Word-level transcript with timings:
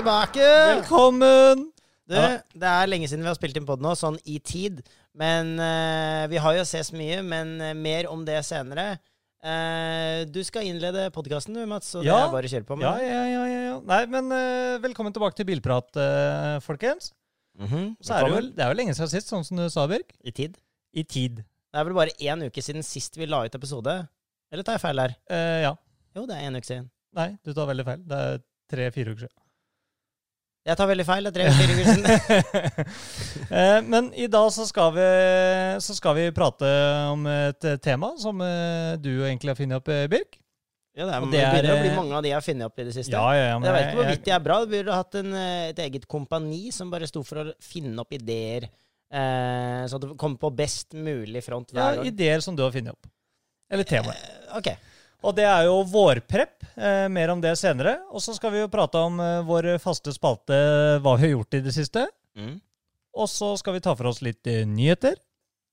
tilbake! 0.00 0.44
Velkommen! 0.80 1.66
Du, 2.10 2.16
det 2.16 2.66
er 2.72 2.88
lenge 2.90 3.06
siden 3.10 3.22
vi 3.22 3.28
har 3.30 3.36
spilt 3.38 3.58
inn 3.60 3.66
pod 3.68 3.82
nå, 3.84 3.92
sånn 3.98 4.16
i 4.26 4.38
tid. 4.42 4.80
Men 5.20 5.52
eh, 5.60 6.24
vi 6.32 6.40
har 6.42 6.56
jo 6.56 6.64
ses 6.66 6.88
mye, 6.96 7.20
men 7.26 7.52
eh, 7.62 7.74
mer 7.76 8.08
om 8.10 8.22
det 8.26 8.38
senere. 8.48 8.94
Eh, 9.44 10.22
du 10.32 10.40
skal 10.46 10.66
innlede 10.70 11.04
podkasten 11.14 11.54
du, 11.56 11.60
Mats, 11.70 11.92
så 11.92 12.00
det 12.02 12.08
Ja. 12.10 12.16
er 12.26 12.32
bare 12.32 12.48
å 12.48 12.52
kjøre 12.52 12.66
på 12.68 12.78
med 12.80 12.86
Ja, 12.88 12.94
det. 12.98 13.10
ja, 13.12 13.22
ja, 13.34 13.44
ja, 13.52 13.60
ja. 13.68 13.76
Nei, 13.92 14.00
men 14.16 14.32
eh, 14.36 14.78
velkommen 14.86 15.14
tilbake 15.14 15.36
til 15.38 15.48
Bilprat, 15.52 15.90
eh, 16.00 16.56
folkens. 16.64 17.12
Mhm, 17.60 17.94
Så 18.00 18.14
er 18.16 18.24
det, 18.24 18.30
jo, 18.30 18.34
velkommen. 18.34 18.54
det 18.56 18.64
er 18.64 18.72
jo 18.72 18.78
lenge 18.80 18.96
siden 18.96 19.12
sist, 19.14 19.30
sånn 19.30 19.44
som 19.46 19.60
du 19.60 19.66
sa, 19.70 19.84
Birk. 19.90 20.16
I 20.24 20.32
tid. 20.34 20.56
I 20.96 21.04
tid. 21.04 21.44
Det 21.44 21.78
er 21.78 21.84
vel 21.86 21.94
bare 22.00 22.16
én 22.18 22.42
uke 22.48 22.64
siden 22.64 22.82
sist 22.86 23.20
vi 23.20 23.28
la 23.30 23.44
ut 23.46 23.54
episode. 23.60 24.00
Eller 24.50 24.64
tar 24.66 24.78
jeg 24.80 24.82
feil 24.88 24.98
her? 25.04 25.14
Eh, 25.30 25.60
ja. 25.68 25.74
Jo, 26.16 26.24
det 26.26 26.40
er 26.40 26.48
én 26.48 26.56
uke 26.58 26.66
siden. 26.66 26.88
Nei, 27.14 27.30
du 27.44 27.52
tar 27.54 27.68
veldig 27.70 27.84
feil. 27.86 28.02
Det 28.10 28.18
er 28.26 28.40
tre-fire 28.72 29.14
uker 29.14 29.26
siden. 29.28 29.36
Jeg 30.68 30.76
tar 30.76 30.88
veldig 30.90 31.04
feil. 31.08 31.26
Er 31.30 31.34
tre-fire 31.34 31.76
uker. 31.80 32.90
Eh, 33.50 33.80
men 33.82 34.12
i 34.14 34.28
dag 34.30 34.46
så 34.54 34.62
skal, 34.68 34.92
vi, 34.94 35.04
så 35.82 35.94
skal 35.96 36.14
vi 36.14 36.26
prate 36.34 36.68
om 37.10 37.24
et 37.26 37.64
eh, 37.66 37.78
tema 37.82 38.12
som 38.20 38.38
eh, 38.44 38.92
du 39.02 39.08
egentlig 39.26 39.50
har 39.50 39.58
funnet 39.58 39.80
opp, 39.80 39.88
Birk. 40.12 40.36
Ja, 40.94 41.06
det, 41.08 41.14
er, 41.16 41.24
det 41.24 41.30
det 41.32 41.40
er, 41.40 41.54
begynner 41.56 41.72
å 41.74 41.80
bli 41.82 41.90
mange 41.96 42.14
av 42.18 42.22
de 42.22 42.30
jeg 42.30 42.36
har 42.36 42.44
funnet 42.46 42.68
opp 42.68 42.78
i 42.78 42.86
det 42.86 42.94
siste. 42.94 43.14
ja, 43.16 43.32
ja, 43.34 43.56
men 43.58 43.66
jeg 43.66 43.74
vet 43.74 43.80
ikke 43.80 43.90
jeg- 43.90 43.98
hvorvidt 43.98 44.24
de 44.28 44.34
er 44.36 44.44
bra. 44.44 44.58
Du 44.62 44.70
burde 44.76 44.98
hatt 45.00 45.18
en, 45.22 45.32
et 45.72 45.82
eget 45.86 46.06
kompani 46.10 46.60
som 46.74 46.92
bare 46.92 47.08
sto 47.10 47.24
for 47.26 47.42
å 47.42 47.46
finne 47.64 48.04
opp 48.04 48.14
ideer. 48.14 48.68
Eh, 49.10 49.82
så 49.90 49.98
du 50.02 50.12
kommer 50.20 50.38
på 50.44 50.52
best 50.54 50.94
mulig 50.94 51.42
front 51.46 51.72
ja, 51.74 51.80
hver 51.80 51.98
gang. 52.02 52.10
ideer 52.12 52.44
som 52.46 52.54
du 52.58 52.62
har 52.62 52.70
funnet 52.74 52.94
opp. 52.94 53.10
Eller 53.70 53.86
temaer. 53.88 54.14
Eh, 54.18 54.58
ok. 54.60 54.70
Og 55.20 55.34
det 55.36 55.44
er 55.44 55.66
jo 55.68 55.82
vårprepp. 55.84 56.64
Eh, 56.80 57.06
mer 57.12 57.32
om 57.34 57.40
det 57.42 57.52
senere. 57.60 57.98
Og 58.14 58.22
så 58.24 58.32
skal 58.36 58.54
vi 58.54 58.62
jo 58.62 58.70
prate 58.72 59.00
om 59.04 59.18
eh, 59.20 59.42
vår 59.44 59.74
faste 59.82 60.14
spalte, 60.16 60.56
hva 61.04 61.16
vi 61.18 61.26
har 61.26 61.34
gjort 61.34 61.58
i 61.58 61.62
det 61.66 61.74
siste. 61.76 62.06
Mm. 62.38 62.56
Og 63.20 63.28
så 63.28 63.52
skal 63.60 63.76
vi 63.76 63.82
ta 63.84 63.92
for 63.98 64.08
oss 64.12 64.22
litt 64.24 64.46
eh, 64.48 64.62
nyheter. 64.68 65.18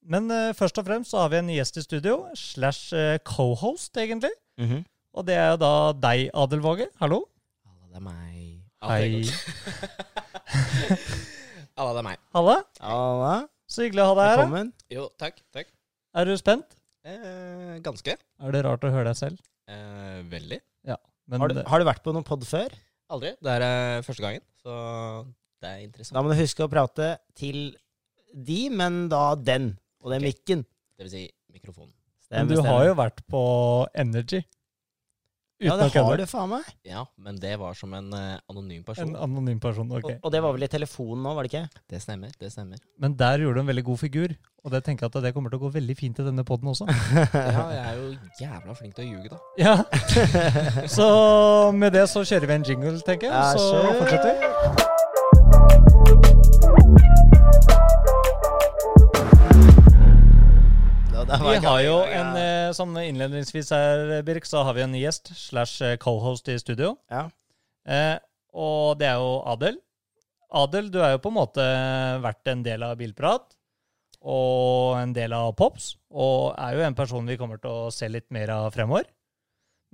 Men 0.08 0.28
eh, 0.32 0.52
først 0.58 0.80
og 0.82 0.88
fremst 0.88 1.14
så 1.14 1.24
har 1.24 1.32
vi 1.32 1.40
en 1.40 1.52
gjest 1.52 1.80
i 1.80 1.86
studio, 1.86 2.20
slash 2.36 2.92
eh, 2.96 3.18
co-host, 3.28 3.96
egentlig. 4.00 4.34
Mhm. 4.60 4.84
Og 5.18 5.26
det 5.26 5.34
er 5.34 5.48
jo 5.56 5.58
da 5.64 5.72
deg, 5.98 6.28
Adel 6.38 6.62
Våge. 6.62 6.86
Hallo. 7.02 7.24
Alla, 7.66 7.88
det 7.90 7.98
er 7.98 8.04
meg. 8.06 8.60
Hei. 8.86 9.24
Hallo, 11.78 11.96
det 11.96 12.04
er 12.04 12.06
meg. 12.06 12.20
Halla. 12.38 12.58
Halla. 12.84 13.32
Så 13.66 13.88
hyggelig 13.88 14.04
å 14.04 14.12
ha 14.12 14.18
deg 14.20 14.30
her. 14.30 14.38
velkommen. 14.44 14.70
Jo, 14.94 15.08
takk. 15.18 15.42
takk. 15.56 15.72
Er 16.14 16.30
du 16.30 16.36
spent? 16.38 16.77
Eh, 17.08 17.78
ganske. 17.86 18.18
Er 18.18 18.56
det 18.56 18.64
rart 18.66 18.84
å 18.84 18.92
høre 18.92 19.12
deg 19.12 19.20
selv? 19.20 19.44
Eh, 19.72 20.22
veldig. 20.32 20.60
Men 21.28 21.42
Har 21.44 21.52
du, 21.52 21.58
har 21.68 21.82
du 21.82 21.84
vært 21.84 22.06
på 22.06 22.14
noen 22.16 22.24
pod 22.24 22.46
før? 22.48 22.72
Aldri. 23.12 23.34
Det 23.44 23.52
er 23.52 23.64
eh, 23.66 24.04
første 24.06 24.24
gangen, 24.24 24.44
så 24.64 24.76
det 25.64 25.72
er 25.74 26.14
Da 26.16 26.22
må 26.24 26.32
du 26.32 26.38
huske 26.40 26.64
å 26.64 26.72
prate 26.72 27.18
til 27.36 27.74
de, 28.32 28.60
men 28.72 29.08
da 29.12 29.34
den. 29.36 29.74
Og 30.00 30.12
det 30.12 30.20
er 30.20 30.24
mikken. 30.24 30.64
Det 30.96 31.08
vil 31.08 31.12
si 31.12 31.24
mikrofonen. 31.52 31.92
men 32.32 32.48
du 32.52 32.62
har 32.64 32.86
jo 32.88 32.96
vært 32.96 33.20
på 33.28 33.42
Energy. 33.96 34.40
Ja, 35.58 35.74
det 35.80 35.90
har 35.90 36.20
du 36.20 36.26
faen 36.30 36.52
meg. 36.52 36.66
Ja, 36.86 37.02
men 37.18 37.40
det 37.42 37.56
var 37.58 37.74
som 37.78 37.94
en 37.98 38.12
uh, 38.14 38.38
anonym 38.52 38.84
person. 38.86 39.10
En 39.10 39.16
anonym 39.26 39.58
person. 39.60 39.90
ok. 39.90 40.06
Og, 40.06 40.20
og 40.28 40.34
det 40.36 40.42
var 40.46 40.54
vel 40.54 40.68
i 40.68 40.70
telefonen 40.70 41.26
nå, 41.26 41.34
var 41.34 41.48
det 41.48 41.54
ikke? 41.54 41.82
Det 41.90 42.02
stemmer. 42.04 42.36
det 42.38 42.52
stemmer. 42.54 42.84
Men 43.02 43.16
der 43.18 43.42
gjorde 43.42 43.58
du 43.58 43.66
en 43.66 43.72
veldig 43.72 43.86
god 43.90 44.02
figur. 44.04 44.36
Og 44.68 44.74
det 44.74 44.84
tenker 44.86 45.08
jeg 45.08 45.16
at 45.16 45.24
det 45.24 45.32
kommer 45.34 45.50
til 45.50 45.62
å 45.62 45.64
gå 45.66 45.72
veldig 45.78 45.96
fint 45.98 46.20
i 46.22 46.26
denne 46.28 46.46
poden 46.46 46.70
også. 46.74 46.86
Ja, 47.34 47.64
jeg 47.74 47.82
er 47.86 47.96
jo 47.98 48.10
jævla 48.42 48.76
flink 48.78 48.98
til 48.98 49.08
å 49.08 49.10
ljuge, 49.16 49.32
da. 49.32 49.40
Ja. 49.58 49.78
Så 50.98 51.08
med 51.74 51.96
det 51.96 52.06
så 52.12 52.26
kjører 52.28 52.52
vi 52.52 52.60
en 52.60 52.68
jingle, 52.68 52.94
tenker 53.08 53.32
jeg. 53.32 53.64
Så 53.64 53.82
fortsetter 53.98 54.38
vi. 54.38 54.87
Vi 61.38 61.58
har 61.64 61.82
jo 61.86 61.98
en 62.04 62.38
eh, 62.40 62.70
sånn 62.76 62.96
innledningsvis 63.02 63.70
her, 63.76 64.14
Birk, 64.28 64.48
så 64.48 64.64
har 64.66 64.78
vi 64.78 64.86
en 64.86 64.96
gjest 64.98 65.32
slash 65.38 65.98
cohost 66.02 66.50
i 66.52 66.58
studio. 66.62 66.96
Ja. 67.14 67.28
Eh, 67.88 68.16
og 68.58 68.98
det 69.00 69.12
er 69.12 69.22
jo 69.22 69.38
Adel. 69.48 69.78
Adel, 70.58 70.90
du 70.92 71.00
er 71.04 71.16
jo 71.16 71.22
på 71.24 71.32
en 71.32 71.38
måte 71.38 71.68
vært 72.24 72.50
en 72.52 72.64
del 72.66 72.86
av 72.88 72.98
Bilprat. 73.00 73.46
Og 74.28 74.98
en 74.98 75.14
del 75.16 75.36
av 75.36 75.54
Pops. 75.60 75.94
Og 76.10 76.56
er 76.58 76.78
jo 76.78 76.86
en 76.88 76.98
person 76.98 77.28
vi 77.30 77.38
kommer 77.40 77.62
til 77.62 77.72
å 77.72 77.94
se 77.94 78.10
litt 78.10 78.28
mer 78.34 78.52
av 78.56 78.72
fremover. 78.76 79.06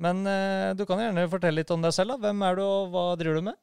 Men 0.02 0.24
eh, 0.26 0.72
du 0.78 0.86
kan 0.90 1.02
gjerne 1.02 1.28
fortelle 1.30 1.62
litt 1.62 1.74
om 1.74 1.84
deg 1.84 1.94
selv. 1.94 2.16
da. 2.16 2.30
Hvem 2.30 2.46
er 2.48 2.58
du, 2.58 2.64
og 2.66 2.94
hva 2.94 3.06
driver 3.20 3.42
du 3.42 3.50
med? 3.52 3.60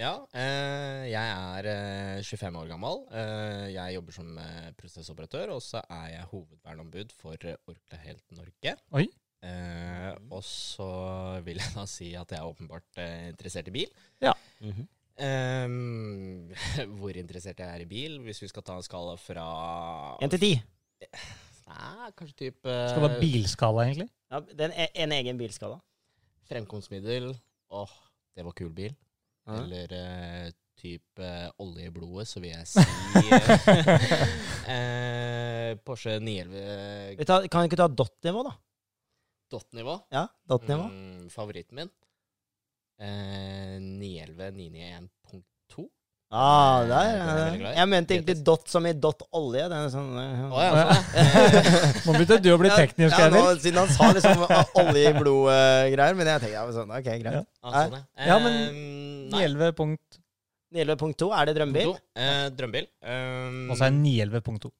Ja, 0.00 0.14
eh, 0.32 1.10
jeg 1.10 1.32
er 1.60 1.66
eh, 1.68 2.22
25 2.24 2.54
år 2.56 2.68
gammel. 2.70 3.02
Eh, 3.12 3.66
jeg 3.74 3.96
jobber 3.98 4.14
som 4.16 4.38
eh, 4.40 4.70
prosessoperatør, 4.78 5.52
og 5.58 5.60
så 5.60 5.82
er 5.92 6.06
jeg 6.14 6.28
hovedvernombud 6.30 7.12
for 7.18 7.36
eh, 7.44 7.58
Orkla 7.68 7.98
Helt 8.06 8.24
Norge. 8.32 8.72
Oi. 8.96 9.04
Eh, 9.44 10.14
og 10.32 10.40
så 10.44 10.88
vil 11.44 11.60
jeg 11.60 11.74
da 11.74 11.84
si 11.88 12.14
at 12.16 12.32
jeg 12.32 12.40
er 12.40 12.48
åpenbart 12.48 13.02
eh, 13.02 13.28
interessert 13.34 13.68
i 13.68 13.76
bil. 13.76 13.92
Mhm. 14.64 14.88
Ehm, 15.20 16.48
hvor 16.96 17.12
interessert 17.20 17.60
jeg 17.60 17.68
er 17.68 17.84
i 17.84 17.90
bil, 17.90 18.16
hvis 18.24 18.40
vi 18.40 18.48
skal 18.48 18.64
ta 18.64 18.78
en 18.80 18.86
skala 18.86 19.18
fra 19.20 19.44
1 20.24 20.32
til 20.32 20.44
ti. 20.46 20.50
Nei, 21.68 22.08
kanskje 22.16 22.38
type 22.46 22.72
Skal 22.72 23.02
det 23.02 23.04
være 23.04 23.20
bilskala, 23.20 23.84
egentlig? 23.84 24.08
Ja, 24.32 24.40
er 24.40 24.64
en, 24.70 24.88
en 25.04 25.16
egen 25.18 25.44
bilskala. 25.44 25.76
Fremkomstmiddel. 26.48 27.34
Åh, 27.68 27.96
det 28.32 28.48
var 28.48 28.56
kul 28.56 28.72
bil. 28.72 28.96
Ja. 29.50 29.60
Eller 29.64 29.94
uh, 29.98 30.48
type 30.80 31.30
olje 31.60 31.90
i 31.90 31.92
blodet, 31.92 32.28
så 32.30 32.40
vil 32.40 32.54
jeg 32.54 32.66
si 32.72 32.84
uh, 34.70 35.76
Porsche 35.86 36.16
911 36.22 37.18
Vi 37.20 37.28
tar, 37.28 37.46
kan 37.52 37.64
vi 37.64 37.70
ikke 37.72 37.80
ta 37.82 37.88
dot-nivå, 37.90 38.44
da? 38.48 38.56
dot-nivå. 39.50 39.96
Ja, 40.14 40.28
dot-nivå. 40.46 40.84
Mm, 40.86 41.30
favoritten 41.34 41.80
min. 41.80 41.88
Uh, 43.00 43.80
911 43.80 44.50
991.2. 44.54 45.88
Ah, 46.30 46.84
der. 46.86 46.94
er 46.94 47.54
ja. 47.58 47.70
Jeg 47.74 47.88
mente 47.90 48.14
egentlig 48.14 48.36
dot 48.46 48.68
som 48.70 48.84
i 48.86 48.92
dot 48.94 49.24
olje. 49.34 49.64
Det 49.66 49.78
er 49.80 49.88
sånn, 49.90 50.12
eh, 50.14 50.44
Oh, 50.46 50.60
ja. 50.62 50.84
Nå 52.06 52.14
begynte 52.14 52.38
du 52.44 52.52
å 52.54 52.60
bli 52.60 52.70
teknisk, 52.70 53.16
ja, 53.18 53.26
nå, 53.34 53.42
Siden 53.58 53.80
han 53.82 53.90
sa 53.90 54.12
liksom 54.14 54.44
ah, 54.46 54.62
olje 54.84 55.10
i 55.10 55.16
blod-greier. 55.16 56.14
men 56.14 56.30
jeg 56.30 56.44
tenkte 56.44 56.54
ja, 56.54 56.62
sånn, 56.76 56.94
ok, 56.94 57.10
greit. 57.24 57.40
Ja. 57.40 57.42
Sånn, 57.74 57.98
ja. 57.98 58.30
Ja, 58.30 58.38
men. 58.46 58.99
911 59.32 59.72
punkt 59.78 60.20
911.2, 60.70 61.30
er 61.34 61.48
det 61.48 61.56
drømmebil? 61.56 61.96
Eh, 62.14 62.44
drømmebil. 62.54 62.86
Um, 63.02 63.72
Og 63.72 63.78
så 63.80 63.88
er 63.88 63.96
911.2. 63.96 64.70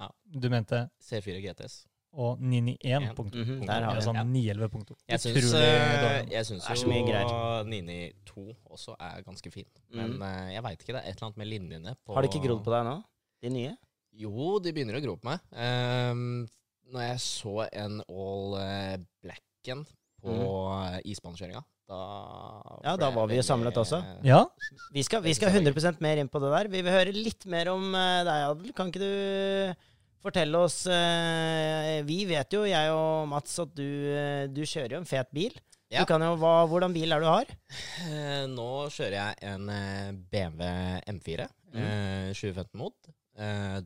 Ja. 0.00 0.08
Du 0.32 0.48
mente 0.52 0.86
C4 1.02 1.42
GTS. 1.44 1.84
og 2.16 2.38
991.2. 2.40 3.22
Mm 3.22 3.44
-hmm. 3.44 3.66
der 3.66 3.82
har 3.84 3.94
vi 3.94 4.00
sånn 4.00 4.16
Ja. 4.16 4.24
911.2. 4.24 4.96
Jeg 5.08 5.20
syns, 5.20 5.36
Utrolig 5.36 5.64
eh, 5.64 6.30
jeg 6.30 6.46
syns 6.46 6.62
Det 6.64 6.70
er 6.70 6.74
så 6.74 6.86
jo 6.86 6.92
mye 6.92 7.04
greier. 7.10 7.64
992 7.64 8.56
også 8.64 8.96
er 9.00 9.22
ganske 9.22 9.50
fin. 9.50 9.66
Men 9.90 10.22
eh, 10.22 10.54
jeg 10.54 10.62
veit 10.62 10.80
ikke, 10.80 10.92
det 10.92 11.02
er 11.04 11.08
et 11.10 11.16
eller 11.16 11.26
annet 11.26 11.36
med 11.36 11.46
linjene 11.46 11.96
på 12.06 12.14
Har 12.14 12.22
de 12.22 12.28
ikke 12.28 12.48
grodd 12.48 12.64
på 12.64 12.70
deg 12.72 12.84
nå? 12.84 13.02
De 13.42 13.48
nye? 13.50 13.76
Jo, 14.12 14.58
de 14.58 14.72
begynner 14.72 14.96
å 14.96 15.02
gro 15.04 15.16
på 15.16 15.28
meg. 15.28 15.40
Um, 15.52 16.48
når 16.92 17.00
jeg 17.00 17.20
så 17.20 17.68
en 17.72 18.02
all 18.08 18.56
eh, 18.60 18.98
blacken 19.22 19.86
på 20.26 20.36
mm. 20.36 21.00
isbanekjøringa, 21.14 21.62
da 21.88 22.00
Mhm. 22.66 22.80
Ja, 22.84 22.94
da 22.98 23.08
var 23.14 23.26
vi 23.30 23.36
jo 23.38 23.42
samlet 23.46 23.76
også. 23.78 23.98
Ja, 24.26 24.40
Vi 24.94 25.02
skal, 25.06 25.22
vi 25.22 25.32
skal 25.34 25.50
100% 25.54 26.00
mer 26.02 26.18
inn 26.18 26.28
på 26.30 26.40
det 26.42 26.50
der. 26.52 26.68
Vi 26.72 26.82
vil 26.82 26.92
høre 26.92 27.12
litt 27.14 27.46
mer 27.46 27.70
om 27.72 27.94
eh, 27.94 28.24
deg, 28.26 28.42
Adel. 28.50 28.72
Kan 28.76 28.90
ikke 28.90 29.02
du 29.02 29.74
fortelle 30.26 30.58
oss 30.66 30.80
eh, 30.90 32.02
Vi 32.06 32.24
vet 32.26 32.50
jo, 32.56 32.64
jeg 32.66 32.90
og 32.90 33.28
Mats, 33.30 33.54
at 33.62 33.72
du, 33.78 33.86
eh, 34.10 34.46
du 34.50 34.62
kjører 34.66 34.96
jo 34.96 35.02
en 35.02 35.08
fet 35.08 35.30
bil. 35.34 35.54
Ja. 35.92 36.02
Du 36.02 36.08
kan 36.10 36.22
jo, 36.26 36.32
hva, 36.42 36.64
Hvordan 36.66 36.94
bil 36.96 37.12
er 37.14 37.22
det 37.22 37.28
du 37.28 37.30
har? 37.30 37.52
Eh, 38.10 38.46
nå 38.50 38.70
kjører 38.90 39.16
jeg 39.20 39.52
en 39.54 39.68
eh, 39.70 40.10
BMW 40.34 40.72
M4 41.14 41.46
Mm. 41.76 41.82
eh, 41.82 42.28
2015 42.32 42.78
mot. 42.80 42.94
Eh, 43.06 43.12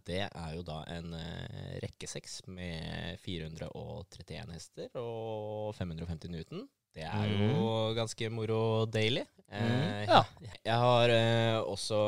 det 0.07 0.21
er 0.31 0.51
jo 0.55 0.63
da 0.63 0.85
en 0.95 1.13
eh, 1.19 1.79
rekke 1.83 2.07
6 2.07 2.41
med 2.55 3.19
431 3.25 4.53
hester 4.55 4.89
og 5.01 5.75
550 5.79 6.31
Newton. 6.31 6.69
Det 6.95 7.05
er 7.07 7.27
jo 7.31 7.95
ganske 7.95 8.31
moro 8.35 8.87
daily. 8.91 9.23
Eh, 9.51 9.59
Mhm. 9.61 10.09
Ja. 10.11 10.23
Jeg 10.65 10.75
har 10.79 11.09
eh, 11.11 11.59
også 11.63 11.99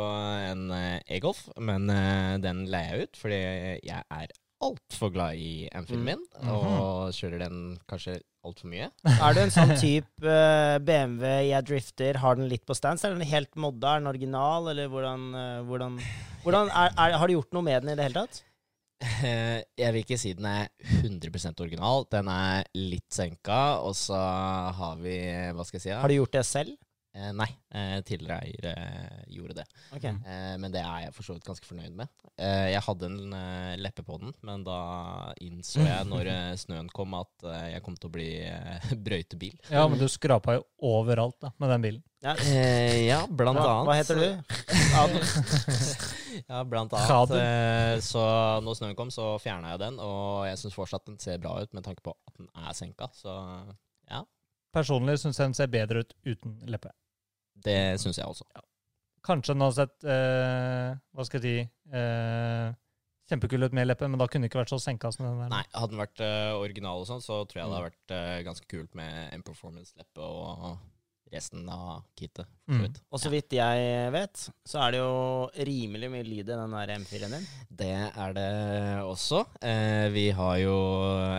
en 0.52 0.70
eh, 0.70 1.00
E-Golf, 1.16 1.48
men 1.58 1.90
eh, 1.90 2.38
den 2.42 2.64
leier 2.70 2.96
jeg 2.96 3.08
ut 3.08 3.16
fordi 3.18 3.38
jeg 3.82 4.02
er 4.10 4.26
altfor 4.62 5.10
glad 5.10 5.34
i 5.42 5.68
M4-en 5.74 6.04
min, 6.06 6.20
og 6.46 7.10
kjører 7.14 7.42
den 7.48 7.78
kanskje 7.90 8.20
altfor 8.46 8.70
mye. 8.70 8.88
Er 9.12 9.34
du 9.36 9.40
en 9.42 9.52
sånn 9.54 9.74
type 9.80 10.28
eh, 10.28 10.78
BMW 10.82 11.32
jeg 11.48 11.68
drifter, 11.68 12.18
har 12.22 12.38
den 12.38 12.50
litt 12.50 12.64
på 12.68 12.76
stands? 12.76 13.04
Er 13.06 13.14
den 13.14 13.26
helt 13.28 13.52
modda? 13.60 13.96
Er 13.96 14.02
den 14.02 14.10
original, 14.10 14.70
eller 14.72 14.90
hvordan, 14.92 15.28
eh, 15.38 15.58
hvordan, 15.68 15.98
hvordan 16.46 16.72
er, 16.72 16.96
er, 16.96 17.18
Har 17.20 17.30
du 17.30 17.36
gjort 17.36 17.54
noe 17.56 17.66
med 17.66 17.84
den 17.84 17.94
i 17.94 17.98
det 17.98 18.08
hele 18.08 18.24
tatt? 18.24 18.42
Jeg 19.82 19.94
vil 19.94 20.04
ikke 20.04 20.18
si 20.20 20.30
den 20.38 20.46
er 20.46 20.68
100% 21.02 21.62
original. 21.64 22.06
Den 22.12 22.30
er 22.30 22.66
litt 22.78 23.08
senka, 23.14 23.62
og 23.82 23.96
så 23.98 24.18
har 24.78 24.98
vi 25.02 25.18
Hva 25.56 25.66
skal 25.66 25.80
jeg 25.80 25.86
si? 25.88 25.90
da? 25.90 26.02
Har 26.04 26.12
du 26.12 26.18
gjort 26.20 26.36
det 26.38 26.46
selv? 26.46 26.76
Eh, 27.12 27.28
nei, 27.36 27.48
eh, 27.76 27.98
tidligere 28.08 28.38
eier 28.40 28.66
eh, 28.70 29.24
gjorde 29.34 29.58
det. 29.58 29.64
Okay. 29.98 30.14
Eh, 30.24 30.54
men 30.62 30.72
det 30.72 30.80
er 30.80 31.02
jeg 31.04 31.12
for 31.12 31.26
så 31.26 31.34
vidt 31.36 31.44
ganske 31.44 31.66
fornøyd 31.68 31.92
med. 31.98 32.08
Eh, 32.40 32.70
jeg 32.72 32.80
hadde 32.86 33.10
en 33.10 33.34
eh, 33.36 33.74
leppe 33.84 34.04
på 34.06 34.16
den, 34.22 34.32
men 34.48 34.64
da 34.64 34.78
innså 35.44 35.84
jeg 35.84 36.06
når 36.12 36.30
eh, 36.32 36.54
snøen 36.62 36.88
kom 36.96 37.12
at 37.18 37.44
eh, 37.44 37.66
jeg 37.74 37.84
kom 37.84 37.98
til 38.00 38.08
å 38.08 38.14
bli 38.16 38.30
eh, 38.48 38.88
brøytebil. 39.08 39.58
Ja, 39.68 39.84
men 39.92 40.00
du 40.00 40.06
skrapa 40.08 40.56
jo 40.56 40.64
overalt 40.88 41.36
da, 41.44 41.52
med 41.60 41.74
den 41.74 41.84
bilen. 41.84 42.02
Ja. 42.24 42.32
Eh, 42.48 43.02
ja, 43.10 43.20
blant 43.28 43.60
Hva, 43.60 43.68
annet. 43.68 43.86
hva 43.90 43.98
heter 44.00 44.16
du? 44.16 44.28
Ja, 46.48 46.62
blant 46.64 46.94
annet. 46.96 48.00
Så 48.06 48.22
når 48.64 48.78
snøen 48.78 48.96
kom, 48.96 49.10
så 49.12 49.34
fjerna 49.42 49.74
jeg 49.74 49.82
den, 49.82 49.98
og 50.00 50.46
jeg 50.48 50.62
syns 50.62 50.76
fortsatt 50.78 51.04
den 51.10 51.20
ser 51.20 51.36
bra 51.42 51.58
ut 51.60 51.76
med 51.76 51.84
tanke 51.84 52.00
på 52.00 52.14
at 52.16 52.38
den 52.40 52.48
er 52.56 52.72
senka. 52.78 53.10
Så 53.12 53.34
ja, 54.08 54.24
Personlig 54.72 55.18
syns 55.20 55.36
jeg 55.36 55.50
den 55.50 55.58
ser 55.58 55.68
bedre 55.68 56.00
ut 56.00 56.14
uten 56.24 56.56
leppe. 56.72 56.94
Det 57.66 57.78
syns 58.02 58.20
jeg 58.20 58.28
også. 58.28 58.46
Kanskje 59.22 59.54
den 59.54 59.62
har 59.62 59.74
sett 59.76 60.06
eh, 60.10 60.88
Hva 61.14 61.26
skal 61.28 61.38
jeg 61.38 61.44
si 61.44 61.94
eh, 61.94 62.72
Kjempekul 63.30 63.62
ut 63.62 63.74
med 63.76 63.86
leppe, 63.86 64.08
men 64.10 64.18
da 64.18 64.26
kunne 64.28 64.44
det 64.44 64.50
ikke 64.50 64.60
vært 64.64 64.72
så 64.74 64.80
senka 64.82 65.12
som 65.14 65.24
den 65.24 65.38
der. 65.44 65.52
Nei, 65.52 65.62
hadde 65.72 65.94
den 65.94 66.00
vært 66.02 66.22
eh, 66.26 66.50
original 66.58 67.04
og 67.04 67.06
sånn, 67.08 67.22
så 67.22 67.38
tror 67.48 67.60
jeg 67.60 67.68
det 67.68 67.76
hadde 67.76 67.86
vært 67.86 68.14
eh, 68.16 68.40
ganske 68.48 68.66
kult 68.68 68.98
med 68.98 69.30
en 69.32 69.44
performance-leppe 69.46 70.26
og 70.26 70.74
resten 71.32 71.68
av 71.72 72.02
kittet. 72.18 72.46
Mm. 72.70 72.82
vidt. 72.84 72.98
Og 73.12 73.18
så 73.20 73.28
vidt 73.32 73.52
jeg 73.56 74.10
vet, 74.14 74.42
så 74.68 74.78
er 74.84 74.92
det 74.94 75.00
jo 75.02 75.64
rimelig 75.66 76.08
mye 76.12 76.24
lyd 76.24 76.44
i 76.44 76.46
den 76.52 76.74
der 76.76 76.92
M4-en 76.94 77.34
din. 77.34 77.46
Det 77.82 77.88
er 78.12 78.36
det 78.36 78.46
også. 79.02 79.42
Eh, 79.60 80.06
vi 80.14 80.26
har 80.38 80.56
jo, 80.62 80.76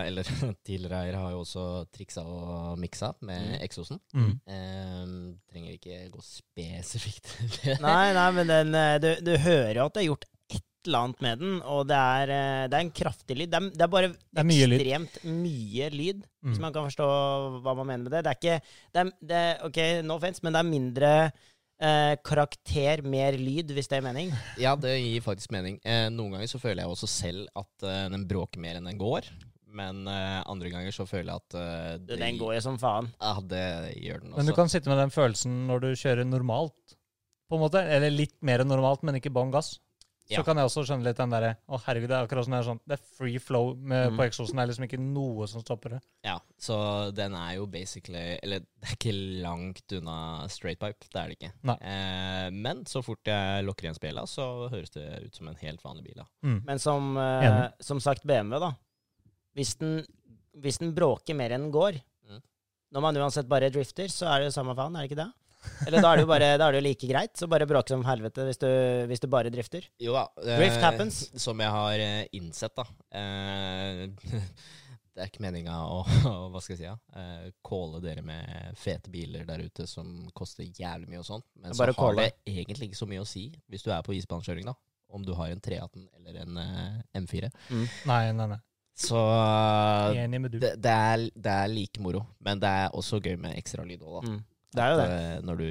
eller 0.04 0.28
tidligere 0.68 1.00
eier 1.06 1.16
har 1.18 1.32
jo 1.32 1.40
også 1.46 1.64
triksa 1.94 2.22
og 2.26 2.78
miksa 2.82 3.14
med 3.24 3.40
Mm. 3.44 3.56
eksosen. 3.64 3.98
Mm. 4.14 4.30
Eh, 4.46 5.16
trenger 5.50 5.78
ikke 5.78 6.02
gå 6.12 6.22
spesifikt 6.26 7.24
til 7.38 7.50
det. 7.64 7.80
Nei, 7.82 8.12
nei, 8.16 8.28
men 8.36 8.46
den, 8.52 8.74
eh, 8.78 8.98
du, 9.02 9.10
du 9.24 9.34
hører 9.38 9.80
jo 9.80 9.88
at 9.88 9.94
det 9.96 10.04
er 10.04 10.10
gjort 10.12 10.28
eller 10.88 11.06
annet 11.06 11.24
med 11.24 11.40
den, 11.42 11.56
og 11.62 11.86
det 11.88 11.96
er, 11.96 12.32
eh, 12.34 12.66
det 12.68 12.78
er 12.78 12.84
en 12.84 12.92
kraftig 12.94 13.36
lyd. 13.38 13.50
Det 13.52 13.60
er, 13.60 13.70
det 13.70 13.86
er 13.86 13.92
bare 13.94 14.10
er 14.12 14.48
mye 14.48 14.68
lyd. 14.70 14.80
ekstremt 14.80 15.18
mye 15.24 15.90
lyd, 15.94 16.22
Mm. 16.44 16.50
hvis 16.52 16.60
man 16.60 16.74
kan 16.74 16.84
forstå 16.84 17.06
hva 17.64 17.72
man 17.78 17.86
mener 17.86 18.04
med 18.04 18.12
det. 18.12 18.24
Det 18.24 18.30
er 18.32 18.38
ikke 18.40 18.60
det 18.92 19.00
er, 19.00 19.12
det 19.24 19.36
er, 19.40 19.64
Ok, 19.64 19.78
no 20.04 20.18
offense, 20.18 20.40
men 20.44 20.52
det 20.52 20.60
er 20.60 20.68
mindre 20.68 21.32
eh, 21.80 22.16
karakter, 22.24 23.02
mer 23.02 23.32
lyd, 23.32 23.72
hvis 23.72 23.88
det 23.88 23.98
er 23.98 24.04
mening. 24.04 24.30
Ja, 24.60 24.74
det 24.76 24.92
gir 25.00 25.24
faktisk 25.24 25.50
mening. 25.56 25.80
Eh, 25.84 26.10
noen 26.12 26.36
ganger 26.36 26.50
så 26.52 26.60
føler 26.60 26.84
jeg 26.84 26.92
også 26.92 27.08
selv 27.08 27.48
at 27.56 27.82
eh, 27.88 28.08
den 28.12 28.28
bråker 28.28 28.60
mer 28.60 28.76
enn 28.76 28.90
den 28.90 29.00
går. 29.00 29.30
Men 29.74 30.04
uh, 30.06 30.38
andre 30.46 30.70
ganger 30.70 30.94
så 30.94 31.02
føler 31.02 31.32
jeg 31.32 31.42
at 31.42 31.54
uh, 31.58 31.98
det, 31.98 32.18
Den 32.20 32.36
går 32.38 32.52
jo 32.54 32.60
som 32.62 32.76
faen. 32.78 33.08
Ja, 33.18 33.32
det 33.42 33.64
gjør 33.98 34.20
den 34.22 34.30
også. 34.30 34.38
Men 34.38 34.46
du 34.46 34.54
kan 34.54 34.70
sitte 34.70 34.90
med 34.92 35.00
den 35.02 35.10
følelsen 35.10 35.56
når 35.66 35.82
du 35.82 35.88
kjører 35.98 36.28
normalt, 36.28 36.94
på 37.50 37.58
en 37.58 37.64
måte. 37.64 37.82
Eller 37.82 38.14
litt 38.14 38.36
mer 38.46 38.62
enn 38.62 38.70
normalt, 38.70 39.02
men 39.02 39.18
ikke 39.18 39.32
bånn 39.34 39.50
gass. 39.50 39.80
Så 40.24 40.38
Ja. 40.38 40.42
kan 40.42 40.56
jeg 40.56 40.64
også 40.64 40.86
skjønne 40.88 41.04
litt 41.04 41.16
den 41.18 41.28
derre 41.28 41.56
Å, 41.68 41.78
herregud, 41.84 42.08
det 42.08 42.16
er 42.16 42.26
akkurat 42.26 42.46
sånn, 42.46 42.54
det 42.54 42.60
er 42.60 42.68
sånn 42.70 42.80
Det 42.88 42.94
er 42.98 43.02
free 43.18 43.38
flow 43.38 43.74
med, 43.76 44.10
Mm. 44.12 44.16
på 44.16 44.24
eksosen. 44.24 44.56
Det 44.56 44.62
er 44.62 44.66
liksom 44.70 44.84
ikke 44.88 44.98
noe 45.12 45.46
som 45.46 45.60
stopper 45.60 45.90
det. 45.90 46.00
Ja, 46.24 46.38
så 46.58 47.12
den 47.14 47.34
er 47.34 47.56
jo 47.56 47.66
basically 47.66 48.38
Eller 48.42 48.60
det 48.60 48.88
er 48.88 48.96
ikke 48.96 49.42
langt 49.42 49.92
unna 49.92 50.48
straight 50.48 50.78
pipe, 50.80 51.04
det 51.12 51.20
er 51.20 51.28
det 51.28 51.38
ikke. 51.38 51.52
Nei. 51.62 51.76
Eh, 51.76 52.50
men 52.50 52.84
så 52.84 53.04
fort 53.04 53.22
jeg 53.24 53.64
lukker 53.66 53.84
igjen 53.84 53.98
spjela, 54.00 54.22
så 54.26 54.70
høres 54.70 54.90
det 54.92 55.24
ut 55.26 55.34
som 55.36 55.48
en 55.48 55.56
helt 55.56 55.82
vanlig 55.82 56.04
bil. 56.04 56.14
da. 56.16 56.24
Mm. 56.42 56.64
Men 56.64 56.78
som, 56.78 57.16
eh, 57.18 57.68
som 57.80 58.00
sagt, 58.00 58.24
BMW, 58.24 58.58
da. 58.60 58.72
Hvis 59.54 59.76
den, 59.78 60.06
hvis 60.56 60.78
den 60.78 60.94
bråker 60.94 61.34
mer 61.36 61.50
enn 61.50 61.70
den 61.70 61.72
går, 61.72 62.00
Mm. 62.30 62.40
når 62.94 63.00
man 63.02 63.14
uansett 63.16 63.46
bare 63.46 63.68
drifter, 63.70 64.06
så 64.08 64.26
er 64.34 64.44
det 64.44 64.54
samme 64.54 64.74
faen, 64.74 64.96
er 64.96 65.06
det 65.06 65.10
ikke 65.10 65.22
det? 65.26 65.32
Eller 65.86 66.04
da 66.04 66.12
er 66.12 66.20
det 66.20 66.24
jo 66.24 66.30
bare, 66.30 66.52
da 66.60 66.68
er 66.68 66.76
det 66.76 66.80
jo 66.80 66.86
like 66.86 67.08
greit, 67.10 67.34
så 67.38 67.48
bare 67.50 67.68
bråke 67.68 67.92
som 67.92 68.04
helvete 68.06 68.46
hvis 68.48 68.60
du, 68.62 68.70
hvis 69.10 69.22
du 69.22 69.28
bare 69.32 69.52
drifter. 69.52 69.86
Jo 70.02 70.16
da. 70.16 70.24
Det, 70.38 70.56
Drift 70.60 70.84
happens. 70.84 71.20
Som 71.40 71.60
jeg 71.62 71.74
har 71.74 72.04
eh, 72.04 72.24
innsett, 72.38 72.74
da. 72.76 72.86
Eh, 73.20 74.04
det 75.14 75.22
er 75.22 75.30
ikke 75.30 75.44
meninga 75.44 75.76
å, 75.86 76.02
å 76.30 76.34
hva 76.52 76.62
skal 76.64 76.74
jeg 76.74 76.82
si, 76.82 76.88
ja, 76.88 76.96
eh, 77.20 77.48
calle 77.66 78.02
dere 78.04 78.24
med 78.26 78.78
fete 78.80 79.12
biler 79.14 79.46
der 79.48 79.64
ute 79.66 79.86
som 79.90 80.26
koster 80.36 80.66
jævlig 80.66 81.10
mye 81.12 81.22
og 81.22 81.28
sånn. 81.28 81.46
Men 81.62 81.76
så 81.76 81.88
har 81.90 82.20
det 82.20 82.30
egentlig 82.50 82.90
ikke 82.90 83.02
så 83.04 83.10
mye 83.10 83.22
å 83.24 83.28
si 83.28 83.48
hvis 83.70 83.86
du 83.86 83.92
er 83.94 84.04
på 84.06 84.16
isbanekjøring, 84.18 84.70
da. 84.70 84.76
Om 85.14 85.22
du 85.22 85.34
har 85.38 85.52
en 85.52 85.60
318 85.62 86.08
eller 86.18 86.40
en 86.42 86.56
eh, 86.58 87.02
M4. 87.20 87.52
Nei, 88.08 88.22
nei, 88.34 88.48
nei. 88.56 88.62
Så 88.94 89.18
Enig 90.14 90.38
med 90.40 90.52
du. 90.54 90.60
det, 90.62 90.76
det, 90.78 90.90
er, 90.90 91.22
det 91.34 91.50
er 91.50 91.70
like 91.70 92.02
moro. 92.02 92.22
Men 92.46 92.60
det 92.62 92.70
er 92.70 92.94
også 92.94 93.18
gøy 93.18 93.34
med 93.42 93.56
ekstra 93.58 93.82
lyd 93.86 94.02
òg, 94.02 94.20
da. 94.20 94.34
Mm. 94.34 94.42
Det 94.74 94.82
er 94.82 94.90
jo 94.90 94.98
det. 94.98 95.06
At, 95.06 95.22
eh, 95.38 95.40
Når 95.46 95.56
du 95.60 95.66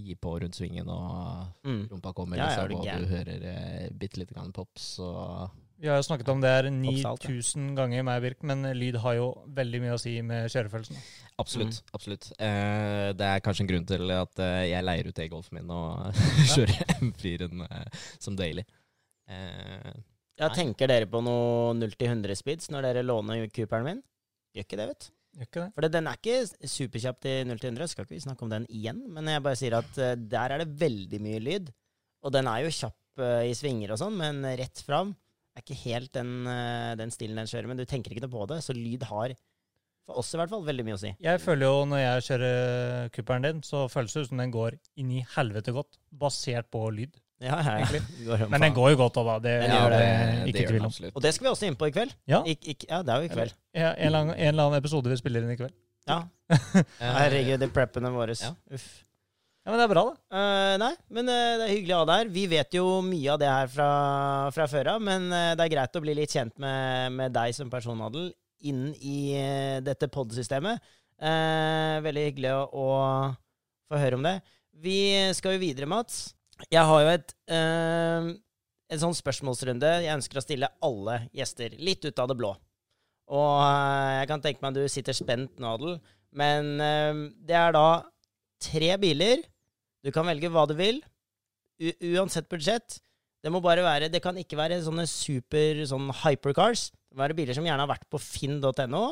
gir 0.00 0.16
på 0.22 0.32
rundt 0.40 0.56
svingen 0.56 0.88
og 0.88 1.46
Mm. 1.66 1.82
rumpa 1.90 2.12
kommer, 2.16 2.36
Ja, 2.40 2.48
ja, 2.56 2.66
liksom, 2.66 2.80
og 2.80 3.00
du 3.02 3.06
hører 3.12 3.42
eh, 3.52 3.88
bitte 3.92 4.18
lite 4.22 4.34
grann 4.34 4.52
pops 4.52 4.98
og 5.04 5.50
Vi 5.78 5.88
har 5.88 5.96
jo 6.00 6.06
snakket 6.08 6.28
om 6.32 6.40
det 6.40 6.48
her 6.48 6.64
Oppsalt, 6.70 7.24
ja. 7.26 7.30
9000 7.36 7.74
ganger, 7.76 8.02
meg 8.02 8.22
Birk, 8.22 8.42
men 8.48 8.62
lyd 8.78 8.96
har 8.96 9.14
jo 9.18 9.26
veldig 9.52 9.80
mye 9.82 9.92
å 9.92 10.00
si 10.00 10.14
med 10.22 10.48
kjørefølelsen. 10.48 10.96
Absolutt. 11.38 11.82
Mm. 11.82 11.90
absolutt. 11.98 12.32
Eh, 12.40 13.12
det 13.12 13.26
er 13.28 13.40
kanskje 13.44 13.60
en 13.60 13.68
grunn 13.68 13.84
til 13.86 14.10
at 14.10 14.38
eh, 14.40 14.70
jeg 14.70 14.84
leier 14.88 15.06
ut 15.10 15.18
e-golfen 15.20 15.58
min 15.60 15.70
og 15.70 16.14
kjører 16.54 16.96
M4-en 17.02 17.66
eh, 17.68 17.84
som 18.18 18.34
daily. 18.36 18.64
Eh, 19.28 19.92
Ja, 20.38 20.48
tenker 20.52 20.88
dere 20.88 21.06
på 21.08 21.22
noe 21.24 21.74
0 21.76 21.92
100 21.96 22.34
speeds 22.36 22.68
når 22.72 22.82
dere 22.88 23.02
låner 23.04 23.46
Cooperen 23.52 23.84
min? 23.84 24.02
Gjør 24.56 24.64
ikke 24.64 24.76
det, 24.80 24.88
vet 24.88 25.06
du. 25.06 25.12
For 25.76 25.84
den 25.92 26.08
er 26.08 26.16
ikke 26.18 26.68
superkjapp 26.70 27.18
til 27.24 27.48
0 27.48 27.60
til 27.60 27.72
100. 27.74 27.90
Skal 27.92 28.06
ikke 28.06 28.16
vi 28.16 28.22
snakke 28.24 28.46
om 28.46 28.52
den 28.52 28.68
igjen, 28.72 29.02
men 29.12 29.28
jeg 29.28 29.44
bare 29.44 29.58
sier 29.60 29.76
at 29.78 29.98
eh, 30.00 30.16
der 30.16 30.54
er 30.54 30.62
det 30.62 30.72
veldig 30.80 31.20
mye 31.24 31.42
lyd. 31.44 31.72
Og 32.24 32.32
den 32.34 32.48
er 32.50 32.64
jo 32.64 32.72
kjapp 32.72 33.22
eh, 33.22 33.48
i 33.50 33.56
svinger 33.56 33.92
og 33.94 34.00
sånn, 34.00 34.16
men 34.20 34.40
rett 34.58 34.80
fram 34.86 35.12
er 35.56 35.64
ikke 35.64 35.78
helt 35.86 36.12
den, 36.16 36.32
eh, 36.52 36.94
den 37.00 37.12
stilen 37.12 37.40
den 37.40 37.50
kjører. 37.50 37.68
Men 37.70 37.80
du 37.80 37.84
tenker 37.88 38.14
ikke 38.14 38.24
noe 38.24 38.32
på 38.32 38.48
det, 38.52 38.62
så 38.64 38.76
lyd 38.76 39.04
har, 39.10 39.36
for 40.06 40.22
oss 40.22 40.32
i 40.32 40.40
hvert 40.40 40.52
fall, 40.52 40.64
veldig 40.66 40.86
mye 40.86 40.96
å 40.96 41.02
si. 41.02 41.12
Jeg 41.24 41.42
føler 41.42 41.68
jo 41.68 41.84
når 41.90 42.02
jeg 42.02 42.26
kjører 42.30 43.14
Cooperen 43.16 43.48
din, 43.48 43.62
så 43.66 43.86
føles 43.92 44.16
det 44.16 44.24
ut 44.24 44.32
som 44.32 44.42
den 44.42 44.54
går 44.54 44.80
inn 45.02 45.14
i 45.18 45.24
helvete 45.36 45.74
godt, 45.76 46.00
basert 46.16 46.70
på 46.72 46.84
lyd. 46.94 47.16
Ja, 47.42 47.56
ja, 47.60 47.72
ja. 47.82 48.00
Går 48.24 48.46
Men 48.48 48.62
den 48.64 48.76
går 48.76 48.94
jo 48.94 48.98
godt 49.02 49.18
òg, 49.20 49.26
da. 49.28 49.36
Det, 49.44 49.54
ja, 49.68 49.80
det 49.92 49.96
det. 49.96 50.04
det 50.06 50.52
ikke 50.52 50.62
gjør 50.62 50.70
tvil 50.70 50.78
den 50.78 50.86
om. 50.86 50.92
absolutt. 50.92 51.16
Og 51.16 51.24
det 51.24 51.32
skal 51.36 51.46
vi 51.46 51.50
også 51.52 51.66
inn 51.68 51.76
på 51.76 51.88
i 51.90 51.92
kveld. 51.92 52.14
Ja. 52.30 52.40
I, 52.48 52.54
i, 52.56 52.76
ja, 52.88 53.02
det 53.04 53.12
er 53.12 53.24
jo 53.24 53.28
i 53.28 53.32
kveld. 53.34 53.56
Ja, 53.76 53.90
en, 53.92 54.14
annen, 54.14 54.36
en 54.36 54.52
eller 54.54 54.70
annen 54.70 54.80
episode 54.80 55.12
vi 55.12 55.18
spiller 55.20 55.44
inn 55.44 55.52
i 55.52 55.58
kveld. 55.60 55.76
Ja. 56.08 56.22
Eh, 57.02 57.02
Herregud, 57.02 57.58
de 57.60 57.68
preppene 57.74 58.12
våre. 58.14 58.36
Ja. 58.38 58.52
Uff. 58.72 58.86
Ja, 59.66 59.72
Men 59.72 59.80
det 59.80 59.84
er 59.88 59.90
bra, 59.90 60.02
da. 60.06 60.14
Uh, 60.30 60.74
nei, 60.78 60.92
men 61.10 61.28
uh, 61.28 61.38
det 61.58 61.64
er 61.64 61.72
hyggelig 61.72 61.94
å 61.96 62.02
ha 62.04 62.06
deg 62.08 62.20
her. 62.20 62.28
Vi 62.36 62.44
vet 62.52 62.76
jo 62.78 62.84
mye 63.02 63.32
av 63.34 63.40
det 63.42 63.48
her 63.50 63.72
fra, 63.72 63.88
fra 64.54 64.68
før 64.70 64.92
av, 64.94 65.02
men 65.02 65.26
uh, 65.32 65.56
det 65.58 65.64
er 65.66 65.72
greit 65.74 65.98
å 65.98 66.02
bli 66.04 66.14
litt 66.14 66.36
kjent 66.36 66.54
med, 66.62 67.16
med 67.18 67.34
deg 67.34 67.56
som 67.56 67.72
personadel 67.72 68.30
inn 68.70 68.92
i 69.02 69.18
dette 69.84 70.08
pod-systemet. 70.08 70.80
Eh, 71.16 71.96
veldig 72.04 72.24
hyggelig 72.28 72.52
å, 72.52 72.64
å 72.76 72.88
få 73.88 74.00
høre 74.00 74.18
om 74.18 74.26
det. 74.26 74.36
Vi 74.84 74.98
skal 75.36 75.56
jo 75.56 75.62
videre, 75.62 75.88
Mats. 75.88 76.34
Jeg 76.72 76.88
har 76.88 77.02
jo 77.04 77.12
et 77.12 77.34
eh, 77.52 78.28
en 78.92 79.02
sånn 79.02 79.16
spørsmålsrunde 79.18 79.88
jeg 80.04 80.14
ønsker 80.14 80.38
å 80.38 80.44
stille 80.44 80.70
alle 80.84 81.18
gjester, 81.34 81.74
litt 81.82 82.04
ut 82.06 82.22
av 82.22 82.30
det 82.30 82.36
blå. 82.38 82.52
Og 83.34 83.56
eh, 83.64 84.12
jeg 84.20 84.30
kan 84.30 84.44
tenke 84.44 84.62
meg 84.62 84.72
at 84.72 84.78
du 84.78 84.92
sitter 84.92 85.16
spent 85.16 85.58
nå, 85.60 85.74
Adel, 85.74 85.98
men 86.36 86.76
eh, 86.82 87.24
det 87.48 87.58
er 87.58 87.74
da 87.76 87.88
tre 88.62 88.94
biler. 89.02 89.42
Du 90.06 90.12
kan 90.14 90.26
velge 90.28 90.50
hva 90.52 90.64
du 90.70 90.76
vil, 90.78 91.02
uansett 92.14 92.48
budsjett. 92.50 93.00
Det 93.42 93.50
må 93.52 93.60
bare 93.62 93.84
være, 93.84 94.10
det 94.10 94.22
kan 94.24 94.36
ikke 94.38 94.58
være 94.58 94.78
sånne 94.82 95.04
super 95.10 95.82
sånn 95.90 96.08
hypercars. 96.22 96.88
Det 96.94 97.18
må 97.18 97.24
være 97.24 97.36
biler 97.38 97.58
som 97.58 97.66
gjerne 97.66 97.84
har 97.84 97.90
vært 97.90 98.06
på 98.10 98.20
finn.no. 98.22 99.04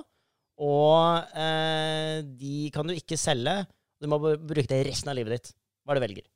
Og 0.65 1.35
eh, 1.35 2.23
de 2.39 2.71
kan 2.75 2.87
du 2.87 2.95
ikke 2.95 3.19
selge. 3.19 3.65
Du 3.99 4.09
må 4.11 4.21
bruke 4.23 4.71
det 4.71 4.85
resten 4.87 5.11
av 5.11 5.19
livet 5.19 5.37
ditt. 5.37 5.55
Hva 5.85 5.99
du 5.99 6.03
velger? 6.03 6.27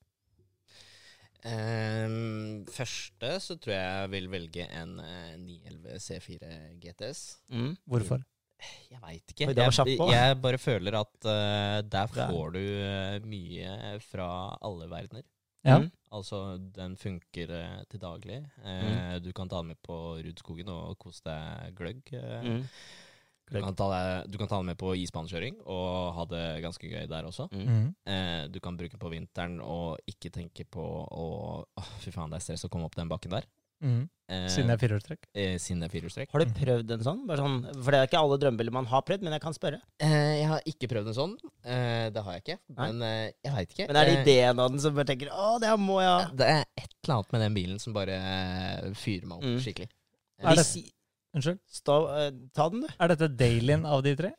Ehm, 1.49 2.64
første 2.73 3.31
så 3.45 3.57
tror 3.57 3.75
jeg 3.75 3.85
jeg 4.02 4.11
vil 4.14 4.28
velge 4.33 4.67
en 4.81 4.99
uh, 5.00 5.37
911 5.40 6.02
C4 6.07 6.50
GTS. 6.83 7.23
Hvorfor? 7.88 8.23
Jeg 8.90 8.99
veit 9.05 9.23
ikke. 9.33 9.47
Jeg, 9.55 9.99
jeg 10.11 10.38
bare 10.43 10.59
føler 10.59 10.97
at 10.99 11.26
uh, 11.31 11.78
der 11.87 12.07
får 12.11 12.55
du 12.57 12.61
uh, 12.61 13.26
mye 13.31 13.99
fra 14.02 14.31
alle 14.67 14.88
verdener. 14.90 15.26
Ja. 15.67 15.78
Mm. 15.83 15.90
Altså, 16.14 16.38
den 16.73 16.95
funker 16.97 17.50
eh, 17.52 17.81
til 17.90 18.00
daglig. 18.00 18.38
Eh, 18.64 18.85
Mm. 18.88 19.23
Du 19.25 19.33
kan 19.37 19.49
ta 19.50 19.59
den 19.59 19.67
med 19.75 19.76
på 19.85 20.17
Rudskogen 20.25 20.69
og 20.73 20.95
kose 21.02 21.21
deg 21.26 21.75
gløgg. 21.76 22.00
Mm. 22.45 22.62
Du, 23.50 23.61
kan 23.62 23.75
ta 23.75 23.88
deg, 23.93 24.31
du 24.31 24.38
kan 24.38 24.49
ta 24.49 24.57
den 24.59 24.67
med 24.67 24.78
på 24.78 24.93
isbanekjøring 24.97 25.61
og 25.67 26.14
ha 26.14 26.25
det 26.26 26.62
ganske 26.62 26.85
gøy 26.90 27.07
der 27.09 27.25
også. 27.25 27.49
Mm. 27.52 27.64
Mhm. 27.69 27.95
Eh, 28.07 28.49
du 28.49 28.61
kan 28.61 28.76
bruke 28.76 28.90
den 28.97 29.00
på 29.00 29.11
vinteren 29.11 29.61
og 29.64 29.99
ikke 30.07 30.31
tenke 30.31 30.64
på 30.69 30.83
å 30.85 31.64
Åh, 31.78 31.88
fy 32.00 32.11
faen, 32.11 32.31
det 32.31 32.37
er 32.37 32.47
stress 32.49 32.64
å 32.64 32.71
komme 32.71 32.85
opp 32.85 32.95
den 32.97 33.09
bakken 33.09 33.31
der. 33.31 33.45
Mm. 33.81 34.09
Eh, 34.28 34.49
Siden 34.50 34.67
jeg 34.69 34.75
er 34.75 34.81
firehjulstrekk. 34.83 35.21
eh, 35.38 35.55
siden 35.57 35.81
det 35.81 35.87
er 35.87 35.93
firehjulstrekk. 35.95 36.33
Har 36.33 36.40
du 36.45 36.50
prøvd 36.52 36.90
en 36.90 37.05
sånn? 37.07 37.21
Bare 37.28 37.38
sånn? 37.38 37.61
For 37.85 37.93
det 37.95 38.00
er 38.00 38.07
ikke 38.09 38.19
alle 38.21 38.38
drømmebilder 38.43 38.73
man 38.75 38.87
har 38.90 39.02
prøvd, 39.07 39.23
men 39.23 39.33
jeg 39.33 39.40
kan 39.40 39.55
spørre. 39.55 39.78
Eh, 40.00 40.40
jeg 40.43 40.49
har 40.50 40.61
ikke 40.67 40.88
prøvd 40.90 41.07
en 41.12 41.14
sånn. 41.14 41.37
Eh, 41.64 42.11
det 42.11 42.25
har 42.26 42.33
jeg 42.35 42.43
ikke. 42.43 42.59
Men 42.76 43.00
eh, 43.07 43.31
jeg 43.47 43.55
veit 43.55 43.71
ikke. 43.76 43.87
Men 43.87 43.97
er 43.97 44.05
det 44.11 44.17
ideen 44.26 44.59
av 44.59 44.71
den 44.75 44.81
som 44.81 44.95
bare 44.95 45.05
tenker 45.07 45.31
'Å, 45.31 45.61
det 45.61 45.71
må 45.78 46.00
jeg 46.02 46.11
ha'? 46.11 46.35
Det 46.37 46.47
er 46.49 46.64
et 46.76 46.90
eller 47.05 47.14
annet 47.14 47.33
med 47.33 47.40
den 47.40 47.55
bilen 47.55 47.78
som 47.78 47.93
bare 47.95 48.19
fyrer 48.99 49.25
meg 49.26 49.38
opp 49.38 49.45
Mm. 49.45 49.59
skikkelig. 49.62 49.88
Er 50.43 50.55
det- 50.55 50.67
Hvis- 50.67 50.93
Unnskyld. 51.37 51.59
Stav, 51.69 52.07
eh, 52.17 52.31
ta 52.57 52.69
den, 52.73 52.81
du. 52.87 52.89
Er 52.99 53.09
dette 53.13 53.29
dailyen 53.37 53.85
av 53.87 54.03
de 54.07 54.15
tre? 54.17 54.31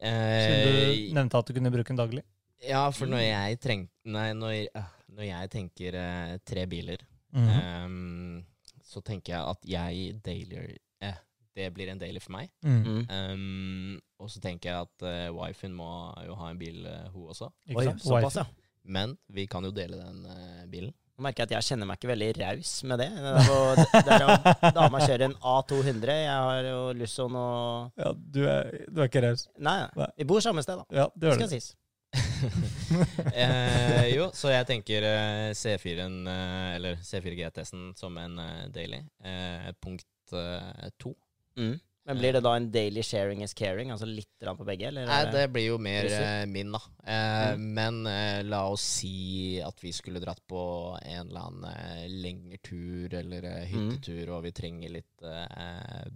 Siden 0.00 0.62
du 0.64 0.70
Eh, 0.84 1.12
nevnte 1.14 1.38
at 1.38 1.46
du 1.46 1.54
kunne 1.56 1.70
bruke 1.72 1.88
den 1.88 1.96
daglig. 2.00 2.22
ja, 2.64 2.90
for 2.90 3.06
når 3.06 3.20
jeg 3.24 3.60
treng... 3.60 3.88
Nei, 4.04 4.32
når, 4.32 4.68
ah, 4.74 4.88
når 5.08 5.24
jeg 5.28 5.50
tenker 5.50 5.94
eh, 5.94 6.38
tre 6.44 6.66
biler, 6.66 6.98
Mhm. 7.34 7.48
ehm, 7.50 8.44
så 8.84 9.00
tenker 9.02 9.32
jeg 9.34 9.42
at 9.50 9.64
jeg 9.66 10.22
dailer 10.22 10.76
eh, 11.02 11.14
Det 11.56 11.72
blir 11.74 11.88
en 11.90 11.98
daily 11.98 12.20
for 12.20 12.32
meg. 12.32 12.50
Mm. 12.62 12.84
Mm. 12.84 13.06
Ehm, 13.10 14.00
og 14.20 14.28
så 14.30 14.40
tenker 14.40 14.70
jeg 14.70 14.86
at 14.86 15.02
uh, 15.06 15.32
wifen 15.34 15.72
må 15.74 15.86
jo 16.26 16.34
ha 16.34 16.50
en 16.50 16.58
bil, 16.58 16.84
eh, 16.86 17.08
hun 17.14 17.28
også. 17.30 17.48
Ikke 17.68 17.78
Oi, 17.78 17.84
sant? 17.84 18.02
såpass, 18.02 18.36
ja. 18.36 18.44
Men 18.84 19.16
vi 19.30 19.46
kan 19.46 19.62
jo 19.64 19.70
dele 19.70 19.96
den 20.02 20.24
eh, 20.26 20.66
bilen. 20.66 20.92
Nå 21.14 21.22
merker 21.22 21.44
jeg 21.44 21.46
at 21.46 21.52
jeg 21.54 21.66
kjenner 21.68 21.86
meg 21.86 21.98
ikke 22.00 22.08
veldig 22.10 22.28
raus 22.40 22.70
med 22.90 22.98
det. 22.98 23.08
Det 23.14 23.22
der 23.22 24.24
hvor- 24.26 24.62
der 24.64 24.72
dama 24.74 24.98
kjører 24.98 25.24
en 25.28 25.34
A200. 25.38 26.16
Jeg 26.24 26.40
har 26.48 26.62
jo 26.66 26.80
Lusson 26.98 27.36
og 27.38 27.92
Ja, 28.02 28.12
du 28.12 28.40
er, 28.50 28.72
du 28.90 29.00
er 29.00 29.06
ikke 29.08 29.22
raus. 29.22 29.46
Nei, 29.58 29.86
Nei. 29.94 30.08
vi 30.18 30.24
bor 30.24 30.40
samme 30.42 30.62
sted, 30.66 30.76
da. 30.82 30.84
Ja, 30.90 31.06
det 31.14 31.20
Det 31.20 31.30
gjør 31.30 31.34
skal 31.34 31.48
du. 31.48 31.54
sies. 31.54 31.74
eh, 33.34 34.08
jo, 34.14 34.28
så 34.34 34.50
jeg 34.52 34.66
tenker 34.68 35.06
eh, 35.08 35.52
C4-en, 35.58 36.18
eh, 36.30 36.74
eller 36.76 36.98
C4 37.02 37.34
GTS-en, 37.38 37.92
som 37.98 38.18
en 38.18 38.38
eh, 38.38 38.66
daily. 38.74 39.00
Eh, 39.24 39.70
punkt 39.82 40.06
eh, 40.32 40.90
to. 40.98 41.14
Mm. 41.58 41.76
Men 42.04 42.18
blir 42.20 42.34
det 42.36 42.42
da 42.44 42.50
en 42.56 42.66
daily 42.70 43.00
sharing 43.02 43.40
is 43.42 43.54
caring? 43.56 43.88
Altså 43.90 44.04
litt 44.04 44.44
på 44.44 44.64
begge? 44.68 44.90
Eller? 44.90 45.06
Nei, 45.08 45.22
det 45.32 45.44
blir 45.54 45.70
jo 45.70 45.78
mer 45.80 46.04
eh, 46.12 46.42
min, 46.50 46.72
da. 46.74 46.80
Uh, 47.00 47.54
Mm. 47.54 47.62
Men 47.76 47.98
uh, 48.06 48.42
la 48.44 48.60
oss 48.68 48.84
si 49.00 49.60
at 49.64 49.80
vi 49.80 49.92
skulle 49.92 50.20
dratt 50.20 50.40
på 50.48 50.60
en 51.00 51.28
eller 51.30 51.40
annen 51.48 52.12
lengre 52.22 52.58
tur 52.64 53.14
eller 53.14 53.48
hyttetur, 53.64 53.74
Mm. 53.74 53.90
hyttetur, 53.94 54.32
og 54.36 54.42
vi 54.44 54.52
trenger 54.52 54.92
litt 54.98 55.24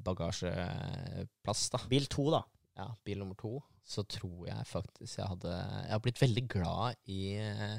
bagasjeplass, 0.05 1.71
da. 1.75 1.81
Bil 1.91 2.07
to, 2.11 2.29
da. 2.37 2.43
Ja, 2.79 2.89
bil 3.05 3.19
nummer 3.23 3.35
to. 3.39 3.59
Så 3.89 4.05
tror 4.05 4.47
jeg 4.51 4.67
faktisk 4.69 5.17
jeg 5.17 5.27
hadde 5.31 5.49
Jeg 5.57 5.91
har 5.95 6.03
blitt 6.05 6.21
veldig 6.21 6.45
glad 6.53 6.99
i 7.09 7.23
eh, 7.41 7.79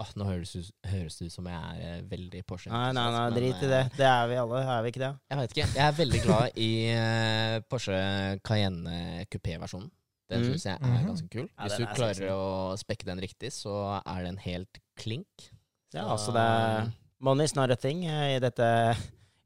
ah, 0.00 0.10
Nå 0.16 0.24
høres 0.28 0.52
det, 0.56 0.62
ut, 0.64 0.72
høres 0.90 1.18
det 1.20 1.28
ut 1.28 1.34
som 1.34 1.46
jeg 1.50 1.60
er 1.60 1.84
eh, 1.98 2.02
veldig 2.10 2.42
Porsche. 2.48 2.70
Nei, 2.72 2.90
nei, 2.96 3.06
nei, 3.14 3.24
drit 3.36 3.62
i 3.62 3.68
eh, 3.68 3.72
det. 3.74 3.80
Det 3.98 4.06
er 4.08 4.26
vi 4.32 4.38
alle, 4.40 4.62
er 4.74 4.82
vi 4.86 4.92
ikke 4.94 5.02
det? 5.04 5.12
Jeg 5.30 5.38
vet 5.42 5.54
ikke. 5.56 5.68
Jeg 5.76 5.86
er 5.86 5.96
veldig 6.00 6.20
glad 6.26 6.58
i 6.64 6.70
eh, 6.96 7.56
Porsche 7.70 8.00
Cayenne 8.46 9.26
kupé-versjonen. 9.32 9.90
Den 10.30 10.44
Mm. 10.44 10.50
syns 10.52 10.64
jeg 10.64 10.76
er 10.78 10.86
Mhm. 10.86 11.06
ganske 11.08 11.28
kul. 11.28 11.46
Ja, 11.58 11.64
Hvis 11.66 11.76
du 11.76 11.82
er 11.82 11.94
klarer 11.96 12.14
sexy. 12.14 12.28
å 12.30 12.76
spekke 12.78 13.04
den 13.08 13.18
riktig, 13.18 13.48
så 13.50 14.00
er 14.06 14.22
den 14.22 14.36
helt 14.38 14.78
klink. 14.96 15.50
Ja, 15.92 16.04
altså 16.06 16.30
det 16.32 16.40
er 16.40 16.92
money 17.18 17.48
not 17.56 17.70
a 17.70 17.74
thing 17.76 18.04
eh, 18.06 18.36
i 18.36 18.38
dette, 18.38 18.62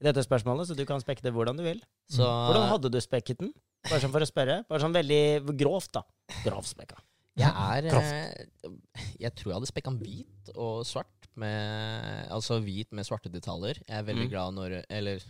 i 0.00 0.04
dette 0.04 0.20
spørsmålet, 0.26 0.68
så 0.68 0.76
du 0.76 0.84
kan 0.84 1.00
spekke 1.00 1.22
det 1.24 1.32
hvordan 1.32 1.56
du 1.56 1.62
vil. 1.64 1.80
Så 2.12 2.20
Hvordan 2.20 2.68
hadde 2.68 2.90
du 2.92 3.00
spekket 3.00 3.38
den? 3.38 3.52
Bare 3.88 4.00
sånn 4.00 4.12
for 4.12 4.20
å 4.20 4.28
spørre. 4.28 4.58
Bare 4.68 4.80
sånn 4.80 4.92
veldig 4.92 5.56
grovt, 5.56 5.92
da. 5.96 6.02
Grovspekka. 6.44 6.96
Jeg 7.36 7.50
er 7.50 7.86
eh, 7.98 8.72
Jeg 9.20 9.34
tror 9.34 9.50
jeg 9.50 9.56
hadde 9.58 9.70
spekka 9.70 9.90
den 9.90 10.00
hvit 10.02 10.50
og 10.54 10.84
svart. 10.86 11.10
Med, 11.34 12.28
altså 12.30 12.60
hvit 12.62 12.92
med 12.94 13.06
svarte 13.08 13.30
detaljer. 13.32 13.80
Jeg 13.88 13.96
er 13.98 14.04
veldig 14.06 14.26
Mm. 14.28 14.30
glad 14.30 14.54
når 14.54 14.74
Eller 14.88 15.24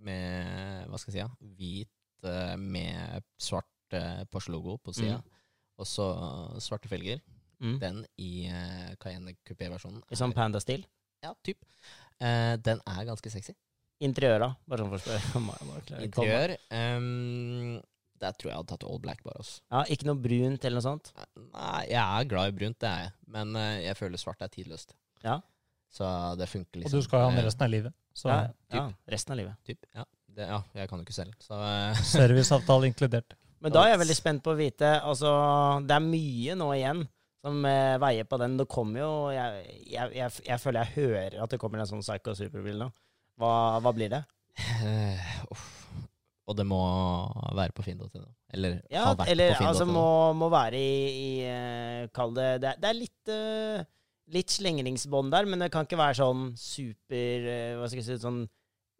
med 0.00 0.86
Hva 0.88 0.98
skal 0.98 1.12
jeg 1.12 1.18
si? 1.18 1.20
Ja? 1.20 1.28
Hvit 1.58 2.24
eh, 2.24 2.56
med 2.56 3.22
svart 3.38 3.92
eh, 3.92 4.24
Porsche-logo 4.32 4.78
på 4.80 4.94
sida. 4.96 5.18
Mm. 5.20 5.36
Og 5.80 5.86
så 5.86 6.06
svarte 6.60 6.88
felger. 6.88 7.20
Mm. 7.60 7.78
Den 7.80 8.06
i 8.16 8.48
Cayenne 9.00 9.34
Coupé-versjonen. 9.44 10.00
I 10.10 10.16
sånn 10.16 10.32
panda-stil. 10.32 10.86
Ja, 11.22 11.34
typ. 11.44 11.60
Den 12.20 12.80
er 12.88 13.04
ganske 13.08 13.30
sexy. 13.32 13.52
Interiør, 14.00 14.38
da. 14.40 14.48
Bare 14.68 14.80
sånn 14.84 14.92
for 14.92 14.96
å 14.96 15.04
spørre. 15.04 16.00
Interiør 16.06 16.54
ehm, 16.72 17.80
Der 18.20 18.34
tror 18.36 18.50
jeg 18.50 18.52
jeg 18.52 18.60
hadde 18.60 18.72
tatt 18.74 18.84
all 18.84 19.00
black, 19.00 19.22
bare. 19.24 19.40
også. 19.40 19.62
Ja, 19.72 19.82
ikke 19.94 20.08
noe 20.10 20.20
brunt 20.20 20.64
eller 20.66 20.76
noe 20.76 20.84
sånt? 20.84 21.12
Nei, 21.40 21.84
jeg 21.88 22.00
er 22.02 22.28
glad 22.28 22.52
i 22.52 22.56
brunt, 22.58 22.78
det 22.82 22.90
er 22.90 23.06
jeg. 23.06 23.12
Men 23.36 23.54
uh, 23.56 23.76
jeg 23.80 23.96
føler 23.96 24.20
svart 24.20 24.44
er 24.44 24.52
tidløst. 24.52 24.92
Ja. 25.24 25.38
Så 25.90 26.06
det 26.38 26.48
funker 26.50 26.78
Og 26.78 26.84
liksom. 26.84 27.00
du 27.00 27.06
skal 27.08 27.24
ha 27.24 27.30
den 27.32 27.40
eh, 27.40 27.46
resten 27.48 27.66
av 27.66 27.72
livet. 27.72 27.96
Så 28.14 28.28
Ja, 28.30 28.40
ja, 28.74 28.84
resten 29.10 29.34
av 29.34 29.40
livet. 29.40 29.56
typ, 29.66 29.86
ja. 29.96 30.04
Det, 30.30 30.46
ja, 30.46 30.60
jeg 30.78 30.88
kan 30.90 31.00
jo 31.00 31.06
ikke 31.08 31.16
selv, 31.16 31.32
så 31.42 31.56
uh. 31.58 32.02
serviceavtale 32.14 32.86
inkludert. 32.86 33.34
Men 33.60 33.74
da 33.74 33.82
er 33.84 33.94
jeg 33.94 34.02
veldig 34.04 34.16
spent 34.16 34.42
på 34.44 34.54
å 34.54 34.56
vite 34.56 34.88
Altså, 35.04 35.30
det 35.84 35.92
er 35.92 36.04
mye 36.04 36.54
nå 36.56 36.70
igjen 36.78 37.02
som 37.40 37.64
eh, 37.68 37.96
veier 38.00 38.28
på 38.28 38.38
den. 38.40 38.56
Det 38.60 38.68
kommer 38.70 39.02
jo 39.02 39.12
jeg, 39.34 39.66
jeg, 39.90 40.14
jeg, 40.16 40.44
jeg 40.46 40.62
føler 40.62 40.84
jeg 40.84 40.96
hører 41.00 41.38
at 41.44 41.52
det 41.52 41.60
kommer 41.60 41.82
en 41.82 41.88
sånn 41.88 42.04
Psycho 42.04 42.36
Superbil 42.36 42.80
nå. 42.80 42.90
Hva, 43.40 43.52
hva 43.80 43.92
blir 43.96 44.12
det? 44.12 44.24
Uh, 44.60 45.30
uff. 45.54 45.79
Og 46.50 46.56
det 46.58 46.66
må 46.66 46.80
være 47.54 47.74
på 47.76 47.84
finn.no. 47.86 48.26
Eller 48.50 48.80
Ja, 48.90 49.06
ha 49.06 49.16
vært 49.18 49.32
eller 49.32 49.54
på 49.54 49.60
finn.no. 49.60 49.70
altså 49.70 49.86
må, 49.86 50.06
må 50.34 50.50
være 50.52 50.78
i, 50.78 50.94
i 51.14 51.32
eh, 51.46 52.06
Kall 52.14 52.34
det 52.34 52.48
Det 52.64 52.72
er, 52.72 52.80
det 52.82 52.88
er 52.90 52.98
litt 52.98 53.34
uh, 53.34 53.84
Litt 54.34 54.54
slengringsbånd 54.54 55.32
der, 55.34 55.46
men 55.50 55.62
det 55.62 55.70
kan 55.74 55.86
ikke 55.86 55.98
være 55.98 56.18
sånn 56.20 56.50
super 56.58 57.46
uh, 57.46 57.78
Hva 57.78 57.90
skal 57.90 58.02
jeg 58.02 58.08
si 58.08 58.18
Sånn 58.22 58.42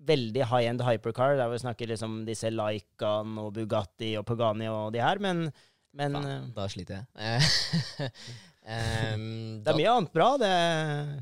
veldig 0.06 0.46
high 0.48 0.68
end 0.70 0.84
hypercar, 0.84 1.36
der 1.36 1.50
vi 1.52 1.58
snakker 1.60 1.90
liksom 1.90 2.22
disse 2.28 2.50
Laikaen 2.52 3.36
og 3.40 3.52
Bugatti 3.56 4.14
og 4.16 4.24
Pagani 4.28 4.68
og 4.72 4.94
de 4.94 5.02
her, 5.02 5.20
men, 5.20 5.50
men 5.96 6.16
eh, 6.16 6.46
da 6.56 6.64
sliter 6.72 7.02
jeg. 7.02 8.10
Ehm, 8.70 9.60
det 9.64 9.72
er 9.72 9.78
mye 9.80 9.96
annet 9.96 10.14
bra. 10.14 10.30
Det 10.40 10.52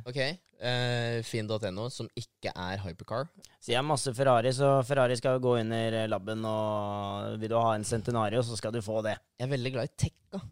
Ok. 0.08 0.20
Uh, 0.58 1.22
Finn.no, 1.22 1.86
som 1.94 2.08
ikke 2.18 2.50
er 2.50 2.80
hypercar. 2.82 3.28
Så 3.62 3.70
jeg 3.70 3.78
har 3.78 3.86
masse 3.86 4.10
Ferrari, 4.14 4.50
så 4.54 4.80
Ferrari 4.86 5.14
skal 5.18 5.38
gå 5.42 5.54
under 5.60 5.98
labben, 6.10 6.42
og 6.50 7.38
vil 7.38 7.52
du 7.52 7.58
ha 7.60 7.76
en 7.76 7.86
Centenario, 7.86 8.42
så 8.42 8.58
skal 8.58 8.74
du 8.74 8.80
få 8.82 8.98
det. 9.06 9.14
Jeg 9.38 9.46
er 9.46 9.52
veldig 9.54 9.74
glad 9.76 9.90
i 9.90 9.94
Tekka. 10.02 10.42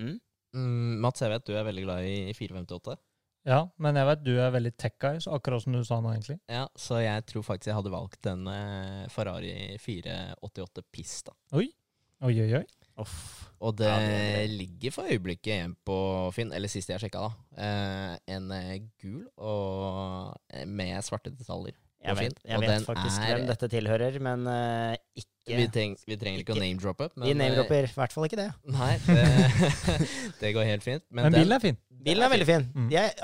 Mm? 0.00 0.16
Mm, 0.56 1.00
Mats, 1.04 1.20
jeg 1.20 1.32
vet 1.32 1.48
du 1.48 1.52
er 1.56 1.68
veldig 1.68 1.84
glad 1.84 2.08
i 2.08 2.32
458. 2.36 2.96
Ja, 3.48 3.64
men 3.82 3.96
jeg 3.98 4.06
vet 4.06 4.20
du 4.22 4.32
er 4.38 4.52
veldig 4.54 4.70
tech-guy, 4.78 5.18
akkurat 5.34 5.64
som 5.64 5.74
du 5.74 5.80
sa 5.86 5.98
nå, 5.98 6.12
egentlig. 6.14 6.38
Ja, 6.52 6.68
så 6.78 7.00
jeg 7.02 7.24
tror 7.26 7.44
faktisk 7.46 7.72
jeg 7.72 7.78
hadde 7.80 7.92
valgt 7.94 8.28
en 8.30 8.46
eh, 8.52 9.08
Ferrari 9.10 9.54
488 9.82 10.84
Pista. 10.94 11.34
Oi, 11.58 11.66
oi, 12.22 12.36
oi. 12.44 12.50
oi. 12.60 12.81
Uff. 13.00 13.48
Og 13.62 13.76
det, 13.78 13.86
Ja, 13.86 13.98
det- 14.02 14.50
ligger 14.50 14.90
for 14.90 15.06
øyeblikket 15.06 15.64
en 15.64 15.76
på 15.86 15.96
Finn, 16.34 16.52
eller 16.52 16.68
sist 16.68 16.88
jeg 16.90 16.98
sjekka, 17.00 17.20
da. 17.28 17.62
Eh, 17.62 18.18
en 18.34 18.50
eh, 18.50 18.78
gul 19.00 19.28
og 19.38 20.34
eh, 20.50 20.64
med 20.66 20.98
svarte 21.06 21.30
detaljer. 21.30 21.76
Jeg 22.02 22.16
vet, 22.18 22.38
jeg 22.44 22.58
vet 22.60 22.82
faktisk 22.82 23.20
er- 23.22 23.36
hvem 23.36 23.46
dette 23.46 23.68
tilhører, 23.70 24.16
men 24.20 24.46
uh, 24.50 24.96
ikke 25.14 25.54
Vi, 25.56 25.66
treng, 25.70 25.92
vi 26.06 26.16
trenger 26.18 26.40
ikke, 26.42 26.50
Ikke- 26.50 26.58
å 26.58 26.64
name-droppe. 26.64 27.06
Vi 27.22 27.34
name-dropper 27.38 27.86
i 27.86 27.94
hvert 27.94 28.12
fall 28.12 28.26
ikke 28.26 28.40
det. 28.40 28.48
Nei, 28.74 28.96
det, 29.06 29.26
det 30.40 30.52
går 30.56 30.64
helt 30.66 30.82
fint. 30.82 31.04
Men, 31.10 31.28
Men 31.30 31.32
bilen 31.38 31.52
er 31.52 31.62
fin. 31.62 31.78
Bilen 32.02 32.26
er 32.26 32.32
veldig 32.34 32.46
fin. 32.48 32.66
Mm. 32.74 32.88
Jeg, 32.90 33.14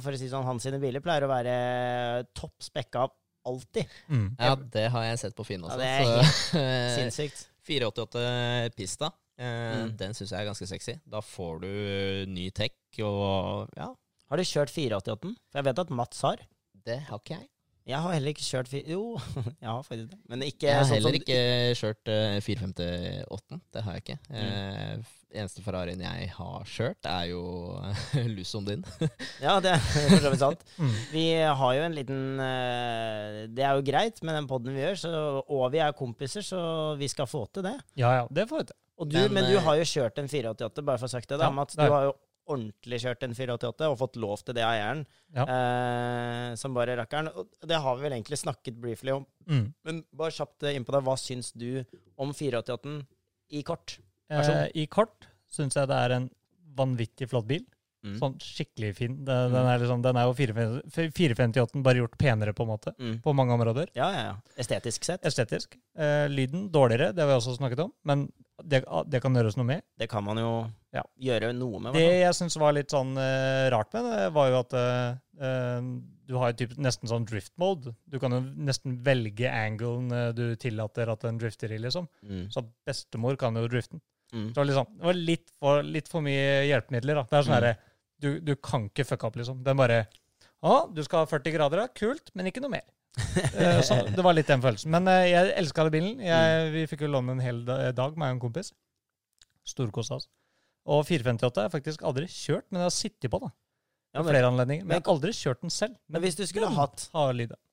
for 0.00 0.16
å 0.16 0.16
si 0.16 0.30
sånn, 0.32 0.44
Hans 0.48 0.64
sine 0.64 0.80
biler 0.80 1.04
pleier 1.04 1.26
å 1.26 1.28
være 1.28 2.24
topp 2.32 2.54
spekka 2.64 3.04
alltid. 3.44 3.84
Mm. 4.08 4.28
Ja, 4.40 4.54
det 4.56 4.86
har 4.94 5.04
jeg 5.10 5.18
sett 5.20 5.36
på 5.36 5.44
Finn 5.44 5.64
også. 5.68 5.76
Ja, 5.76 5.82
det 5.84 5.90
er 6.24 6.32
så, 6.32 6.62
eh, 6.62 6.94
Sinnssykt. 6.96 7.44
488 7.66 8.74
Pista, 8.76 9.10
eh, 9.38 9.84
Mm. 9.84 9.96
den 9.96 10.14
syns 10.14 10.30
jeg 10.30 10.40
er 10.40 10.48
ganske 10.50 10.66
sexy. 10.68 10.94
Da 11.06 11.20
får 11.20 11.60
du 11.60 11.68
eh, 11.68 12.26
ny 12.26 12.50
tech 12.50 12.72
og 13.02 13.68
Ja, 13.76 13.94
Har 14.30 14.36
du 14.36 14.42
kjørt 14.42 14.70
488? 14.70 15.34
For 15.52 15.58
jeg 15.58 15.64
vet 15.64 15.78
at 15.78 15.90
Mats 15.90 16.20
har. 16.22 16.36
det 16.84 17.00
har 17.08 17.18
ikke 17.18 17.38
jeg. 17.38 17.48
Jeg 17.84 18.00
har 18.00 18.14
heller 18.14 18.32
ikke 18.32 18.44
kjørt 18.46 18.68
fi- 18.70 18.84
Jo, 18.88 19.18
jeg 19.60 19.68
har 19.68 19.82
faktisk 19.84 20.08
det. 20.14 20.18
Men 20.32 20.40
ikke 20.46 20.64
Jeg 20.70 20.78
har 20.78 20.86
sånn 20.88 20.96
heller 20.96 21.12
som- 21.12 21.20
ikke 21.20 21.40
kjørt 21.76 22.08
uh, 22.08 22.38
458. 22.46 23.58
Det 23.74 23.82
har 23.84 23.92
jeg 23.98 24.04
ikke. 24.06 24.16
Mm. 24.30 24.38
Uh, 24.40 25.12
eneste 25.34 25.64
Ferrarien 25.66 26.00
jeg 26.00 26.28
har 26.36 26.64
kjørt, 26.70 27.08
er 27.10 27.26
jo 27.32 27.42
Luson 28.36 28.64
din. 28.68 28.84
Ja, 29.44 29.58
det 29.60 29.74
er 29.74 29.82
for 29.84 30.16
så 30.24 30.32
vidt 30.32 30.44
sant. 30.46 30.64
Mm. 30.78 30.94
Vi 31.12 31.24
har 31.60 31.74
jo 31.76 31.82
en 31.88 31.96
liten 31.98 32.22
uh, 32.40 33.42
Det 33.52 33.66
er 33.66 33.76
jo 33.76 33.84
greit 33.90 34.22
med 34.24 34.38
den 34.38 34.48
poden 34.48 34.72
vi 34.76 34.80
gjør, 34.86 34.96
så, 35.04 35.12
og 35.44 35.66
vi 35.74 35.82
er 35.84 35.92
kompiser, 35.98 36.46
så 36.46 36.62
vi 37.00 37.08
skal 37.12 37.28
få 37.28 37.44
til 37.52 37.66
det. 37.68 37.76
Ja, 38.00 38.14
ja, 38.22 38.24
det 38.32 38.48
får 38.48 38.62
vi 38.64 38.70
til. 38.72 38.80
Og 38.94 39.08
du, 39.10 39.16
Men, 39.18 39.32
men, 39.34 39.48
du 39.50 39.56
eh, 39.58 39.64
har 39.66 39.74
jo 39.80 39.86
kjørt 39.90 40.18
en 40.22 40.28
488, 40.30 40.84
bare 40.86 41.00
for 41.00 41.08
å 41.08 41.10
ha 41.10 41.14
sagt 41.18 41.28
det. 41.32 41.36
da, 41.40 41.48
Ja, 41.48 41.50
Mats. 41.50 41.74
Du 41.74 41.82
har 41.82 41.90
har 41.90 42.04
jo 42.06 42.12
ordentlig 42.46 42.98
kjørt 43.02 43.22
en 43.26 43.34
488 43.34 43.88
og 43.90 43.98
fått 43.98 44.16
lov 44.20 44.42
til 44.44 44.54
det 44.58 44.64
av 44.66 44.72
eieren. 44.74 45.04
Ja. 45.34 45.44
Eh, 45.48 46.54
som 46.60 46.74
bare 46.76 46.96
rakkeren. 47.00 47.30
Og 47.34 47.48
det 47.68 47.78
har 47.80 47.96
vi 47.96 48.06
vel 48.06 48.16
egentlig 48.18 48.38
snakket 48.42 48.80
briefly 48.80 49.14
om. 49.16 49.26
Mm. 49.48 49.66
Men 49.84 50.02
bare 50.12 50.34
kjapt 50.36 50.62
innpå 50.62 50.74
inn 50.76 50.84
på 50.88 50.96
det. 50.96 51.02
Hva 51.08 51.16
syns 51.20 51.52
du 51.56 51.68
om 52.20 52.32
488-en 52.36 52.98
i 53.54 53.62
kort? 53.66 53.98
Eh, 54.32 54.66
I 54.74 54.86
kort 54.86 55.28
syns 55.52 55.76
jeg 55.78 55.88
det 55.88 55.96
er 56.04 56.16
en 56.18 56.28
vanvittig 56.76 57.28
flott 57.30 57.46
bil. 57.48 57.64
Mm. 58.04 58.18
Sånn 58.20 58.34
skikkelig 58.42 58.90
fin. 58.98 59.12
Den, 59.24 59.52
den, 59.54 59.64
er, 59.64 59.78
liksom, 59.80 60.02
den 60.04 60.18
er 60.20 60.26
jo 60.28 60.34
458, 60.36 61.80
bare 61.86 62.02
gjort 62.02 62.18
penere, 62.20 62.52
på 62.52 62.66
en 62.66 62.68
måte, 62.74 62.92
Mm. 63.00 63.14
på 63.24 63.32
mange 63.32 63.54
områder. 63.56 63.88
Ja, 63.96 64.10
ja, 64.12 64.24
ja. 64.28 64.34
Estetisk 64.60 65.04
sett. 65.08 65.24
Estetisk. 65.24 65.78
Eh, 65.96 66.26
lyden 66.28 66.66
dårligere, 66.70 67.14
det 67.14 67.22
har 67.24 67.30
vi 67.30 67.38
også 67.38 67.56
snakket 67.56 67.80
om, 67.86 67.92
men 68.04 68.26
det, 68.62 68.82
det 69.08 69.22
kan 69.24 69.32
gjøres 69.34 69.56
noe 69.56 69.64
med. 69.64 69.82
Det 69.96 70.10
kan 70.12 70.22
man 70.24 70.36
jo 70.36 70.50
Ja. 70.94 71.02
gjøre 71.18 71.50
noe 71.58 71.80
med. 71.82 71.96
Det 71.98 72.06
jeg 72.22 72.34
syns 72.38 72.56
var 72.62 72.74
litt 72.76 72.92
sånn 72.94 73.16
uh, 73.18 73.66
rart 73.74 73.90
med 73.96 74.06
det, 74.06 74.28
var 74.36 74.50
jo 74.52 74.58
at 74.60 74.74
eh, 74.78 75.88
du 76.24 76.34
har 76.38 76.54
typ 76.54 76.76
nesten 76.78 77.10
sånn 77.10 77.26
drift 77.28 77.52
mode. 77.60 77.92
Du 78.06 78.20
kan 78.22 78.32
jo 78.32 78.38
nesten 78.40 79.00
velge 79.04 79.50
anglen 79.50 80.12
du 80.38 80.44
tillater 80.60 81.10
at 81.10 81.26
den 81.26 81.40
drifter 81.42 81.74
i, 81.74 81.80
liksom. 81.82 82.06
Mm. 82.22 82.44
Så 82.54 82.62
bestemor 82.86 83.36
kan 83.40 83.58
jo 83.58 83.66
drifte 83.68 83.98
den. 83.98 84.04
Mm. 84.34 84.46
Så 84.54 84.64
liksom, 84.66 84.86
det 84.98 85.08
var 85.10 85.18
litt 85.18 85.50
for, 85.60 85.82
litt 85.96 86.08
for 86.10 86.24
mye 86.24 86.64
hjelpemidler. 86.68 87.20
da. 87.20 87.26
Det 87.30 87.38
er 87.38 87.48
sånn 87.48 87.64
Mm. 87.64 87.90
du, 88.22 88.28
du 88.40 88.54
kan 88.56 88.86
ikke 88.88 89.04
fucke 89.04 89.26
opp, 89.26 89.36
liksom. 89.36 89.62
Den 89.66 89.76
bare 89.76 90.06
Å, 90.64 90.86
du 90.94 91.02
skal 91.04 91.24
ha 91.24 91.28
40 91.28 91.52
grader, 91.52 91.82
da. 91.82 91.88
Kult, 91.92 92.30
men 92.34 92.46
ikke 92.48 92.62
noe 92.64 92.72
mer. 92.78 92.86
Så 93.84 93.98
det 94.08 94.22
var 94.24 94.34
litt 94.34 94.48
den 94.48 94.62
følelsen. 94.64 94.90
Men 94.94 95.10
uh, 95.10 95.26
jeg 95.28 95.52
elska 95.58 95.84
bilen. 95.92 96.22
Jeg, 96.24 96.70
vi 96.72 96.86
fikk 96.88 97.04
jo 97.04 97.10
låne 97.12 97.36
en 97.36 97.42
hel 97.44 97.60
dag, 97.66 98.16
meg 98.16 98.32
og 98.32 98.38
en 98.38 98.40
kompis. 98.46 98.72
Storkosa 99.68 100.16
oss. 100.16 100.30
Og 100.86 101.04
458 101.08 101.56
har 101.62 101.68
jeg 101.68 101.72
faktisk 101.78 102.02
aldri 102.04 102.26
kjørt, 102.28 102.66
men 102.70 102.82
jeg 102.82 102.88
har 102.90 102.94
sittet 102.94 103.30
på 103.32 103.40
da. 103.40 103.48
Ja, 104.14 104.22
men, 104.22 104.30
flere 104.30 104.50
anledninger. 104.50 104.84
Men 104.84 104.88
men- 104.88 104.98
jeg 105.00 105.04
har 105.06 105.14
aldri 105.14 105.32
kjørt 105.32 105.60
den 105.64 105.70
selv. 105.74 105.96
men 106.08 106.22
hvis 106.22 106.36
du 106.36 106.44
skulle 106.46 106.68
hatt. 106.76 107.08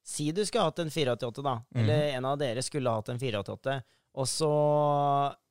Si 0.04 0.32
du 0.32 0.42
skulle 0.46 0.64
hatt 0.64 0.80
en 0.80 0.90
488, 0.90 1.44
da. 1.44 1.56
Mm. 1.76 1.82
Eller 1.84 2.16
en 2.18 2.26
av 2.26 2.38
dere 2.40 2.64
skulle 2.66 2.90
hatt 2.90 3.10
en 3.10 3.20
488. 3.20 3.84
Og 4.16 4.26
så, 4.28 4.50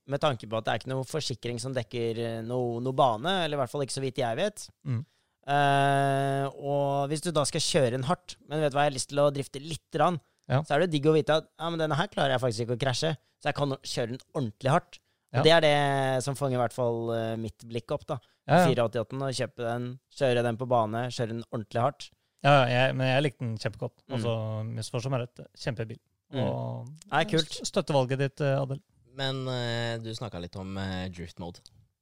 med 0.08 0.20
tanke 0.20 0.48
på 0.48 0.56
at 0.58 0.64
det 0.64 0.72
er 0.72 0.80
ikke 0.80 0.90
noe 0.92 1.04
forsikring 1.06 1.60
som 1.60 1.72
dekker 1.76 2.18
eh, 2.18 2.40
noe, 2.42 2.80
noe 2.82 2.92
bane, 2.96 3.44
eller 3.44 3.56
i 3.56 3.60
hvert 3.62 3.70
fall 3.70 3.84
ikke 3.86 3.94
så 3.98 4.02
vidt 4.02 4.18
jeg 4.18 4.36
vet. 4.40 4.66
Mm. 4.84 5.04
Eh, 5.50 6.46
og 6.60 7.08
hvis 7.10 7.22
du 7.24 7.30
da 7.34 7.44
skal 7.48 7.62
kjøre 7.64 7.94
en 8.00 8.08
hardt, 8.08 8.36
men 8.48 8.60
vet 8.60 8.72
du 8.72 8.76
hva, 8.78 8.84
jeg 8.86 8.92
har 8.92 8.98
lyst 8.98 9.10
til 9.12 9.22
å 9.22 9.30
drifte 9.34 9.62
lite 9.62 9.96
grann, 9.96 10.18
Ja. 10.48 10.62
så 10.62 10.74
er 10.74 10.80
det 10.80 10.90
digg 10.96 11.06
å 11.06 11.14
vite 11.14 11.30
at 11.40 11.46
ja, 11.58 11.70
men 11.70 11.78
denne 11.78 11.96
her 11.96 12.08
klarer 12.08 12.34
jeg 12.34 12.40
faktisk 12.42 12.66
ikke 12.66 12.76
å 12.78 12.82
krasje. 12.84 13.12
Så 13.40 13.48
jeg 13.48 13.54
kan 13.54 13.70
kjøre 13.70 14.08
den 14.08 14.20
ordentlig 14.34 14.70
hardt. 14.74 14.98
Ja. 15.32 15.42
Det 15.46 15.52
er 15.54 15.60
det 15.62 16.22
som 16.24 16.34
fanger 16.34 16.58
i 16.58 16.60
hvert 16.64 16.74
fall 16.74 17.10
eh, 17.14 17.34
mitt 17.38 17.62
blikk 17.70 17.92
opp, 17.94 18.06
da. 18.08 18.16
Ja, 18.50 18.64
ja. 18.64 18.70
488 18.72 19.20
og 19.22 19.36
kjøpe 19.38 19.62
den, 19.62 19.84
kjøre 20.18 20.42
den 20.42 20.56
på 20.58 20.66
bane, 20.66 21.04
kjøre 21.14 21.28
den 21.36 21.42
ordentlig 21.52 21.80
hardt. 21.84 22.06
ja 22.42 22.54
jeg, 22.66 22.94
men 22.98 23.06
jeg 23.06 23.22
likte 23.22 23.44
den 23.44 23.58
kjempegodt. 23.62 24.00
Mm. 24.08 24.14
Altså, 24.16 25.00
som 25.04 25.14
er 25.14 25.26
et 25.28 25.42
kjempebil. 25.60 26.00
Mm. 26.32 26.40
Og 26.46 26.88
Nei, 27.12 27.24
kult. 27.30 27.46
st- 27.50 27.66
Støttevalget 27.70 28.18
ditt, 28.24 28.40
eh, 28.42 28.56
Adel. 28.58 28.80
Men 29.20 29.42
uh, 29.46 29.98
du 30.02 30.10
snakka 30.14 30.38
litt 30.40 30.56
om 30.56 30.76
uh, 30.78 31.06
drift 31.14 31.38
mode, 31.42 31.60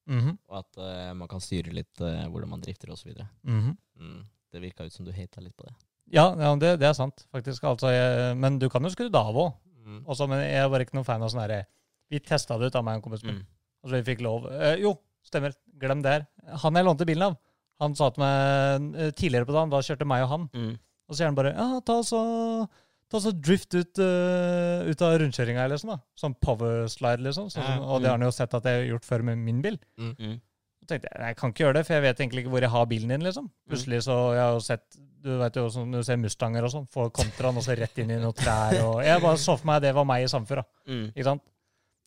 Mhm, 0.08 0.38
og 0.49 0.54
at 0.62 0.78
uh, 0.80 1.12
man 1.12 1.28
kan 1.28 1.40
styre 1.44 1.68
litt 1.76 2.00
hvordan 2.00 2.49
man 2.49 2.62
drifter 2.64 2.88
osv. 2.94 3.11
mhm. 3.44 3.75
Mm. 4.00 4.23
Det 4.52 4.61
virka 4.62 4.85
ut 4.88 4.92
som 4.94 5.04
du 5.04 5.12
hata 5.12 5.42
litt 5.44 5.52
på 5.56 5.66
det. 5.66 5.75
Ja, 6.16 6.30
ja 6.38 6.54
det, 6.56 6.78
det 6.80 6.87
er 6.88 6.94
sant, 6.97 7.26
faktisk. 7.30 7.64
Altså, 7.68 7.90
jeg, 7.92 8.37
men 8.40 8.56
du 8.58 8.70
kan 8.73 8.80
jo 8.82 8.88
skru 8.88 9.11
det 9.12 9.20
av 9.20 9.37
òg. 9.37 9.52
Mm. 9.85 9.99
Men 10.30 10.40
jeg 10.49 10.70
var 10.73 10.80
ikke 10.80 10.97
noen 10.97 11.04
fan 11.04 11.20
av 11.20 11.28
sånn 11.28 11.42
herre 11.44 11.66
Vi 12.11 12.19
testa 12.25 12.57
det 12.59 12.71
ut 12.73 12.77
av 12.81 12.85
meg 12.85 12.99
og 12.99 13.05
kompisen 13.09 13.29
kompis 13.29 13.38
min. 13.38 13.43
Mm. 13.45 13.47
Altså, 13.85 13.95
vi 13.99 14.07
fikk 14.15 14.23
lov. 14.25 14.47
Eh, 14.53 14.77
jo, 14.83 14.95
stemmer. 15.27 15.55
Glem 15.79 16.03
det 16.03 16.11
her. 16.17 16.27
Han 16.65 16.75
jeg 16.75 16.85
lånte 16.88 17.07
bilen 17.07 17.23
av, 17.29 17.37
han 17.81 17.95
sa 17.95 18.09
til 18.11 18.25
meg 18.25 18.99
eh, 18.99 19.11
tidligere 19.15 19.47
på 19.47 19.55
dagen, 19.55 19.71
da 19.71 19.79
kjørte 19.85 20.07
meg 20.09 20.25
og 20.25 20.29
han, 20.33 20.49
Mm. 20.55 20.73
og 21.09 21.15
så 21.15 21.19
sier 21.21 21.27
han 21.31 21.35
bare 21.38 21.55
Ja, 21.55 21.81
ta 21.81 22.00
så 22.03 22.69
Ta 23.09 23.17
så 23.25 23.31
drift 23.33 23.73
ut, 23.73 23.97
uh, 24.05 24.85
ut 24.85 25.00
av 25.00 25.15
rundkjøringa, 25.17 25.62
liksom. 25.73 25.88
da. 25.95 25.97
Sånn 26.15 26.35
powerslide, 26.45 27.23
liksom. 27.25 27.47
Så, 27.49 27.57
ja, 27.62 27.79
Ja. 27.79 27.81
og 27.81 28.03
det 28.03 28.11
har 28.11 28.19
han 28.19 28.27
jo 28.27 28.31
sett 28.31 28.53
at 28.53 28.62
jeg 28.69 28.83
har 28.83 28.99
gjort 28.99 29.07
før 29.09 29.23
med 29.25 29.38
min 29.38 29.62
bil. 29.62 29.79
Mm. 29.97 30.35
Så 30.83 30.87
tenkte 30.91 31.09
jeg, 31.09 31.17
jeg 31.25 31.37
kan 31.38 31.50
ikke 31.55 31.65
gjøre 31.65 31.73
det, 31.79 31.87
for 31.87 31.95
jeg 31.95 32.03
vet 32.03 32.19
egentlig 32.21 32.43
ikke 32.45 32.50
hvor 32.53 32.61
jeg 32.61 32.69
har 32.69 32.85
bilen 32.87 33.09
din, 33.09 33.25
liksom. 33.25 33.49
Plutselig 33.66 34.03
så 34.05 34.35
jeg 34.37 34.42
har 34.44 34.53
jo 34.53 34.61
sett 34.61 34.85
Du 35.25 35.38
vet 35.38 35.57
jo 35.57 35.64
sånn, 35.73 35.90
du 35.90 36.03
ser 36.05 36.16
Mustanger 36.21 36.62
og 36.64 36.71
sånn, 36.71 36.85
får 36.92 37.09
kontraen 37.11 37.57
og 37.57 37.62
så 37.64 37.75
rett 37.79 37.97
inn 37.99 38.11
i 38.11 38.18
noen 38.21 38.37
trær 38.37 38.77
og 38.85 39.01
Jeg 39.03 39.21
bare 39.25 39.37
så 39.40 39.57
for 39.59 39.66
meg 39.66 39.81
det 39.83 39.94
var 39.94 40.05
meg 40.05 40.23
i 40.25 40.29
Samfjord. 40.29 40.64
Mm. 40.87 41.09
Ikke 41.16 41.25
sant? 41.25 41.42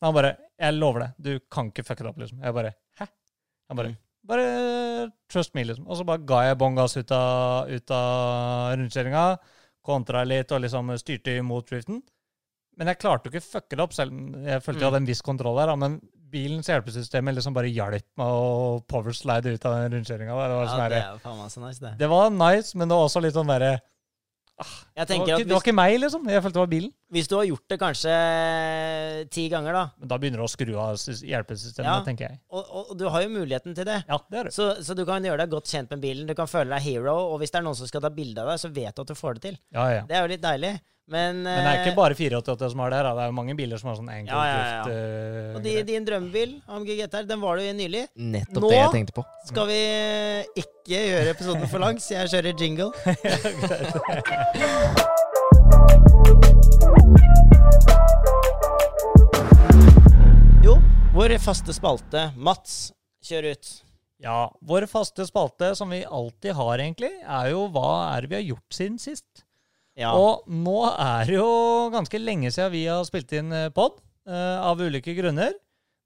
Han 0.02 0.14
bare 0.16 0.32
Jeg 0.58 0.74
lover 0.78 1.04
det, 1.06 1.10
du 1.22 1.32
kan 1.52 1.68
ikke 1.70 1.84
fucke 1.86 2.02
det 2.04 2.10
opp, 2.12 2.18
liksom. 2.22 2.40
Jeg 2.42 2.54
bare 2.56 2.72
Hæ? 3.00 3.06
Han 3.70 3.78
bare. 3.78 3.92
Bare 4.28 4.46
trust 5.32 5.54
me, 5.56 5.64
liksom. 5.66 5.86
Og 5.90 5.98
så 5.98 6.04
bare 6.06 6.22
ga 6.28 6.42
jeg 6.48 6.58
bånn 6.60 6.76
gass 6.78 6.94
ut 6.98 7.10
av, 7.16 7.70
ut 7.72 7.90
av 7.96 8.76
rundkjøringa, 8.78 9.22
kontra 9.82 10.22
litt 10.28 10.52
og 10.54 10.62
liksom 10.62 10.92
styrte 11.00 11.34
imot 11.40 11.70
driften. 11.72 12.02
Men 12.78 12.88
jeg 12.88 13.00
klarte 13.02 13.28
jo 13.28 13.34
ikke 13.34 13.42
å 13.42 13.50
fucke 13.58 13.76
det 13.76 13.82
opp, 13.84 13.92
selv 13.96 14.14
om 14.14 14.44
jeg 14.46 14.62
følte 14.64 14.80
jeg 14.80 14.88
hadde 14.88 15.00
en 15.02 15.08
viss 15.10 15.24
kontroll 15.26 15.58
der. 15.58 15.72
Men 15.76 15.98
bilens 16.32 16.70
hjelpesystem 16.70 17.28
liksom 17.34 17.52
bare 17.56 17.68
hjalp 17.68 18.06
meg 18.16 18.26
å 18.38 18.78
powerslide 18.88 19.52
ut 19.52 19.66
av 19.68 19.74
den 19.80 19.98
rundkjøringa. 19.98 20.30
Det, 20.32 20.54
var 20.56 20.64
Ja, 20.64 20.70
sånn 20.70 20.94
det 20.94 21.02
faen 21.26 21.40
meg 21.42 21.58
nice, 21.66 21.82
det. 21.82 21.92
det 22.00 22.08
var 22.14 22.30
nice, 22.32 22.78
men 22.78 22.88
det 22.88 22.96
var 22.96 23.08
også 23.10 23.20
litt 23.26 23.36
sånn 23.36 23.50
derre 23.52 23.74
Jeg 24.60 25.08
det, 25.08 25.16
var 25.18 25.26
ikke- 25.26 25.34
at 25.34 25.46
det 25.48 25.54
var 25.56 25.62
ikke 25.64 25.74
meg, 25.74 25.94
liksom. 26.00 26.26
Jeg 26.28 26.42
følte 26.42 26.52
det 26.54 26.60
var 26.62 26.66
bilen. 26.70 26.92
hvis 27.10 27.26
du 27.28 27.34
har 27.36 27.44
gjort 27.46 27.68
det 27.68 27.78
kanskje 27.80 29.30
ti 29.30 29.48
ganger, 29.48 29.72
da, 29.72 29.84
Men 29.98 30.08
da 30.08 30.18
begynner 30.18 30.38
du 30.42 30.44
å 30.44 30.50
skru 30.50 30.74
av 30.78 30.94
hjelpesystemet, 30.96 31.84
Ja. 31.88 32.02
tenker 32.04 32.28
jeg. 32.28 32.38
og, 32.50 32.90
og 32.92 32.98
du 32.98 33.08
har 33.08 33.22
jo 33.22 33.28
muligheten 33.32 33.74
til 33.74 33.84
det 33.84 34.04
Ja, 34.08 34.18
det 34.30 34.38
er 34.38 34.44
det. 34.44 34.52
så, 34.52 34.76
så 34.82 34.94
du 34.94 35.04
kan 35.08 35.22
gjøre 35.24 35.38
deg 35.38 35.50
godt 35.50 35.66
kjent 35.72 35.90
med 35.90 36.00
bilen, 36.00 36.26
du 36.26 36.34
kan 36.34 36.46
føle 36.46 36.68
deg 36.68 36.82
hero, 36.82 37.16
og 37.32 37.40
hvis 37.40 37.50
det 37.50 37.58
er 37.60 37.66
noen 37.66 37.74
som 37.76 37.86
skal 37.86 38.00
ta 38.04 38.10
bilde 38.10 38.38
av 38.38 38.48
deg, 38.52 38.58
så 38.60 38.72
vet 38.72 38.94
du 38.94 39.02
at 39.02 39.08
du 39.08 39.14
får 39.14 39.34
det 39.40 39.42
til. 39.48 39.58
Ja, 39.72 39.88
ja. 39.90 40.02
Det 40.06 40.16
er 40.16 40.22
jo 40.26 40.32
litt 40.36 40.42
deilig. 40.42 40.80
Men, 41.10 41.42
Men 41.42 41.58
det 41.64 41.66
er 41.66 41.74
eh, 41.74 41.80
ikke 41.86 41.96
bare 41.98 42.14
488 42.14 42.68
som 42.72 42.78
har 42.84 42.92
det 42.92 42.98
her. 43.00 43.08
Det 43.10 43.22
er 43.24 43.26
jo 43.32 43.34
mange 43.36 43.56
biler 43.58 43.76
som 43.80 43.88
har 43.90 43.96
sånn 43.98 44.08
ankle 44.12 44.32
Ja, 44.32 44.44
ja, 44.46 44.52
ja. 44.54 44.82
drift. 44.86 44.94
eh, 44.94 45.56
Og 45.58 45.62
di, 45.66 45.72
din 45.90 46.04
drømmebil, 46.06 46.54
AMG 46.68 46.92
GTR, 47.02 47.26
den 47.28 47.40
var 47.42 47.58
du 47.58 47.62
i 47.66 47.72
nylig. 47.76 48.04
Nettopp 48.16 48.62
Nå- 48.62 48.70
det 48.70 48.78
jeg 48.78 48.94
tenkte 48.94 49.16
på. 49.18 49.24
Skal 49.50 49.66
vi 49.72 49.80
ikke 50.62 51.02
gjøre 51.10 51.34
episoden 51.34 51.68
for 51.68 51.78
lang, 51.82 51.98
så 52.00 52.14
jeg 52.22 52.32
kjører 52.36 52.54
jingle. 52.62 52.92
Jo, 60.64 60.76
vår 61.14 61.34
faste 61.42 61.74
spalte. 61.74 62.28
Mats, 62.38 62.92
kjør 63.26 63.50
ut. 63.54 63.70
Ja, 64.22 64.36
Vår 64.62 64.84
faste 64.86 65.24
spalte, 65.26 65.72
som 65.74 65.90
vi 65.90 66.04
alltid 66.06 66.54
har, 66.54 66.78
egentlig, 66.78 67.10
er 67.26 67.48
jo 67.50 67.64
hva 67.74 67.88
er 68.14 68.22
det 68.22 68.30
vi 68.30 68.36
har 68.38 68.44
gjort 68.52 68.76
siden 68.76 69.00
sist. 69.02 69.42
Ja. 69.98 70.14
Og 70.16 70.46
nå 70.48 70.78
er 70.90 71.26
det 71.28 71.36
jo 71.36 71.90
ganske 71.92 72.20
lenge 72.22 72.50
siden 72.54 72.72
vi 72.72 72.86
har 72.88 73.04
spilt 73.04 73.32
inn 73.36 73.52
pod, 73.76 73.98
av 74.24 74.80
ulike 74.80 75.12
grunner. 75.18 75.52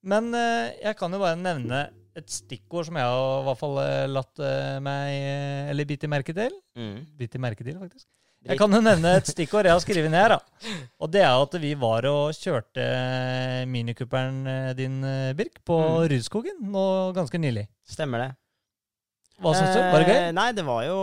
Men 0.07 0.33
uh, 0.35 0.73
jeg 0.81 0.97
kan 0.99 1.13
jo 1.15 1.19
bare 1.23 1.39
nevne 1.39 1.85
et 2.17 2.31
stikkord 2.33 2.87
som 2.89 2.97
jeg 2.97 3.05
har 3.05 3.41
i 3.43 3.45
hvert 3.45 3.61
fall 3.61 3.79
eh, 3.83 4.07
latt 4.09 4.41
eh, 4.41 4.77
meg 4.81 5.11
eh, 5.13 5.67
Eller 5.69 5.85
bitt 5.85 6.07
i 6.07 6.09
merke 6.09 6.33
til. 6.33 6.55
Mm. 6.79 7.03
Bitt 7.19 7.35
i 7.37 7.41
merke 7.43 7.67
til, 7.67 7.77
faktisk. 7.77 8.07
Jeg 8.47 8.57
kan 8.61 8.73
jo 8.73 8.79
nevne 8.81 9.11
et 9.19 9.27
stikkord 9.29 9.67
jeg 9.67 9.75
har 9.75 9.83
skrevet 9.83 10.09
ned. 10.13 10.23
her, 10.23 10.37
da. 10.39 10.73
Og 11.03 11.11
det 11.13 11.21
er 11.27 11.35
at 11.35 11.57
vi 11.61 11.75
var 11.77 12.07
og 12.09 12.33
kjørte 12.39 12.87
minikupperen 13.69 14.39
eh, 14.49 14.71
din, 14.79 14.97
eh, 15.05 15.35
Birk, 15.37 15.61
på 15.67 15.77
Mm. 15.77 16.09
Rudskogen 16.15 16.65
nå 16.73 16.87
ganske 17.17 17.41
nylig. 17.43 17.67
Stemmer 17.85 18.23
det. 18.25 18.31
Hva 19.43 19.53
syns 19.53 19.75
du? 19.77 19.81
Var 19.83 20.01
det 20.01 20.09
gøy? 20.09 20.21
Eh, 20.23 20.33
nei, 20.33 20.49
det 20.57 20.65
var 20.65 20.85
jo 20.87 20.99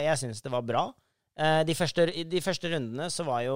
Jeg 0.00 0.16
syns 0.22 0.40
det 0.40 0.52
var 0.54 0.62
bra. 0.64 0.86
Eh, 1.40 1.62
de, 1.64 1.74
første, 1.74 2.04
de 2.28 2.40
første 2.44 2.68
rundene 2.68 3.06
så 3.08 3.24
var 3.24 3.40
jo 3.46 3.54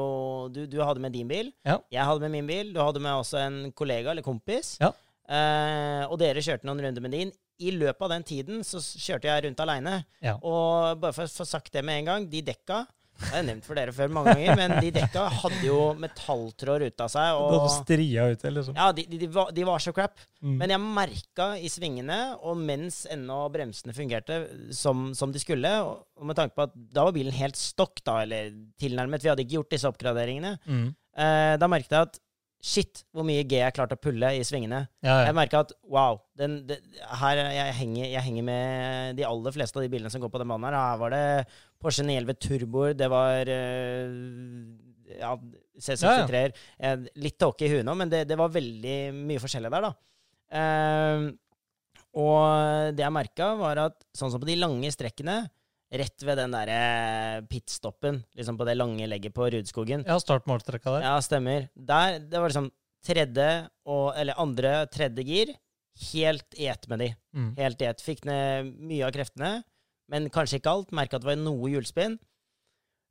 Du, 0.49 0.63
du 0.71 0.79
hadde 0.81 1.03
med 1.03 1.13
din 1.13 1.29
bil. 1.29 1.51
Ja. 1.67 1.79
Jeg 1.93 2.09
hadde 2.09 2.25
med 2.25 2.33
min 2.39 2.49
bil. 2.49 2.73
Du 2.73 2.81
hadde 2.81 3.03
med 3.05 3.13
også 3.21 3.41
en 3.43 3.59
kollega 3.77 4.15
eller 4.15 4.25
kompis. 4.25 4.77
Ja. 4.81 4.93
Eh, 5.27 6.05
og 6.07 6.17
dere 6.23 6.45
kjørte 6.45 6.69
noen 6.69 6.81
runder 6.87 7.05
med 7.05 7.13
din. 7.17 7.33
I 7.61 7.73
løpet 7.73 8.03
av 8.05 8.13
den 8.13 8.25
tiden 8.29 8.65
så 8.69 8.81
kjørte 8.81 9.29
jeg 9.31 9.47
rundt 9.47 9.61
aleine. 9.65 9.99
Ja. 10.25 10.37
Og 10.45 11.01
bare 11.01 11.17
for 11.17 11.29
å 11.29 11.37
få 11.41 11.47
sagt 11.49 11.73
det 11.73 11.85
med 11.85 12.03
en 12.03 12.11
gang, 12.11 12.27
de 12.33 12.43
dekka 12.45 12.83
Jeg 13.21 13.33
har 13.33 13.45
nevnt 13.49 13.65
for 13.65 13.79
dere 13.79 13.93
før 13.97 14.11
mange 14.13 14.35
ganger, 14.35 14.57
men 14.59 14.75
de 14.85 14.91
dekka 14.93 15.23
hadde 15.41 15.61
jo 15.65 15.79
metalltråd 16.03 16.85
av 17.01 17.11
seg. 17.13 17.39
Og, 17.41 17.69
stria 17.73 18.27
ut, 18.33 18.43
liksom. 18.59 18.77
ja, 18.77 18.91
de, 18.97 19.07
de, 19.09 19.21
de, 19.25 19.29
var, 19.33 19.53
de 19.57 19.65
var 19.67 19.83
så 19.83 19.95
crap. 19.97 20.19
Mm. 20.43 20.57
Men 20.61 20.75
jeg 20.75 20.83
merka 20.85 21.47
i 21.59 21.71
svingene, 21.73 22.19
og 22.43 22.61
mens 22.61 23.05
ennå 23.13 23.39
bremsene 23.55 23.95
fungerte 23.97 24.41
som, 24.77 25.09
som 25.17 25.33
de 25.35 25.43
skulle, 25.43 25.73
og 25.87 26.05
og 26.17 26.25
med 26.31 26.37
tanke 26.39 26.57
på 26.57 26.65
at 26.65 26.71
da 26.97 27.03
var 27.05 27.13
bilen 27.13 27.35
helt 27.37 27.59
stokk, 27.61 28.01
da, 28.07 28.23
eller 28.25 28.49
tilnærmet, 28.81 29.21
vi 29.21 29.29
hadde 29.29 29.43
ikke 29.45 29.59
gjort 29.59 29.75
disse 29.75 29.91
oppgraderingene, 29.91 30.55
Mm. 30.65 30.87
eh, 31.17 31.57
da 31.61 31.69
merket 31.69 31.93
jeg 31.93 32.07
at 32.09 32.17
shit, 32.67 33.05
hvor 33.15 33.23
mye 33.27 33.45
G 33.47 33.61
jeg 33.61 33.75
klarte 33.77 33.95
å 33.95 34.01
pulle 34.03 34.33
i 34.35 34.43
svingene. 34.47 34.83
Ja, 35.05 35.21
ja. 35.21 35.29
Jeg 35.29 35.37
merka 35.39 35.63
at 35.63 35.71
wow, 35.93 36.19
den, 36.39 36.59
det, 36.67 36.81
her 37.21 37.41
jeg 37.55 37.77
henger, 37.79 38.09
jeg 38.11 38.25
henger 38.27 38.47
med 38.49 39.21
de 39.21 39.27
aller 39.29 39.55
fleste 39.55 39.79
av 39.79 39.87
de 39.87 39.93
bilene 39.93 40.11
som 40.13 40.23
går 40.23 40.33
på 40.33 40.41
den 40.43 40.51
banen 40.51 40.67
her. 40.69 40.79
Her 40.81 41.01
var 41.05 41.15
det 41.15 41.23
Porsche 41.83 42.07
911 42.07 42.41
turboer, 42.43 42.97
det 42.99 43.09
var 43.13 43.53
eh, 43.53 44.19
ja, 45.21 45.33
C63-er. 45.79 46.57
Eh, 46.79 47.09
litt 47.23 47.39
tåke 47.39 47.69
i 47.69 47.71
huet 47.71 47.87
nå, 47.87 47.95
men 47.99 48.11
det, 48.11 48.25
det 48.31 48.39
var 48.41 48.55
veldig 48.55 48.99
mye 49.21 49.43
forskjellig 49.43 49.73
der, 49.77 49.87
da. 49.87 49.95
Uh, 50.47 51.27
og 52.17 52.97
det 52.97 53.03
jeg 53.05 53.13
merka, 53.13 53.51
var 53.61 53.83
at 53.89 53.99
sånn 54.17 54.33
som 54.33 54.43
på 54.43 54.49
de 54.49 54.59
lange 54.59 54.91
strekkene, 54.95 55.45
rett 55.93 56.23
ved 56.27 56.39
den 56.41 56.55
derre 56.55 57.43
pitstoppen, 57.51 58.23
liksom 58.35 58.59
på 58.59 58.67
det 58.67 58.75
lange 58.77 59.07
legget 59.07 59.35
på 59.37 59.47
Rudskogen 59.55 60.03
ja 60.07 60.17
startmålstrekka 60.19 60.97
der. 60.97 61.07
Ja, 61.07 61.21
stemmer. 61.23 61.69
Der, 61.75 62.19
det 62.19 62.41
var 62.41 62.51
liksom 62.51 62.71
tredje 63.07 63.49
og 63.87 64.17
Eller 64.19 64.35
andre, 64.43 64.87
tredje 64.91 65.23
gir. 65.23 65.55
helt 66.13 66.55
i 66.59 66.67
ett 66.67 66.89
med 66.89 66.99
de. 66.99 67.15
Mm. 67.35 67.53
Helt 67.57 67.83
i 67.83 67.87
ett. 67.87 68.03
Fikk 68.03 68.25
ned 68.27 68.75
mye 68.83 69.07
av 69.07 69.13
kreftene, 69.15 69.63
men 70.11 70.27
kanskje 70.29 70.59
ikke 70.59 70.73
alt. 70.73 70.91
Merka 70.93 71.17
at 71.17 71.23
det 71.23 71.31
var 71.31 71.39
noe 71.41 71.71
hjulspinn. 71.71 72.19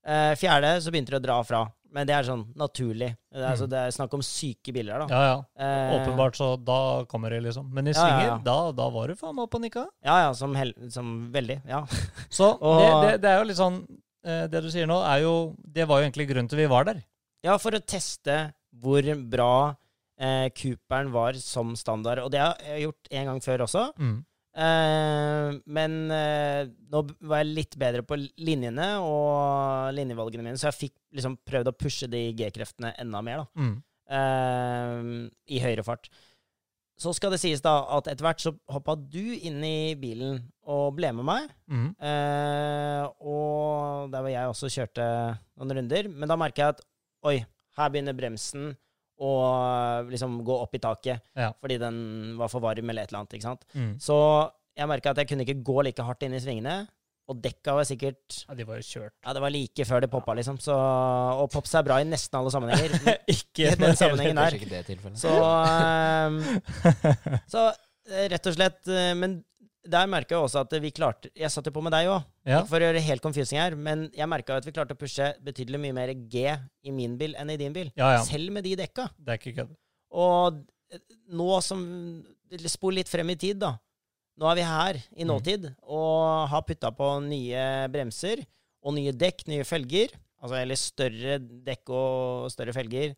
Eh, 0.05 0.35
fjerde 0.37 0.75
så 0.83 0.91
begynte 0.93 1.15
det 1.15 1.21
å 1.23 1.25
dra 1.25 1.39
fra. 1.47 1.63
Men 1.95 2.07
det 2.09 2.15
er 2.17 2.25
sånn 2.27 2.41
naturlig. 2.59 3.07
Det 3.31 3.39
er, 3.39 3.45
altså, 3.53 3.65
Mm. 3.65 3.71
det 3.71 3.79
er 3.81 3.93
snakk 3.95 4.13
om 4.17 4.23
syke 4.27 4.73
biler, 4.75 4.99
da. 4.99 5.07
Ja, 5.07 5.21
ja. 5.31 5.37
Eh, 5.63 5.93
Åpenbart, 5.95 6.35
så 6.35 6.49
da 6.59 6.79
kommer 7.07 7.29
det, 7.31 7.39
liksom. 7.45 7.69
Men 7.71 7.87
i 7.87 7.93
Ja, 7.93 8.01
svinger, 8.01 8.25
ja. 8.27 8.37
Da, 8.43 8.71
da 8.75 8.89
var 8.91 9.07
du 9.07 9.15
faen 9.15 9.35
meg 9.37 9.45
oppe 9.47 9.55
og 9.55 9.63
nikka. 9.63 9.85
Ja, 10.03 10.17
ja, 10.25 10.33
som, 10.35 10.53
hel 10.59 10.73
som 10.91 11.31
veldig. 11.31 11.61
Ja. 11.69 11.85
Så 12.29 12.51
Og- 12.59 12.81
det, 12.81 12.89
det, 13.13 13.21
det 13.23 13.31
er 13.31 13.39
jo 13.39 13.47
litt 13.47 13.57
sånn 13.61 13.79
eh, 14.25 14.47
Det 14.51 14.61
du 14.65 14.69
sier 14.73 14.87
nå, 14.89 14.99
er 15.05 15.21
jo 15.23 15.55
Det 15.63 15.87
var 15.87 16.01
jo 16.01 16.09
egentlig 16.09 16.27
grunnen 16.33 16.49
til 16.49 16.57
vi 16.59 16.67
var 16.67 16.83
der. 16.91 16.99
ja, 17.45 17.55
for 17.57 17.71
å 17.71 17.79
teste 17.85 18.53
hvor 18.75 19.01
bra 19.29 19.75
eh, 20.19 20.49
Cooperen 20.49 21.11
var 21.13 21.33
som 21.39 21.75
standard. 21.79 22.19
Og 22.25 22.31
det 22.31 22.39
har 22.43 22.55
jeg 22.65 22.87
gjort 22.89 23.07
en 23.11 23.25
gang 23.31 23.39
før 23.45 23.63
også. 23.69 23.85
Mm. 23.99 24.25
Eh, 24.55 25.55
men 25.67 25.95
uh, 26.07 26.61
nå 26.91 27.01
var 27.27 27.41
jeg 27.41 27.55
litt 27.57 27.75
bedre 27.79 28.05
på 28.07 28.17
linjene 28.39 28.87
og 29.03 29.91
linjevalgene 29.97 30.45
mine, 30.45 30.59
så 30.59 30.69
jeg 30.69 30.79
fikk 30.85 30.95
liksom 31.17 31.35
prøvd 31.43 31.71
å 31.71 31.75
pushe 31.75 32.07
de 32.11 32.29
G-kreftene 32.39 32.93
enda 33.03 33.21
mer, 33.25 33.43
da. 33.43 33.65
Mm. 33.65 33.75
Uh, 34.05 35.27
I 35.51 35.59
høyere 35.63 35.83
fart. 35.83 36.07
Så 36.95 37.11
skal 37.17 37.33
det 37.33 37.41
sies 37.41 37.59
da 37.59 37.73
at 37.97 38.07
etter 38.07 38.23
hvert 38.23 38.39
så 38.39 38.53
hoppa 38.71 38.95
du 38.95 39.33
inn 39.35 39.59
i 39.67 39.97
bilen 39.99 40.37
og 40.71 40.93
ble 40.95 41.09
med 41.17 41.27
meg. 41.27 41.49
Mm. 41.67 41.89
Og 43.19 44.07
der 44.13 44.23
var 44.23 44.31
jeg 44.31 44.51
også 44.53 44.69
kjørte 44.71 45.07
noen 45.59 45.73
runder. 45.75 46.07
Men 46.07 46.31
da 46.31 46.37
merka 46.39 46.61
jeg 46.61 46.77
at 46.77 46.79
oi, 47.27 47.35
her 47.75 47.91
begynner 47.91 48.15
bremsen 48.15 48.77
å 49.21 49.31
liksom 50.09 50.41
gå 50.43 50.55
opp 50.61 50.75
i 50.75 50.81
taket 50.83 51.21
Ja. 51.37 51.53
fordi 51.61 51.77
den 51.79 52.35
var 52.37 52.49
for 52.51 52.59
varm 52.59 52.89
eller 52.89 53.03
et 53.03 53.09
eller 53.11 53.19
annet. 53.23 53.33
ikke 53.37 53.47
sant? 53.47 53.63
Mm. 53.73 53.93
Så 53.99 54.17
jeg 54.75 54.87
merka 54.91 55.11
at 55.13 55.17
jeg 55.23 55.29
kunne 55.29 55.45
ikke 55.45 55.63
gå 55.63 55.83
like 55.87 56.03
hardt 56.03 56.23
inn 56.27 56.33
i 56.35 56.39
svingene. 56.43 56.87
Og 57.27 57.39
dekka 57.41 57.73
var 57.73 57.87
sikkert 57.89 58.43
Ja, 58.47 58.53
de 58.53 58.65
var 58.67 58.77
jo 58.77 58.85
kjørt. 58.85 59.13
Ja, 59.25 59.33
det 59.33 59.41
var 59.41 59.49
like 59.49 59.85
før 59.89 60.03
det 60.03 60.11
poppa, 60.11 60.35
liksom. 60.37 60.59
Så, 60.61 60.75
og 60.75 61.49
pops 61.49 61.73
er 61.73 61.81
bra 61.87 61.97
i 61.97 62.05
nesten 62.05 62.37
alle 62.37 62.51
sammenhenger. 62.53 63.17
Ikke 63.35 63.71
I 63.71 63.79
den 63.79 63.95
sammenhengen 63.97 64.37
der. 64.37 64.59
Så, 65.17 65.31
um, 65.33 66.37
så 67.49 67.63
eh, 68.11 68.27
rett 68.29 68.45
og 68.51 68.53
slett 68.57 68.91
eh, 68.93 69.13
Men 69.17 69.39
der 69.87 70.07
merka 70.09 70.35
jeg 70.35 70.43
også 70.47 70.61
at 70.65 70.73
vi 70.81 70.89
klarte 70.91 71.29
Jeg 71.37 71.51
satte 71.53 71.71
på 71.71 71.81
med 71.85 71.93
deg 71.93 72.07
òg, 72.09 72.23
ja. 72.49 72.63
for 72.65 72.81
å 72.81 72.87
gjøre 72.87 73.01
helt 73.05 73.21
confusing 73.23 73.59
her, 73.61 73.75
men 73.75 74.07
jeg 74.15 74.27
merka 74.31 74.57
at 74.57 74.65
vi 74.65 74.73
klarte 74.75 74.95
å 74.95 74.99
pushe 74.99 75.27
betydelig 75.45 75.79
mye 75.83 75.93
mer 75.97 76.13
G 76.13 76.45
i 76.83 76.91
min 76.95 77.17
bil 77.19 77.35
enn 77.37 77.49
i 77.53 77.57
din 77.61 77.73
bil. 77.75 77.91
ja, 77.95 78.13
ja. 78.17 78.23
Selv 78.25 78.51
med 78.55 78.63
de 78.65 78.75
dekka. 78.79 79.09
Det 79.17 79.35
er 79.35 79.41
ikke 79.41 79.55
kødd. 79.61 79.75
Og 80.15 80.61
eh, 80.93 80.99
nå 81.35 81.61
som 81.65 81.81
Spol 82.69 82.93
litt 82.99 83.09
frem 83.09 83.29
i 83.33 83.35
tid, 83.41 83.57
da. 83.59 83.73
Nå 84.37 84.47
er 84.51 84.55
vi 84.59 84.63
her 84.67 84.97
i 85.15 85.23
Mm. 85.23 85.29
nåtid 85.31 85.65
og 85.87 86.47
har 86.51 86.61
putta 86.67 86.91
på 86.91 87.07
nye 87.25 87.87
bremser 87.91 88.43
og 88.83 88.93
nye 88.97 89.11
dekk, 89.15 89.45
nye 89.47 89.63
felger. 89.65 90.11
Altså 90.43 90.59
eller 90.61 90.75
større 90.77 91.37
dekk 91.39 91.89
og 91.89 92.51
større 92.53 92.73
felger. 92.75 93.15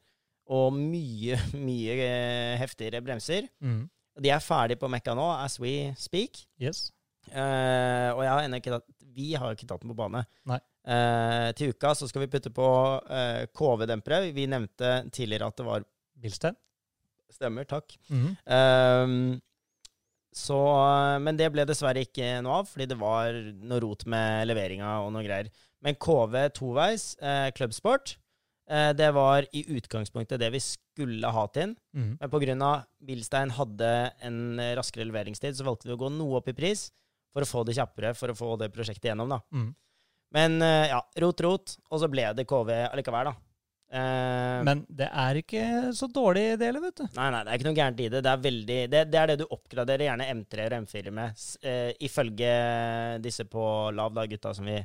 Og 0.47 0.71
mye, 0.73 1.35
mye 1.67 1.95
eh, 1.99 2.57
heftigere 2.61 3.01
bremser. 3.03 3.49
Mm. 3.61 3.89
De 4.23 4.31
er 4.33 4.43
ferdige 4.43 4.79
på 4.81 4.89
Mekka 4.91 5.15
nå, 5.17 5.25
as 5.43 5.57
we 5.61 5.91
speak. 5.99 6.41
Yes. 6.61 6.89
Uh, 7.27 8.15
og 8.15 8.21
jeg 8.23 8.31
har 8.31 8.45
ennå 8.45 8.59
ikke 8.61 8.71
tatt 8.71 8.85
Vi 9.17 9.33
har 9.35 9.55
ikke 9.55 9.67
tatt 9.67 9.81
den 9.83 9.91
på 9.91 9.97
bane. 9.97 10.23
Nei. 10.47 10.59
Uh, 10.87 11.49
til 11.57 11.73
uka 11.75 11.91
så 11.97 12.07
skal 12.07 12.23
vi 12.23 12.29
putte 12.31 12.51
på 12.55 12.67
uh, 12.67 13.43
KV-dempere. 13.51 14.29
Vi 14.35 14.47
nevnte 14.49 15.01
tidligere 15.11 15.49
at 15.51 15.59
det 15.59 15.67
var 15.67 15.87
Bilstein. 16.17 16.55
Stemmer, 17.33 17.67
takk. 17.67 17.91
Mm. 18.07 18.29
Ehm, 18.55 19.15
så, 20.31 20.59
men 21.19 21.35
det 21.37 21.49
ble 21.51 21.65
dessverre 21.67 22.05
ikke 22.05 22.37
noe 22.45 22.61
av, 22.61 22.69
fordi 22.71 22.87
det 22.87 22.95
var 22.97 23.35
noe 23.67 23.81
rot 23.83 24.05
med 24.09 24.47
leveringa 24.47 24.93
og 25.03 25.11
noe 25.11 25.25
greier. 25.25 25.49
Men 25.83 25.99
KV 25.99 26.37
toveis, 26.55 27.09
klubbsport 27.59 28.15
det 28.67 29.07
var 29.15 29.45
i 29.55 29.61
utgangspunktet 29.77 30.41
det 30.41 30.49
vi 30.51 30.59
skulle 30.59 31.29
ha 31.31 31.45
til 31.47 31.69
den. 31.69 31.75
Mm. 31.95 32.09
Men 32.19 32.31
pga. 32.33 32.71
Bilstein 33.07 33.53
hadde 33.55 33.91
en 34.27 34.59
eh, 34.59 34.73
raskere 34.75 35.07
leveringstid, 35.07 35.55
så 35.55 35.67
valgte 35.67 35.87
vi 35.87 35.95
å 35.95 35.99
gå 36.01 36.09
noe 36.11 36.41
opp 36.41 36.49
i 36.51 36.55
pris 36.57 36.89
for 37.33 37.45
å 37.45 37.49
få 37.49 37.63
det 37.67 37.77
kjappere, 37.77 38.13
for 38.17 38.33
å 38.33 38.37
få 38.37 38.55
det 38.59 38.71
prosjektet 38.75 39.11
gjennom. 39.11 39.29
da. 39.35 39.41
Mm. 39.53 39.69
Men 40.35 40.61
eh, 40.61 40.87
ja, 40.91 41.01
rot, 41.23 41.43
rot, 41.45 41.77
og 41.87 42.01
så 42.01 42.09
ble 42.11 42.25
det 42.35 42.47
KV 42.49 42.71
allikevel, 42.89 43.29
da. 43.29 43.35
Eh, 43.87 44.63
Men 44.67 44.81
det 44.89 45.07
er 45.07 45.39
ikke 45.39 45.63
så 45.95 46.09
dårlig 46.11 46.57
del, 46.59 46.81
vet 46.83 46.99
du. 46.99 47.05
Nei, 47.15 47.29
nei, 47.31 47.43
det 47.45 47.53
er 47.53 47.61
ikke 47.61 47.69
noe 47.69 47.77
gærent 47.77 48.01
i 48.03 48.09
det. 48.11 48.23
Det 48.25 48.33
er, 48.33 48.43
veldig, 48.49 48.79
det, 48.91 49.03
det 49.13 49.21
er 49.21 49.31
det 49.31 49.37
du 49.39 49.45
oppgraderer 49.47 50.09
gjerne 50.09 50.27
M3 50.33 50.65
og 50.67 50.77
M4 50.81 51.13
med. 51.21 51.45
Eh, 51.63 51.91
ifølge 52.09 52.51
disse 53.23 53.47
på 53.47 53.63
lav, 53.95 54.11
da, 54.17 54.27
gutta 54.27 54.51
som 54.57 54.67
vi 54.67 54.81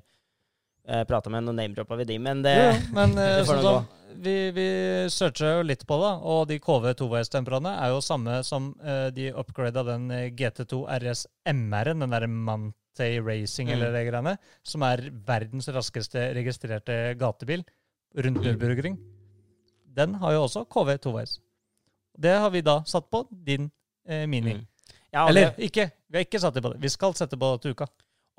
eh, 0.89 1.05
prata 1.09 1.31
med. 1.31 1.45
Nå 1.45 1.53
name-droppa 1.57 1.97
vi 2.01 2.05
de, 2.05 2.19
men 2.19 2.43
det 2.43 2.55
Jo, 2.59 2.71
men 2.97 3.17
eh, 3.23 3.37
det 3.41 3.47
får 3.49 3.61
sånn 3.61 3.65
nå 3.67 3.75
som, 3.81 3.87
vi, 4.23 4.35
vi 4.53 4.67
searcha 5.11 5.55
jo 5.57 5.63
litt 5.65 5.87
på 5.89 5.97
det, 6.03 6.11
og 6.29 6.43
de 6.51 6.59
KV 6.63 6.91
toveistemperene 7.01 7.73
er 7.81 7.95
jo 7.95 8.01
samme 8.05 8.43
som 8.45 8.73
eh, 8.85 9.09
de 9.17 9.31
upgrada 9.33 9.83
den 9.89 10.11
eh, 10.13 10.27
GT2 10.37 10.83
RS 11.01 11.27
MR-en, 11.49 12.05
den 12.05 12.13
derre 12.13 12.29
Mantei 12.29 13.17
Racing 13.25 13.71
Mm. 13.71 13.75
eller 13.79 13.93
det 13.95 14.03
greiene, 14.11 14.35
som 14.63 14.83
er 14.85 15.01
verdens 15.27 15.69
raskeste 15.73 16.27
registrerte 16.37 17.15
gatebil 17.17 17.63
rundt 18.21 18.43
Nürburgring. 18.45 18.99
Den 19.97 20.15
har 20.21 20.35
jo 20.37 20.43
også 20.45 20.67
KV 20.69 20.99
toveis. 21.01 21.39
Det 22.13 22.35
har 22.37 22.51
vi 22.53 22.61
da 22.61 22.83
satt 22.85 23.09
på 23.11 23.23
din 23.33 23.71
eh, 24.07 24.27
Mini. 24.29 24.59
Mm. 24.59 24.67
Ja, 25.13 25.27
Eller 25.29 25.51
det- 25.57 25.65
ikke, 25.71 25.91
vi 26.09 26.19
har 26.19 26.25
ikke 26.27 26.41
satt 26.41 26.55
det 26.55 26.63
på 26.65 26.73
det. 26.75 26.81
Vi 26.85 26.89
skal 26.93 27.15
sette 27.17 27.37
på 27.41 27.49
til 27.61 27.73
uka. 27.73 27.87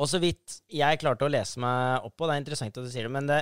Og 0.03 0.09
så 0.11 0.19
vidt 0.23 0.57
jeg 0.73 0.99
klarte 1.03 1.23
å 1.27 1.31
lese 1.31 1.61
meg 1.63 2.03
opp 2.03 2.17
på, 2.19 2.27
det 2.27 2.35
er 2.35 2.43
interessant 2.43 2.75
at 2.81 2.83
du 2.83 2.91
sier 2.91 3.07
det, 3.07 3.13
men 3.15 3.29
det, 3.29 3.37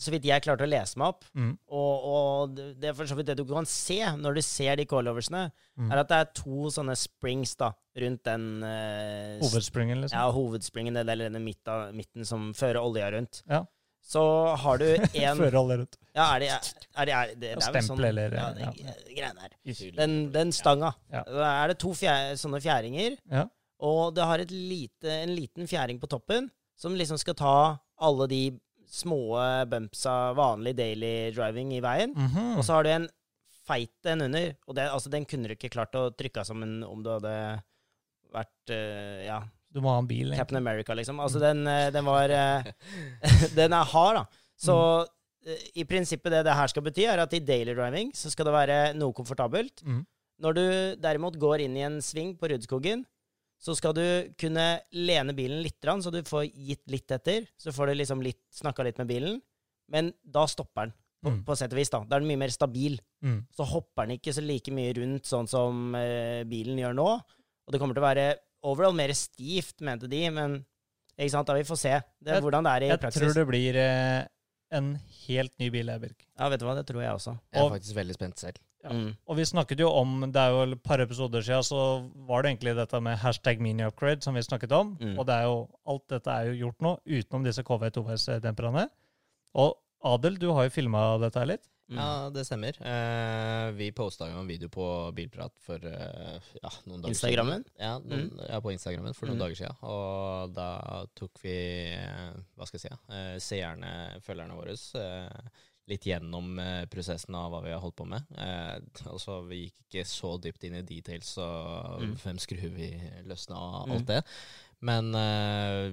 så 0.00 0.12
vidt 0.14 0.26
jeg 0.28 0.42
klarte 0.44 0.66
å 0.66 0.70
lese 0.70 1.00
meg 1.00 1.08
opp, 1.14 1.24
Mm. 1.34 1.54
og, 1.72 2.04
og 2.10 2.54
det 2.80 2.90
er 2.90 2.94
for 2.98 3.08
så 3.10 3.16
vidt 3.18 3.26
det 3.32 3.38
du 3.40 3.44
kan 3.48 3.66
se 3.68 3.96
når 4.20 4.36
du 4.38 4.42
ser 4.44 4.76
de 4.80 4.86
calloversene, 4.90 5.46
Mm. 5.80 5.90
er 5.92 5.98
at 6.02 6.08
det 6.12 6.16
er 6.20 6.28
to 6.36 6.68
sånne 6.74 6.94
springs 7.00 7.54
da, 7.56 7.70
rundt 7.96 8.22
den 8.28 8.42
uh, 8.62 9.38
Hovedspringen, 9.40 10.02
liksom. 10.04 10.18
Ja, 10.18 10.30
hovedspringen, 10.36 10.94
det- 10.94 11.06
eller 11.08 11.30
den 11.32 11.44
midt 11.44 11.66
av, 11.72 11.94
midten 11.96 12.26
som 12.28 12.50
fører 12.54 12.82
olja 12.84 13.08
rundt. 13.16 13.42
Ja. 13.48 13.64
Så 14.04 14.20
har 14.56 14.78
du 14.80 14.84
en 15.24 15.38
Fører 15.40 15.56
alle 15.60 15.76
rundt. 15.82 15.96
Ja, 16.16 16.26
er 16.34 16.40
det 16.40 16.48
er 16.50 16.60
det, 16.60 17.14
er 17.14 17.26
det, 17.32 17.40
det, 17.40 17.50
er 17.56 17.60
Stempel 17.64 17.88
sånn, 17.88 18.04
eller- 18.10 18.36
ja, 18.36 18.48
ja. 18.58 18.94
greiene 19.16 19.40
her. 19.46 19.96
Den, 19.96 20.14
den 20.32 20.52
stanga. 20.52 20.92
Ja. 21.12 21.22
Da 21.24 21.50
er 21.64 21.72
det 21.72 21.78
to 21.82 21.92
fjær, 21.96 22.32
sånne 22.40 22.60
fjæringer, 22.64 23.16
Ja. 23.30 23.46
Og 23.80 24.14
det 24.16 24.26
har 24.28 24.42
et 24.42 24.50
lite, 24.52 25.08
en 25.08 25.32
liten 25.34 25.68
fjæring 25.70 26.00
på 26.00 26.10
toppen 26.10 26.50
som 26.80 26.96
liksom 26.96 27.18
skal 27.20 27.36
ta 27.36 27.54
alle 28.00 28.26
de 28.30 28.42
små 28.90 29.38
bumpsa, 29.70 30.32
vanlig 30.34 30.74
daily 30.76 31.30
driving 31.34 31.72
i 31.76 31.82
veien. 31.84 32.14
Mhm. 32.16 32.56
Og 32.58 32.64
så 32.66 32.76
har 32.76 32.84
du 32.84 32.90
en 32.90 33.08
feit 33.70 34.10
en 34.10 34.26
under, 34.26 34.54
og 34.66 34.76
det, 34.76 34.88
altså, 34.90 35.12
den 35.12 35.26
kunne 35.28 35.48
du 35.48 35.54
ikke 35.54 35.72
klart 35.72 35.94
å 35.98 36.08
trykke 36.16 36.44
sammen 36.46 36.80
om 36.86 37.04
du 37.04 37.10
hadde 37.12 37.34
vært 38.34 38.72
uh, 38.74 39.20
ja, 39.26 39.38
Du 39.70 39.80
må 39.84 39.92
ha 39.94 40.02
en 40.02 40.08
bil. 40.10 40.26
egentlig. 40.26 40.40
Captain 40.42 40.60
America, 40.60 40.96
liksom. 40.98 41.20
Altså, 41.22 41.42
den, 41.42 41.62
eh, 41.70 41.88
den 41.94 42.06
var 42.06 42.32
eh, 42.34 42.70
Den 43.58 43.74
er 43.76 43.86
hard, 43.92 44.20
da. 44.20 44.42
Så 44.60 44.76
mm. 45.06 45.68
i 45.82 45.86
prinsippet 45.88 46.34
det 46.34 46.44
det 46.46 46.56
her 46.58 46.72
skal 46.72 46.84
bety, 46.86 47.06
er 47.06 47.22
at 47.22 47.34
i 47.36 47.42
daily 47.42 47.76
driving 47.78 48.10
så 48.16 48.32
skal 48.32 48.48
det 48.48 48.56
være 48.56 48.80
noe 48.98 49.14
komfortabelt. 49.16 49.84
Mm. 49.86 50.02
Når 50.40 50.56
du 50.56 50.64
derimot 51.00 51.38
går 51.38 51.66
inn 51.66 51.78
i 51.78 51.86
en 51.86 52.00
sving 52.02 52.34
på 52.38 52.50
Rudskogen, 52.50 53.04
så 53.60 53.74
skal 53.76 53.92
du 53.96 54.04
kunne 54.40 54.80
lene 54.96 55.34
bilen 55.36 55.60
litt, 55.62 55.80
så 55.84 56.10
du 56.12 56.22
får 56.24 56.46
gitt 56.54 56.82
litt 56.88 57.10
etter. 57.12 57.46
Så 57.60 57.72
får 57.76 57.90
du 57.90 57.94
liksom 58.00 58.22
litt, 58.24 58.40
snakka 58.56 58.82
litt 58.86 58.98
med 58.98 59.08
bilen. 59.10 59.40
Men 59.90 60.12
da 60.24 60.46
stopper 60.46 60.86
den, 60.88 60.94
på, 61.22 61.30
Mm. 61.30 61.44
på 61.44 61.56
sett 61.58 61.72
og 61.74 61.76
vis. 61.76 61.90
da. 61.90 62.00
Da 62.04 62.16
er 62.16 62.20
den 62.20 62.28
mye 62.28 62.38
mer 62.40 62.48
stabil. 62.48 62.98
Mm. 63.22 63.46
Så 63.52 63.66
hopper 63.68 64.06
den 64.06 64.16
ikke 64.16 64.32
så 64.32 64.40
like 64.40 64.72
mye 64.72 64.94
rundt 64.96 65.24
sånn 65.28 65.46
som 65.48 65.94
eh, 65.94 66.44
bilen 66.44 66.78
gjør 66.80 66.94
nå. 66.96 67.08
Og 67.66 67.72
det 67.72 67.78
kommer 67.78 67.94
til 67.94 68.02
å 68.02 68.08
være 68.08 68.36
overall 68.64 68.94
mer 68.96 69.12
stivt, 69.12 69.80
mente 69.82 70.08
de, 70.08 70.30
men 70.30 70.64
ikke 71.18 71.30
sant, 71.30 71.46
da 71.46 71.54
vi 71.54 71.62
får 71.68 71.76
se 71.76 71.92
det, 72.22 72.32
Jeg- 72.34 72.42
hvordan 72.42 72.64
det 72.64 72.72
er 72.72 72.82
i 72.84 72.88
Jeg 72.88 73.00
praksis. 73.00 73.20
tror 73.22 73.34
det 73.34 73.46
blir 73.46 73.76
eh, 73.76 74.26
en 74.72 74.94
helt 75.26 75.52
ny 75.58 75.68
bil, 75.68 75.86
jeg, 75.86 76.00
Birk. 76.00 76.24
Ja, 76.38 76.48
vet 76.48 76.60
du 76.60 76.64
hva, 76.66 76.74
det 76.76 76.86
tror 76.86 77.02
jeg 77.02 77.12
også. 77.12 77.38
Jeg 77.52 77.60
er 77.60 77.64
Og- 77.66 77.72
faktisk 77.72 77.94
veldig 77.94 78.14
spent 78.14 78.38
selv. 78.38 78.56
Ja. 78.82 78.90
Mm. 78.96 79.10
Og 79.28 79.36
vi 79.36 79.44
snakket 79.44 79.80
jo 79.82 79.90
om, 79.92 80.22
det 80.32 80.40
er 80.40 80.54
jo 80.54 80.62
et 80.72 80.82
par 80.82 81.02
episoder 81.04 81.42
siden, 81.44 81.62
så 81.68 81.80
var 82.28 82.42
det 82.42 82.54
egentlig 82.54 82.76
dette 82.78 83.00
med 83.04 83.18
hashtag 83.20 83.60
mini-upgrade 83.60 84.22
som 84.24 84.34
vi 84.34 84.40
snakket 84.46 84.72
om. 84.72 84.94
Mm. 85.00 85.18
Og 85.20 85.26
det 85.28 85.34
er 85.36 85.44
jo, 85.50 85.58
alt 85.86 86.06
dette 86.08 86.30
er 86.32 86.48
jo 86.48 86.56
gjort 86.66 86.80
nå, 86.86 86.94
utenom 87.04 87.44
disse 87.44 87.62
KV2S-demperne. 87.62 88.86
Og 89.60 89.76
Adel, 90.08 90.38
du 90.40 90.48
har 90.56 90.64
jo 90.64 90.72
filma 90.72 91.18
dette 91.20 91.38
her 91.42 91.50
litt. 91.52 91.66
Mm. 91.90 91.98
Ja, 91.98 92.10
det 92.30 92.44
stemmer. 92.46 92.76
Eh, 92.86 93.68
vi 93.74 93.88
posta 93.92 94.28
jo 94.30 94.38
en 94.40 94.46
video 94.48 94.68
på 94.70 94.84
Bilprat 95.12 95.50
for 95.66 95.82
eh, 95.82 96.36
ja, 96.62 96.70
noen 96.86 97.02
dager 97.02 97.10
Instagrammen? 97.16 97.64
siden. 97.66 97.80
Ja, 97.82 97.96
noen, 97.98 98.28
ja, 98.46 98.60
på 98.62 98.70
Instagrammen 98.72 99.16
for 99.18 99.26
noen 99.26 99.40
Mm. 99.40 99.42
dager 99.42 99.58
siden. 99.58 99.76
Og 99.90 100.54
da 100.54 100.68
tok 101.18 101.42
vi, 101.42 101.56
eh, 101.90 102.30
hva 102.56 102.68
skal 102.70 102.78
jeg 102.78 102.86
si, 102.86 102.94
eh, 103.10 103.34
seerne, 103.42 103.90
følgerne 104.22 104.54
våre, 104.56 104.78
eh, 105.02 105.50
litt 105.90 106.06
gjennom 106.06 106.52
eh, 106.62 106.84
prosessen 106.92 107.34
av 107.34 107.50
hva 107.52 107.60
vi 107.64 107.72
har 107.74 107.82
holdt 107.82 107.96
på 107.98 108.06
med. 108.08 108.24
Eh, 108.38 108.78
altså, 109.10 109.40
vi 109.48 109.64
gikk 109.66 109.82
ikke 109.88 110.06
så 110.08 110.36
dypt 110.42 110.64
inn 110.68 110.78
i 110.78 110.82
details 110.86 111.34
og 111.42 112.00
Mm. 112.04 112.14
hvem 112.22 112.38
skrur 112.38 112.70
vi 112.76 112.90
løsna 113.26 113.58
og 113.58 113.88
Mm. 113.88 113.94
alt 113.96 114.06
det. 114.06 114.22
Men 114.80 115.14
eh, 115.14 115.92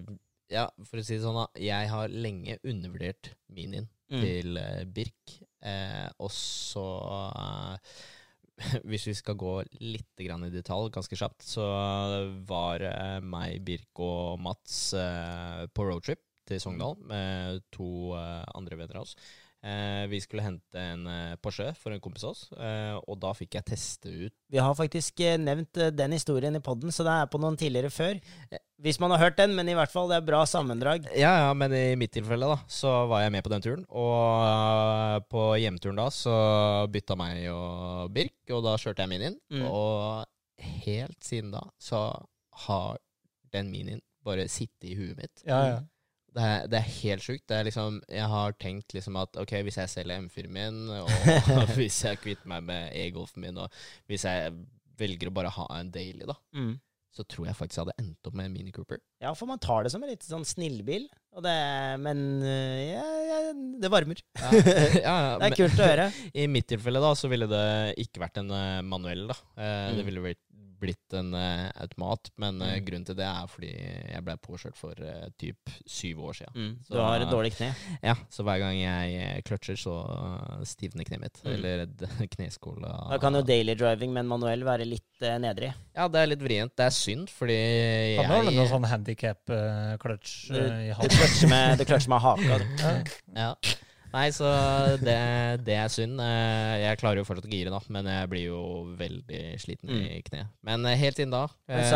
ja, 0.53 0.69
for 0.85 1.01
å 1.01 1.03
si 1.03 1.17
det 1.17 1.23
sånn, 1.25 1.35
da. 1.41 1.47
Jeg 1.59 1.89
har 1.91 2.07
lenge 2.13 2.59
undervurdert 2.63 3.33
minien 3.49 3.89
Mm. 4.09 4.21
til 4.21 4.57
eh, 4.57 4.83
Birk. 4.85 5.33
Eh, 5.61 6.07
og 6.19 6.29
så 6.31 6.85
eh, 7.35 7.77
Hvis 8.89 9.03
vi 9.05 9.13
skal 9.13 9.35
gå 9.37 9.51
litt 9.81 10.15
grann 10.17 10.43
i 10.47 10.49
detalj, 10.49 10.89
ganske 10.91 11.13
kjapt, 11.19 11.43
så 11.45 11.61
var 12.47 12.81
meg, 13.21 13.59
Birk 13.63 13.99
og 14.01 14.39
Mats 14.41 14.93
på 14.97 15.85
roadtrip 15.85 16.23
til 16.47 16.57
Sogndal 16.63 16.95
med 17.05 17.61
to 17.71 18.15
andre 18.17 18.79
venner 18.79 18.97
av 18.97 19.03
oss. 19.05 19.13
Eh, 19.67 20.05
vi 20.07 20.19
skulle 20.23 20.45
hente 20.45 20.79
en 20.79 21.07
eh, 21.11 21.35
Porsche 21.43 21.73
for 21.75 21.91
en 21.91 21.99
kompis 22.03 22.23
av 22.23 22.31
oss, 22.31 22.43
eh, 22.55 22.95
og 23.03 23.17
da 23.19 23.33
fikk 23.35 23.57
jeg 23.57 23.67
teste 23.67 24.11
ut 24.13 24.33
Vi 24.53 24.61
har 24.61 24.75
faktisk 24.77 25.19
eh, 25.25 25.35
nevnt 25.41 25.81
den 25.97 26.15
historien 26.15 26.55
i 26.55 26.61
podden, 26.63 26.93
så 26.93 27.03
det 27.03 27.15
er 27.15 27.31
på 27.31 27.41
noen 27.41 27.57
tidligere 27.59 27.91
før. 27.91 28.21
Hvis 28.79 29.01
man 29.03 29.11
har 29.11 29.25
hørt 29.25 29.39
den, 29.41 29.55
men 29.57 29.67
i 29.67 29.75
hvert 29.75 29.91
fall, 29.91 30.07
det 30.11 30.21
er 30.21 30.27
bra 30.27 30.43
sammendrag. 30.47 31.09
Ja, 31.17 31.33
ja, 31.47 31.51
men 31.57 31.73
i 31.75 31.97
mitt 31.99 32.13
tilfelle 32.15 32.47
da, 32.47 32.59
så 32.71 32.93
var 33.11 33.25
jeg 33.25 33.33
med 33.35 33.43
på 33.43 33.51
den 33.51 33.65
turen. 33.65 33.83
Og 33.89 35.27
på 35.33 35.43
hjemturen 35.59 35.99
da, 35.99 36.07
så 36.13 36.37
bytta 36.93 37.17
meg 37.19 37.49
og 37.51 38.13
Birk, 38.15 38.37
og 38.53 38.63
da 38.69 38.77
kjørte 38.79 39.03
jeg 39.03 39.11
minien. 39.11 39.39
Mm. 39.51 39.65
Og 39.67 40.69
helt 40.85 41.19
siden 41.25 41.51
da, 41.57 41.65
så 41.81 42.05
har 42.67 43.01
den 43.51 43.73
minien 43.73 44.01
bare 44.27 44.47
sittet 44.51 44.91
i 44.91 44.95
huet 44.97 45.17
mitt. 45.17 45.43
Ja, 45.47 45.61
ja. 45.71 45.77
Det 46.35 46.43
er, 46.43 46.65
det 46.69 46.77
er 46.81 46.89
helt 47.01 47.23
sjukt. 47.25 47.49
Liksom, 47.65 48.01
jeg 48.13 48.27
har 48.29 48.51
tenkt 48.61 48.93
liksom 48.93 49.15
at 49.21 49.37
ok, 49.41 49.53
hvis 49.65 49.77
jeg 49.81 49.89
selger 49.89 50.19
M4-en 50.25 50.51
min, 50.53 50.81
og 50.99 51.07
hvis 51.79 52.01
jeg 52.05 52.19
kvitter 52.21 52.49
meg 52.51 52.65
med 52.67 52.91
E-Golfen 52.93 53.41
min, 53.47 53.57
og 53.63 53.71
hvis 54.11 54.27
jeg 54.27 54.51
velger 54.99 55.31
å 55.31 55.33
bare 55.39 55.53
ha 55.55 55.65
en 55.79 55.89
daily, 55.93 56.25
da, 56.29 56.35
Mm. 56.57 56.75
så 57.17 57.23
tror 57.25 57.47
jeg 57.47 57.55
faktisk 57.57 57.79
jeg 57.79 57.85
hadde 57.87 57.95
endt 58.03 58.27
opp 58.29 58.35
med 58.37 58.45
en 58.45 58.53
Mini 58.53 58.71
Cooper. 58.75 58.99
Ja, 59.23 59.31
for 59.33 59.49
man 59.49 59.57
tar 59.57 59.83
det 59.85 59.89
som 59.93 60.03
en 60.05 60.09
litt 60.11 60.25
sånn 60.25 60.45
snillbil, 60.45 61.07
og 61.37 61.41
det, 61.45 61.53
men 62.01 62.19
eh, 62.45 62.93
ja, 62.93 63.05
ja, 63.29 63.39
det 63.81 63.89
varmer. 63.93 64.21
Ja, 64.37 64.51
ja, 65.01 65.37
Det 65.41 65.47
er 65.51 65.55
kult 65.57 65.81
å 65.81 65.87
høre. 65.89 66.07
I 66.37 66.45
mitt 66.49 66.67
tilfelle 66.69 67.01
da, 67.01 67.11
så 67.17 67.29
ville 67.31 67.45
det 67.49 67.63
ikke 68.05 68.21
vært 68.25 68.37
en 68.43 68.53
eh, 68.53 68.81
manuell. 68.85 69.25
da. 69.33 69.37
Eh, 69.57 69.73
Mm. 69.87 69.97
Det 70.01 70.05
ville 70.11 70.21
blitt, 70.27 70.41
blitt 70.79 71.13
en 71.17 71.33
uh, 71.33 71.67
automat, 71.81 72.29
men 72.37 72.61
eh, 72.61 72.75
Mm. 72.77 72.85
grunnen 72.85 73.05
til 73.07 73.15
det 73.17 73.25
er 73.25 73.47
fordi 73.49 73.69
jeg 73.73 74.23
ble 74.25 74.35
påkjørt 74.43 74.77
for 74.77 74.99
uh, 75.01 75.27
typ 75.39 75.71
syv 75.89 76.19
år 76.29 76.37
siden. 76.39 76.53
Mm. 76.55 76.73
Du 76.89 76.97
har 76.99 77.23
et 77.23 77.31
dårlig 77.31 77.53
kne. 77.55 77.69
Ja, 78.03 78.13
Så 78.29 78.43
hver 78.45 78.59
gang 78.61 78.77
jeg 78.77 79.15
eh, 79.21 79.41
kløtsjer, 79.47 79.79
så 79.81 79.95
eh, 80.05 80.61
stivner 80.69 81.07
kneet 81.07 81.23
mitt. 81.23 81.41
Mm. 81.43 81.51
Eller 81.55 81.85
kneskåla. 82.35 82.93
Da 83.13 83.17
kan 83.23 83.33
jo 83.39 83.41
daily 83.47 83.75
driving 83.79 84.13
med 84.13 84.25
en 84.25 84.31
manuell 84.35 84.63
være 84.67 84.85
litt 84.85 85.23
uh, 85.25 85.37
nedrig. 85.41 85.73
Ja, 85.97 86.07
det 86.11 86.21
er 86.21 86.31
litt 86.33 86.45
vrient. 86.45 86.75
Det 86.77 86.85
er 86.89 86.95
synd, 86.95 87.31
fordi 87.33 87.57
jeg 87.57 88.21
Kan 88.21 88.29
du 88.29 88.51
ha 88.51 88.55
noe 88.59 88.69
sånn 88.69 88.87
handikap-kløtsj 88.91 90.37
Du, 90.53 90.61
i 90.61 90.87
du 90.91 90.95
halsen? 90.99 91.17
kløtsjer 91.17 91.53
med, 91.53 91.83
du 91.83 92.09
med 92.13 92.25
haka. 92.29 92.63
Ja. 92.87 92.95
Ja. 93.35 93.51
Nei, 94.17 94.27
så 94.33 94.47
det, 94.97 95.17
det 95.67 95.75
er 95.77 95.91
synd. 95.93 96.17
Eh, 96.23 96.75
Jeg 96.87 96.97
klarer 97.01 97.21
jo 97.21 97.25
fortsatt 97.27 97.45
å 97.45 97.51
gire, 97.53 97.69
da, 97.73 97.81
men 97.93 98.07
jeg 98.09 98.29
blir 98.31 98.45
jo 98.47 98.61
veldig 98.97 99.41
sliten 99.61 99.91
i 99.93 100.21
kneet. 100.25 100.49
Men 100.65 100.85
eh, 100.89 100.97
helt 100.97 101.19
inn 101.21 101.33
da, 101.33 101.43
eh, 101.69 101.91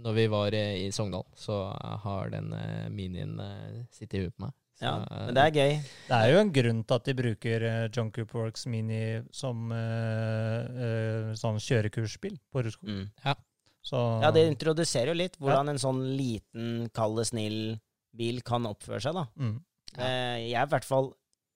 når 0.00 0.16
vi 0.16 0.24
var 0.32 0.56
i 0.56 0.88
Sogndal, 0.94 1.26
så 1.36 1.58
har 2.06 2.32
den 2.32 2.48
eh, 2.56 2.86
minien 2.94 3.36
eh, 3.44 3.82
sittet 3.92 4.16
i 4.16 4.24
huet 4.24 4.36
på 4.38 4.46
meg. 4.46 4.56
Så, 4.78 4.86
Ja, 4.86 4.94
men 5.26 5.34
det 5.34 5.42
er 5.42 5.56
gøy. 5.58 5.72
Det 6.06 6.16
er 6.22 6.32
jo 6.32 6.40
en 6.40 6.52
grunn 6.54 6.82
til 6.86 6.94
at 7.00 7.06
de 7.08 7.14
bruker 7.18 7.64
uh, 7.66 7.88
John 7.90 8.12
Cooper 8.14 8.44
Works 8.44 8.62
Mini 8.70 9.00
som 9.34 9.72
eh, 9.74 10.68
eh, 10.86 11.30
sånn 11.40 11.58
kjørekursbil 11.58 12.36
på 12.54 12.62
Rudskog. 12.62 12.86
Mm. 12.94 13.40
Så 13.88 13.98
Ja, 14.22 14.30
det 14.34 14.46
introduserer 14.52 15.10
jo 15.10 15.18
litt 15.18 15.34
hvordan 15.42 15.72
en 15.74 15.80
sånn 15.82 15.98
liten, 16.14 16.86
kald, 16.94 17.18
snill 17.26 17.78
bil 18.14 18.38
kan 18.46 18.70
oppføre 18.70 19.02
seg, 19.02 19.18
da. 19.18 19.26
mm. 19.34 19.56
Ja. 19.96 20.04
Eh, 20.04 20.38
Jeg 20.52 20.58
er 20.60 20.66
i 20.68 20.72
hvert 20.76 20.86
fall 20.86 21.10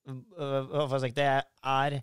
øh, 0.09 0.63
hva 0.69 0.87
får 0.89 0.99
jeg 0.99 1.05
sagt 1.07 1.15
det, 1.19 1.25
Jeg 1.25 1.45
er 1.65 2.03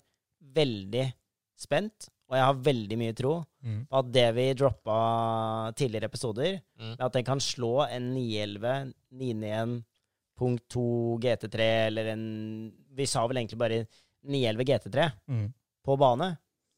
veldig 0.56 1.14
spent, 1.60 2.10
og 2.30 2.36
jeg 2.38 2.46
har 2.46 2.54
veldig 2.54 2.98
mye 2.98 3.14
tro 3.18 3.44
Mm. 3.62 3.86
på 3.92 3.98
at 4.00 4.12
det 4.16 4.28
vi 4.36 4.54
droppa 4.54 5.72
tidligere 5.76 6.06
episoder, 6.08 6.62
Mm. 6.80 6.96
at 7.00 7.14
den 7.14 7.24
kan 7.26 7.40
slå 7.40 7.86
en 7.92 8.14
911, 8.16 8.94
991.2 9.12 11.20
GT3 11.20 11.60
eller 11.88 12.06
en 12.14 12.72
Vi 12.96 13.06
sa 13.06 13.28
vel 13.28 13.38
egentlig 13.38 13.58
bare 13.60 13.86
911 14.24 14.64
GT3 14.66 15.12
Mm. 15.28 15.54
på 15.86 15.98
bane. 15.98 16.38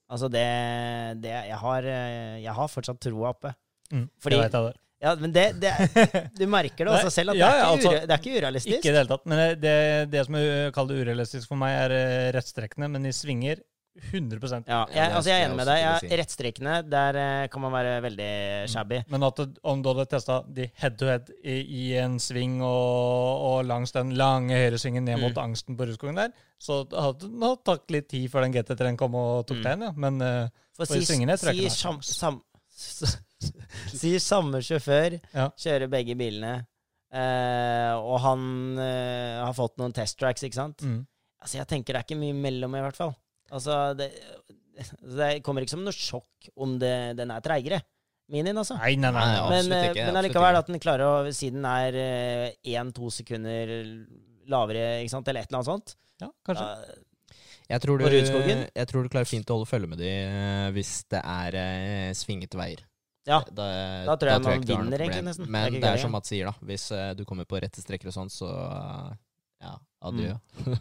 Altså 0.09 0.27
det, 0.29 1.21
det 1.23 1.29
jeg, 1.31 1.57
har, 1.57 1.83
eh, 1.83 2.41
jeg 2.43 2.53
har 2.53 2.67
fortsatt 2.67 2.99
troa 2.99 3.29
oppe. 3.29 3.53
Mm. 3.91 4.09
Fordi- 4.19 4.37
jeg 4.41 4.51
det. 4.51 4.75
Ja, 5.01 5.15
men 5.17 5.31
det, 5.33 5.47
det 5.61 5.71
Du 6.39 6.45
merker 6.45 6.85
det 6.85 6.93
også 6.93 7.09
selv, 7.13 7.33
at 7.33 7.39
det, 7.39 7.41
Ja, 7.41 7.49
er 7.49 7.57
ikke 7.57 7.71
altså, 7.73 7.91
ure, 7.95 8.05
det 8.05 8.13
er 8.15 8.21
ikke 8.21 8.37
urealistisk. 8.37 8.77
Ikke 8.77 8.89
i 8.89 8.93
det 8.93 8.99
hele 9.01 9.09
tatt. 9.15 9.25
Men 9.31 9.43
det, 9.63 9.75
det 10.13 10.25
som 10.27 10.37
er 10.37 10.71
kalt 10.75 10.93
urealistisk 10.93 11.49
for 11.49 11.57
meg, 11.61 11.73
er 11.87 11.95
eh, 11.97 12.29
rettstrekkene, 12.37 12.89
men 12.93 13.09
de 13.09 13.13
svinger 13.15 13.63
100 13.91 14.63
Ja, 14.69 14.85
jeg, 14.87 15.07
altså 15.11 15.29
jeg 15.33 15.41
er 15.41 15.49
enig 15.49 15.57
med 15.59 15.67
deg. 15.67 15.79
Jeg, 15.83 16.19
rettstrekkene, 16.21 16.75
der 16.87 17.17
eh, 17.19 17.47
kan 17.51 17.59
man 17.65 17.73
være 17.73 17.97
veldig 18.05 18.27
shabby. 18.71 19.01
Men 19.11 19.25
at 19.27 19.41
du, 19.41 19.57
om 19.67 19.81
du 19.83 19.89
hadde 19.91 20.05
testa 20.13 20.37
de 20.47 20.69
head 20.79 20.95
to 21.01 21.09
head 21.09 21.27
i, 21.43 21.57
i 21.59 21.83
en 21.99 22.15
sving 22.23 22.61
og, 22.63 23.41
og 23.49 23.65
langs 23.67 23.91
den 23.97 24.13
lange 24.15 24.55
høyresvingen 24.55 25.03
ned 25.09 25.19
mot 25.19 25.35
Mm. 25.35 25.41
angsten 25.43 25.75
på 25.79 25.89
Rudskogen 25.89 26.21
der, 26.21 26.31
så 26.61 26.85
hadde 26.93 27.27
det 27.41 27.51
tatt 27.67 27.91
litt 27.91 28.07
tid 28.13 28.29
før 28.31 28.45
den 28.47 28.55
GT3-en 28.55 29.01
kom 29.01 29.17
og 29.19 29.43
tok 29.49 29.59
Mm. 29.59 29.65
deg 29.65 29.75
inn, 29.75 29.85
ja. 29.89 29.91
Men 30.05 30.21
uh, 30.23 30.47
For 30.77 30.85
Og 30.87 30.95
i 30.95 31.01
si, 31.01 31.11
svingene 31.11 31.35
tror 31.41 31.51
jeg 31.51 31.71
si, 31.73 31.83
ikke 31.83 32.31
det 33.01 33.11
er 33.41 33.49
sam, 33.49 33.61
sjans. 33.61 33.91
sam, 33.91 33.99
si 34.01 34.11
samme 34.23 34.61
sjåfør 34.65 35.17
Ja. 35.33 35.47
kjører 35.57 35.89
begge 35.91 36.15
bilene, 36.19 36.53
eh, 37.11 37.93
og 37.97 38.19
han 38.25 38.43
eh, 38.79 39.39
har 39.43 39.53
fått 39.57 39.77
noen 39.81 39.93
test 39.95 40.19
tracks, 40.19 40.43
ikke 40.47 40.59
sant? 40.59 40.81
mm. 40.85 41.01
Altså, 41.41 41.57
jeg 41.57 41.67
tenker 41.71 41.95
det 41.95 42.01
er 42.03 42.05
ikke 42.05 42.19
mye 42.21 42.37
mellom, 42.37 42.75
i 42.77 42.81
hvert 42.85 42.97
fall. 42.99 43.15
Altså, 43.51 43.95
det, 43.97 44.11
det 45.17 45.31
kommer 45.43 45.65
ikke 45.65 45.73
som 45.73 45.81
noe 45.83 45.95
sjokk 45.95 46.51
om 46.61 46.75
det, 46.79 47.17
den 47.17 47.31
er 47.33 47.41
treigere. 47.41 47.81
Minien, 48.31 48.55
altså. 48.61 48.77
Nei, 48.77 48.93
nei, 48.95 49.09
nei. 49.11 49.25
Men, 49.49 49.71
eh, 49.73 49.87
ikke, 49.89 50.05
men 50.07 50.19
allikevel 50.21 50.59
at 50.61 50.69
den 50.69 50.79
klarer 50.79 51.03
å 51.25 51.33
Si 51.35 51.49
den 51.51 51.65
er 51.67 51.97
én-to 52.63 53.09
sekunder 53.11 53.73
lavere, 54.51 55.01
ikke 55.01 55.15
sant, 55.15 55.27
eller 55.27 55.43
et 55.43 55.49
eller 55.51 55.59
annet 55.61 55.71
sånt. 55.71 55.95
Ja, 56.21 56.29
kanskje. 56.45 56.67
Da, 56.67 56.99
Jeg 57.71 57.81
tror, 57.85 58.01
du, 58.01 58.05
jeg 58.05 58.87
tror 58.89 59.05
du 59.05 59.09
klarer 59.09 59.29
fint 59.29 59.49
å 59.49 59.55
holde 59.57 59.69
følge 59.69 59.89
med 59.89 60.01
de 60.01 60.09
eh, 60.11 60.69
hvis 60.75 60.93
det 61.11 61.21
er 61.23 61.55
eh, 61.57 62.09
svingete 62.17 62.59
veier. 62.59 62.81
Ja. 63.27 63.41
Da, 63.51 63.65
Da 64.07 64.15
tror 64.17 64.31
jeg 64.31 64.41
man 64.41 64.45
tror 64.45 64.55
jeg 64.55 64.67
vinner, 64.69 65.03
egentlig, 65.05 65.25
nesten. 65.29 65.45
Det 65.45 65.49
er 65.49 65.71
Men 65.71 65.81
det 65.81 65.89
er, 65.89 65.97
som 66.01 66.09
ja. 66.09 66.15
Mats 66.17 66.31
sier, 66.33 66.49
da. 66.49 66.67
Hvis 66.71 66.87
uh, 66.95 67.11
du 67.17 67.25
kommer 67.29 67.45
på 67.49 67.59
rette 67.61 67.83
strekker 67.83 68.09
og 68.09 68.15
sånn, 68.15 68.31
så 68.33 68.49
uh, 68.49 69.11
ja, 69.61 69.75
adjø. 70.09 70.33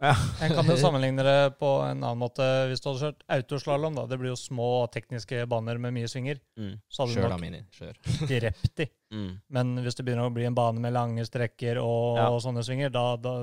Jeg 0.00 0.54
kan 0.56 0.68
jo 0.68 0.76
sammenligne 0.80 1.24
det 1.24 1.56
på 1.60 1.70
en 1.84 1.98
annen 2.00 2.20
måte. 2.20 2.44
Hvis 2.70 2.80
du 2.80 2.88
hadde 2.88 3.02
kjørt 3.02 3.24
autoslalåm, 3.36 3.96
da. 3.98 4.06
Det 4.08 4.16
blir 4.20 4.32
jo 4.32 4.38
små 4.40 4.68
tekniske 4.92 5.42
baner 5.50 5.80
med 5.82 5.92
mye 5.96 6.08
svinger. 6.08 6.40
Mm. 6.56 6.78
Så 6.88 7.04
hadde 7.04 7.16
Kjør 7.18 7.26
du 7.26 7.34
nok 7.34 7.42
Mini. 7.42 7.60
Kjør. 7.76 7.98
drept 8.30 8.70
de. 8.80 8.86
Mm. 9.12 9.28
Men 9.56 9.74
hvis 9.84 9.98
det 9.98 10.06
begynner 10.08 10.30
å 10.30 10.32
bli 10.32 10.46
en 10.48 10.56
bane 10.56 10.80
med 10.80 10.96
lange 10.96 11.26
strekker 11.28 11.82
og, 11.82 12.20
Ja. 12.20 12.30
og 12.32 12.40
sånne 12.44 12.64
svinger, 12.64 12.92
da, 12.94 13.04
da 13.20 13.34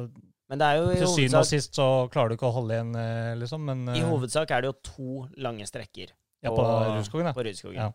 Men 0.50 0.62
det 0.64 0.72
er 0.72 0.82
jo 0.82 0.90
i 0.96 0.98
til 1.02 1.14
syvende 1.14 1.44
og 1.44 1.50
sist 1.50 1.78
så 1.78 1.88
klarer 2.14 2.34
du 2.34 2.38
ikke 2.40 2.50
å 2.50 2.56
holde 2.56 2.78
igjen, 2.78 2.94
eh, 3.02 3.36
liksom. 3.42 3.66
Men 3.70 3.86
i 3.94 4.00
eh, 4.02 4.10
hovedsak 4.10 4.54
er 4.56 4.66
det 4.66 4.72
jo 4.72 4.78
to 4.90 5.14
lange 5.44 5.68
strekker 5.70 6.14
ja, 6.16 6.50
på 6.50 6.58
og- 6.58 6.94
Rudskogen, 6.96 7.30
da. 7.30 7.34
på 7.38 7.46
Rudskogen. 7.46 7.82
Ja. 7.82 7.92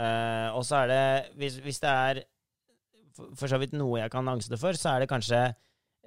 Eh, 0.00 0.48
og 0.56 0.64
så 0.64 0.84
er 0.84 0.90
det 0.90 1.04
hvis, 1.40 1.58
hvis 1.64 1.80
det 1.82 1.90
er 1.90 2.22
for, 3.16 3.32
for 3.36 3.52
så 3.52 3.58
vidt 3.60 3.76
noe 3.76 4.00
jeg 4.00 4.12
kan 4.12 4.28
angste 4.30 4.58
for, 4.60 4.76
så 4.78 4.94
er 4.94 5.04
det 5.04 5.10
kanskje 5.10 5.42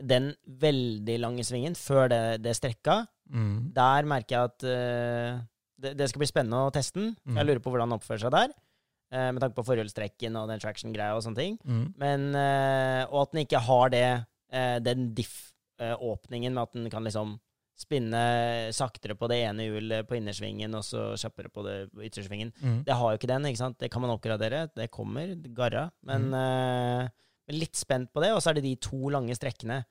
den 0.01 0.31
veldig 0.61 1.19
lange 1.21 1.45
svingen 1.45 1.75
før 1.77 2.09
det, 2.09 2.23
det 2.41 2.55
strekka. 2.57 3.03
Mm. 3.29 3.73
Der 3.75 4.09
merker 4.09 4.35
jeg 4.35 4.49
at 4.49 4.65
uh, 4.65 5.43
det, 5.83 5.93
det 5.99 6.07
skal 6.09 6.23
bli 6.23 6.29
spennende 6.31 6.63
å 6.65 6.73
teste 6.73 6.97
den. 6.97 7.11
Mm. 7.27 7.37
Jeg 7.37 7.47
lurer 7.49 7.61
på 7.61 7.73
hvordan 7.73 7.91
den 7.91 7.99
oppfører 7.99 8.23
seg 8.25 8.33
der. 8.33 8.55
Uh, 9.13 9.29
med 9.29 9.43
tanke 9.43 9.57
på 9.59 9.67
forhjulstrekken 9.67 10.39
og 10.39 10.49
den 10.49 10.63
traction-greia 10.63 11.13
og 11.13 11.21
sånne 11.27 11.43
ting. 11.43 11.59
Mm. 11.61 11.85
Men, 12.01 12.25
og 13.11 13.19
at 13.21 13.35
den 13.35 13.43
ikke 13.43 13.61
har 13.67 13.93
det, 13.93 14.07
den 14.87 15.11
diff-åpningen 15.17 16.57
med 16.57 16.63
at 16.65 16.73
den 16.79 16.89
kan 16.93 17.05
liksom 17.05 17.37
spinne 17.79 18.19
saktere 18.75 19.15
på 19.17 19.27
det 19.31 19.39
ene 19.47 19.65
hjulet 19.65 20.07
på 20.07 20.17
innersvingen, 20.19 20.75
og 20.77 20.85
så 20.85 21.11
kjappere 21.19 21.49
på 21.53 21.65
det 21.65 21.77
yttersvingen. 22.09 22.53
Mm. 22.61 22.79
Det 22.87 22.97
har 22.99 23.11
jo 23.11 23.19
ikke 23.19 23.31
den, 23.31 23.49
ikke 23.49 23.61
sant? 23.63 23.79
Det 23.81 23.89
kan 23.93 24.03
man 24.03 24.13
oppgradere. 24.13 24.67
Det 24.75 24.91
kommer, 24.93 25.33
garra. 25.57 25.87
Men 26.05 26.29
eh, 26.37 27.09
litt 27.51 27.79
spent 27.79 28.13
på 28.13 28.23
det. 28.23 28.31
Og 28.35 28.43
så 28.43 28.51
er 28.51 28.59
det 28.59 28.67
de 28.67 28.75
to 28.81 29.09
lange 29.13 29.35
strekkene. 29.37 29.81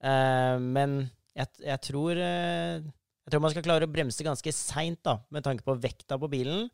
Uh, 0.00 0.56
men 0.60 1.02
jeg, 1.36 1.50
jeg 1.60 1.80
tror 1.84 2.16
uh, 2.16 2.80
Jeg 2.80 3.32
tror 3.34 3.42
man 3.44 3.52
skal 3.52 3.64
klare 3.66 3.84
å 3.84 3.90
bremse 3.92 4.24
ganske 4.24 4.52
seint, 4.56 5.10
med 5.28 5.44
tanke 5.44 5.66
på 5.66 5.76
vekta 5.80 6.16
på 6.20 6.30
bilen. 6.32 6.70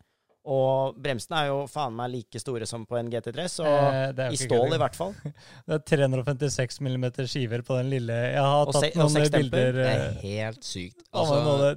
Og 0.47 0.95
bremsene 1.03 1.41
er 1.43 1.47
jo 1.49 1.57
faen 1.67 1.91
meg 1.97 2.11
like 2.13 2.39
store 2.39 2.63
som 2.69 2.85
på 2.87 2.95
en 2.95 3.09
GT3, 3.11 3.47
så 3.51 3.65
Eh, 3.67 4.29
i 4.31 4.37
stål 4.39 4.61
kødd. 4.69 4.75
i 4.77 4.79
hvert 4.79 4.95
fall. 4.95 5.13
Det 5.67 5.75
er 5.75 5.83
356 5.91 6.79
mm 6.87 7.05
skiver 7.27 7.65
på 7.67 7.75
den 7.81 7.89
lille 7.91 8.15
Jeg 8.31 8.39
har 8.39 8.63
Og 8.65 8.71
tatt 8.77 8.85
se- 8.87 8.99
noen 9.01 9.31
bilder 9.35 9.71
Det 9.81 9.85
eh, 9.91 10.05
er 10.07 10.17
helt 10.23 10.63
sykt. 10.63 11.03
Altså, 11.11 11.41
Altså, 11.41 11.75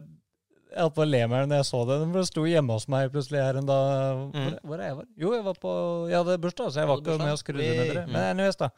Jeg 0.70 0.84
holdt 0.84 0.94
på 0.94 1.02
å 1.02 1.08
le 1.10 1.22
meg 1.26 1.48
når 1.50 1.56
jeg 1.64 1.66
så 1.66 1.80
det. 1.88 1.96
Den 2.04 2.24
sto 2.30 2.44
hjemme 2.46 2.76
hos 2.78 2.86
meg 2.94 3.10
plutselig 3.10 3.42
her 3.42 3.56
en 3.58 3.66
dag. 3.66 4.20
Mm. 4.36 4.52
hvor 4.62 4.78
er 4.78 4.86
jeg? 4.86 4.96
Var? 5.00 5.06
Jo, 5.18 5.32
jeg 5.34 5.44
var 5.50 5.58
på 5.66 5.72
Jeg 6.12 6.18
hadde 6.22 6.38
bursdag, 6.46 6.70
så 6.70 6.84
jeg 6.84 6.88
var 6.92 7.02
ikke 7.02 7.18
med 7.18 7.32
og 7.34 7.40
skrudde 7.42 7.66
ned 7.74 7.90
dere. 7.90 8.04
Mm. 8.06 8.12
Men 8.14 8.22
anyways, 8.36 8.60
da. 8.62 8.68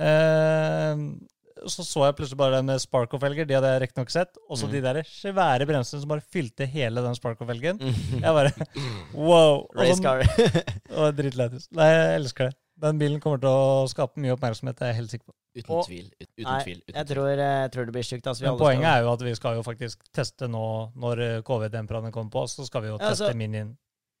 Eh, 0.00 0.96
så 1.66 1.82
så 1.84 2.04
jeg 2.06 2.16
plutselig 2.18 2.36
bare 2.38 2.56
den 2.58 2.66
med 2.66 2.78
Sparko-felger. 2.82 3.46
De 3.48 3.54
hadde 3.56 3.70
jeg 3.72 3.80
riktignok 3.86 4.10
sett. 4.10 4.36
Og 4.48 4.58
så 4.58 4.66
Mm. 4.68 4.72
de 4.72 4.80
der 4.82 5.02
svære 5.08 5.66
bremsene 5.66 6.00
som 6.02 6.08
bare 6.08 6.20
fylte 6.20 6.66
hele 6.68 7.00
den 7.02 7.14
Sparkoff-velgen. 7.14 7.78
Jeg 7.80 8.22
bare 8.22 8.52
Wow! 9.14 9.66
Race 9.76 10.02
car. 10.02 10.22
dritlættis. 11.16 11.68
Nei, 11.72 11.88
jeg 11.90 12.14
elsker 12.20 12.50
det. 12.50 12.56
Den 12.78 12.98
bilen 13.00 13.20
kommer 13.24 13.40
til 13.40 13.48
å 13.48 13.86
skape 13.88 14.20
mye 14.20 14.34
oppmerksomhet, 14.36 14.76
det 14.76 14.84
er 14.84 14.90
jeg 14.92 14.96
helt 15.00 15.10
sikker 15.14 15.26
på. 15.30 15.34
uten 15.56 15.72
Og- 15.72 15.86
tvil. 15.86 16.10
ut- 16.20 16.28
Uten 16.36 16.44
Nei, 16.44 16.62
tvil. 16.62 16.80
Uten 16.84 16.94
jeg 17.00 17.06
tror, 17.08 17.28
jeg 17.40 17.70
tror 17.72 17.84
det 17.86 17.92
blir 17.94 18.02
sjukt. 18.04 18.26
Altså, 18.26 18.42
Men 18.44 18.58
poenget 18.58 18.84
skal- 18.84 18.98
er 18.98 19.02
jo 19.06 19.12
at 19.12 19.22
vi 19.22 19.34
skal 19.34 19.54
jo 19.56 19.62
faktisk 19.62 19.98
teste 20.12 20.48
nå, 20.52 20.92
når 20.94 21.20
eh, 21.24 21.40
KV-demperne 21.42 22.12
kommer 22.12 22.30
på, 22.30 22.42
så 22.46 22.66
skal 22.66 22.82
vi 22.82 22.88
jo 22.88 22.98
Ja, 23.00 23.08
teste 23.08 23.24
altså- 23.30 23.36
minien. 23.36 23.76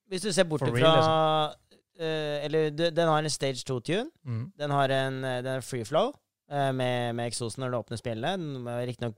Hvis 0.08 0.22
du 0.22 0.32
ser 0.32 0.44
bort 0.44 0.60
fra 0.60 0.70
liksom. 0.70 1.52
uh, 2.00 2.44
Eller 2.44 2.70
du- 2.70 2.90
den 2.90 3.08
har 3.08 3.18
en 3.18 3.28
stage 3.30 3.64
2-tune. 3.64 4.08
Mm. 4.26 4.52
Den 4.56 4.70
har 4.70 4.88
en 4.90 5.24
eh, 5.24 5.42
den 5.42 5.56
er 5.58 5.60
free 5.60 5.84
flow 5.84 6.08
eh, 6.08 6.12
med, 6.48 7.14
med 7.18 7.26
eksosen 7.30 7.62
når 7.64 7.72
du 7.72 7.78
åpner 7.80 7.98
spillet. 8.00 8.44
Riktignok 8.88 9.16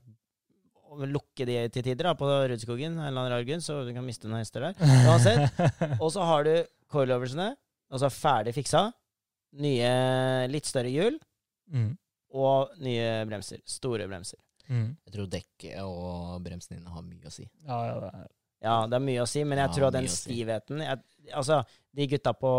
lukke 1.05 1.45
de 1.45 1.55
til 1.69 1.83
tider 1.85 2.07
da, 2.09 2.15
på 2.17 2.25
Rudskogen, 2.49 2.95
en 2.97 3.03
eller 3.05 3.21
annen 3.21 3.33
rar 3.35 3.43
grunn, 3.45 3.61
så 3.61 3.83
du 3.85 3.91
kan 3.93 4.05
miste 4.07 4.25
noen 4.25 4.41
hester 4.41 4.63
der. 4.65 4.79
Uansett. 5.05 5.59
Og 6.03 6.09
så 6.15 6.23
har 6.25 6.47
du 6.47 6.53
coilovelsene, 6.89 7.51
altså 7.93 8.09
ferdig 8.09 8.55
fiksa. 8.57 8.87
Nye, 9.61 9.91
litt 10.49 10.65
større 10.69 10.89
hjul. 10.93 11.19
mm. 11.73 11.91
Og 12.37 12.75
nye 12.85 13.23
bremser. 13.25 13.57
Store 13.65 14.05
bremser. 14.09 14.37
Mm. 14.69 14.91
Jeg 15.07 15.13
tror 15.15 15.29
dekket 15.33 15.79
og 15.81 16.35
bremsene 16.45 16.77
dine 16.77 16.91
har 16.93 17.01
mye 17.01 17.25
å 17.25 17.31
si. 17.33 17.47
Ja, 17.65 17.79
ja, 17.87 17.95
det 18.03 18.11
er- 18.13 18.27
Ja, 18.61 18.85
det 18.91 18.97
er 18.97 19.03
mye 19.05 19.21
å 19.23 19.27
si, 19.29 19.43
men 19.47 19.57
jeg 19.57 19.69
Ja, 19.69 19.73
tror 19.75 19.87
at 19.87 19.93
den 19.95 20.07
stivheten 20.11 20.81
jeg, 20.83 20.99
Altså, 21.35 21.59
de 21.95 22.07
gutta 22.09 22.33
på 22.33 22.49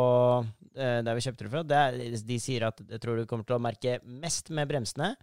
eh, 0.77 1.01
der 1.03 1.15
vi 1.19 1.21
kjøpte 1.25 1.45
det 1.45 1.51
fra, 1.51 1.63
det 1.67 1.77
er, 1.77 1.99
de 2.29 2.37
sier 2.39 2.67
at 2.69 2.79
jeg 2.89 3.01
tror 3.03 3.17
du 3.19 3.27
kommer 3.27 3.45
til 3.49 3.57
å 3.57 3.63
merke 3.63 3.97
mest 4.07 4.49
med 4.55 4.69
bremsene, 4.71 5.17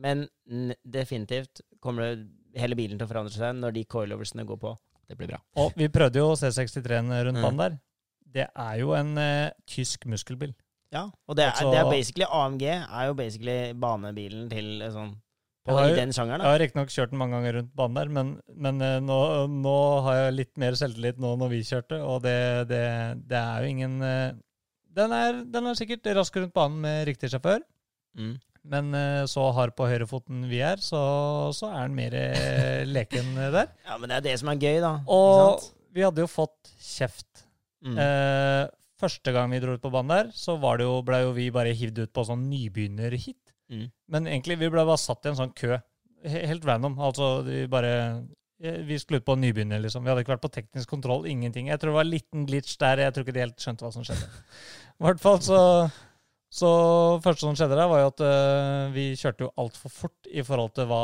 men 0.00 0.26
n 0.48 0.72
definitivt 0.86 1.60
kommer 1.84 2.14
det, 2.16 2.26
hele 2.58 2.74
bilen 2.78 2.96
til 2.98 3.04
å 3.06 3.10
forandre 3.10 3.34
seg 3.34 3.58
når 3.60 3.74
de 3.76 3.84
coiloversene 3.84 4.46
går 4.48 4.56
på. 4.62 4.72
Det 5.08 5.16
blir 5.18 5.28
bra. 5.34 5.38
Og 5.60 5.76
vi 5.76 5.88
prøvde 5.92 6.18
jo 6.22 6.32
C63-en 6.36 7.12
rundt 7.28 7.38
Mm. 7.38 7.44
banen 7.44 7.58
der. 7.58 7.78
Det 8.28 8.46
er 8.56 8.78
jo 8.80 8.92
en 8.96 9.12
uh, 9.18 9.50
tysk 9.66 10.04
muskelbil. 10.06 10.54
Ja, 10.92 11.04
og 11.28 11.36
det 11.36 11.44
er, 11.44 11.50
Altså- 11.52 11.70
det 11.72 11.78
er 11.78 11.90
basically 11.90 12.24
AMG 12.30 12.62
er 12.68 13.06
jo 13.08 13.14
basically 13.14 13.72
banebilen 13.74 14.48
til 14.50 14.82
eh, 14.82 14.90
sånn 14.90 15.14
Jeg 15.68 15.76
har 15.78 15.92
I 15.92 15.96
den 16.00 16.12
sjangeren, 16.16 16.42
Jeg 16.44 16.50
har 16.54 16.60
riktignok 16.64 16.92
kjørt 16.94 17.12
den 17.12 17.20
mange 17.20 17.36
ganger 17.38 17.56
rundt 17.60 17.72
banen 17.76 17.98
der, 18.00 18.10
men, 18.16 18.34
men 18.66 18.80
eh, 18.84 18.98
nå, 19.04 19.18
nå 19.52 19.76
har 20.08 20.18
jeg 20.22 20.36
litt 20.38 20.52
mer 20.60 20.76
selvtillit 20.80 21.18
nå 21.20 21.34
når 21.40 21.52
vi 21.52 21.62
kjørte, 21.68 21.98
og 22.02 22.22
det, 22.24 22.36
det, 22.72 22.82
det 23.28 23.38
er 23.40 23.64
jo 23.66 23.72
ingen 23.76 23.96
eh, 24.02 24.28
den 24.98 25.12
er, 25.14 25.42
den 25.46 25.68
er 25.70 25.76
sikkert 25.78 26.08
rask 26.16 26.36
rundt 26.40 26.54
banen 26.56 26.80
med 26.84 27.04
riktig 27.12 27.30
sjåfør, 27.34 27.60
Mm. 28.18 28.32
men 28.72 28.88
eh, 28.96 29.24
så 29.30 29.44
hard 29.54 29.76
på 29.78 29.86
høyrefoten 29.86 30.40
vi 30.50 30.58
er, 30.64 30.80
så, 30.82 30.98
så 31.54 31.68
er 31.70 31.86
den 31.86 31.94
mer 31.94 32.16
leken 32.88 33.28
der. 33.36 33.68
Ja, 33.86 33.98
men 34.00 34.08
det 34.10 34.16
er 34.16 34.24
det 34.30 34.38
som 34.40 34.48
er 34.50 34.58
gøy, 34.58 34.80
da. 34.82 34.94
Og 35.06 35.62
vi 35.94 36.02
hadde 36.02 36.24
jo 36.24 36.30
fått 36.30 36.72
kjeft. 36.82 37.44
Mm. 37.84 37.94
Eh, 38.02 38.64
første 38.98 39.30
gang 39.36 39.52
vi 39.54 39.60
dro 39.62 39.76
ut 39.76 39.84
på 39.84 39.92
banen 39.94 40.10
der, 40.10 40.32
så 40.34 40.56
var 40.58 40.80
det 40.80 40.88
jo, 40.88 40.96
ble 41.06 41.20
jo 41.28 41.30
vi 41.36 41.46
bare 41.54 41.76
hivd 41.78 42.00
ut 42.06 42.12
på 42.16 42.24
sånn 42.26 42.48
nybegynnerhit. 42.50 43.38
Mm. 43.70 43.86
Men 44.08 44.26
egentlig, 44.30 44.58
vi 44.60 44.70
ble 44.72 44.84
bare 44.88 45.00
satt 45.00 45.26
i 45.26 45.32
en 45.32 45.38
sånn 45.38 45.54
kø. 45.56 45.78
Helt 46.24 46.64
random. 46.66 46.96
Altså, 46.98 47.42
vi 47.46 47.66
bare 47.70 47.92
eh, 48.62 48.80
Vi 48.88 48.98
skulle 48.98 49.20
ut 49.20 49.26
på 49.28 49.36
nybegynner, 49.38 49.80
liksom. 49.84 50.02
Vi 50.02 50.10
hadde 50.10 50.24
ikke 50.24 50.34
vært 50.34 50.46
på 50.46 50.52
teknisk 50.56 50.90
kontroll, 50.90 51.26
ingenting. 51.30 51.68
Jeg 51.70 51.78
tror 51.78 51.92
det 51.92 51.98
var 52.00 52.06
en 52.08 52.14
liten 52.16 52.46
glitch 52.48 52.76
der. 52.80 53.04
Jeg 53.04 53.14
tror 53.14 53.26
ikke 53.26 53.36
de 53.36 53.44
helt 53.44 53.62
skjønte 53.62 53.84
hva 53.86 53.92
som 53.94 54.06
skjedde. 54.06 54.28
I 54.98 55.06
hvert 55.06 55.20
fall 55.22 55.40
så 55.44 55.60
Så 56.50 56.68
første 57.20 57.44
som 57.44 57.54
skjedde 57.54 57.76
der, 57.76 57.90
var 57.90 58.00
jo 58.00 58.06
at 58.08 58.20
uh, 58.24 58.92
vi 58.94 59.10
kjørte 59.20 59.44
jo 59.44 59.50
altfor 59.60 59.92
fort 59.92 60.30
i 60.32 60.40
forhold 60.40 60.72
til 60.78 60.88
hva 60.88 61.02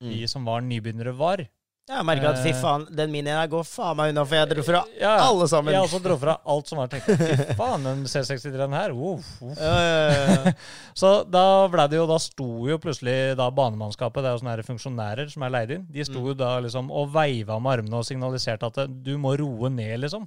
vi 0.00 0.22
Mm. 0.22 0.28
som 0.28 0.44
var 0.44 0.60
nybegynnere, 0.60 1.12
var. 1.16 1.40
Jeg 1.86 2.02
merker 2.02 2.32
at 2.32 2.40
fy 2.42 2.50
eh, 2.50 2.56
faen, 2.58 2.82
den 2.98 3.12
minien 3.14 3.36
her 3.38 3.46
går 3.46 3.62
faen 3.62 3.94
meg 3.94 4.10
unna, 4.10 4.24
for 4.26 4.34
jeg 4.34 4.48
dro 4.50 4.62
fra 4.66 4.80
Ja, 4.98 5.12
alle 5.22 5.46
sammen. 5.46 5.70
Jeg 5.70 5.84
også 5.86 6.00
dro 6.02 6.16
fra 6.18 6.32
alt 6.50 6.66
som 6.72 6.80
var 6.80 6.88
tenkt. 6.90 7.06
Fy 7.06 7.54
faen, 7.60 7.84
den 7.86 8.00
C63-en 8.10 8.74
her. 8.74 8.90
Uff, 8.90 9.28
uff. 9.46 9.60
Ja, 9.62 9.76
ja. 9.84 10.52
Så 11.00 11.12
da 11.30 11.44
ble 11.70 11.84
det 11.92 12.00
jo, 12.00 12.08
da 12.10 12.16
sto 12.22 12.48
jo 12.66 12.80
plutselig 12.82 13.36
da 13.38 13.46
banemannskapet, 13.54 14.18
det 14.18 14.32
er 14.32 14.34
jo 14.34 14.42
sånne 14.42 14.66
funksjonærer 14.66 15.30
som 15.30 15.46
er 15.46 15.54
leid 15.60 15.76
inn, 15.78 15.86
de 15.94 16.08
sto 16.08 16.18
Mm. 16.18 16.26
jo 16.32 16.34
da 16.42 16.50
liksom 16.64 16.90
og 16.90 17.10
veiva 17.14 17.60
med 17.62 17.76
armene 17.78 18.00
og 18.02 18.06
signaliserte 18.08 18.66
at 18.72 18.82
du 19.06 19.14
må 19.22 19.36
roe 19.38 19.70
ned, 19.70 20.00
liksom. 20.08 20.26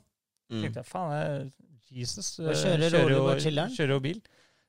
Mm. 0.50 0.62
tenkte 0.64 0.80
jeg, 0.80 0.88
faen, 0.96 1.12
jeg, 1.20 1.52
Jesus, 2.00 2.36
eh, 2.40 2.54
kjører, 2.56 3.00
rolig, 3.04 3.44
jo, 3.52 3.70
kjører 3.76 3.96
jo 3.98 4.02
bil. 4.08 4.20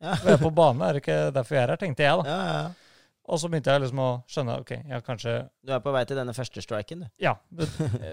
Ja. 0.02 0.14
Vi 0.24 0.32
er 0.32 0.40
på 0.40 0.50
bane, 0.56 0.86
er 0.88 0.96
det 0.98 1.02
ikke 1.04 1.22
derfor 1.36 1.54
jeg 1.54 1.62
er 1.68 1.74
her, 1.76 1.80
tenkte 1.86 2.02
jeg 2.08 2.22
da. 2.24 2.30
Ja, 2.34 2.54
ja. 2.56 2.89
Og 3.28 3.38
så 3.38 3.48
begynte 3.50 3.70
jeg 3.74 3.82
liksom 3.84 3.98
å 4.02 4.08
skjønne, 4.30 4.54
ok, 4.62 4.70
ja, 4.88 5.00
kanskje, 5.04 5.34
Du 5.66 5.72
er 5.76 5.80
på 5.84 5.92
vei 5.92 6.04
til 6.08 6.16
denne 6.16 6.32
første 6.34 6.62
striken, 6.64 7.00
du. 7.04 7.08
ja, 7.22 7.34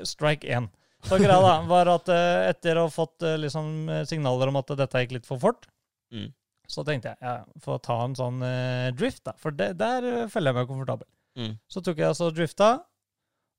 strike 0.05 0.43
1. 0.47 0.67
Så 1.07 1.17
greia 1.21 1.37
da, 1.41 1.53
var 1.69 1.87
at 1.93 2.09
eh, 2.09 2.49
etter 2.49 2.77
å 2.81 2.87
ha 2.87 2.91
fått 2.91 3.21
eh, 3.25 3.37
liksom 3.37 3.87
eh, 3.89 4.03
signaler 4.09 4.49
om 4.51 4.57
at 4.59 4.71
dette 4.77 5.03
gikk 5.05 5.17
litt 5.19 5.25
for 5.29 5.39
fort, 5.41 5.67
Mm. 6.11 6.29
så 6.71 6.85
tenkte 6.87 7.09
jeg, 7.11 7.17
ja, 7.21 7.41
for 7.59 7.75
å 7.75 7.81
ta 7.83 7.97
en 8.05 8.13
sånn 8.15 8.37
eh, 8.47 8.91
drift 8.95 9.25
da, 9.27 9.33
for 9.35 9.51
det, 9.51 9.73
der 9.79 10.05
eh, 10.07 10.27
føler 10.31 10.53
jeg 10.53 10.55
meg 10.55 10.69
komfortabel. 10.69 11.07
Mm. 11.35 11.57
Så 11.67 11.81
tok 11.83 11.97
jeg 11.99 12.07
altså 12.07 12.29
drifta, 12.31 12.69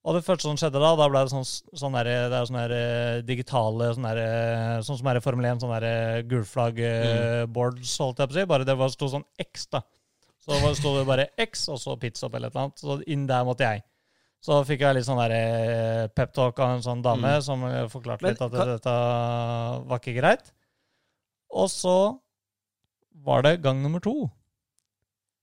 og 0.08 0.16
det 0.16 0.22
første 0.24 0.46
som 0.48 0.56
skjedde 0.56 0.80
da, 0.80 0.94
da 0.96 1.08
ble 1.12 1.20
det 1.26 1.32
sånn, 1.34 1.44
sånn 1.76 1.92
der, 1.98 2.08
det 2.32 2.38
er 2.38 2.46
sånne 2.48 2.62
der, 2.70 2.74
eh, 2.78 3.20
digitale, 3.28 3.90
sånn 3.98 4.06
der, 4.08 4.20
eh, 4.24 4.78
sånn 4.86 4.96
som 5.02 5.10
er 5.12 5.20
i 5.20 5.24
Formel 5.26 5.44
1, 5.50 5.60
sånn 5.60 5.74
gulflagg-boards, 6.30 7.94
holdt 8.00 8.22
jeg 8.22 8.30
på 8.30 8.34
å 8.34 8.38
si, 8.40 8.46
bare 8.54 8.66
det 8.68 8.76
var 8.78 8.92
sto 8.94 9.08
sånn 9.12 9.26
X 9.44 9.66
da. 9.72 9.82
Så 10.48 10.74
stod 10.78 10.94
det 10.98 11.06
bare 11.06 11.26
X, 11.44 11.66
og 11.68 11.76
så 11.82 11.94
pizza 12.00 12.26
opp 12.26 12.34
eller 12.38 12.48
et 12.48 12.54
eller 12.56 12.64
annet, 12.70 12.80
så 12.80 12.96
inn 13.12 13.26
der 13.28 13.44
måtte 13.44 13.66
jeg. 13.66 13.82
Så 14.40 14.60
fikk 14.64 14.80
jeg 14.86 14.94
litt 14.96 15.04
sånn 15.04 15.18
der 15.18 15.34
eh, 15.34 16.06
pep-talk 16.14 16.58
av 16.62 16.76
en 16.76 16.82
sånn 16.84 17.02
dame 17.02 17.34
Mm. 17.36 17.42
som 17.42 17.64
eh, 17.68 17.88
forklarte 17.90 18.22
Men 18.22 18.32
litt 18.32 18.40
at 18.42 18.52
kan- 18.54 18.68
dette 18.70 18.94
var 19.90 19.98
ikke 19.98 20.14
greit. 20.20 20.52
Og 21.50 21.68
så 21.68 21.96
var 23.24 23.42
det 23.42 23.60
gang 23.62 23.82
nummer 23.82 24.00
to. 24.00 24.30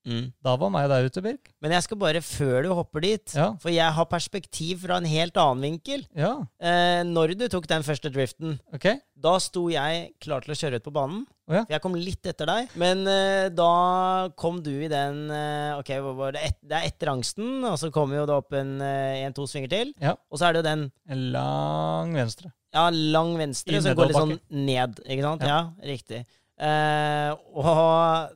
Mm. 0.05 0.27
Da 0.45 0.55
var 0.61 0.69
meg 0.69 0.87
der 0.91 1.07
ute, 1.09 1.21
Birk. 1.25 1.49
Men 1.61 1.71
jeg 1.73 1.83
skal 1.87 1.97
bare, 1.97 2.21
før 2.21 2.61
du 2.63 2.69
hopper 2.77 3.01
dit, 3.01 3.33
Ja. 3.35 3.47
for 3.59 3.69
jeg 3.73 3.91
har 3.97 4.05
perspektiv 4.05 4.83
fra 4.85 4.97
en 4.97 5.05
helt 5.09 5.33
annen 5.41 5.63
vinkel. 5.65 6.05
Ja, 6.15 6.45
Eh, 6.61 7.03
når 7.03 7.35
du 7.37 7.47
tok 7.49 7.65
den 7.67 7.81
første 7.83 8.09
driften, 8.13 8.59
okay. 8.73 8.99
da 9.17 9.37
sto 9.39 9.67
jeg 9.69 10.13
klar 10.21 10.41
til 10.45 10.53
å 10.53 10.57
kjøre 10.59 10.75
ut 10.79 10.83
på 10.85 10.93
banen. 10.93 11.25
Oh, 11.47 11.53
ja. 11.53 11.63
Jeg 11.69 11.81
kom 11.81 11.93
litt 11.93 12.25
etter 12.25 12.45
deg, 12.49 12.69
men 12.75 13.03
eh, 13.07 13.49
da 13.53 14.29
kom 14.35 14.61
du 14.65 14.71
i 14.71 14.87
den 14.89 15.29
eh, 15.29 15.75
Ok, 15.77 15.91
hva 16.01 16.13
var 16.17 16.31
det? 16.33 16.41
Et, 16.47 16.55
det 16.65 16.71
er 16.79 16.87
etter 16.89 17.11
angsten, 17.11 17.63
og 17.65 17.75
så 17.77 17.91
kommer 17.93 18.17
jo 18.17 18.25
det 18.25 18.33
opp 18.33 18.53
en, 18.57 18.79
eh, 18.81 19.25
en 19.27 19.33
to 19.33 19.45
svinger 19.45 19.69
til. 19.69 19.93
Ja. 20.01 20.15
Og 20.31 20.39
så 20.41 20.47
er 20.47 20.53
det 20.53 20.63
jo 20.63 20.69
den 20.69 20.87
En 21.09 21.31
lang 21.35 22.13
venstre. 22.17 22.51
ja, 22.73 22.89
lang 22.89 23.37
venstre, 23.37 23.77
I 23.77 23.81
som 23.81 23.95
går 23.95 24.07
litt 24.09 24.17
sånn 24.17 24.39
ned. 24.49 24.97
Ikke 25.05 25.21
sant? 25.21 25.41
Ja. 25.45 25.47
Ja, 25.47 25.61
riktig. 25.85 26.25
Eh, 26.57 27.35
og 27.53 28.29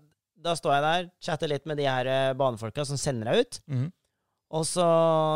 da 0.44 0.56
står 0.58 0.76
jeg 0.76 0.86
der, 0.86 1.08
chatter 1.24 1.52
litt 1.52 1.68
med 1.70 1.80
de 1.80 1.88
her 1.90 2.10
eh, 2.10 2.34
banefolka 2.38 2.86
som 2.88 3.00
sender 3.00 3.32
deg 3.32 3.46
ut. 3.46 3.62
Mm. 3.72 3.88
Og 4.60 4.66
så 4.66 4.88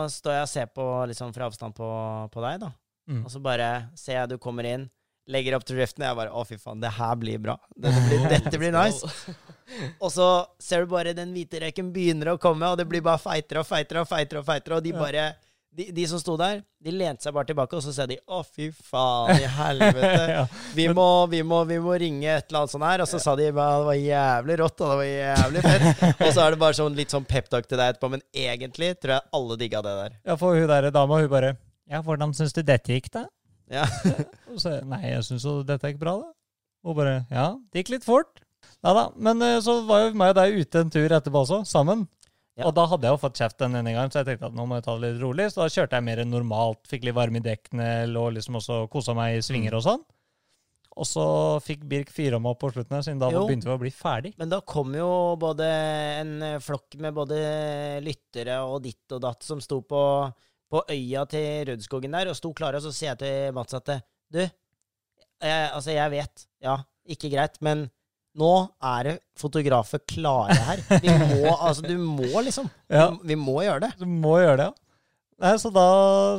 står 0.10 0.38
jeg 0.40 0.48
og 0.48 0.52
ser 0.52 0.74
på 0.74 0.88
sånn 1.14 1.34
fra 1.36 1.48
avstand 1.50 1.76
på, 1.78 1.88
på 2.34 2.44
deg, 2.48 2.64
da. 2.64 2.72
Mm. 3.12 3.24
Og 3.26 3.32
så 3.34 3.42
bare 3.44 3.70
ser 4.00 4.22
jeg 4.22 4.32
du 4.32 4.38
kommer 4.42 4.68
inn, 4.68 4.88
legger 5.30 5.58
opp 5.58 5.66
til 5.68 5.78
driften, 5.78 6.04
og 6.04 6.10
jeg 6.10 6.20
bare 6.20 6.34
Å, 6.34 6.46
fy 6.48 6.58
faen, 6.60 6.82
det 6.84 6.92
her 6.98 7.14
blir 7.20 7.42
bra. 7.44 7.58
Dette 7.76 8.02
blir, 8.08 8.28
dette 8.34 8.60
blir 8.62 8.74
nice. 8.76 9.08
Og 10.00 10.10
så 10.12 10.28
ser 10.62 10.84
du 10.84 10.94
bare 10.96 11.16
den 11.16 11.36
hvite 11.36 11.62
røyken 11.64 11.94
begynner 11.96 12.34
å 12.34 12.40
komme, 12.42 12.72
og 12.72 12.80
det 12.80 12.88
blir 12.90 13.04
bare 13.06 13.22
feitere 13.22 13.62
og 13.62 13.70
feitere 13.70 14.04
og 14.04 14.10
feitere. 14.10 14.42
Og 14.42 14.50
feitere, 14.50 14.80
og 14.80 14.88
de 14.88 14.96
bare 14.98 15.28
de, 15.74 15.88
de 15.96 16.04
som 16.08 16.20
sto 16.22 16.36
der, 16.38 16.62
de 16.84 16.92
lente 16.94 17.26
seg 17.26 17.34
bare 17.36 17.48
tilbake, 17.50 17.78
og 17.78 17.84
så 17.86 17.94
sa 17.96 18.06
de 18.10 18.18
å, 18.30 18.42
fy 18.46 18.68
faen 18.74 19.42
i 19.42 19.50
helvete. 19.50 20.22
ja. 20.36 20.44
Vi 20.78 20.86
må, 20.94 21.08
vi, 21.32 21.42
må, 21.48 21.64
vi 21.70 21.80
må 21.82 21.96
ringe 22.00 22.30
et 22.30 22.48
eller 22.50 22.64
annet 22.64 22.74
sånt 22.76 22.88
her. 22.88 23.04
Og 23.06 23.10
så 23.10 23.22
sa 23.24 23.36
de 23.40 23.48
at 23.50 23.56
det 23.56 23.88
var 23.90 23.98
jævlig 23.98 24.58
rått, 24.62 24.84
og 24.84 24.94
det 24.94 24.98
var 25.02 25.10
jævlig 25.10 25.64
fett. 25.66 26.04
Og 26.24 26.30
så 26.30 26.46
er 26.46 26.56
det 26.56 26.62
bare 26.62 26.78
sånn 26.78 26.98
litt 26.98 27.14
sånn 27.14 27.28
peptalk 27.30 27.70
til 27.70 27.80
deg 27.82 27.94
etterpå, 27.94 28.12
men 28.14 28.26
egentlig 28.30 28.94
tror 29.02 29.18
jeg 29.18 29.30
alle 29.40 29.60
digga 29.60 29.84
det 29.86 29.96
der. 30.02 30.20
ja, 30.30 30.38
for 30.40 30.60
hun 30.60 30.70
der 30.70 30.90
dama, 30.94 31.22
hun 31.24 31.32
bare 31.32 31.56
Ja, 31.90 32.00
hvordan 32.06 32.34
syns 32.38 32.56
du 32.56 32.62
dette 32.66 32.94
gikk, 32.96 33.10
da? 33.14 33.26
Ja. 33.74 33.88
Og 34.52 34.62
så, 34.62 34.78
Nei, 34.88 35.02
jeg 35.10 35.26
syns 35.28 35.46
jo 35.48 35.62
dette 35.68 35.92
gikk 35.92 36.02
bra, 36.04 36.18
da. 36.22 36.34
Og 36.84 36.98
bare 37.00 37.24
Ja, 37.32 37.54
det 37.72 37.84
gikk 37.84 37.96
litt 37.98 38.08
fort. 38.08 38.44
Ja 38.84 38.94
da. 38.96 39.08
Men 39.16 39.42
eh, 39.44 39.60
så 39.64 39.80
var 39.88 40.06
jo 40.06 40.18
meg 40.20 40.34
og 40.34 40.40
deg 40.42 40.60
ute 40.62 40.84
en 40.84 40.92
tur 40.94 41.08
etterpå 41.08 41.44
også, 41.46 41.64
sammen. 41.68 42.06
Ja. 42.56 42.68
Og 42.70 42.74
da 42.78 42.84
hadde 42.86 43.08
jeg 43.08 43.16
jo 43.16 43.22
fått 43.24 43.40
kjeft 43.40 43.58
den 43.64 43.74
ene 43.80 43.94
gangen, 43.96 44.12
så 44.14 44.22
jeg 44.22 44.28
tenkte 44.28 44.46
at 44.52 44.54
nå 44.58 44.66
må 44.70 44.76
jeg 44.78 44.84
ta 44.86 44.94
det 45.00 45.08
litt 45.16 45.22
rolig. 45.24 45.48
Så 45.50 45.64
da 45.64 45.70
kjørte 45.74 45.98
jeg 45.98 46.06
mer 46.06 46.20
enn 46.22 46.30
normalt, 46.30 46.84
fikk 46.88 47.08
litt 47.08 47.16
varme 47.18 47.40
i 47.42 47.46
dekkene, 47.48 47.88
lå 48.12 48.28
liksom 48.36 48.60
også 48.60 48.84
kosa 48.94 49.16
meg 49.18 49.34
i 49.34 49.40
Mm. 49.42 49.48
svinger 49.48 49.74
og 49.80 49.84
sånn. 49.88 50.04
Og 50.96 51.08
så 51.10 51.24
fikk 51.66 51.88
Birk 51.90 52.12
fyra 52.14 52.38
meg 52.40 52.52
opp 52.54 52.60
på 52.62 52.70
slutten, 52.72 52.94
her, 52.94 53.02
siden 53.02 53.18
da 53.20 53.32
Jo. 53.32 53.48
begynte 53.48 53.66
vi 53.66 53.74
å 53.74 53.80
bli 53.82 53.90
ferdig. 53.90 54.34
Men 54.38 54.50
da 54.50 54.60
kom 54.62 54.94
jo 54.94 55.36
både 55.42 55.66
en 56.22 56.36
eh, 56.44 56.60
flokk 56.60 57.00
med 57.02 57.16
både 57.16 57.40
lyttere 58.06 58.60
og 58.62 58.84
ditt 58.84 59.12
og 59.12 59.22
datt 59.26 59.42
som 59.42 59.60
sto 59.60 59.82
på, 59.82 60.04
på 60.70 60.84
øya 60.94 61.26
til 61.28 61.66
Rødskogen 61.72 62.12
der, 62.14 62.30
og 62.30 62.36
sto 62.38 62.54
klare, 62.54 62.76
og 62.78 62.84
så 62.86 62.94
sier 62.94 63.16
jeg 63.16 63.24
til 63.24 63.54
Mats 63.58 63.74
at 63.74 63.90
du, 64.30 64.40
jeg, 65.42 65.72
altså 65.74 65.92
jeg 65.96 66.12
vet, 66.12 66.46
ja, 66.62 66.78
ikke 67.10 67.32
greit, 67.34 67.58
men 67.66 67.90
nå 68.40 68.54
er 68.94 69.10
det 69.10 69.18
fotografer 69.40 70.02
klare 70.10 70.58
her. 70.70 70.82
Vi 71.04 71.12
må, 71.12 71.54
altså 71.54 71.86
du 71.86 71.98
må 72.02 72.42
liksom. 72.46 72.70
Ja. 72.90 73.12
Vi, 73.22 73.38
må 73.38 73.60
gjøre 73.66 73.88
det. 73.88 73.92
Du 74.02 74.08
må 74.10 74.38
gjøre 74.42 74.58
det, 74.62 74.72
ja. 74.72 74.80
Nei, 75.44 75.56
så 75.60 75.70
da 75.74 75.88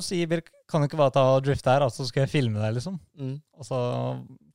sier 0.04 0.28
Birk 0.30 0.48
kan 0.70 0.80
du 0.80 0.88
ikke 0.88 0.98
bare 0.98 1.12
ta 1.12 1.22
og 1.34 1.42
drifte 1.44 1.68
her, 1.68 1.84
altså 1.84 2.06
skal 2.08 2.24
jeg 2.24 2.32
filme 2.32 2.60
deg, 2.62 2.76
liksom. 2.78 2.96
Mm. 3.20 3.34
Og 3.58 3.66
så 3.68 3.78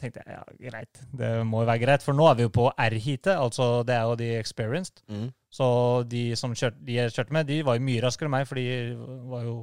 tenkte 0.01 0.23
jeg 0.23 0.37
ja, 0.37 0.43
greit, 0.71 1.01
det 1.15 1.29
må 1.47 1.61
jo 1.61 1.69
være 1.69 1.83
greit, 1.83 2.05
for 2.05 2.17
nå 2.17 2.25
er 2.31 2.39
vi 2.39 2.47
jo 2.47 2.53
på 2.55 2.65
R-heatet, 2.71 3.35
altså 3.35 3.83
det 3.87 3.95
er 3.95 4.07
jo 4.09 4.15
de 4.19 4.29
experienced. 4.39 5.03
Mm. 5.11 5.27
Så 5.53 5.67
de 6.09 6.23
som 6.39 6.55
kjørte, 6.57 6.81
de 6.87 6.97
jeg 6.97 7.13
kjørte 7.13 7.35
med, 7.35 7.49
de 7.49 7.59
var 7.67 7.77
jo 7.77 7.85
mye 7.85 8.01
raskere 8.03 8.29
enn 8.29 8.35
meg, 8.39 8.49
for 8.49 8.59
de 8.59 8.65
var 9.29 9.45
jo 9.45 9.59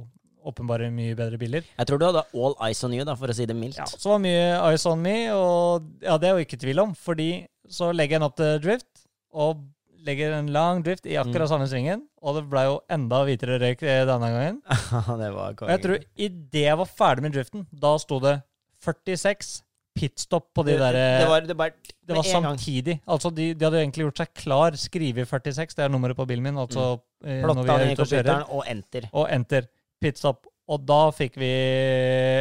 åpenbart 0.47 0.87
mye 0.95 1.17
bedre 1.19 1.39
biler. 1.41 1.67
Jeg 1.75 1.89
tror 1.89 1.99
du 1.99 2.07
hadde 2.07 2.23
all 2.31 2.55
eyes 2.63 2.83
on 2.87 2.95
you, 2.95 3.03
da, 3.07 3.17
for 3.19 3.31
å 3.31 3.35
si 3.35 3.47
det 3.49 3.57
mildt. 3.57 3.81
Ja, 3.81 3.87
så 3.91 4.13
var 4.13 4.23
mye 4.23 4.47
eyes 4.69 4.87
on 4.87 5.03
me, 5.03 5.17
og 5.35 5.89
ja, 6.05 6.15
det 6.21 6.29
er 6.29 6.37
jo 6.37 6.47
ikke 6.47 6.61
tvil 6.63 6.85
om, 6.85 6.95
fordi 6.95 7.31
så 7.69 7.91
legger 7.95 8.17
jeg 8.17 8.21
den 8.21 8.27
opp 8.27 8.37
til 8.39 8.61
drift, 8.63 9.03
og 9.37 9.63
legger 10.07 10.37
en 10.37 10.49
lang 10.53 10.81
drift 10.85 11.07
i 11.09 11.17
akkurat 11.19 11.51
samme 11.51 11.67
svingen, 11.69 12.05
og 12.23 12.37
det 12.37 12.43
ble 12.51 12.63
jo 12.67 12.75
enda 12.93 13.21
hvitere 13.27 13.59
røyk 13.61 13.83
eh, 13.83 14.03
denne 14.07 14.31
gangen. 14.33 14.59
det 15.21 15.31
var 15.35 15.55
Og 15.55 15.71
jeg 15.73 15.83
tror 15.83 16.03
idet 16.27 16.65
jeg 16.67 16.81
var 16.81 16.91
ferdig 16.99 17.25
med 17.27 17.37
driften, 17.37 17.65
da 17.71 17.95
sto 18.01 18.19
det 18.23 18.37
46 18.85 19.61
pitstop 19.97 20.51
på 20.53 20.63
de 20.67 20.75
der 20.77 20.93
det 20.93 21.29
var, 21.29 21.45
det 21.49 21.55
bare, 21.57 21.93
det 22.05 22.15
var 22.15 22.27
samtidig. 22.27 22.99
Altså, 23.09 23.31
de, 23.33 23.49
de 23.57 23.65
hadde 23.65 23.79
egentlig 23.81 24.05
gjort 24.05 24.21
seg 24.21 24.33
klar, 24.37 24.77
Skrive 24.77 25.25
46, 25.25 25.73
det 25.77 25.85
er 25.87 25.93
nummeret 25.93 26.17
på 26.19 26.27
bilen 26.29 26.45
min, 26.45 26.59
altså 26.61 26.99
mm. 27.25 27.41
Plotta 27.43 27.65
kjører, 27.65 27.95
computeren 27.97 28.45
og 28.53 28.69
enter. 28.69 29.09
og 29.11 29.25
enter, 29.33 29.67
pitstop. 30.01 30.45
Og 30.67 30.83
da 30.83 30.99
fikk 31.15 31.37
vi 31.39 31.51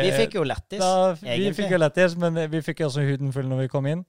Vi 0.08 0.12
fikk 0.16 0.34
jo 0.34 0.42
lættis. 0.42 0.80
da, 0.82 1.12
Vi 1.22 1.52
fikk 1.54 1.70
jo 1.70 1.78
lættis, 1.78 2.16
men 2.18 2.34
vi 2.50 2.62
fikk 2.62 2.80
også 2.88 3.04
huden 3.06 3.32
full 3.32 3.46
når 3.46 3.66
vi 3.66 3.68
kom 3.72 3.86
inn. 3.86 4.04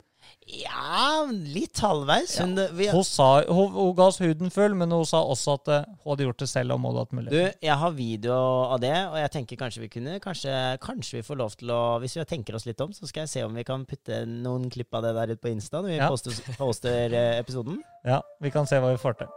Ja, 0.48 1.26
litt 1.28 1.80
halvveis. 1.84 2.38
Hun, 2.40 2.56
vi, 2.78 2.88
Hun, 2.92 3.04
sa, 3.04 3.44
hun, 3.52 3.72
hun 3.76 3.92
ga 3.98 4.08
oss 4.08 4.18
huden 4.24 4.52
full, 4.52 4.74
men 4.80 4.92
hun 4.96 5.04
sa 5.08 5.20
også 5.28 5.58
at 5.58 5.72
eh, 5.76 5.86
hun 6.04 6.14
hadde 6.14 6.26
gjort 6.28 6.44
det 6.44 6.48
selv. 6.50 6.76
om 6.76 6.84
hun 6.88 6.96
hadde 6.96 7.04
hatt 7.20 7.32
du, 7.34 7.40
jeg 7.68 7.78
har 7.84 7.92
video 7.96 8.38
av 8.72 8.80
det, 8.84 8.94
og 9.12 9.18
jeg 9.20 9.32
tenker 9.36 9.60
kanskje 9.60 9.84
vi 9.84 9.92
kunne 9.92 10.18
Kanskje, 10.24 10.56
kanskje 10.84 11.20
vi 11.20 11.24
får 11.28 11.40
lov 11.44 11.56
til 11.60 11.72
å 11.76 11.80
Hvis 12.04 12.16
vi 12.18 12.26
tenker 12.32 12.56
oss 12.56 12.66
litt 12.68 12.82
om, 12.84 12.94
så 12.96 13.08
skal 13.08 13.26
jeg 13.26 13.34
se 13.36 13.44
om 13.44 13.56
vi 13.60 13.64
kan 13.68 13.86
putte 13.88 14.24
noen 14.26 14.70
klipp 14.72 14.96
av 14.98 15.04
det 15.08 15.16
der 15.20 15.36
ut 15.36 15.44
på 15.44 15.52
Insta 15.52 15.84
når 15.84 15.94
vi 15.94 15.98
Ja. 16.00 16.10
poster, 16.12 16.40
poster 16.58 17.14
eh, 17.14 17.40
episoden. 17.42 17.82
Ja, 18.08 18.22
Vi 18.42 18.52
kan 18.52 18.66
se 18.68 18.80
hva 18.80 18.92
vi 18.96 19.02
får 19.04 19.20
til. 19.24 19.28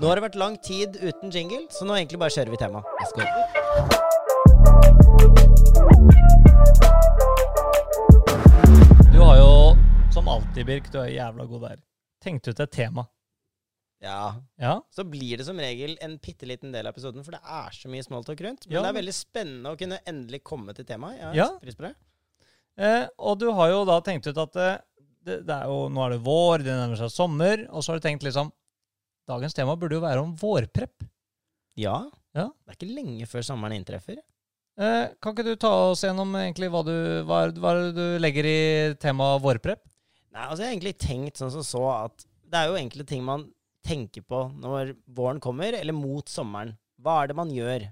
Nå 0.00 0.08
har 0.08 0.16
det 0.18 0.24
vært 0.24 0.38
lang 0.40 0.54
tid 0.64 0.96
uten 1.02 1.32
jingle, 1.34 1.66
så 1.74 1.84
nå 1.88 1.98
egentlig 1.98 2.22
bare 2.22 2.34
kjører 2.36 2.54
vi 2.54 2.60
tema. 2.64 2.84
Let's. 3.02 4.22
Du 9.12 9.18
har 9.20 9.36
jo, 9.38 9.76
som 10.14 10.28
alltid, 10.30 10.66
Birk, 10.68 10.86
du 10.92 10.98
er 11.02 11.10
jævla 11.16 11.44
god 11.50 11.64
der, 11.66 11.80
tenkt 12.22 12.48
ut 12.48 12.60
et 12.62 12.72
tema. 12.74 13.04
Ja. 14.02 14.34
Ja, 14.58 14.74
Så 14.90 15.04
blir 15.06 15.38
det 15.38 15.46
som 15.46 15.58
regel 15.62 15.94
en 16.02 16.16
bitte 16.22 16.46
liten 16.48 16.72
del 16.74 16.86
av 16.88 16.94
episoden, 16.96 17.22
for 17.22 17.36
det 17.36 17.42
er 17.44 17.74
så 17.76 17.90
mye 17.90 18.02
smalltalk 18.06 18.40
rundt. 18.42 18.66
Men 18.66 18.74
Ja. 18.76 18.82
det 18.82 18.90
er 18.90 19.00
veldig 19.00 19.14
spennende 19.14 19.70
å 19.74 19.78
kunne 19.78 20.00
endelig 20.06 20.42
komme 20.42 20.74
til 20.74 20.84
temaet. 20.84 21.18
Jeg 21.20 21.34
Ja. 21.36 21.48
pris 21.60 21.74
på 21.76 21.82
det. 21.88 21.94
eh, 22.78 23.06
Og 23.18 23.38
du 23.38 23.52
har 23.52 23.68
jo 23.68 23.84
da 23.84 24.00
tenkt 24.00 24.26
ut 24.26 24.38
at 24.38 24.56
eh, 24.56 24.78
det, 25.24 25.46
det 25.46 25.54
er 25.54 25.64
jo, 25.66 25.88
nå 25.88 26.04
er 26.06 26.10
det 26.10 26.24
vår, 26.24 26.58
det 26.58 26.72
nærmer 26.72 26.96
seg 26.96 27.10
sommer, 27.10 27.66
og 27.70 27.82
så 27.82 27.92
har 27.92 27.98
du 28.00 28.08
tenkt 28.08 28.22
liksom 28.22 28.50
Dagens 29.32 29.56
tema 29.56 29.76
burde 29.80 29.96
jo 29.96 30.02
være 30.04 30.20
om 30.22 30.34
vårprepp. 30.38 31.06
Ja. 31.80 31.96
Ja. 32.36 32.48
Det 32.64 32.72
er 32.74 32.78
ikke 32.78 32.92
lenge 32.94 33.26
før 33.30 33.44
sommeren 33.46 33.76
inntreffer. 33.78 34.18
Eh, 34.80 35.06
kan 35.20 35.34
ikke 35.34 35.44
du 35.46 35.54
ta 35.60 35.70
oss 35.90 36.02
gjennom 36.04 36.30
egentlig 36.40 36.68
hva 36.72 36.80
du, 36.86 36.92
hva, 37.28 37.42
hva 37.60 37.72
du 37.96 38.04
legger 38.22 38.48
i 38.48 38.58
temaet 39.00 39.42
vårprepp? 39.44 39.82
Nei, 40.32 40.46
altså 40.48 40.62
jeg 40.64 40.68
har 40.70 40.74
egentlig 40.78 40.94
tenkt 41.02 41.40
sånn 41.42 41.52
som 41.52 41.64
så 41.66 41.82
at 41.92 42.24
det 42.52 42.60
er 42.62 42.70
jo 42.70 42.78
egentlig 42.78 43.04
ting 43.08 43.24
man 43.24 43.46
tenker 43.84 44.24
på 44.24 44.46
når 44.62 44.94
våren 45.12 45.40
kommer, 45.44 45.74
eller 45.76 45.92
mot 45.96 46.28
sommeren. 46.32 46.72
Hva 47.02 47.18
er 47.22 47.32
det 47.32 47.36
man 47.36 47.50
gjør? 47.52 47.84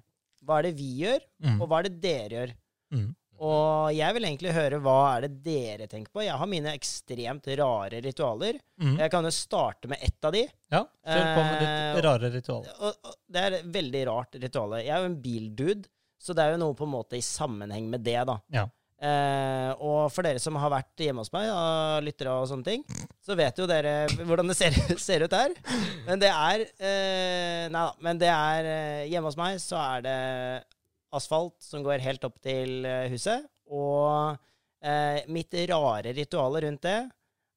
Hva 0.47 0.59
er 0.61 0.69
det 0.71 0.75
vi 0.79 0.89
gjør, 1.03 1.21
Mm. 1.45 1.57
og 1.61 1.69
hva 1.69 1.79
er 1.81 1.89
det 1.89 2.01
dere 2.05 2.31
gjør? 2.37 2.51
Mm. 2.97 3.09
Og 3.41 3.93
jeg 3.97 4.17
vil 4.17 4.27
egentlig 4.29 4.53
høre 4.53 4.81
hva 4.85 4.97
er 5.15 5.25
det 5.25 5.39
dere 5.47 5.87
tenker 5.89 6.13
på. 6.13 6.21
Jeg 6.27 6.37
har 6.37 6.49
mine 6.51 6.75
ekstremt 6.77 7.47
rare 7.61 8.03
ritualer. 8.05 8.59
Mm. 8.83 8.99
Jeg 9.01 9.13
kan 9.15 9.25
jo 9.25 9.33
starte 9.33 9.89
med 9.89 10.03
ett 10.05 10.29
av 10.29 10.35
de. 10.37 10.43
Ja, 10.73 10.83
kjør 10.85 11.31
på 11.39 11.45
med 11.47 11.63
Eh, 11.63 11.71
ditt 11.95 12.05
rare 12.05 12.31
ritual. 12.35 12.67
Og, 12.77 13.09
og 13.09 13.17
det 13.33 13.47
er 13.47 13.57
et 13.61 13.71
veldig 13.79 14.03
rart 14.11 14.37
ritual. 14.43 14.77
Jeg 14.83 14.93
er 14.93 15.07
jo 15.07 15.09
en 15.09 15.23
bildude, 15.25 15.89
så 16.21 16.37
det 16.37 16.45
er 16.45 16.53
jo 16.55 16.61
noe 16.67 16.77
på 16.77 16.85
en 16.85 16.93
måte 16.93 17.17
i 17.17 17.25
sammenheng 17.25 17.89
med 17.89 18.05
det, 18.05 18.19
da. 18.29 18.37
Ja. 18.53 18.67
Eh, 19.01 19.71
og 19.81 20.11
for 20.13 20.27
dere 20.29 20.41
som 20.43 20.59
har 20.61 20.73
vært 20.75 21.01
hjemme 21.01 21.23
hos 21.25 21.33
meg, 21.33 21.49
og 21.49 22.05
lyttere 22.05 22.35
og 22.37 22.51
sånne 22.51 22.67
ting, 22.67 22.85
så 23.25 23.33
vet 23.39 23.57
jo 23.57 23.69
dere 23.71 23.95
hvordan 24.19 24.53
det 24.53 24.59
ser, 24.59 24.77
ser 25.01 25.25
ut 25.25 25.37
her. 25.39 25.55
Men 26.05 26.21
det 26.21 26.29
er 26.29 26.67
eh, 26.77 27.65
Nei 27.73 27.87
da. 27.87 27.95
Men 28.05 28.21
det 28.21 28.29
er 28.29 28.69
eh, 28.69 29.09
Hjemme 29.09 29.33
hos 29.33 29.41
meg 29.41 29.57
så 29.63 29.81
er 29.81 30.05
det 30.05 30.19
asfalt 31.17 31.57
som 31.63 31.85
går 31.85 32.03
helt 32.05 32.25
opp 32.27 32.39
til 32.45 32.87
eh, 32.89 33.09
huset. 33.13 33.47
Og 33.71 34.37
eh, 34.85 35.23
mitt 35.31 35.55
rare 35.71 36.15
ritual 36.17 36.61
rundt 36.65 36.85
det 36.87 37.01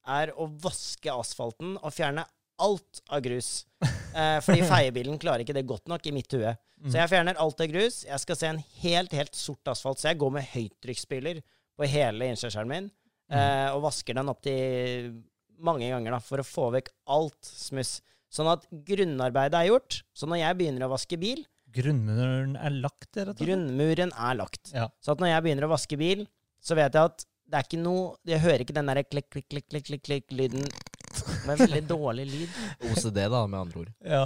er 0.03 0.33
å 0.35 0.49
vaske 0.63 1.13
asfalten 1.13 1.77
og 1.79 1.93
fjerne 1.95 2.25
alt 2.63 3.03
av 3.09 3.23
grus. 3.25 3.63
Eh, 4.13 4.35
fordi 4.45 4.61
feiebilen 4.69 5.15
klarer 5.17 5.41
ikke 5.41 5.55
det 5.57 5.63
godt 5.65 5.87
nok 5.89 6.03
i 6.05 6.11
mitt 6.13 6.29
hue. 6.37 6.51
Så 6.85 6.99
jeg 6.99 7.09
fjerner 7.09 7.39
alt 7.41 7.61
av 7.63 7.69
grus. 7.71 8.03
Jeg 8.05 8.21
skal 8.21 8.37
se 8.37 8.49
en 8.51 8.59
helt, 8.83 9.15
helt 9.17 9.33
sort 9.33 9.71
asfalt. 9.71 9.97
Så 9.97 10.11
jeg 10.11 10.19
går 10.21 10.35
med 10.35 10.45
høytrykksspyler 10.51 11.39
på 11.73 11.87
hele 11.89 12.27
innkjørselen 12.29 12.69
min 12.69 12.91
eh, 13.33 13.69
og 13.73 13.81
vasker 13.87 14.19
den 14.19 14.29
opp 14.29 14.43
til 14.45 15.15
mange 15.63 15.89
ganger 15.89 16.13
da, 16.13 16.19
for 16.21 16.43
å 16.43 16.45
få 16.45 16.67
vekk 16.75 16.91
alt 17.15 17.41
smuss. 17.41 17.95
Sånn 18.33 18.51
at 18.51 18.67
grunnarbeidet 18.69 19.59
er 19.59 19.71
gjort. 19.71 19.99
Så 20.13 20.29
når 20.29 20.43
jeg 20.43 20.59
begynner 20.59 20.85
å 20.85 20.93
vaske 20.93 21.19
bil, 21.21 21.41
Grunnmuren 21.73 22.55
er 22.59 22.75
lagt, 22.77 23.09
rett 23.17 23.27
og 23.27 23.35
slett? 23.37 23.43
grunnmuren 23.47 24.11
er 24.13 24.35
lagt. 24.39 24.71
Ja. 24.73 24.87
Så 25.01 25.13
at 25.15 25.21
når 25.23 25.31
jeg 25.33 25.43
begynner 25.47 25.67
å 25.67 25.71
vaske 25.73 25.97
bil, 25.99 26.25
så 26.63 26.75
vet 26.79 26.93
jeg 26.95 27.11
at 27.11 27.25
det 27.53 27.59
er 27.59 27.65
ikke 27.67 27.81
noe 27.83 28.15
Jeg 28.25 28.39
hører 28.39 28.61
ikke 28.63 28.73
den 28.77 28.87
derre 28.89 29.03
klikk, 29.03 29.27
klikk, 29.33 29.47
klikk, 29.51 29.67
klikk, 29.69 29.85
klikk, 29.89 30.03
klikk, 30.07 30.31
lyden. 30.33 30.63
Det 30.63 31.43
er 31.43 31.51
en 31.53 31.61
veldig 31.65 31.83
dårlig 31.95 32.25
lyd. 32.31 32.59
OCD, 32.89 33.19
da, 33.29 33.43
med 33.47 33.59
andre 33.59 33.79
ord. 33.83 33.91
Ja. 34.01 34.23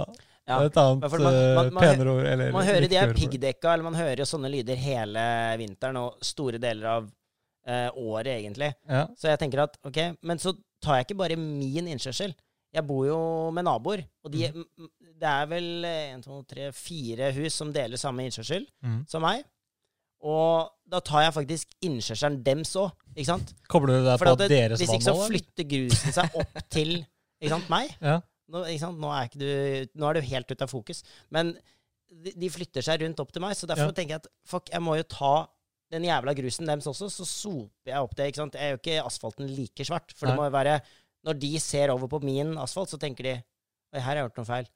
Ja. 0.48 0.62
Et 0.64 0.78
annet 0.80 1.02
man- 1.12 1.26
eh, 1.28 1.54
man- 1.58 1.72
man- 1.76 1.82
penere 1.84 2.12
ord. 2.14 2.24
Eller 2.26 2.52
Man 2.52 2.64
hører 2.64 2.88
de 2.88 2.96
her 2.96 3.12
piggdekka, 3.12 3.72
eller 3.74 3.84
man 3.84 3.98
hører 3.98 4.22
jo 4.22 4.28
sånne 4.30 4.48
lyder 4.48 4.76
hele 4.80 5.24
vinteren 5.60 5.98
og 6.00 6.22
store 6.24 6.56
deler 6.62 6.86
av 6.94 7.10
eh, 7.68 7.90
året, 8.00 8.30
egentlig. 8.38 8.70
Ja. 8.88 9.02
Så 9.18 9.28
jeg 9.28 9.38
tenker 9.42 9.60
at 9.66 9.76
ok, 9.84 9.98
men 10.24 10.38
så 10.40 10.54
tar 10.80 10.96
jeg 11.02 11.08
ikke 11.08 11.18
bare 11.20 11.36
min 11.36 11.90
innkjørsel. 11.92 12.32
Jeg 12.74 12.84
bor 12.86 13.04
jo 13.08 13.18
med 13.56 13.64
naboer, 13.64 14.02
og 14.24 14.32
de, 14.34 14.48
mm. 14.52 14.88
det 15.22 15.28
er 15.30 15.46
vel 15.48 15.68
en, 15.88 16.20
to, 16.22 16.42
tre, 16.50 16.66
fire 16.76 17.30
hus 17.38 17.54
som 17.56 17.70
deler 17.72 17.96
samme 18.00 18.26
innkjørsel 18.28 18.66
Mm. 18.84 18.98
som 19.08 19.22
meg. 19.24 19.44
Og 20.28 20.66
da 20.90 20.98
tar 21.04 21.22
jeg 21.28 21.34
faktisk 21.36 21.74
innkjørselen 21.86 22.40
dems 22.44 22.72
òg, 22.80 22.90
ikke 23.14 23.28
sant? 23.30 23.52
Kobler 23.70 24.00
du 24.00 24.08
deg 24.08 24.18
på 24.20 24.32
at 24.32 24.40
det, 24.42 24.48
deres 24.50 24.80
hvis 24.82 24.90
ikke 24.96 25.06
så 25.06 25.14
flytter 25.28 25.68
grusen 25.70 26.14
seg 26.16 26.38
opp 26.42 26.58
til 26.74 26.96
ikke 27.38 27.52
sant, 27.54 27.68
meg. 27.70 27.92
Ja. 28.02 28.16
Nå? 28.50 28.64
Nå, 28.98 29.10
er 29.12 29.28
ikke 29.28 29.38
du, 29.42 29.92
nå 30.00 30.08
er 30.08 30.18
du 30.18 30.26
helt 30.26 30.50
ute 30.50 30.64
av 30.66 30.72
fokus. 30.72 31.04
Men 31.34 31.52
de, 32.10 32.32
de 32.34 32.50
flytter 32.50 32.82
seg 32.84 33.04
rundt 33.04 33.20
opp 33.22 33.30
til 33.32 33.44
meg, 33.44 33.54
så 33.56 33.68
derfor 33.70 33.92
Ja. 33.92 33.94
tenker 33.94 34.16
jeg 34.16 34.24
at 34.24 34.30
fuck, 34.48 34.72
jeg 34.72 34.82
må 34.82 34.96
jo 34.98 35.06
ta 35.06 35.32
den 35.92 36.04
jævla 36.04 36.34
grusen 36.36 36.66
deres 36.68 36.88
også, 36.90 37.06
så 37.12 37.24
soper 37.24 37.92
jeg 37.94 38.04
opp 38.04 38.16
det. 38.18 38.26
ikke 38.32 38.42
sant? 38.42 38.58
Jeg 38.58 38.74
gjør 38.74 38.80
ikke 38.82 39.04
asfalten 39.06 39.46
like 39.56 39.86
svart. 39.88 40.12
For 40.18 40.28
det 40.28 40.34
må 40.36 40.44
jo 40.48 40.52
være 40.52 40.80
Når 41.26 41.38
de 41.42 41.52
ser 41.62 41.90
over 41.94 42.08
på 42.08 42.20
min 42.22 42.54
asfalt, 42.62 42.90
så 42.92 42.98
tenker 43.00 43.24
de 43.26 43.36
Oi, 43.38 44.00
her 44.00 44.04
har 44.04 44.18
jeg 44.20 44.26
gjort 44.28 44.38
noe 44.42 44.48
feil. 44.50 44.66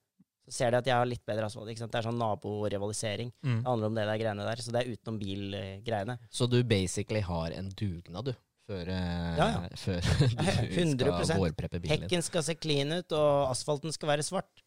Så 0.49 0.53
ser 0.57 0.73
de 0.73 0.79
at 0.81 0.87
jeg 0.89 0.97
har 0.97 1.07
litt 1.07 1.23
bedre 1.29 1.45
asfalt. 1.47 1.69
ikke 1.71 1.83
sant? 1.85 1.93
Det 1.93 2.01
er 2.01 2.07
sånn 2.09 2.19
naborivalisering. 2.19 3.29
Mm. 3.45 3.59
Det 3.63 3.69
handler 3.69 3.91
om 3.93 3.99
det 3.99 4.07
der 4.09 4.21
greiene 4.23 4.47
der. 4.49 4.63
Så 4.65 4.73
det 4.75 4.81
er 4.81 4.91
utenom 4.97 5.19
bil-greiene. 5.21 6.17
Så 6.33 6.49
du 6.51 6.57
basically 6.67 7.21
har 7.23 7.53
en 7.55 7.69
dugnad, 7.79 8.33
du, 8.33 8.33
før, 8.67 8.89
eh, 8.89 9.37
Ja, 9.39 9.47
ja. 9.53 9.61
før 9.85 10.01
du 10.01 10.25
100%. 10.83 11.29
skal 11.29 11.43
vårpreppe 11.45 11.79
bilen 11.79 11.93
din. 11.93 12.07
Hekken 12.09 12.25
skal 12.27 12.43
se 12.49 12.57
clean 12.59 12.91
ut, 12.97 13.13
og 13.15 13.51
asfalten 13.53 13.93
skal 13.95 14.15
være 14.17 14.27
svart. 14.27 14.65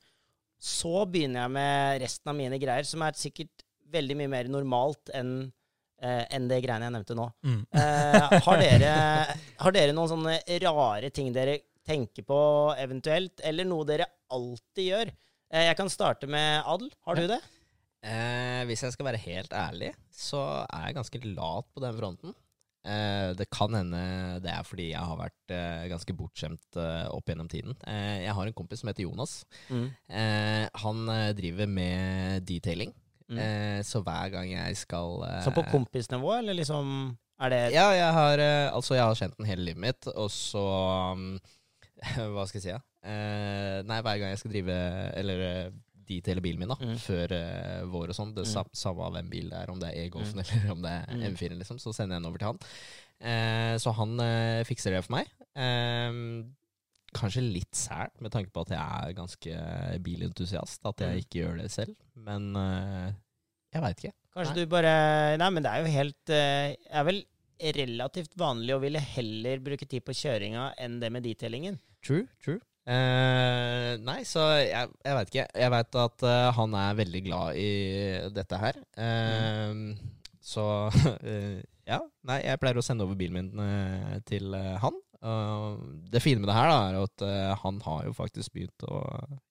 Så 0.61 1.03
begynner 1.11 1.43
jeg 1.43 1.51
med 1.57 2.01
resten 2.05 2.31
av 2.31 2.37
mine 2.37 2.61
greier, 2.61 2.87
som 2.87 3.03
er 3.03 3.17
sikkert 3.19 3.65
veldig 3.91 4.15
mye 4.21 4.31
mer 4.31 4.47
normalt 4.49 5.11
enn 5.13 5.51
enn 6.35 6.47
det 6.51 6.61
greiene 6.65 6.87
jeg 6.89 6.95
nevnte 6.97 7.17
nå. 7.17 7.27
Mm. 7.47 7.61
Eh, 7.81 8.39
har, 8.45 8.61
dere, 8.61 8.93
har 9.63 9.75
dere 9.75 9.95
noen 9.95 10.11
sånne 10.11 10.37
rare 10.65 11.09
ting 11.15 11.31
dere 11.35 11.59
tenker 11.85 12.25
på 12.25 12.37
eventuelt, 12.81 13.41
eller 13.45 13.67
noe 13.69 13.85
dere 13.87 14.07
alltid 14.33 14.87
gjør? 14.89 15.11
Eh, 15.53 15.67
Jeg 15.69 15.77
kan 15.77 15.91
starte 15.93 16.27
med 16.31 16.63
Adel. 16.65 16.89
Har 17.05 17.19
du 17.19 17.27
det? 17.29 17.41
Eh, 18.05 18.63
hvis 18.69 18.83
jeg 18.85 18.93
skal 18.93 19.07
være 19.11 19.21
helt 19.25 19.53
ærlig, 19.57 19.91
så 20.13 20.41
er 20.65 20.89
jeg 20.89 20.97
ganske 20.99 21.21
lat 21.35 21.69
på 21.73 21.81
den 21.83 21.95
fronten. 21.97 22.33
Eh, 22.85 23.31
det 23.33 23.47
kan 23.49 23.73
hende 23.73 23.99
det 24.45 24.51
er 24.53 24.65
fordi 24.67 24.91
jeg 24.91 25.01
har 25.01 25.17
vært 25.17 25.53
eh, 25.55 25.87
ganske 25.89 26.13
bortskjemt 26.13 26.77
eh, 26.77 27.07
opp 27.09 27.31
gjennom 27.31 27.47
tiden. 27.49 27.73
Eh, 27.89 28.25
jeg 28.27 28.35
har 28.37 28.45
en 28.51 28.53
kompis 28.57 28.83
som 28.83 28.91
heter 28.91 29.07
Jonas. 29.07 29.39
Mm. 29.73 29.87
Eh, 30.05 30.65
han 30.83 31.01
eh, 31.09 31.31
driver 31.37 31.71
med 31.71 32.45
detailing. 32.45 32.93
Mm. 33.29 33.39
Eh, 33.41 33.79
så 33.81 34.03
hver 34.05 34.29
gang 34.29 34.49
jeg 34.51 34.75
skal 34.77 35.23
eh, 35.25 35.39
Så 35.41 35.49
på 35.55 35.63
kompisnivå, 35.71 36.35
eller 36.37 36.53
liksom 36.53 37.17
Er 37.41 37.49
det 37.49 37.61
Ja, 37.73 37.87
jeg 37.97 38.11
har, 38.13 38.37
eh, 38.39 38.67
altså 38.71 38.93
jeg 38.93 39.01
har 39.03 39.15
kjent 39.17 39.37
den 39.39 39.47
hele 39.49 39.65
livet 39.65 39.81
mitt, 39.81 40.07
og 40.13 40.29
så 40.29 40.61
um, 41.15 41.39
Hva 42.35 42.45
skal 42.45 42.59
jeg 42.59 42.65
si? 42.67 42.69
Ja? 42.69 42.79
Eh, 43.05 43.79
nei, 43.89 43.97
hver 44.05 44.19
gang 44.21 44.29
jeg 44.29 44.37
skal 44.43 44.51
drive 44.53 44.77
Eller 45.17 45.71
dit 46.05 46.27
hele 46.29 46.41
bilen 46.45 46.59
min, 46.61 46.69
da, 46.69 46.75
Mm. 46.77 46.97
før 47.01 47.31
eh, 47.33 47.81
vår 47.89 48.11
og 48.13 48.15
sånn, 48.19 48.35
det 48.35 48.43
Mm. 48.45 48.69
samme 48.77 49.07
hvem 49.15 49.29
bil 49.31 49.49
det 49.49 49.57
er, 49.57 49.71
om 49.73 49.79
det 49.81 49.89
er 49.89 50.03
E-Golfen 50.05 50.37
Mm. 50.37 50.45
eller 50.45 50.71
om 50.75 50.81
det 50.83 50.91
er 50.91 51.15
Mm. 51.15 51.23
M4, 51.33 51.57
liksom, 51.57 51.79
så 51.81 51.93
sender 51.97 52.13
jeg 52.15 52.21
den 52.21 52.29
over 52.29 52.37
til 52.37 52.47
han. 52.51 52.59
Eh, 53.25 53.75
så 53.81 53.91
han 53.97 54.19
eh, 54.19 54.61
fikser 54.69 54.93
det 54.93 55.03
for 55.03 55.15
meg. 55.17 55.25
Eh, 55.57 56.45
kanskje 57.15 57.41
litt 57.45 57.75
sært, 57.79 58.13
med 58.21 58.33
tanke 58.35 58.51
på 58.53 58.65
at 58.65 58.73
jeg 58.75 58.81
er 59.07 59.15
ganske 59.17 59.59
bilentusiast, 60.05 60.81
at 60.85 61.01
jeg 61.05 61.15
Mm. 61.15 61.21
ikke 61.23 61.39
gjør 61.41 61.57
det 61.61 61.69
selv. 61.73 61.95
Men 62.27 62.49
uh, 62.59 63.09
jeg 63.73 63.81
veit 63.85 64.03
ikke. 64.03 64.13
Kanskje 64.35 64.53
Nei. 64.55 64.65
du 64.65 64.71
bare 64.75 64.93
Nei, 65.39 65.49
men 65.55 65.63
det 65.63 65.71
er 65.71 65.79
jo 65.79 65.91
helt 65.93 66.17
Det 66.27 66.39
er 66.91 67.05
vel 67.07 67.21
relativt 67.75 68.33
vanlig 68.37 68.73
å 68.75 68.81
ville 68.83 68.99
heller 68.99 69.61
bruke 69.63 69.87
tid 69.87 70.03
på 70.03 70.11
kjøringa 70.11 70.73
enn 70.83 70.97
det 70.99 71.07
med 71.15 71.23
detailingen. 71.23 71.77
True, 72.03 72.25
true. 72.43 72.59
Uh, 72.85 73.95
nei, 74.03 74.19
så 74.27 74.43
jeg, 74.59 74.91
jeg 75.07 75.15
veit 75.17 75.31
ikke. 75.31 75.45
Jeg 75.63 75.71
veit 75.73 75.95
at 76.03 76.25
eh, 76.27 76.49
han 76.59 76.75
er 76.77 76.97
veldig 76.99 77.21
glad 77.25 77.55
i 77.57 77.69
dette 78.35 78.59
her. 78.61 78.77
Mm. 78.99 79.95
Så 80.45 80.65
eh, 81.31 81.63
ja. 81.89 82.01
Nei, 82.27 82.39
jeg 82.45 82.59
pleier 82.61 82.77
å 82.77 82.83
sende 82.85 83.07
over 83.07 83.17
bilen 83.17 83.39
min 83.39 83.63
eh, 83.63 84.19
til 84.29 84.53
eh, 84.57 84.75
han. 84.83 84.99
Og 85.25 85.79
det 86.13 86.21
fine 86.23 86.41
med 86.43 86.49
det 86.51 86.55
her 86.57 86.69
da, 86.69 86.77
er 86.91 86.99
at 87.03 87.23
eh, 87.25 87.55
han 87.63 87.79
har 87.87 88.03
jo 88.05 88.13
faktisk 88.17 88.53
begynt 88.53 88.85
å 88.89 88.99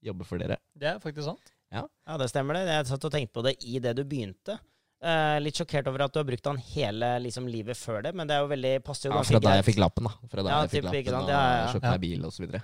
jobbe 0.06 0.26
for 0.28 0.38
dere. 0.42 0.60
Det 0.78 0.92
er 0.94 1.00
faktisk 1.02 1.26
sant. 1.26 1.50
Ja, 1.74 1.82
det 2.20 2.28
stemmer 2.30 2.54
det. 2.54 2.68
Jeg 2.70 2.86
satt 2.92 3.04
og 3.08 3.10
tenkte 3.14 3.34
på 3.34 3.42
det 3.42 3.56
i 3.66 3.80
det 3.82 3.96
du 3.98 4.04
begynte. 4.06 4.60
Eh, 5.04 5.36
litt 5.42 5.58
sjokkert 5.58 5.88
over 5.90 6.04
at 6.06 6.14
du 6.14 6.20
har 6.20 6.24
brukt 6.28 6.46
han 6.48 6.56
hele 6.70 7.08
liksom, 7.20 7.48
livet 7.50 7.76
før 7.76 8.04
det, 8.06 8.14
men 8.16 8.28
det 8.30 8.36
er 8.38 8.44
jo 8.44 8.48
veldig 8.54 8.70
passer 8.86 9.10
jo 9.10 9.16
Ja, 9.18 9.24
fra 9.26 9.40
da 9.42 9.56
jeg 9.58 9.66
fikk 9.66 9.80
lappen, 9.82 10.06
da. 10.08 10.28
Fra 10.32 10.44
da 10.46 10.52
Ja, 10.54 10.60
jeg 10.64 10.70
fikk 10.78 10.86
lappen 10.86 11.10
sant? 11.10 11.26
og 11.26 11.32
Ja, 11.34 11.40
ja, 11.42 11.58
ja. 11.58 11.66
kjøpte 11.74 11.90
meg 11.90 12.00
bil 12.06 12.24
osv. 12.30 12.54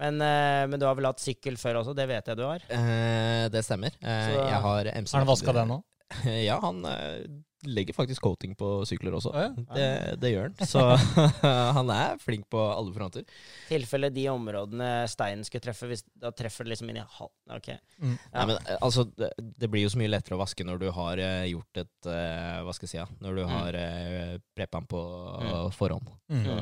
Men, 0.00 0.20
eh, 0.26 0.62
men 0.72 0.80
du 0.82 0.86
har 0.88 0.96
vel 0.98 1.06
hatt 1.06 1.22
sykkel 1.22 1.58
før 1.60 1.82
også, 1.84 1.94
det 1.94 2.08
vet 2.10 2.32
jeg 2.32 2.40
du 2.40 2.42
har. 2.48 2.64
Eh, 2.66 3.44
det 3.54 3.62
stemmer. 3.62 3.94
Eh, 4.02 4.26
Så- 4.32 4.48
jeg 4.48 4.60
har 4.66 4.90
MC. 5.04 5.12
Har 5.14 5.22
han 5.22 5.30
vaska 5.30 5.52
den 5.60 5.68
nå? 5.68 5.78
Ja, 6.48 6.58
han 6.64 6.84
eh, 6.84 7.20
legger 7.66 7.94
faktisk 7.96 8.22
coating 8.24 8.52
på 8.58 8.68
sykler 8.88 9.14
også. 9.18 9.32
Ja, 9.34 9.48
ja. 9.50 9.74
det, 9.76 9.86
det 10.22 10.30
gjør 10.34 10.48
han. 10.50 10.68
Så 10.68 10.82
han 11.78 11.90
er 11.94 12.18
flink 12.22 12.46
på 12.52 12.60
alle 12.60 12.92
fronter. 12.94 13.24
tilfelle 13.68 14.10
de 14.14 14.26
områdene 14.32 14.90
steinen 15.10 15.44
skulle 15.46 15.64
treffe, 15.66 15.88
hvis, 15.90 16.04
da 16.20 16.30
treffer 16.36 16.64
det 16.68 16.74
liksom 16.74 16.90
inn 16.92 17.00
i 17.02 17.04
halsen. 17.04 17.56
Okay. 17.58 17.78
Mm. 17.98 18.14
Ja. 18.16 18.28
Nei, 18.38 18.46
men 18.52 18.56
eh, 18.62 18.78
altså, 18.80 19.04
det, 19.18 19.30
det 19.38 19.70
blir 19.72 19.84
jo 19.86 19.92
så 19.94 20.00
mye 20.00 20.12
lettere 20.12 20.38
å 20.38 20.42
vaske 20.42 20.66
når 20.66 20.82
du 20.84 20.88
har 20.96 21.22
eh, 21.24 21.44
gjort 21.52 21.82
et 21.84 22.08
uh, 22.10 22.62
Hva 22.66 22.74
skal 22.76 22.86
jeg 22.88 22.94
si? 22.94 23.00
Ja? 23.02 23.06
Når 23.24 23.38
du 23.40 23.44
Mm. 23.44 23.50
har 23.52 23.76
uh, 23.76 24.34
preppa 24.56 24.78
den 24.80 24.86
på 24.88 25.00
uh, 25.04 25.70
forhånd. 25.76 26.06
Mm. 26.32 26.44
Så, 26.46 26.54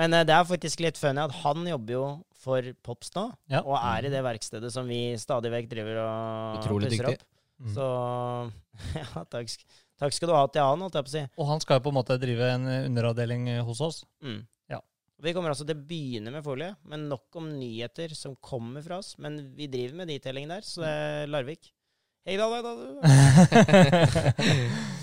Men 0.00 0.14
eh, 0.16 0.22
det 0.24 0.32
er 0.32 0.46
faktisk 0.48 0.80
litt 0.80 0.96
funny 0.96 1.20
at 1.20 1.34
han 1.42 1.66
jobber 1.68 1.92
jo 1.98 2.04
for 2.42 2.64
Pops 2.82 3.12
nå, 3.14 3.26
Ja. 3.52 3.60
og 3.62 3.76
er 3.78 4.08
i 4.08 4.10
det 4.10 4.22
verkstedet 4.24 4.70
som 4.74 4.88
vi 4.88 5.12
stadig 5.20 5.52
vekk 5.52 5.68
driver 5.70 6.00
og 6.02 6.62
Utrolig 6.62 6.88
pusser 6.90 7.10
dyktig. 7.12 7.20
opp. 7.20 7.28
Mm. 7.62 7.74
Så 7.76 7.84
ja, 9.02 9.22
takk, 9.30 9.52
takk 10.02 10.16
skal 10.16 10.32
du 10.32 10.36
ha 10.36 10.46
til 10.50 10.66
han, 10.66 10.82
holdt 10.84 10.98
jeg 10.98 11.06
på 11.06 11.12
å 11.12 11.16
si. 11.16 11.24
Og 11.38 11.50
han 11.52 11.62
skal 11.64 11.78
jo 11.78 11.84
på 11.86 11.92
en 11.92 11.98
måte 12.00 12.18
drive 12.22 12.48
en 12.56 12.70
eh, 12.70 12.86
underavdeling 12.90 13.46
eh, 13.54 13.62
hos 13.66 13.82
oss. 13.84 14.02
Mm. 14.24 14.40
Ja. 14.74 14.80
Vi 15.22 15.34
kommer 15.36 15.54
altså 15.54 15.66
til 15.68 15.78
å 15.78 15.86
begynne 15.92 16.34
med 16.34 16.44
folie, 16.46 16.72
men 16.88 17.08
nok 17.12 17.38
om 17.40 17.52
nyheter 17.54 18.16
som 18.18 18.34
kommer 18.42 18.84
fra 18.84 18.98
oss. 19.02 19.14
Men 19.22 19.38
vi 19.58 19.70
driver 19.70 20.02
med 20.02 20.12
detailing 20.12 20.50
der, 20.50 20.66
så 20.66 20.84
det 20.84 20.90
er 20.90 21.32
Larvik. 21.32 21.70
Hei 22.22 22.36
da, 22.38 22.46
da, 22.46 22.60
da, 22.62 22.72
du. 22.78 22.86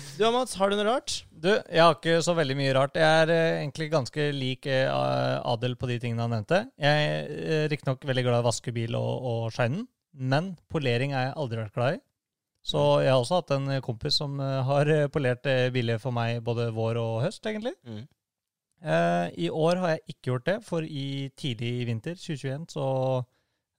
Du 0.20 0.26
Mats, 0.34 0.52
har 0.60 0.68
du 0.68 0.76
noe 0.76 0.84
rart? 0.84 1.14
Du, 1.32 1.48
jeg 1.48 1.80
har 1.80 1.94
ikke 1.94 2.18
så 2.20 2.34
veldig 2.36 2.52
mye 2.58 2.72
rart. 2.76 2.98
Jeg 3.00 3.20
er 3.22 3.30
eh, 3.32 3.60
egentlig 3.62 3.86
ganske 3.88 4.26
lik 4.36 4.66
eh, 4.68 4.90
Adel 5.48 5.78
på 5.80 5.88
de 5.88 5.96
tingene 6.02 6.26
han 6.26 6.34
nevnte. 6.34 6.58
Jeg 6.76 7.06
er 7.06 7.30
eh, 7.38 7.62
riktignok 7.72 8.04
veldig 8.04 8.24
glad 8.26 8.36
i 8.36 8.42
å 8.42 8.46
vaske 8.50 8.74
bil 8.76 8.98
og, 8.98 9.24
og 9.30 9.46
shine 9.54 9.78
den, 9.78 9.86
men 10.12 10.50
polering 10.68 11.14
er 11.14 11.30
jeg 11.30 11.38
aldri 11.40 11.62
vært 11.62 11.78
glad 11.78 11.96
i. 11.96 12.02
Så 12.62 12.80
jeg 13.00 13.08
har 13.08 13.18
også 13.22 13.38
hatt 13.40 13.52
en 13.56 13.68
kompis 13.84 14.18
som 14.20 14.34
eh, 14.40 14.60
har 14.68 14.88
eh, 14.92 15.06
polert 15.12 15.46
eh, 15.48 15.70
biler 15.72 16.00
for 16.02 16.12
meg 16.12 16.42
både 16.44 16.68
vår 16.76 16.98
og 17.00 17.22
høst, 17.24 17.44
egentlig. 17.48 17.72
Mm. 17.88 18.02
Eh, 18.84 19.26
I 19.46 19.50
år 19.50 19.80
har 19.80 19.94
jeg 19.94 20.02
ikke 20.14 20.30
gjort 20.32 20.48
det, 20.48 20.56
for 20.66 20.84
i 20.84 21.30
tidlig 21.40 21.72
i 21.80 21.86
vinter, 21.88 22.16
2021, 22.20 22.66
så 22.76 22.86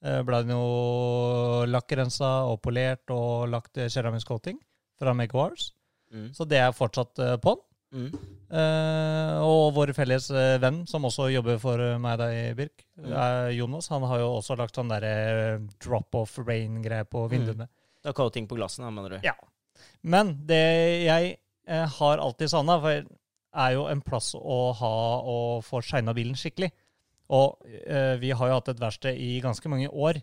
ble 0.02 0.38
den 0.42 0.50
jo 0.50 1.62
lakkrensa 1.70 2.28
og 2.50 2.56
polert 2.64 3.06
og 3.14 3.44
lagt 3.52 3.78
keramisk 3.78 4.26
coating 4.32 4.56
fra 4.98 5.12
Make 5.14 5.36
Wars. 5.38 5.68
Mm. 6.10 6.32
Så 6.34 6.42
det 6.50 6.58
er 6.58 6.74
fortsatt 6.74 7.14
på 7.14 7.36
på'n. 7.44 7.60
Mm. 7.92 8.08
Eh, 8.50 9.36
og 9.46 9.76
vår 9.76 9.92
felles 9.94 10.26
venn, 10.58 10.80
som 10.90 11.06
også 11.06 11.28
jobber 11.30 11.60
for 11.62 11.78
meg 12.02 12.18
da 12.18 12.32
i 12.34 12.48
Birk, 12.58 12.82
Mm. 13.02 13.14
Jonas, 13.56 13.88
han 13.88 14.02
har 14.10 14.20
jo 14.20 14.26
også 14.40 14.54
lagt 14.58 14.76
sånn 14.76 14.90
derre 14.90 15.60
drop-off 15.80 16.34
rain-greie 16.42 17.06
på 17.08 17.22
vinduene. 17.30 17.68
Det 18.02 18.10
er 18.10 18.18
coating 18.18 18.48
på 18.50 18.58
glassene, 18.58 18.90
mener 18.94 19.16
du? 19.16 19.26
Ja. 19.26 19.34
Men 20.02 20.34
det 20.48 20.62
jeg 21.06 21.34
eh, 21.68 21.98
har 21.98 22.22
alltid 22.22 22.50
savna, 22.50 22.78
er 22.82 23.74
jo 23.76 23.86
en 23.90 24.02
plass 24.04 24.32
å 24.38 24.60
ha 24.78 24.94
og 25.28 25.62
få 25.66 25.82
shina 25.84 26.14
bilen 26.16 26.38
skikkelig. 26.38 26.72
Og 27.32 27.62
eh, 27.86 28.16
vi 28.20 28.32
har 28.34 28.50
jo 28.50 28.58
hatt 28.58 28.72
et 28.72 28.82
verksted 28.82 29.18
i 29.20 29.36
ganske 29.44 29.70
mange 29.72 29.88
år. 29.88 30.20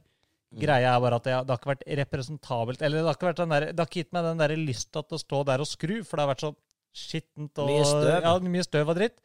Mm. 0.50 0.62
Greia 0.64 0.96
er 0.96 1.04
bare 1.04 1.20
at 1.20 1.28
det, 1.28 1.38
det 1.46 1.54
har 1.54 1.62
ikke 1.62 1.72
vært 1.72 1.88
representabelt. 2.02 2.84
Eller 2.84 3.00
det 3.00 3.08
har 3.08 3.18
ikke, 3.18 3.30
vært 3.32 3.42
den 3.44 3.56
der, 3.56 3.68
det 3.72 3.84
har 3.84 3.90
ikke 3.90 4.04
gitt 4.04 4.14
meg 4.18 4.28
den 4.28 4.44
der 4.44 4.56
lysta 4.60 5.06
til 5.06 5.18
å 5.18 5.24
stå 5.24 5.42
der 5.50 5.64
og 5.64 5.70
skru, 5.70 5.96
for 6.04 6.18
det 6.18 6.26
har 6.26 6.32
vært 6.34 6.46
så 6.46 6.54
skittent 7.00 7.62
og 7.62 7.70
Mye 7.70 7.88
støv. 7.88 8.12
Ja, 8.26 8.36
mye 8.44 8.66
støv 8.66 8.94
og 8.94 9.00
dritt. 9.00 9.20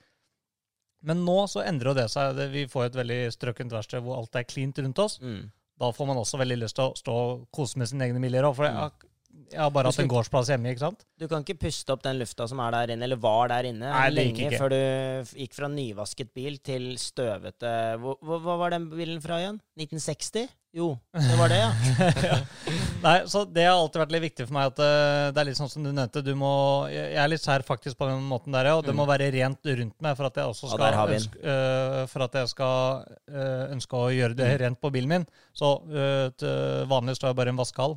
Men 1.05 1.21
nå 1.27 1.37
så 1.53 1.65
endrer 1.65 1.93
jo 1.93 1.99
det 1.99 2.07
seg. 2.13 2.39
Vi 2.53 2.65
får 2.71 2.89
et 2.89 2.99
veldig 3.01 3.21
strøkent 3.35 3.73
verksted 3.75 4.05
hvor 4.05 4.23
alt 4.23 4.39
er 4.41 4.47
cleant 4.49 4.81
rundt 4.81 5.01
oss. 5.05 5.19
Mm. 5.21 5.51
Da 5.81 5.91
får 5.93 6.07
man 6.07 6.21
også 6.21 6.39
veldig 6.39 6.61
lyst 6.63 6.79
til 6.79 6.91
å 6.91 6.99
stå 6.99 7.15
og 7.19 7.45
kose 7.55 7.81
med 7.81 7.91
sine 7.91 8.07
egne 8.07 8.23
miljø. 8.23 8.45
For 8.55 8.69
jeg 8.69 8.77
jeg 9.53 9.61
har 9.61 9.71
bare 9.71 9.91
hatt 9.93 9.99
en 10.03 10.09
gårdsplass 10.11 10.49
hjemme, 10.51 10.71
ikke 10.73 10.83
sant? 10.87 11.05
Du 11.21 11.29
kan 11.31 11.45
ikke 11.45 11.59
puste 11.67 11.93
opp 11.95 12.03
den 12.03 12.19
lufta 12.19 12.47
som 12.51 12.59
er 12.65 12.71
der 12.75 12.95
inne, 12.95 13.05
eller 13.07 13.21
var 13.23 13.49
der 13.53 13.69
inne, 13.71 13.87
Nei, 13.93 14.09
lenge 14.11 14.49
ikke. 14.49 14.59
før 14.59 14.73
du 14.75 15.39
gikk 15.39 15.55
fra 15.55 15.69
nyvasket 15.71 16.33
bil 16.35 16.57
til 16.65 16.95
støvete 16.99 17.71
Hva, 18.03 18.17
hva 18.23 18.57
var 18.65 18.71
den 18.75 18.89
bilen 18.91 19.21
fra 19.23 19.39
igjen? 19.43 19.61
1960? 19.79 20.49
Jo, 20.75 20.89
det 21.15 21.37
var 21.39 21.53
det, 21.53 21.59
ja. 22.27 22.39
Nei, 23.05 23.19
så 23.31 23.45
Det 23.47 23.63
har 23.63 23.77
alltid 23.79 24.01
vært 24.01 24.15
litt 24.17 24.25
viktig 24.25 24.47
for 24.49 24.57
meg 24.57 24.73
at 24.73 24.81
eh, 24.83 25.29
det 25.31 25.43
er 25.43 25.47
litt 25.47 25.59
sånn 25.61 25.71
som 25.71 25.85
du 25.87 25.93
nevnte. 25.95 26.23
Du 26.27 26.33
må, 26.35 26.51
jeg 26.91 27.13
er 27.21 27.31
litt 27.31 27.45
sær 27.45 27.63
faktisk 27.63 27.99
på 28.01 28.09
den 28.11 28.25
måten 28.27 28.51
der, 28.57 28.67
ja. 28.73 28.79
Og 28.81 28.83
det 28.83 28.91
Mm. 28.95 28.99
må 28.99 29.07
være 29.07 29.29
rent 29.37 29.63
rundt 29.71 29.95
meg 30.03 30.17
for 30.19 30.27
at 30.27 30.41
jeg 30.41 30.51
også 30.51 30.73
skal, 30.73 30.97
den. 30.97 31.15
ønske, 31.21 31.39
øh, 31.55 32.01
for 32.11 32.25
at 32.27 32.35
jeg 32.41 32.49
skal 32.51 33.05
øh, 33.31 33.63
ønske 33.77 34.01
å 34.03 34.11
gjøre 34.15 34.35
det 34.41 34.49
Mm. 34.51 34.59
rent 34.65 34.81
på 34.83 34.91
bilen 34.95 35.09
min. 35.15 35.27
Så 35.55 35.71
øh, 35.87 36.31
til 36.43 36.87
vanlig 36.91 37.15
står 37.21 37.31
jeg 37.31 37.37
bare 37.39 37.53
i 37.53 37.55
en 37.55 37.63
vaskehall. 37.63 37.97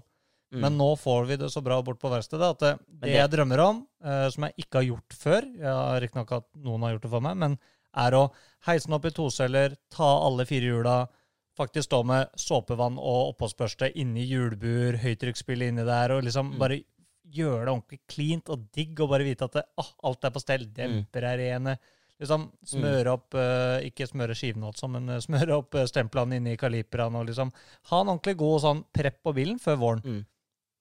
Mm. 0.53 0.61
Men 0.63 0.77
nå 0.79 0.85
får 0.97 1.25
vi 1.27 1.35
det 1.41 1.49
så 1.51 1.59
bra 1.61 1.81
bort 1.83 1.99
på 1.99 2.07
verkstedet 2.09 2.49
at 2.53 2.59
det, 2.63 2.73
det 2.87 3.01
det- 3.01 3.15
jeg 3.17 3.31
drømmer 3.33 3.59
om, 3.59 3.81
uh, 4.05 4.29
som 4.31 4.45
jeg 4.47 4.53
ikke 4.63 4.79
har 4.79 4.85
gjort 4.87 5.13
før 5.19 5.41
Jeg 5.57 5.73
har 5.75 5.99
Riktignok 6.01 6.31
at 6.31 6.45
noen 6.55 6.81
har 6.85 6.93
gjort 6.95 7.01
det 7.01 7.11
for 7.11 7.21
meg, 7.21 7.35
men 7.37 7.57
er 7.97 8.11
å 8.15 8.31
heise 8.67 8.85
den 8.87 8.93
opp 8.95 9.05
i 9.05 9.09
toceller, 9.11 9.75
ta 9.91 10.07
alle 10.25 10.45
fire 10.45 10.69
hjula, 10.69 11.07
faktisk 11.57 11.89
stå 11.89 12.03
med 12.05 12.29
såpevann 12.37 12.97
og 13.01 13.33
oppholdsbørste 13.33 13.89
inni 13.97 14.23
hjulbur, 14.29 14.97
høytrykksspyl 15.01 15.63
inni 15.67 15.83
der, 15.83 16.11
og 16.15 16.23
liksom 16.23 16.53
Mm. 16.53 16.59
bare 16.59 16.79
gjøre 17.27 17.65
det 17.65 17.73
ordentlig 17.73 17.99
cleant 18.07 18.49
og 18.49 18.71
digg, 18.71 18.99
og 19.01 19.09
bare 19.09 19.23
vite 19.25 19.43
at 19.43 19.51
det, 19.51 19.63
ah, 19.77 19.89
alt 20.03 20.23
er 20.23 20.29
på 20.31 20.39
stell. 20.39 20.65
Mm. 20.67 20.73
Demper 20.73 21.23
er 21.23 21.37
rene. 21.37 21.77
Liksom 22.19 22.51
smøre 22.65 23.11
opp 23.13 23.35
uh, 23.35 23.77
Ikke 23.85 24.07
smøre 24.07 24.33
skivene, 24.33 24.65
altså, 24.71 24.87
men 24.89 25.09
eh, 25.09 25.19
smøre 25.19 25.57
opp 25.59 25.71
stemplene 25.85 26.37
inni 26.39 26.55
kaliperaen 26.57 27.13
og 27.19 27.27
liksom 27.27 27.51
ha 27.91 27.99
en 28.01 28.07
ordentlig 28.07 28.37
god 28.37 28.61
sånn 28.63 28.85
prepp 28.93 29.21
på 29.23 29.33
bilen 29.35 29.59
før 29.59 29.75
våren. 29.77 30.01
Mm. 30.05 30.25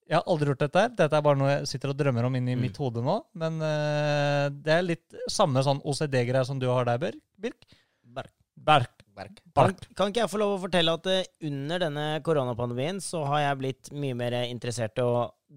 Jeg 0.06 0.20
har 0.20 0.26
aldri 0.30 0.46
gjort 0.52 0.60
dette. 0.62 0.82
her. 0.84 0.88
Dette 0.94 1.16
er 1.18 1.22
bare 1.26 1.38
noe 1.40 1.48
jeg 1.50 1.66
sitter 1.66 1.90
og 1.90 1.96
drømmer 1.98 2.24
om 2.28 2.34
inni 2.38 2.54
Mm. 2.54 2.60
mitt 2.62 2.76
hode 2.78 3.02
nå. 3.02 3.16
Men 3.34 3.56
uh, 3.60 4.48
det 4.54 4.72
er 4.76 4.82
litt 4.86 5.16
samme 5.28 5.62
sånn 5.66 5.80
OCD-greie 5.82 6.44
som 6.46 6.58
du 6.62 6.68
har 6.70 6.84
der, 6.86 6.98
Birk. 6.98 7.18
Birk. 7.38 7.66
Berk. 8.06 8.32
Berk. 8.56 8.92
Berk. 9.16 9.40
Kan, 9.54 9.94
kan 9.96 10.08
ikke 10.12 10.22
jeg 10.22 10.30
få 10.30 10.38
lov 10.38 10.54
å 10.56 10.62
fortelle 10.62 10.92
at 10.94 11.06
uh, 11.10 11.22
under 11.48 11.78
denne 11.86 12.06
koronapandemien 12.22 13.00
så 13.02 13.24
har 13.26 13.40
jeg 13.48 13.58
blitt 13.64 13.90
mye 13.92 14.14
mer 14.18 14.36
interessert 14.46 14.98
i 15.02 15.06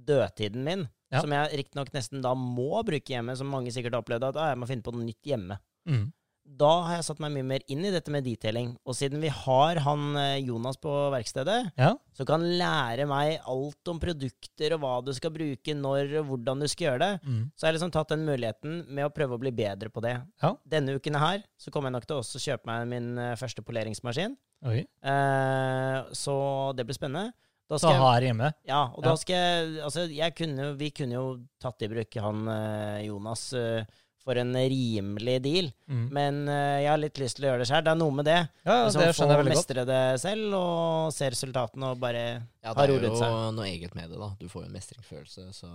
dødtiden 0.09 0.63
min, 0.65 0.87
Ja. 1.11 1.21
som 1.23 1.31
jeg 1.33 1.57
riktignok 1.63 1.89
nesten 1.93 2.21
da 2.21 2.35
må 2.37 2.83
bruke 2.85 3.09
hjemme, 3.15 3.33
som 3.37 3.47
mange 3.49 3.71
sikkert 3.73 3.93
har 3.97 4.03
opplevd, 4.03 4.27
at 4.29 4.35
ah, 4.37 4.49
jeg 4.53 4.59
må 4.61 4.67
finne 4.69 4.83
på 4.85 4.93
noe 4.93 5.05
nytt 5.07 5.25
hjemme. 5.25 5.57
Mm. 5.89 6.11
Da 6.57 6.69
har 6.87 6.95
jeg 6.97 7.03
satt 7.05 7.19
meg 7.21 7.31
mye 7.35 7.45
mer 7.45 7.61
inn 7.69 7.83
i 7.85 7.91
dette 7.93 8.09
med 8.11 8.23
detailing. 8.25 8.71
Og 8.85 8.95
siden 8.97 9.21
vi 9.21 9.29
har 9.29 9.75
han 9.85 10.15
eh, 10.17 10.39
Jonas 10.47 10.77
på 10.81 10.89
verkstedet, 11.13 11.71
Ja. 11.77 11.93
så 12.17 12.25
kan 12.25 12.41
lære 12.41 13.05
meg 13.07 13.39
alt 13.47 13.87
om 13.87 13.99
produkter 14.01 14.73
og 14.73 14.81
hva 14.81 14.93
du 15.05 15.13
skal 15.13 15.31
bruke, 15.31 15.75
når 15.77 16.17
og 16.19 16.25
hvordan 16.31 16.59
du 16.59 16.67
skal 16.67 16.87
gjøre 16.87 16.99
det, 16.99 17.21
Mm. 17.23 17.51
så 17.55 17.65
har 17.65 17.71
jeg 17.73 17.79
liksom 17.79 17.91
tatt 17.93 18.09
den 18.09 18.25
muligheten 18.25 18.87
med 18.89 19.05
å 19.05 19.13
prøve 19.13 19.37
å 19.37 19.39
bli 19.39 19.51
bedre 19.51 19.89
på 19.89 20.01
det. 20.01 20.15
Ja. 20.41 20.55
Denne 20.67 20.95
uken 20.99 21.15
her 21.15 21.43
så 21.57 21.71
kommer 21.71 21.87
jeg 21.89 21.99
nok 21.99 22.07
til 22.07 22.17
å 22.17 22.23
også 22.23 22.39
kjøpe 22.41 22.65
meg 22.65 22.87
min 22.87 23.17
eh, 23.17 23.35
første 23.35 23.61
poleringsmaskin. 23.61 24.35
Okay. 24.65 24.85
Eh, 25.03 26.03
så 26.17 26.35
det 26.75 26.85
blir 26.87 26.97
spennende. 26.97 27.31
Da 27.69 27.77
skal 27.77 27.93
jeg, 27.93 28.01
her 28.01 28.21
hjemme. 28.25 28.47
ja, 28.65 28.83
og 28.95 29.03
Ja. 29.03 29.09
da 29.11 29.15
skal 29.15 29.35
jeg 29.35 29.83
Altså, 29.83 30.07
jeg 30.09 30.35
kunne, 30.35 30.75
vi 30.75 30.89
kunne 30.89 31.13
jo 31.13 31.39
tatt 31.61 31.81
i 31.83 31.87
bruk 31.87 32.15
han 32.17 32.47
eh, 32.47 33.05
Jonas 33.05 33.53
eh, 33.53 33.85
for 34.29 34.37
en 34.37 34.53
rimelig 34.53 35.35
deal, 35.41 35.71
Mm. 35.89 36.03
men 36.13 36.35
uh, 36.47 36.77
jeg 36.83 36.89
har 36.91 37.01
litt 37.01 37.17
lyst 37.17 37.39
til 37.39 37.47
å 37.47 37.49
gjøre 37.49 37.63
det 37.63 37.67
sjøl. 37.71 37.83
Det 37.87 37.91
er 37.95 37.97
noe 37.97 38.13
med 38.19 38.25
det. 38.29 38.37
Ja, 38.63 38.75
ja, 38.75 38.85
Liksom 38.85 39.01
det 39.01 39.09
skjønner 39.17 39.33
jeg 39.35 39.41
veldig 39.41 39.55
godt. 39.55 39.59
mestre 39.65 39.85
det 39.89 40.01
selv 40.21 40.53
og 40.59 41.11
se 41.17 41.29
resultatene 41.33 41.89
og 41.89 41.99
bare 41.99 42.23
Ja, 42.61 42.73
har 42.77 42.85
det 42.85 42.99
er 43.01 43.09
jo 43.09 43.51
noe 43.57 43.65
eget 43.67 43.95
med 43.97 44.09
det, 44.13 44.19
da. 44.21 44.29
Du 44.39 44.45
får 44.47 44.61
jo 44.63 44.69
en 44.69 44.77
mestringsfølelse, 44.77 45.47
så 45.57 45.71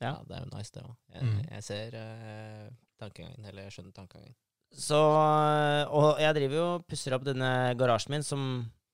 Ja. 0.00 0.12
ja. 0.12 0.14
det 0.28 0.36
er 0.36 0.44
jo 0.44 0.56
nice, 0.58 0.70
det 0.76 0.82
òg. 0.84 0.94
Jeg, 1.14 1.22
Mm. 1.24 1.40
jeg 1.50 1.62
ser 1.64 1.96
uh, 1.96 2.68
tankegangen, 3.00 3.44
eller 3.48 3.62
jeg 3.64 3.72
skjønner 3.72 3.92
tankegangen. 3.96 4.34
Så 4.70 4.94
Og 5.90 6.20
jeg 6.20 6.34
driver 6.36 6.54
jo 6.60 6.66
og 6.76 6.84
pusser 6.86 7.14
opp 7.16 7.24
denne 7.26 7.74
garasjen 7.80 8.10
min, 8.14 8.22
som 8.22 8.44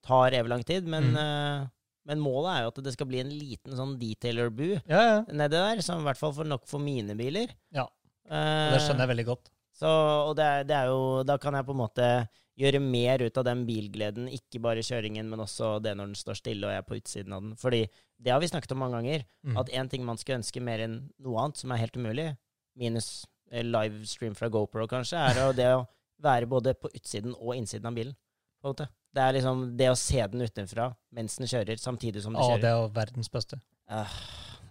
tar 0.07 0.31
evig 0.39 0.49
lang 0.49 0.65
tid, 0.65 0.87
men, 0.87 1.11
Mm. 1.13 1.17
uh, 1.19 1.67
men 2.07 2.21
målet 2.23 2.53
er 2.55 2.63
jo 2.63 2.69
at 2.69 2.83
det 2.85 2.93
skal 2.95 3.07
bli 3.11 3.19
en 3.21 3.31
liten 3.35 3.75
sånn 3.75 3.97
detailer-bu 3.99 4.81
Ja, 4.89 5.01
ja. 5.03 5.23
nedi 5.33 5.51
der, 5.59 5.83
som 5.83 6.01
i 6.01 6.05
hvert 6.07 6.17
fall 6.21 6.33
får 6.33 6.47
nok 6.47 6.67
for 6.67 6.79
mine 6.79 7.17
biler. 7.19 7.49
Ja. 7.75 7.87
Eh, 8.31 8.73
Det 8.75 8.81
skjønner 8.83 9.05
jeg 9.07 9.13
veldig 9.15 9.27
godt. 9.29 9.51
Så, 9.77 9.87
og 10.31 10.35
det 10.39 10.67
det 10.71 10.77
er 10.77 10.87
jo 10.89 11.23
Da 11.29 11.37
kan 11.39 11.55
jeg 11.55 11.67
på 11.67 11.75
en 11.75 11.83
måte 11.83 12.29
gjøre 12.57 12.81
mer 12.81 13.21
ut 13.21 13.37
av 13.37 13.45
den 13.45 13.67
bilgleden, 13.69 14.31
ikke 14.33 14.59
bare 14.65 14.81
kjøringen, 14.81 15.27
men 15.29 15.39
også 15.45 15.75
det 15.85 15.93
når 15.99 16.07
den 16.07 16.15
står 16.17 16.39
stille 16.39 16.65
og 16.65 16.73
jeg 16.73 16.81
er 16.81 16.87
på 16.89 16.97
utsiden 16.97 17.35
av 17.37 17.43
den. 17.43 17.51
Fordi 17.61 17.83
det 18.19 18.33
har 18.33 18.41
vi 18.41 18.49
snakket 18.49 18.73
om 18.73 18.79
mange 18.81 18.97
ganger, 18.97 19.25
Mm. 19.45 19.57
at 19.61 19.69
én 19.69 19.91
ting 19.91 20.03
man 20.07 20.17
skulle 20.17 20.39
ønske 20.41 20.63
mer 20.63 20.79
enn 20.81 21.11
noe 21.21 21.37
annet, 21.43 21.59
som 21.59 21.71
er 21.73 21.77
helt 21.83 21.97
umulig, 22.01 22.37
minus 22.75 23.27
eh, 23.53 23.63
livestream 23.63 24.35
fra 24.35 24.49
GoPro 24.49 24.87
kanskje, 24.89 25.19
er 25.21 25.53
det 25.61 25.69
å 25.77 25.87
være 26.23 26.47
både 26.49 26.73
på 26.81 26.89
utsiden 26.97 27.35
og 27.37 27.53
innsiden 27.57 27.85
av 27.87 27.93
bilen. 27.95 28.17
På 28.63 28.69
en 28.71 28.73
måte. 28.73 28.89
Det 29.13 29.21
er 29.23 29.33
liksom 29.37 29.77
det 29.77 29.91
å 29.93 29.95
se 30.01 30.27
den 30.27 30.41
utenfra 30.41 30.95
mens 31.13 31.37
den 31.37 31.47
kjører, 31.47 31.77
samtidig 31.77 32.23
som 32.25 32.33
du 32.33 32.41
Å, 32.41 32.51
Ja, 32.55 32.57
det 32.57 32.71
er 32.73 32.81
jo 32.81 32.89
verdens 32.89 33.29
beste. 33.29 33.61
Ah, 33.87 34.09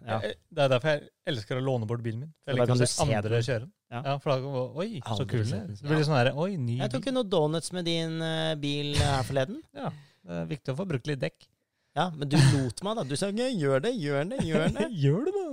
ja. 0.06 0.20
Det 0.26 0.64
er 0.66 0.72
derfor 0.72 0.92
jeg 0.94 1.10
elsker 1.32 1.60
å 1.60 1.64
låne 1.66 1.88
bort 1.90 2.04
bilen 2.06 2.26
min. 2.26 2.32
Jeg 2.46 2.56
liker 2.58 2.72
kan 2.72 2.78
å 2.78 2.86
du 2.86 2.90
se 2.92 3.06
andre 3.06 3.34
den. 3.36 3.46
kjøre 3.48 3.64
den. 3.66 3.72
Ja. 3.96 4.02
Ja, 4.06 4.14
for 4.22 4.34
da 4.34 4.64
Oi, 4.82 4.88
så 5.02 5.14
Aldri 5.16 5.28
kul 5.32 5.44
den 5.46 5.60
er. 5.60 5.68
Det 5.72 5.90
blir 5.92 6.06
sånn 6.08 6.18
her 6.18 6.32
Oi, 6.42 6.56
ny 6.58 6.80
Jeg 6.80 6.92
tok 6.92 7.06
jo 7.06 7.14
noen 7.16 7.30
donuts 7.30 7.72
med 7.76 7.86
din 7.88 8.16
uh, 8.22 8.56
bil 8.60 8.96
her 9.02 9.22
forleden. 9.28 9.62
Ja, 9.82 9.92
det 10.26 10.40
er 10.42 10.50
viktig 10.50 10.74
å 10.74 10.80
få 10.80 10.88
brukt 10.90 11.08
litt 11.10 11.22
dekk. 11.22 11.46
Ja, 11.96 12.10
men 12.12 12.28
du 12.28 12.36
lot 12.38 12.82
meg, 12.84 12.98
da. 12.98 13.06
Du 13.08 13.16
sa 13.16 13.30
«Ja, 13.32 13.46
'gjør 13.48 13.86
det, 13.86 13.94
gjør 13.96 14.26
det', 14.34 14.42
gjør 14.44 14.66
det. 14.76 14.88
Gjør 15.06 15.30
det, 15.30 15.34
da! 15.38 15.46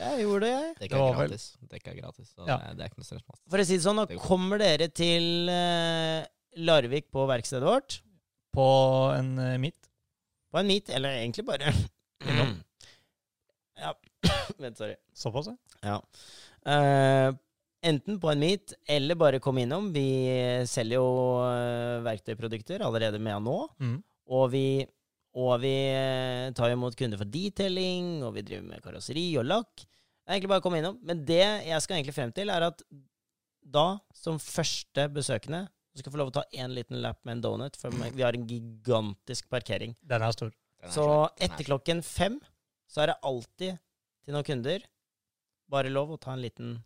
Jeg 0.00 0.22
gjorde 0.24 0.46
det, 0.46 0.52
jeg. 0.54 0.70
Dekk 0.80 0.94
er 0.96 1.16
gratis. 1.18 1.44
Dekk 1.74 1.88
er 1.90 1.96
gratis, 1.98 2.28
så 2.32 2.46
Ja. 2.46 2.56
det, 2.72 2.78
er, 2.78 2.88
ikke 2.88 3.02
noe 3.02 3.08
stress. 3.08 3.24
med. 3.26 3.38
For 3.52 3.60
å 3.60 3.66
si 3.68 3.76
det 3.76 3.84
sånn, 3.84 3.98
nå 4.00 4.20
kommer 4.22 4.62
dere 4.62 4.88
til 4.96 5.50
uh, 5.52 6.22
Larvik 6.64 7.10
på 7.12 7.26
verkstedet 7.28 7.68
vårt. 7.68 7.98
På 8.56 8.66
en 9.12 9.34
uh, 9.36 9.58
midt. 9.60 9.90
På 10.50 10.62
en 10.62 10.70
meet, 10.70 10.88
eller 10.94 11.20
egentlig 11.20 11.44
bare 11.50 11.74
Innom. 12.30 12.56
Sorry. 14.78 14.96
Såpass, 15.16 15.50
ja. 15.50 15.56
Ja. 15.86 15.98
Eh, 16.72 17.32
enten 17.82 18.20
på 18.20 18.30
en 18.30 18.42
meet, 18.42 18.74
eller 18.88 19.18
bare 19.18 19.40
komme 19.42 19.64
innom. 19.64 19.90
Vi 19.94 20.06
selger 20.68 21.00
jo 21.00 21.10
eh, 21.46 22.00
verktøyprodukter 22.06 22.84
allerede 22.86 23.20
med 23.22 23.46
nå. 23.46 23.58
Mm. 23.80 23.98
Og 24.30 24.46
vi, 24.52 24.64
og 25.40 25.54
vi 25.64 25.74
eh, 25.94 26.50
tar 26.56 26.74
imot 26.74 26.96
kunder 26.98 27.20
for 27.20 27.30
detailing, 27.30 28.20
og 28.26 28.36
vi 28.36 28.44
driver 28.46 28.68
med 28.68 28.84
karosseri 28.84 29.26
og 29.40 29.48
lakk. 29.48 29.72
Det 29.80 30.28
er 30.28 30.36
egentlig 30.36 30.52
bare 30.52 30.62
å 30.62 30.68
komme 30.68 30.82
innom. 30.82 31.00
Men 31.06 31.24
det 31.26 31.42
jeg 31.42 31.82
skal 31.82 31.98
egentlig 31.98 32.16
frem 32.18 32.32
til, 32.36 32.52
er 32.52 32.68
at 32.68 32.84
da, 33.70 34.00
som 34.16 34.38
første 34.42 35.08
besøkende, 35.12 35.66
du 35.90 36.02
skal 36.02 36.12
få 36.14 36.20
lov 36.20 36.30
å 36.30 36.38
ta 36.38 36.44
én 36.54 36.70
liten 36.74 37.00
lap 37.02 37.18
med 37.26 37.38
en 37.38 37.44
donut, 37.44 37.76
for 37.78 37.92
vi 38.14 38.22
har 38.22 38.36
en 38.36 38.46
gigantisk 38.46 39.48
parkering. 39.50 39.96
Den 40.06 40.22
er 40.22 40.36
stor. 40.36 40.52
Den 40.80 40.88
er 40.88 40.94
Så 40.94 41.06
er 41.26 41.48
etter 41.48 41.66
klokken 41.66 42.02
fem 42.06 42.38
så 42.90 43.04
er 43.04 43.12
det 43.12 43.20
alltid 43.26 43.78
til 44.30 44.36
noen 44.38 44.46
kunder 44.46 44.84
bare 45.70 45.90
lov 45.90 46.14
å 46.14 46.18
ta 46.20 46.34
en 46.34 46.42
liten, 46.42 46.76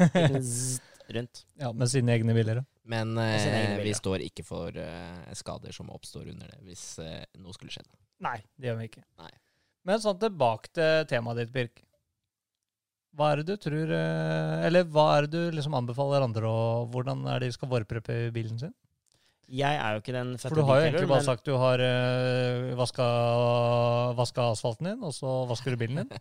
liten 0.00 0.40
zzzt 0.50 0.86
rundt. 1.12 1.42
Ja, 1.60 1.72
Med 1.76 1.90
sine 1.92 2.14
egne 2.16 2.36
biler. 2.36 2.62
ja. 2.62 2.66
Men 2.90 3.12
eh, 3.22 3.76
vi 3.84 3.92
står 3.94 4.24
ikke 4.24 4.42
for 4.42 4.74
eh, 4.74 5.28
skader 5.38 5.74
som 5.76 5.92
oppstår 5.94 6.32
under 6.32 6.48
det, 6.50 6.58
hvis 6.66 6.84
eh, 7.04 7.22
noe 7.38 7.54
skulle 7.54 7.70
skjedd. 7.70 7.86
Nei, 8.24 8.38
det 8.58 8.70
gjør 8.70 8.80
vi 8.80 8.88
ikke. 8.88 9.04
Nei. 9.20 9.30
Men 9.86 10.00
sånn 10.02 10.18
tilbake 10.20 10.72
til 10.74 11.06
temaet 11.12 11.38
ditt, 11.42 11.52
Birk. 11.54 11.84
Hva 13.14 13.30
er 13.32 13.40
det 13.40 13.46
du 13.52 13.62
tror 13.62 13.90
eh, 13.94 14.66
Eller 14.68 14.84
hva 14.86 15.06
er 15.16 15.26
det 15.26 15.32
du 15.34 15.54
liksom 15.56 15.74
anbefaler 15.78 16.22
andre, 16.24 16.50
og 16.50 16.90
hvordan 16.94 17.24
er 17.30 17.40
det 17.42 17.50
de 17.52 17.56
skal 17.58 17.70
vårpreppe 17.70 18.18
bilen 18.34 18.58
sin? 18.60 18.74
Jeg 19.50 19.74
er 19.82 19.96
jo 19.96 20.00
ikke 20.02 20.12
den 20.14 20.28
fette 20.38 20.48
For 20.52 20.60
du 20.60 20.66
har 20.68 20.78
jo 20.80 20.84
egentlig 20.86 21.08
bare 21.10 21.18
men- 21.18 21.26
sagt 21.26 21.44
du 21.48 21.56
har 21.58 21.82
uh, 21.82 22.74
vaska, 22.78 23.06
vaska 24.18 24.44
asfalten 24.52 24.86
din, 24.92 25.00
og 25.02 25.12
så 25.16 25.32
vasker 25.50 25.74
du 25.74 25.80
bilen 25.80 26.04
din. 26.04 26.12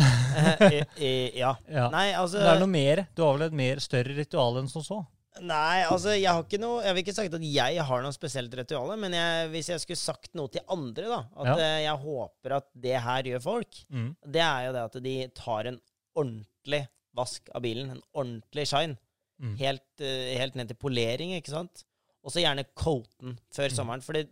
Ja. 0.00 1.54
Ja. 1.70 1.86
Nei, 1.92 2.10
altså 2.14 2.38
det 2.40 2.46
er 2.52 2.60
noe 2.62 2.70
mer. 2.70 3.04
Du 3.16 3.24
har 3.26 3.34
vel 3.36 3.46
et 3.48 3.56
mer 3.58 3.80
større 3.82 4.14
ritual 4.16 4.60
enn 4.60 4.68
som 4.70 4.84
så? 4.86 5.00
Nei, 5.40 5.82
altså, 5.86 6.12
jeg 6.18 6.26
har 6.28 6.42
ikke 6.42 6.58
noe 6.60 6.80
Jeg 6.82 6.94
vil 6.96 7.02
ikke 7.04 7.14
sagt 7.16 7.34
at 7.38 7.44
jeg 7.46 7.84
har 7.86 8.02
noe 8.04 8.14
spesielt 8.14 8.54
ritual, 8.58 8.90
men 9.00 9.14
jeg, 9.14 9.48
hvis 9.52 9.68
jeg 9.72 9.82
skulle 9.84 10.00
sagt 10.00 10.32
noe 10.38 10.50
til 10.52 10.64
andre, 10.74 11.06
da 11.10 11.20
At 11.38 11.50
Ja. 11.52 11.54
eh, 11.56 11.82
jeg 11.86 12.02
håper 12.06 12.56
at 12.58 12.66
det 12.86 12.96
her 13.06 13.22
gjør 13.30 13.44
folk, 13.46 13.84
Mm. 13.90 14.08
det 14.26 14.42
er 14.42 14.66
jo 14.66 14.72
det 14.74 14.82
at 14.88 14.98
de 15.06 15.14
tar 15.38 15.70
en 15.70 15.78
ordentlig 16.18 16.82
vask 17.16 17.48
av 17.54 17.62
bilen. 17.62 17.90
En 17.94 18.02
ordentlig 18.14 18.66
shine. 18.70 18.96
Mm. 19.40 19.54
Helt, 19.58 19.86
eh, 20.00 20.36
helt 20.38 20.54
ned 20.58 20.68
til 20.68 20.76
polering, 20.76 21.32
ikke 21.38 21.50
sant? 21.54 21.84
Og 22.24 22.32
så 22.34 22.42
gjerne 22.44 22.66
coaten 22.76 23.38
før 23.54 23.70
Mm. 23.70 23.76
sommeren. 23.76 24.02
Fordi 24.04 24.26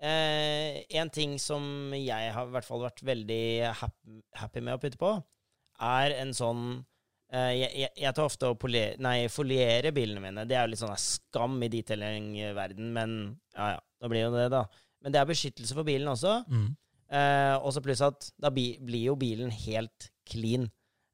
eh, 0.00 0.82
en 1.00 1.10
ting 1.10 1.36
som 1.38 1.92
jeg 1.96 2.32
har 2.32 2.46
i 2.48 2.50
hvert 2.54 2.64
fall 2.66 2.82
vært 2.84 3.02
veldig 3.04 3.72
happy, 3.80 4.18
happy 4.40 4.60
med 4.64 4.74
å 4.76 4.80
putte 4.82 4.98
på, 5.00 5.12
er 5.80 6.14
en 6.20 6.32
sånn 6.36 6.64
eh, 7.32 7.50
jeg, 7.58 7.70
jeg, 7.82 7.90
jeg 8.04 8.14
tar 8.14 8.28
ofte 8.28 8.46
å 8.52 8.56
poliere, 8.60 8.96
nei, 9.02 9.26
foliere 9.32 9.92
bilene 9.96 10.20
mine. 10.22 10.44
Det 10.48 10.56
er 10.56 10.64
jo 10.66 10.72
litt 10.74 10.82
sånn 10.82 10.96
skam 11.00 11.56
i 11.64 11.68
detailing-verden, 11.72 12.92
men 12.94 13.14
ja 13.56 13.74
ja, 13.74 13.80
da 14.00 14.08
blir 14.12 14.26
jo 14.26 14.32
det, 14.36 14.48
da. 14.54 14.64
Men 15.04 15.12
det 15.14 15.20
er 15.20 15.28
beskyttelse 15.28 15.74
for 15.76 15.84
bilen 15.84 16.08
også. 16.08 16.38
Mm. 16.48 16.68
Eh, 17.14 17.54
og 17.60 17.72
så 17.76 17.82
pluss 17.84 18.00
at 18.04 18.30
da 18.40 18.50
bi 18.54 18.70
blir 18.80 19.10
jo 19.10 19.16
bilen 19.20 19.50
helt 19.52 20.08
clean. 20.30 20.68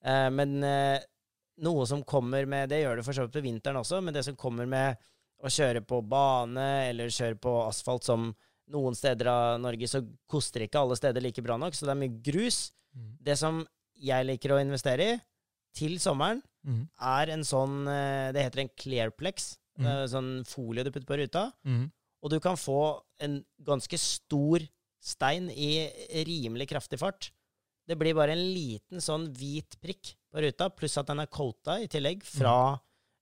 Eh, 0.05 0.29
men 0.33 0.61
eh, 0.65 1.01
noe 1.61 1.85
som 1.91 2.01
kommer 2.09 2.47
med 2.49 2.71
Det 2.73 2.79
gjør 2.81 2.97
det 3.01 3.05
for 3.05 3.13
så 3.17 3.27
vidt 3.27 3.35
på 3.35 3.43
vinteren 3.45 3.77
også, 3.83 3.99
men 4.01 4.15
det 4.17 4.23
som 4.25 4.37
kommer 4.39 4.69
med 4.71 4.97
å 5.43 5.49
kjøre 5.51 5.81
på 5.87 6.03
bane 6.07 6.67
eller 6.91 7.13
kjøre 7.13 7.39
på 7.41 7.53
asfalt 7.67 8.05
som 8.05 8.31
noen 8.71 8.95
steder 8.95 9.27
av 9.33 9.61
Norge, 9.61 9.89
så 9.91 10.03
koster 10.31 10.63
ikke 10.67 10.79
alle 10.79 10.97
steder 10.99 11.25
like 11.25 11.43
bra 11.43 11.57
nok, 11.59 11.75
så 11.75 11.89
det 11.89 11.95
er 11.95 12.01
mye 12.03 12.21
grus. 12.23 12.59
Mm. 12.95 13.09
Det 13.27 13.37
som 13.41 13.63
jeg 14.01 14.27
liker 14.29 14.55
å 14.55 14.61
investere 14.63 15.15
i 15.15 15.21
til 15.77 15.99
sommeren, 16.03 16.43
Mm. 16.61 16.83
er 17.01 17.31
en 17.33 17.41
sånn 17.41 17.89
eh, 17.89 18.33
Det 18.37 18.43
heter 18.45 18.61
en 18.61 18.69
Clearplex. 18.77 19.57
Mm. 19.79 19.87
Sånn 20.13 20.45
folie 20.45 20.85
du 20.85 20.91
putter 20.91 21.07
på 21.09 21.17
ruta. 21.17 21.53
Mm. 21.65 21.87
Og 22.23 22.31
du 22.31 22.39
kan 22.39 22.55
få 22.61 23.01
en 23.19 23.39
ganske 23.65 23.97
stor 23.97 24.61
stein 25.01 25.49
i 25.49 25.89
rimelig 26.29 26.69
kraftig 26.69 26.99
fart. 27.01 27.31
Det 27.89 27.97
blir 27.97 28.13
bare 28.15 28.33
en 28.37 28.45
liten 28.53 29.01
sånn 29.01 29.33
hvit 29.33 29.79
prikk 29.81 30.13
på 30.31 30.43
ruta, 30.45 30.69
pluss 30.69 30.99
at 31.01 31.07
den 31.09 31.21
er 31.21 31.31
coata 31.33 31.79
i 31.81 31.89
tillegg 31.89 32.21
fra, 32.23 32.79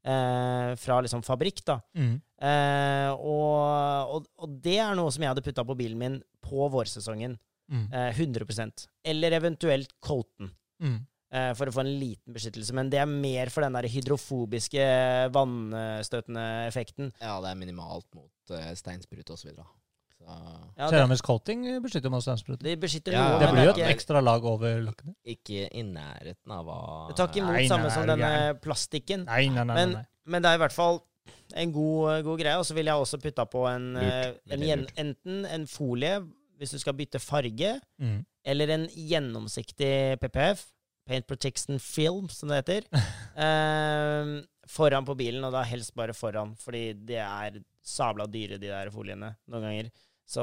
eh, 0.09 0.70
fra 0.80 1.00
liksom 1.04 1.22
fabrikk, 1.26 1.62
da. 1.68 1.78
Mm. 1.98 2.14
Eh, 2.48 3.11
og, 3.12 4.14
og, 4.16 4.30
og 4.38 4.56
det 4.64 4.78
er 4.82 4.96
noe 4.98 5.12
som 5.14 5.24
jeg 5.24 5.32
hadde 5.34 5.44
putta 5.44 5.66
på 5.66 5.76
bilen 5.78 6.00
min 6.00 6.18
på 6.44 6.68
vårsesongen. 6.72 7.36
Mm. 7.68 7.86
Eh, 7.92 8.16
100% 8.16 8.86
Eller 9.04 9.34
eventuelt 9.36 9.90
Colton. 10.00 10.48
Mm. 10.80 10.94
eh, 11.34 11.50
For 11.59 11.68
å 11.68 11.74
få 11.74 11.82
en 11.84 11.92
liten 12.00 12.32
beskyttelse. 12.32 12.72
Men 12.76 12.88
det 12.92 13.02
er 13.02 13.11
mer 13.11 13.52
for 13.52 13.66
den 13.66 13.76
der 13.76 13.90
hydrofobiske, 13.92 14.86
vannstøtende 15.34 16.46
effekten. 16.68 17.12
Ja, 17.20 17.36
det 17.44 17.52
er 17.52 17.61
minimalt 17.61 18.09
mot 18.16 18.54
uh, 18.54 18.72
steinsprut 18.78 19.34
osv. 19.34 19.52
Ja, 20.78 20.86
det, 20.86 20.92
Keramisk 20.94 21.24
coating 21.26 21.64
beskytter 21.82 22.10
mot 22.12 22.22
steinsprut. 22.22 22.60
Det 22.62 22.76
beskytter 22.78 23.12
Ja, 23.16 23.24
noe, 23.32 23.38
Det 23.42 23.48
blir 23.50 23.64
jo 23.66 23.72
et 23.74 23.96
ekstra 23.96 24.20
lag 24.22 24.44
over 24.46 24.80
lakkene. 24.84 25.14
ikke 25.26 25.64
i 25.74 25.82
nærheten 25.82 26.52
av 26.54 26.64
hva 26.68 26.78
Det 27.08 27.16
tar 27.18 27.28
ikke 27.32 27.40
imot 27.42 27.56
Nei, 27.56 27.66
samme 27.68 27.90
som 27.90 28.06
denne 28.06 28.30
plastikken. 28.62 29.24
Nei, 29.26 29.48
nei, 29.48 29.64
nei. 29.64 29.74
Men, 29.74 29.96
men 30.26 30.42
det 30.44 30.52
er 30.52 30.60
i 30.60 30.62
hvert 30.62 30.76
fall 30.76 31.00
en 31.58 31.72
god, 31.74 32.22
god 32.28 32.38
greie. 32.38 32.56
Og 32.60 32.64
så 32.68 32.74
vil 32.78 32.86
jeg 32.86 32.94
også 32.94 33.18
putta 33.24 33.44
på 33.50 33.64
en, 33.72 33.88
eh, 33.96 34.32
en 34.54 34.60
lurt. 34.62 34.92
enten 34.96 35.44
en 35.46 35.66
folie 35.66 36.20
hvis 36.58 36.70
du 36.74 36.78
skal 36.78 36.94
bytte 36.98 37.18
farge, 37.22 37.80
Mm. 38.00 38.24
eller 38.44 38.68
en 38.74 38.88
gjennomsiktig 38.90 40.18
PPF. 40.20 40.64
Paint 41.08 41.26
Protection 41.26 41.78
Film, 41.78 42.28
som 42.28 42.48
det 42.50 42.62
heter. 42.64 42.82
Eh, 43.38 44.42
foran 44.68 45.04
på 45.06 45.14
bilen, 45.16 45.44
og 45.46 45.52
da 45.54 45.62
helst 45.64 45.94
bare 45.96 46.12
foran, 46.16 46.54
fordi 46.60 46.92
det 47.06 47.20
er 47.22 47.60
sabla 47.86 48.26
dyre, 48.28 48.58
de 48.60 48.66
der 48.68 48.90
foliene, 48.90 49.36
noen 49.48 49.62
ganger. 49.64 49.90
Så 50.28 50.42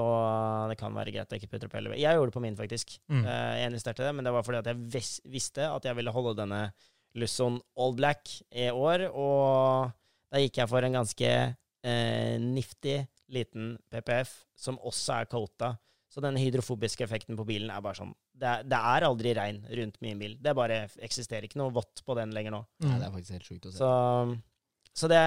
det 0.71 0.79
kan 0.79 0.95
være 0.97 1.11
greit 1.13 1.29
å 1.29 1.37
ikke 1.37 1.51
putte 1.51 1.67
opp 1.67 1.75
hele 1.77 1.93
Jeg 1.93 2.17
gjorde 2.17 2.31
det 2.31 2.37
på 2.39 2.41
min, 2.41 2.55
faktisk. 2.57 2.95
Mm. 3.11 3.21
Eh, 3.21 3.51
jeg 3.61 3.69
investerte 3.69 4.01
det, 4.07 4.13
men 4.17 4.25
det 4.25 4.33
var 4.33 4.45
fordi 4.47 4.57
at 4.63 4.69
jeg 4.71 4.79
vis 4.95 5.11
visste 5.29 5.67
at 5.69 5.85
jeg 5.85 5.95
ville 5.99 6.13
holde 6.15 6.33
denne 6.39 6.61
Lusson 7.15 7.59
All 7.79 7.93
Black 7.95 8.31
i 8.51 8.65
år, 8.73 9.05
og 9.13 9.91
da 10.33 10.41
gikk 10.41 10.57
jeg 10.63 10.71
for 10.71 10.83
en 10.83 10.97
ganske 10.97 11.29
eh, 11.85 12.35
nifty 12.41 12.97
liten 13.31 13.75
PPF, 13.93 14.33
som 14.57 14.79
også 14.81 15.19
er 15.21 15.29
coata. 15.31 15.69
Så 16.11 16.21
den 16.23 16.37
hydrofobiske 16.39 17.03
effekten 17.05 17.37
på 17.37 17.45
bilen 17.47 17.69
er 17.73 17.81
bare 17.83 17.97
sånn 17.97 18.11
Det 18.35 18.47
er, 18.47 18.61
det 18.71 18.77
er 18.77 19.03
aldri 19.07 19.31
regn 19.35 19.57
rundt 19.79 19.97
min 20.03 20.19
bil. 20.19 20.35
Det 20.39 20.53
bare 20.55 20.81
eksisterer 21.03 21.43
ikke 21.47 21.59
noe 21.59 21.73
vått 21.75 22.01
på 22.07 22.15
den 22.17 22.31
lenger 22.35 22.53
nå. 22.55 22.61
Nei, 22.83 22.89
Mm. 22.89 22.99
det 23.01 23.07
er 23.07 23.15
faktisk 23.15 23.35
helt 23.35 23.47
sjukt 23.49 23.65
å 23.67 23.71
se. 23.71 23.77
Så, 23.79 23.89
så 24.95 25.09
det 25.11 25.21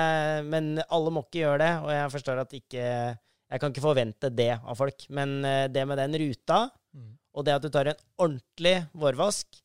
Men 0.48 0.82
alle 0.88 1.11
må 1.14 1.22
ikke 1.26 1.42
gjøre 1.44 1.59
det, 1.62 1.72
og 1.84 1.90
jeg 1.92 2.12
forstår 2.16 2.40
at 2.42 2.52
ikke 2.59 2.84
Jeg 3.51 3.61
kan 3.62 3.72
ikke 3.72 3.84
forvente 3.84 4.28
det 4.34 4.51
av 4.61 4.76
folk. 4.76 5.07
Men 5.11 5.38
eh, 5.44 5.66
det 5.72 5.86
med 5.88 5.99
den 5.99 6.18
ruta, 6.24 6.68
Mm. 6.96 7.11
og 7.36 7.44
det 7.44 7.53
at 7.53 7.62
du 7.62 7.68
tar 7.68 7.86
en 7.90 7.99
ordentlig 8.18 8.88
vårvask, 8.96 9.59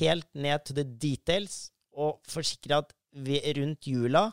helt 0.00 0.26
ned 0.34 0.64
to 0.64 0.72
the 0.74 0.84
details, 0.84 1.70
og 1.92 2.20
forsikrer 2.30 2.78
at 2.78 2.94
vi, 3.12 3.36
rundt 3.58 3.84
jula 3.90 4.30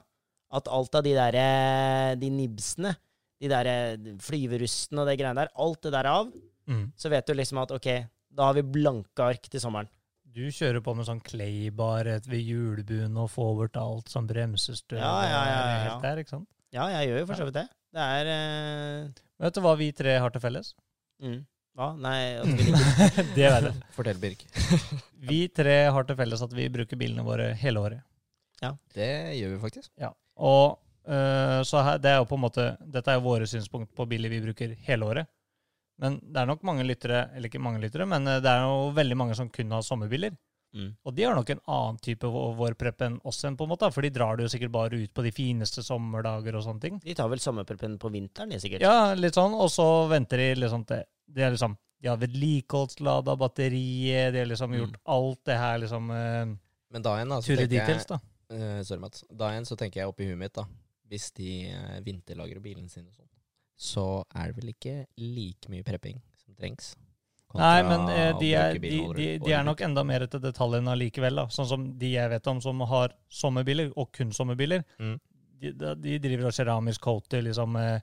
at 0.56 0.70
alt 0.72 0.96
av 0.96 1.04
de 1.04 1.12
der 1.18 1.36
eh, 1.36 2.14
De 2.16 2.30
nibsene, 2.32 2.94
de 3.42 3.50
der 3.52 3.68
eh, 3.68 4.16
flyverustene 4.24 5.02
og 5.04 5.10
det 5.10 5.18
greiene 5.20 5.42
der, 5.44 5.52
alt 5.60 5.82
det 5.84 5.92
der 5.98 6.06
av, 6.14 6.32
Mm. 6.68 6.92
så 7.00 7.08
vet 7.10 7.26
du 7.28 7.32
liksom 7.34 7.62
at 7.62 7.72
OK, 7.72 7.86
da 8.36 8.44
har 8.50 8.54
vi 8.58 8.62
blanke 8.62 9.24
ark 9.24 9.46
til 9.48 9.60
sommeren. 9.64 9.88
Du 10.28 10.42
kjører 10.52 10.82
på 10.84 10.94
med 10.96 11.06
sånn 11.08 11.22
claybar 11.24 12.04
ved 12.28 12.42
hjulbuen 12.44 13.16
og 13.18 13.30
får 13.32 13.54
bort 13.56 13.78
alt 13.80 14.10
som 14.12 14.28
bremsestøv. 14.28 15.00
Ja, 15.00 15.14
ja, 15.24 15.44
ja, 15.48 15.62
ja. 15.86 15.94
Der, 16.04 16.18
ikke 16.24 16.34
sant? 16.36 16.48
Ja, 16.76 16.90
jeg 16.92 17.08
gjør 17.08 17.20
jo 17.22 17.26
for 17.30 17.40
så 17.40 17.46
vidt 17.48 17.54
det. 17.62 17.70
Det 17.96 18.08
er 18.20 18.32
eh, 18.32 19.22
Vet 19.44 19.56
du 19.56 19.62
hva 19.64 19.76
vi 19.80 19.92
tre 19.96 20.18
har 20.20 20.34
til 20.34 20.44
felles? 20.44 20.74
mm. 21.24 21.40
Hva? 21.78 21.92
Nei, 22.02 22.42
Det 23.38 23.44
er 23.46 23.68
det. 23.68 23.72
Fortell, 23.94 24.18
Birk. 24.18 24.40
Vi 25.30 25.44
tre 25.54 25.76
har 25.94 26.08
til 26.10 26.18
felles 26.18 26.42
at 26.42 26.54
vi 26.58 26.66
bruker 26.74 26.98
bilene 26.98 27.22
våre 27.26 27.52
hele 27.54 27.84
året. 27.86 28.02
Ja. 28.64 28.72
Det 28.98 29.10
gjør 29.38 29.52
vi 29.52 29.60
faktisk. 29.62 29.92
Ja. 30.02 30.10
Og 30.42 30.80
øh, 31.06 31.60
så 31.70 31.84
her, 31.86 32.00
det 32.02 32.10
er 32.10 32.18
jo 32.18 32.26
på 32.32 32.38
en 32.40 32.44
måte 32.48 32.66
Dette 32.82 33.14
er 33.14 33.20
jo 33.20 33.28
våre 33.28 33.46
synspunkt 33.50 33.92
på 33.94 34.08
biler 34.10 34.34
vi 34.34 34.42
bruker 34.48 34.74
hele 34.88 35.06
året. 35.06 35.30
Men 36.02 36.18
det 36.22 36.42
er 36.42 36.50
nok 36.50 36.66
mange 36.66 36.86
lyttere, 36.86 37.28
eller 37.36 37.50
ikke 37.50 37.62
mange 37.62 37.82
lyttere, 37.86 38.10
men 38.10 38.26
øh, 38.26 38.42
det 38.42 38.50
er 38.50 38.66
jo 38.66 38.90
veldig 38.98 39.18
mange 39.22 39.38
som 39.38 39.50
kun 39.54 39.78
har 39.78 39.86
sommerbiler. 39.86 40.34
Mm. 40.76 40.90
Og 41.08 41.14
de 41.16 41.24
har 41.24 41.34
nok 41.36 41.50
en 41.54 41.62
annen 41.74 41.98
type 42.04 42.28
vårprep 42.28 43.02
enn 43.08 43.20
oss, 43.26 43.40
enn 43.48 43.56
på 43.58 43.64
en 43.66 43.72
måte, 43.72 43.88
for 43.94 44.02
de 44.06 44.10
drar 44.14 44.38
det 44.38 44.46
jo 44.46 44.52
sikkert 44.52 44.72
bare 44.74 45.00
ut 45.00 45.14
på 45.16 45.24
de 45.24 45.32
fineste 45.32 45.82
sommerdager 45.86 46.56
og 46.60 46.64
sånne 46.66 46.82
ting. 46.84 47.00
De 47.04 47.16
tar 47.18 47.30
vel 47.32 47.40
sommerpreppen 47.40 47.96
på 48.02 48.12
vinteren, 48.14 48.50
de 48.52 48.60
sikkert. 48.60 48.82
Ja, 48.86 49.14
litt 49.18 49.34
sånn, 49.40 49.56
og 49.56 49.70
så 49.74 49.88
venter 50.12 50.38
de 50.38 50.50
liksom 50.62 50.86
til 50.90 51.04
De 51.28 51.42
er 51.44 51.52
liksom 51.56 51.78
De 52.02 52.08
har 52.12 52.18
vedlikeholdslada 52.22 53.36
batteriet, 53.42 54.34
de 54.34 54.40
har 54.44 54.46
liksom 54.52 54.70
Mm. 54.72 54.80
gjort 54.84 54.98
alt 55.06 55.44
det 55.46 55.58
her 55.58 55.78
liksom 55.80 56.12
eh, 56.12 56.46
Men 56.92 57.02
da 57.02 57.16
igjen, 57.18 57.32
altså, 57.32 57.48
tenker 57.56 57.62
jeg, 57.62 57.70
details, 57.88 58.06
da. 58.06 58.20
Uh, 58.52 58.84
sorry, 58.84 59.00
Mats. 59.02 59.24
Da 59.32 59.50
igjen 59.52 59.66
så 59.66 59.76
tenker 59.76 60.00
jeg 60.02 60.08
oppi 60.08 60.28
huet 60.30 60.38
mitt, 60.38 60.54
da. 60.54 60.64
Hvis 61.10 61.32
de 61.36 61.72
uh, 61.74 62.00
vinterlagrer 62.06 62.62
bilen 62.62 62.88
sin 62.90 63.08
og 63.08 63.14
sånn, 63.16 63.28
så 63.78 64.24
er 64.36 64.52
det 64.52 64.56
vel 64.62 64.72
ikke 64.74 65.06
like 65.18 65.70
mye 65.70 65.84
prepping 65.84 66.22
som 66.44 66.56
trengs. 66.56 66.96
Nei, 67.56 67.78
men 67.88 68.10
eh, 68.12 68.34
de, 68.40 68.50
er, 68.60 68.76
de, 68.82 68.90
de, 69.16 69.28
de 69.40 69.54
er 69.56 69.64
nok 69.64 69.80
enda 69.86 70.04
mer 70.06 70.26
etter 70.26 70.42
detaljene 70.44 70.92
allikevel. 70.92 71.46
Sånn 71.54 71.70
som 71.70 71.86
de 72.00 72.12
jeg 72.18 72.32
vet 72.34 72.50
om 72.52 72.60
som 72.62 72.84
har 72.92 73.16
sommerbiler, 73.32 73.94
og 73.96 74.12
kun 74.16 74.34
sommerbiler. 74.36 74.84
Mm. 75.00 75.16
De, 75.58 76.18
driver 76.22 76.50
og 76.50 76.58
keramisk 76.58 77.02
coater 77.08 77.42
liksom 77.48 77.80
eh, 77.82 77.96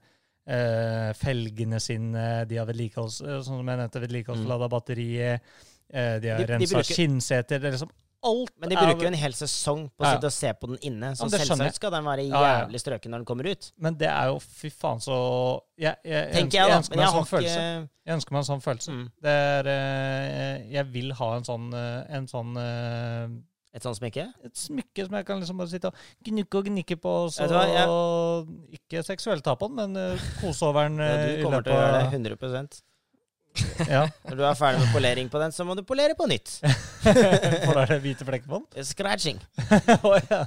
eh, 0.50 1.10
felgene 1.18 1.78
sine, 1.82 2.24
de 2.50 2.58
har 2.58 2.66
vedlikeholds... 2.70 3.20
eh, 3.22 3.42
Sånn 3.44 3.60
som 3.60 3.68
jeg 3.68 3.82
nevnte, 3.82 4.02
vedlikeholdslada 4.06 4.70
batteriet. 4.72 5.54
Eh, 5.92 6.16
de 6.24 6.32
har 6.32 6.48
rensa 6.54 6.82
skinnseter. 6.88 7.60
Det 7.60 7.68
er 7.68 7.76
liksom 7.76 7.92
alt 8.24 8.50
Men 8.60 8.68
de 8.72 8.76
er- 8.76 8.86
bruker 8.86 9.02
jo 9.06 9.10
en 9.12 9.18
hel 9.20 9.32
sesong 9.36 9.84
på 9.96 10.04
å 10.04 10.12
sitte 10.14 10.26
og 10.30 10.32
se 10.32 10.52
på 10.60 10.66
den 10.72 10.78
inne. 10.90 11.12
Så 11.16 11.28
jeg. 11.30 11.46
selvsagt 11.46 11.74
skal 11.78 11.90
den 11.94 12.04
være 12.04 12.24
jævlig 12.28 12.80
strøken 12.80 13.10
når 13.14 13.18
den 13.22 13.24
kommer 13.30 13.50
ut. 13.50 13.72
Men 13.78 13.94
det 14.00 14.08
er 14.08 14.26
jo 14.32 14.38
fy 14.40 14.70
faen 14.70 15.00
så 15.04 15.60
Jeg, 15.78 15.96
jeg, 16.04 16.12
jeg, 16.32 16.44
ønsker, 16.44 16.58
jeg, 16.58 16.76
ønsker 16.78 16.96
meg 16.96 17.06
en 17.06 17.14
sånn 17.18 17.30
følelse. 17.30 17.88
Jeg 18.06 18.14
ønsker 18.18 18.32
meg 18.32 18.38
en 18.44 18.48
sånn 18.50 18.62
følelse. 18.64 18.90
mm, 18.92 19.10
Det 19.22 19.34
er 19.40 19.66
eh, 19.74 20.72
Jeg 20.72 20.86
vil 20.92 21.12
ha 21.12 21.36
en 21.36 21.44
sånn, 21.44 21.66
eh, 21.74 22.16
en 22.16 22.26
sånn 22.26 22.56
eh, 22.56 23.28
et 23.74 23.82
sånt 23.82 23.96
smykke. 23.98 24.28
et 24.44 24.54
smykke 24.54 25.04
som 25.06 25.14
jeg 25.18 25.26
kan 25.26 25.40
liksom 25.40 25.56
bare 25.58 25.68
sitte 25.68 25.88
og 25.90 25.94
gnukke 26.24 26.58
og 26.60 26.64
gnikke 26.68 26.96
på. 27.02 27.14
Så 27.34 27.48
hva, 27.50 27.64
hva, 27.66 28.46
Ikke 28.72 29.02
seksuelt 29.02 29.42
ta 29.42 29.56
på 29.56 29.66
den, 29.66 29.92
men 29.94 30.18
kose 30.40 30.62
over 30.62 30.86
den. 30.88 30.98
Ja, 31.02 31.16
du 31.26 31.42
kommer 31.42 31.62
til 31.64 31.72
å 31.74 31.80
gjøre 31.80 31.92
det 31.98 32.06
av- 32.06 32.12
100 32.38 32.82
Ja, 33.94 34.04
Når 34.26 34.36
du 34.38 34.42
er 34.48 34.56
ferdig 34.58 34.80
med 34.82 34.90
polering 34.94 35.28
på 35.30 35.38
den, 35.38 35.52
så 35.54 35.64
må 35.66 35.74
du 35.78 35.82
polere 35.86 36.16
på 36.18 36.26
nytt. 36.30 36.56
For 37.04 37.76
da 37.76 37.82
er 37.84 37.92
det 37.92 37.98
hvite 38.04 38.26
flekker 38.26 38.50
på 38.50 38.58
den. 38.60 38.86
Scratching. 38.88 39.38
oh, 40.06 40.16
ja, 40.30 40.40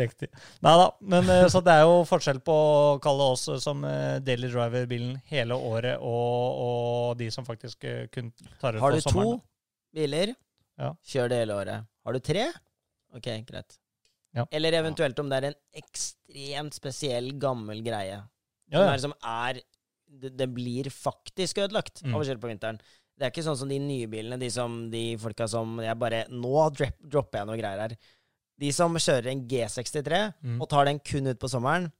riktig. 0.00 0.28
Nei 0.64 0.74
da. 0.80 0.86
Men 1.14 1.30
eh, 1.32 1.46
så 1.52 1.62
det 1.64 1.72
er 1.78 1.84
jo 1.86 2.02
forskjell 2.08 2.40
på 2.44 2.56
å 2.56 2.98
kalle 3.04 3.30
oss 3.34 3.46
eh, 3.52 3.60
som 3.62 3.80
eh, 3.88 4.18
daily 4.24 4.50
driver-bilen 4.52 5.16
hele 5.32 5.56
året, 5.56 5.96
og, 6.04 6.60
og 6.66 7.16
de 7.20 7.30
som 7.32 7.46
faktisk 7.48 7.86
eh, 7.88 8.04
kun 8.12 8.28
tar 8.60 8.76
ut 8.76 8.84
Har 8.84 8.96
du 8.96 9.00
sommeren. 9.04 9.38
to 9.40 9.98
biler, 10.00 10.34
Ja. 10.80 10.92
kjør 11.06 11.30
det 11.32 11.40
hele 11.44 11.56
året. 11.62 11.88
Har 12.04 12.16
du 12.16 12.20
tre? 12.24 12.48
Ok, 13.14 13.30
greit. 13.48 13.76
Ja. 14.34 14.44
Eller 14.50 14.74
eventuelt 14.80 15.18
om 15.22 15.28
det 15.30 15.36
er 15.38 15.48
en 15.52 15.58
ekstremt 15.78 16.74
spesiell, 16.76 17.32
gammel 17.40 17.80
greie. 17.86 18.18
Ja, 18.72 18.80
Som 18.80 18.88
er, 18.90 18.98
som 19.04 19.14
er 19.22 19.60
det, 20.20 20.32
det 20.38 20.48
blir 20.54 20.90
faktisk 20.92 21.58
ødelagt 21.64 22.02
Mm. 22.04 22.14
av 22.14 22.20
å 22.20 22.24
kjøre 22.28 22.40
på 22.42 22.50
vinteren. 22.52 22.78
Det 23.18 23.26
er 23.26 23.30
ikke 23.30 23.44
sånn 23.46 23.56
som 23.60 23.68
de 23.70 23.78
nye 23.78 24.06
bilene, 24.10 24.38
de, 24.40 24.48
som, 24.50 24.90
de 24.90 25.16
folka 25.22 25.46
som 25.48 25.76
jeg 25.82 25.94
bare 25.98 26.24
Nå 26.30 26.54
drop, 26.74 26.96
dropper 27.00 27.38
jeg 27.42 27.46
noe 27.46 27.56
greier 27.60 27.78
her. 27.88 27.96
De 28.58 28.70
som 28.74 28.94
kjører 28.94 29.30
en 29.32 29.46
G63 29.50 30.34
Mm. 30.42 30.60
og 30.62 30.68
tar 30.70 30.84
den 30.86 30.98
kun 30.98 31.26
ut 31.30 31.38
på 31.38 31.48
sommeren 31.50 31.90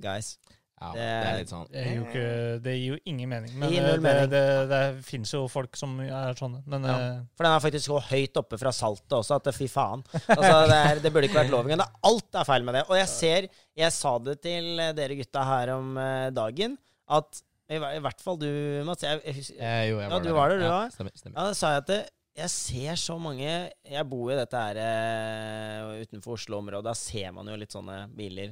Guys. 0.00 0.38
Ja, 0.82 0.88
Det- 0.92 0.98
det 0.98 1.28
er 1.30 1.38
litt 1.38 1.48
sånn 1.48 1.68
Det 1.70 1.84
gir 1.86 1.94
jo, 1.94 2.04
ikke, 2.04 2.62
det 2.64 2.72
gir 2.74 2.88
jo 2.92 2.98
ingen 3.06 3.28
mening. 3.30 3.52
Men 3.56 3.70
Det 3.70 3.78
eh, 3.78 3.82
null 3.86 3.92
det, 3.94 4.02
mening. 4.02 4.30
det, 4.30 4.68
det, 4.68 5.04
finnes 5.06 5.30
jo 5.32 5.46
folk 5.48 5.76
som 5.76 6.00
er 6.00 6.34
sånne. 6.34 6.62
Men 6.66 6.82
Ja. 6.82 6.96
eh, 6.98 7.20
For 7.36 7.44
den 7.44 7.52
er 7.52 7.60
faktisk 7.60 7.86
så 7.88 8.00
høyt 8.02 8.34
oppe 8.36 8.58
fra 8.58 8.70
saltet 8.72 9.08
også 9.14 9.36
at 9.36 9.54
fy 9.54 9.68
faen. 9.68 10.02
Altså, 10.28 10.66
det, 10.66 10.80
er, 10.90 11.00
det 11.00 11.12
burde 11.12 11.28
ikke 11.28 11.44
vært 11.46 11.50
lov 11.54 11.64
engang. 11.70 11.86
Alt 12.02 12.34
er 12.34 12.44
feil 12.44 12.64
med 12.64 12.74
det. 12.74 12.84
Og 12.90 12.96
jeg 12.98 13.08
ser 13.08 13.48
Jeg 13.76 13.92
sa 13.92 14.18
det 14.18 14.42
til 14.42 14.76
dere 14.76 15.16
gutta 15.16 15.44
her 15.44 15.70
om 15.78 15.96
eh, 15.96 16.30
dagen, 16.30 16.76
at 17.08 17.42
i, 17.72 17.78
i 17.78 18.02
hvert 18.04 18.20
fall 18.20 18.36
du, 18.40 18.48
Mats. 18.84 19.04
Jeg, 19.06 19.22
jeg, 19.24 19.46
jeg, 19.54 19.60
eh, 19.60 19.84
Jo, 19.90 20.00
jeg 20.02 20.10
Ja, 20.12 20.18
du 20.20 20.32
var 20.36 20.52
der, 20.52 20.60
du 20.60 20.66
ja. 20.68 20.80
Stemmer. 20.92 21.14
stemmer. 21.16 21.38
Ja, 21.38 21.46
da 21.48 21.56
sa 21.56 21.72
jeg 21.74 21.84
at 21.84 21.90
det, 21.92 22.00
jeg 22.34 22.50
ser 22.50 22.98
så 22.98 23.14
mange 23.22 23.46
Jeg 23.46 24.06
bor 24.10 24.26
jo 24.26 24.34
i 24.34 24.40
dette 24.40 24.58
her 24.58 24.80
eh, 24.82 26.02
utenfor 26.04 26.36
Oslo-området. 26.36 26.88
Da 26.88 26.96
ser 26.98 27.32
man 27.36 27.48
jo 27.48 27.56
litt 27.60 27.72
sånne 27.74 28.02
biler 28.16 28.50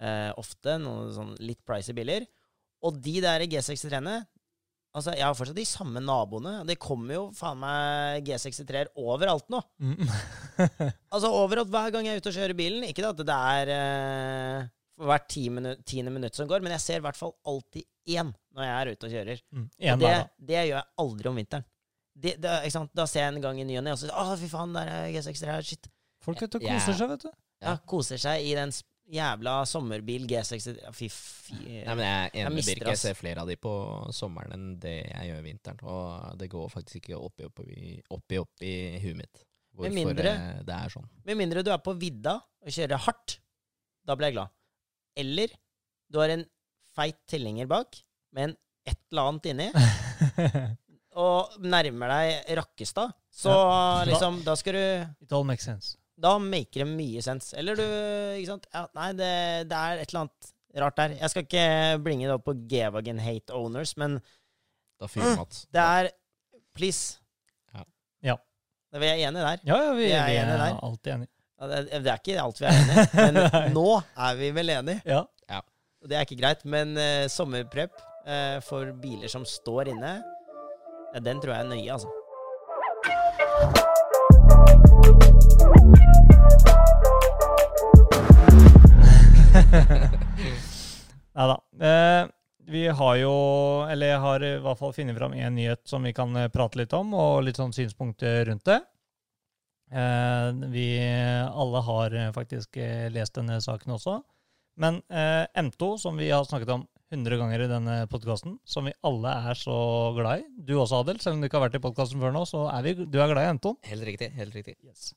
eh, 0.00 0.30
ofte. 0.40 0.78
Noen 0.82 1.12
sånn 1.16 1.34
litt 1.42 1.60
pricy 1.66 1.94
biler. 1.96 2.24
Og 2.86 2.96
de 3.02 3.18
der 3.24 3.44
G63-ene 3.50 4.22
Altså, 4.96 5.12
jeg 5.12 5.26
har 5.26 5.34
fortsatt 5.36 5.58
de 5.58 5.64
samme 5.68 6.00
naboene. 6.00 6.62
Det 6.64 6.78
kommer 6.80 7.12
jo 7.18 7.24
faen 7.36 7.58
meg 7.60 8.24
G63-er 8.24 8.88
overalt 8.96 9.50
nå. 9.52 9.60
mm. 9.76 10.06
Altså 11.12 11.28
overalt 11.36 11.68
hver 11.68 11.90
gang 11.92 12.06
jeg 12.08 12.16
er 12.16 12.22
ute 12.22 12.30
og 12.32 12.38
kjører 12.38 12.56
bilen. 12.56 12.86
Ikke 12.88 13.04
at 13.10 13.20
det 13.20 13.36
er 13.36 13.72
eh, 13.74 14.70
hvert 15.04 15.26
ti 15.28 15.42
minu 15.52 15.74
tiende 15.84 16.14
minutt 16.14 16.38
som 16.38 16.48
går, 16.48 16.64
men 16.64 16.72
jeg 16.78 16.84
ser 16.86 17.02
i 17.02 17.04
hvert 17.04 17.18
fall 17.18 17.34
alltid 17.44 17.84
én 18.16 18.32
når 18.56 18.66
jeg 18.66 18.76
er 18.76 18.90
ute 18.92 19.08
og 19.08 19.14
kjører. 19.16 19.42
Mm. 19.52 19.66
Og 19.92 20.02
det, 20.02 20.12
det 20.48 20.56
gjør 20.56 20.70
jeg 20.72 20.86
aldri 21.04 21.30
om 21.30 21.40
vinteren. 21.42 21.66
Det, 22.16 22.32
det? 22.40 22.52
Da 22.96 23.04
ser 23.04 23.26
jeg 23.26 23.34
en 23.34 23.42
gang 23.44 23.58
i 23.60 23.66
ny 23.68 23.76
og 23.76 23.84
ne, 23.84 23.92
og 23.92 24.00
så 24.00 24.08
Å, 24.08 24.36
fy 24.40 24.48
faen, 24.48 24.72
der 24.76 24.88
er 24.88 25.08
G63 25.12 25.50
her. 25.52 25.66
Shit. 25.68 25.88
Folk 26.24 26.40
vet, 26.40 26.54
du, 26.56 26.62
koser 26.64 26.96
seg, 26.96 27.10
vet 27.12 27.26
du. 27.26 27.32
Ja, 27.62 27.74
koser 27.88 28.20
seg 28.20 28.44
i 28.44 28.54
den 28.56 28.72
jævla 29.12 29.60
sommerbil 29.68 30.24
G63 30.28 30.80
ja, 30.82 30.92
Fy 30.96 31.08
fy. 31.12 31.58
Nei, 31.60 31.94
men 31.94 32.02
jeg 32.04 32.30
Jeg 32.40 32.48
med 32.48 32.56
mister, 32.58 32.88
Jeg 32.90 33.00
ser 33.00 33.18
flere 33.18 33.44
av 33.44 33.50
de 33.50 33.56
på 33.60 33.72
sommeren 34.16 34.56
enn 34.56 34.66
det 34.82 34.96
jeg 35.04 35.30
gjør 35.30 35.44
vinteren. 35.44 35.84
Og 35.86 36.40
det 36.40 36.48
går 36.52 36.72
faktisk 36.72 37.02
ikke 37.02 37.20
oppi 37.20 37.46
oppi, 37.46 37.68
oppi, 38.16 38.40
oppi 38.42 38.72
huet 39.04 39.20
mitt 39.20 39.44
hvorfor 39.76 39.92
Med 39.92 40.06
mindre- 40.06 40.32
eh, 40.32 40.60
det 40.64 40.72
er 40.74 40.88
sånn. 40.88 41.08
Med 41.28 41.36
mindre 41.36 41.62
du 41.62 41.70
er 41.70 41.82
på 41.84 41.92
vidda 42.00 42.38
og 42.40 42.72
kjører 42.72 43.02
hardt. 43.06 43.38
Da 44.08 44.16
blir 44.16 44.30
jeg 44.30 44.38
glad. 44.38 44.54
Eller 45.20 45.52
du 46.08 46.18
har 46.22 46.32
en 46.32 46.46
feit 46.96 47.18
tilhenger 47.28 47.68
bak 47.68 47.98
med 48.36 48.50
en 48.50 48.56
et 48.86 48.98
eller 49.10 49.28
annet 49.32 49.46
inni, 49.50 49.64
og 51.26 51.56
nærmer 51.64 52.12
deg 52.12 52.56
Rakkestad. 52.60 53.14
Så 53.34 53.50
Ja. 53.52 54.04
liksom, 54.08 54.42
da 54.46 54.54
skal 54.56 54.76
du 54.76 55.24
It 55.24 55.32
all 55.32 55.44
makes 55.48 55.64
sense. 55.66 55.96
Da 56.16 56.36
maker 56.40 56.84
det 56.84 56.88
mye 56.88 57.20
sens. 57.24 57.50
Eller 57.58 57.76
du 57.76 57.82
Ikke 57.84 58.46
sant? 58.48 58.66
Ja, 58.72 58.86
nei, 58.96 59.10
det, 59.18 59.32
det 59.68 59.76
er 59.76 59.98
et 60.00 60.08
eller 60.12 60.22
annet 60.24 60.52
rart 60.80 60.96
der. 60.96 61.16
Jeg 61.18 61.32
skal 61.32 61.44
ikke 61.44 61.66
blinge 62.04 62.24
det 62.28 62.32
opp 62.36 62.44
på 62.46 62.54
Gevagen 62.70 63.18
Hate 63.20 63.52
Owners, 63.56 63.96
men 64.00 64.18
Da 65.00 65.08
fyrer 65.12 65.34
Mm. 65.36 65.66
Det 65.76 65.82
er 65.82 66.10
Please. 66.76 67.18
Ja. 67.74 67.84
Ja. 68.30 68.36
Da 68.92 68.98
er 69.00 69.20
enige 69.26 69.44
der. 69.44 69.60
Ja, 69.66 69.76
ja, 69.82 69.92
vi, 69.96 70.04
Vi 70.06 70.12
er 70.12 70.26
vi 70.30 70.36
enige 70.40 70.56
er 70.56 70.62
der. 70.62 70.78
alltid 70.82 71.12
enige. 71.12 71.32
Ja, 71.60 71.66
det, 71.66 71.78
det 72.04 72.10
er 72.12 72.18
ikke 72.20 72.40
alt 72.42 72.60
vi 72.60 72.66
er 72.66 72.76
enige 72.80 73.04
i, 73.04 73.16
men 73.32 73.72
nå 73.74 73.86
er 74.16 74.34
vi 74.36 74.50
vel 74.56 74.70
enige. 74.70 75.02
Ja. 75.04 75.24
Og 76.02 76.10
det 76.10 76.16
er 76.18 76.24
ikke 76.26 76.36
greit. 76.40 76.64
Men 76.68 76.92
uh, 76.96 77.26
sommerprep 77.32 77.96
eh, 78.26 78.60
for 78.64 78.92
biler 79.02 79.28
som 79.32 79.44
står 79.46 79.88
inne, 79.94 80.22
den 81.22 81.40
tror 81.40 81.54
jeg 81.54 81.64
er 81.64 81.70
nøye, 81.70 81.92
altså. 81.94 82.08
Nei 91.36 91.46
da. 91.50 91.56
Eh, 91.86 92.28
vi 92.66 92.88
har 92.88 93.16
jo, 93.20 93.32
eller 93.90 94.10
jeg 94.10 94.20
har 94.24 94.42
i 94.42 94.58
hvert 94.64 94.78
fall 94.80 94.92
funnet 94.96 95.16
fram 95.18 95.34
en 95.36 95.54
nyhet 95.54 95.82
som 95.86 96.02
vi 96.06 96.12
kan 96.16 96.34
eh, 96.36 96.50
prate 96.52 96.80
litt 96.80 96.92
om, 96.96 97.14
og 97.14 97.44
litt 97.46 97.58
sånn 97.60 97.74
synspunkter 97.76 98.44
rundt 98.50 98.66
det. 98.66 98.80
Eh, 99.92 100.48
vi 100.72 100.88
alle 101.46 101.82
har 101.88 102.16
eh, 102.16 102.32
faktisk 102.34 102.76
eh, 102.82 103.06
lest 103.14 103.36
denne 103.38 103.60
saken 103.62 103.94
også. 103.98 104.18
Men 104.82 105.00
eh, 105.08 105.46
M2, 105.62 105.96
som 106.02 106.18
vi 106.18 106.30
har 106.32 106.44
snakket 106.44 106.74
om 106.74 106.86
100 107.14 107.38
ganger 107.38 107.62
i 107.62 107.68
denne 107.70 107.96
podkasten, 108.10 108.56
som 108.66 108.88
vi 108.88 108.94
alle 109.06 109.34
er 109.50 109.58
så 109.58 109.76
glad 110.16 110.42
i 110.42 110.64
Du 110.66 110.74
også, 110.74 111.04
Adel, 111.04 111.20
selv 111.22 111.36
om 111.36 111.42
du 111.42 111.46
ikke 111.46 111.60
har 111.60 111.68
vært 111.68 111.78
i 111.78 111.82
podkasten 111.84 112.22
før 112.22 112.34
nå, 112.34 112.42
så 112.50 112.64
er 112.72 112.82
vi, 112.82 112.94
du 113.06 113.20
er 113.22 113.30
glad 113.30 113.46
i 113.46 113.52
M2. 113.58 113.76
Helt 113.86 114.06
riktig. 114.08 114.30
helt 114.34 114.56
riktig. 114.58 114.74
Yes. 114.82 115.12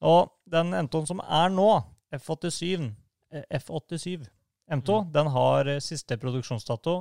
Og 0.00 0.32
den 0.52 0.72
M2-en 0.76 1.10
som 1.10 1.20
er 1.20 1.52
nå, 1.52 1.68
F87, 2.16 2.88
eh, 3.34 3.44
F87 3.58 4.24
M2, 4.72 5.02
den 5.12 5.28
har 5.34 5.70
siste 5.84 6.16
produksjonsdato 6.18 6.96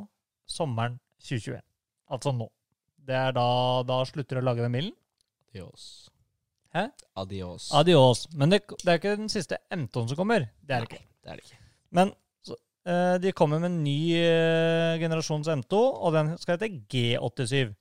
sommeren 0.46 1.00
2021. 1.24 1.64
Altså 2.12 2.36
nå. 2.36 2.50
Det 3.06 3.16
er 3.16 3.34
da, 3.38 3.48
da 3.88 4.02
slutter 4.10 4.42
å 4.42 4.46
lage 4.46 4.66
den 4.66 4.76
bilen. 4.76 4.94
Adios. 5.54 6.10
Hæ? 6.76 6.90
Adios. 7.16 7.70
Adios. 7.74 8.26
Men 8.36 8.52
det, 8.52 8.66
det 8.84 8.92
er 8.92 9.00
ikke 9.00 9.16
den 9.22 9.32
siste 9.32 9.62
M2-en 9.72 10.12
som 10.12 10.20
kommer. 10.20 10.50
Det 10.60 10.76
er 10.76 10.84
det 10.84 10.92
ikke. 10.92 11.06
Det 11.24 11.32
er 11.32 11.40
det 11.40 11.48
ikke. 11.48 11.60
Men 11.96 12.12
de 13.22 13.32
kommer 13.34 13.60
med 13.60 13.72
en 13.72 13.82
ny 13.84 14.14
eh, 14.20 15.00
generasjons 15.02 15.48
M2, 15.50 15.74
og 15.74 16.14
den 16.14 16.36
skal 16.38 16.60
hete 16.60 16.70
G87. 16.92 17.74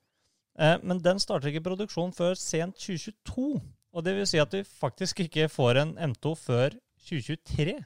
Eh, 0.55 0.77
men 0.87 1.01
den 1.03 1.21
starter 1.23 1.51
ikke 1.51 1.65
produksjon 1.67 2.15
før 2.15 2.37
sent 2.39 2.79
2022. 2.79 3.61
Og 3.95 4.07
det 4.07 4.15
vil 4.17 4.27
si 4.27 4.41
at 4.43 4.55
vi 4.55 4.63
faktisk 4.67 5.25
ikke 5.27 5.49
får 5.53 5.81
en 5.83 5.95
M2 6.11 6.35
før 6.39 6.77
2023. 7.07 7.77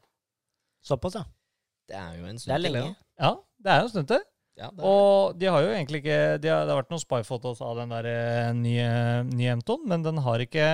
Såpass, 0.84 1.18
ja. 1.18 1.24
Det 1.88 1.96
er 1.96 2.18
jo 2.18 2.26
en 2.28 2.36
Det 2.36 2.44
stund 2.44 2.64
til, 2.64 2.72
lenge. 2.72 2.96
Ja, 3.18 3.32
det 3.64 3.72
er 3.72 3.80
jo 3.80 3.88
en 3.88 3.94
stund 3.94 4.10
til. 4.12 4.22
Ja, 4.58 4.68
det 4.74 4.82
er. 4.82 4.86
Og 4.90 5.38
de 5.38 5.46
har 5.46 5.62
jo 5.62 5.72
egentlig 5.72 6.00
ikke 6.02 6.20
de 6.42 6.50
har, 6.50 6.64
Det 6.66 6.72
har 6.72 6.80
vært 6.80 6.90
noen 6.92 7.02
spy-fotos 7.02 7.60
av 7.64 7.76
den 7.78 7.92
der 7.94 8.08
eh, 8.10 8.52
nye, 8.58 8.88
nye 9.30 9.56
M2-en, 9.60 9.84
men 9.88 10.04
den 10.04 10.20
har 10.24 10.42
ikke 10.44 10.68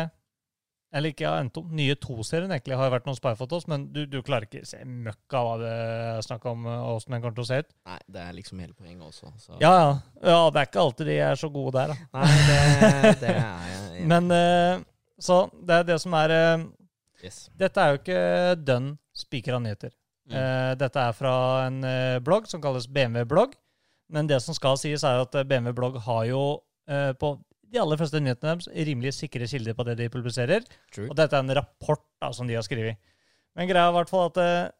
Eller 0.94 1.10
ikke 1.10 1.26
har 1.26 1.42
endt 1.42 1.58
om. 1.58 1.66
nye 1.74 1.96
to-serien 1.98 2.52
egentlig 2.54 2.76
har 2.78 2.92
vært 2.92 3.08
noen 3.08 3.18
spy-fotos, 3.18 3.66
men 3.70 3.88
du, 3.94 4.04
du 4.06 4.20
klarer 4.22 4.46
ikke 4.46 4.62
se 4.68 4.78
møkk 4.86 5.34
av 5.34 5.48
hva 5.48 5.56
det 5.58 5.72
er 5.72 6.20
snakk 6.26 6.46
om, 6.50 6.68
og 6.70 7.00
åssen 7.00 7.16
den 7.16 7.24
kommer 7.24 7.34
til 7.38 7.44
å 7.44 7.48
se 7.48 7.58
ut. 7.64 7.74
Nei, 7.90 7.98
det 8.14 8.22
er 8.22 8.36
liksom 8.36 8.62
hele 8.62 8.76
poenget 8.76 9.08
også. 9.08 9.32
Så. 9.42 9.56
Ja, 9.58 9.72
ja. 9.74 9.90
ja, 10.22 10.38
det 10.54 10.62
er 10.62 10.70
ikke 10.70 10.84
alltid 10.84 11.10
de 11.10 11.18
er 11.26 11.40
så 11.40 11.50
gode 11.54 11.74
der, 11.80 11.94
da. 11.94 12.08
Nei, 12.20 12.30
det, 12.46 13.14
det 13.24 13.32
er 13.32 13.40
jeg 13.40 13.82
ja. 13.98 14.06
Men 14.14 14.30
uh, 14.30 14.86
Så 15.22 15.40
det 15.58 15.80
er 15.80 15.90
det 15.90 15.98
som 16.04 16.16
er 16.18 16.36
uh, 16.36 16.64
yes. 17.24 17.44
Dette 17.58 17.82
er 17.82 17.92
jo 17.92 18.00
ikke 18.02 18.22
dønn 18.62 18.94
spikra 19.14 19.58
nyheter. 19.62 19.92
Mm. 20.30 20.38
Uh, 20.38 20.72
dette 20.80 21.02
er 21.10 21.18
fra 21.18 21.34
en 21.66 21.82
eh, 21.84 22.22
blogg 22.24 22.46
som 22.48 22.62
kalles 22.62 22.86
BMW-blogg. 22.90 23.58
Men 24.12 24.28
det 24.28 24.40
som 24.44 24.56
skal 24.56 24.78
sies, 24.80 25.04
er 25.06 25.22
at 25.24 25.36
eh, 25.38 25.46
BMW-blogg 25.48 25.98
har 26.06 26.24
jo 26.28 26.42
eh, 26.90 27.12
på 27.18 27.34
de 27.74 27.82
aller 27.82 28.00
første 28.00 28.22
nyhetene 28.22 28.54
deres 28.54 28.70
rimelig 28.88 29.14
sikre 29.16 29.48
kilder 29.50 29.76
på 29.76 29.86
det 29.88 29.98
de 29.98 30.12
publiserer. 30.12 30.64
True. 30.94 31.10
Og 31.10 31.18
dette 31.18 31.36
er 31.36 31.44
en 31.44 31.58
rapport 31.58 32.02
da, 32.22 32.30
som 32.32 32.48
de 32.48 32.56
har 32.56 32.64
skrevet. 32.66 33.00
Men 33.54 33.70
greia 33.70 33.88
er 33.88 33.92
i 33.92 33.98
hvert 33.98 34.10
fall 34.10 34.30
at 34.30 34.40
eh, 34.42 34.70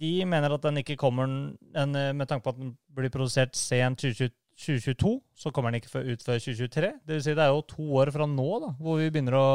de 0.00 0.14
mener 0.26 0.54
at 0.54 0.64
den 0.64 0.80
ikke 0.80 0.98
kommer 0.98 1.28
den, 1.28 1.98
eh, 1.98 2.12
Med 2.14 2.30
tanke 2.30 2.46
på 2.46 2.54
at 2.54 2.62
den 2.62 2.72
blir 2.94 3.12
produsert 3.12 3.58
sent 3.58 4.02
2020 4.06 4.32
2022, 4.54 5.20
så 5.34 5.50
kommer 5.50 5.72
den 5.72 5.82
ikke 5.82 5.98
ut 5.98 6.22
før 6.22 6.38
2023. 6.38 6.90
Det 7.06 7.16
vil 7.16 7.22
si 7.24 7.34
det 7.34 7.42
er 7.42 7.50
jo 7.50 7.64
to 7.66 7.86
år 7.98 8.12
fra 8.14 8.26
nå 8.30 8.50
da, 8.62 8.68
hvor 8.78 9.00
vi 9.00 9.10
begynner 9.10 9.34
å 9.34 9.46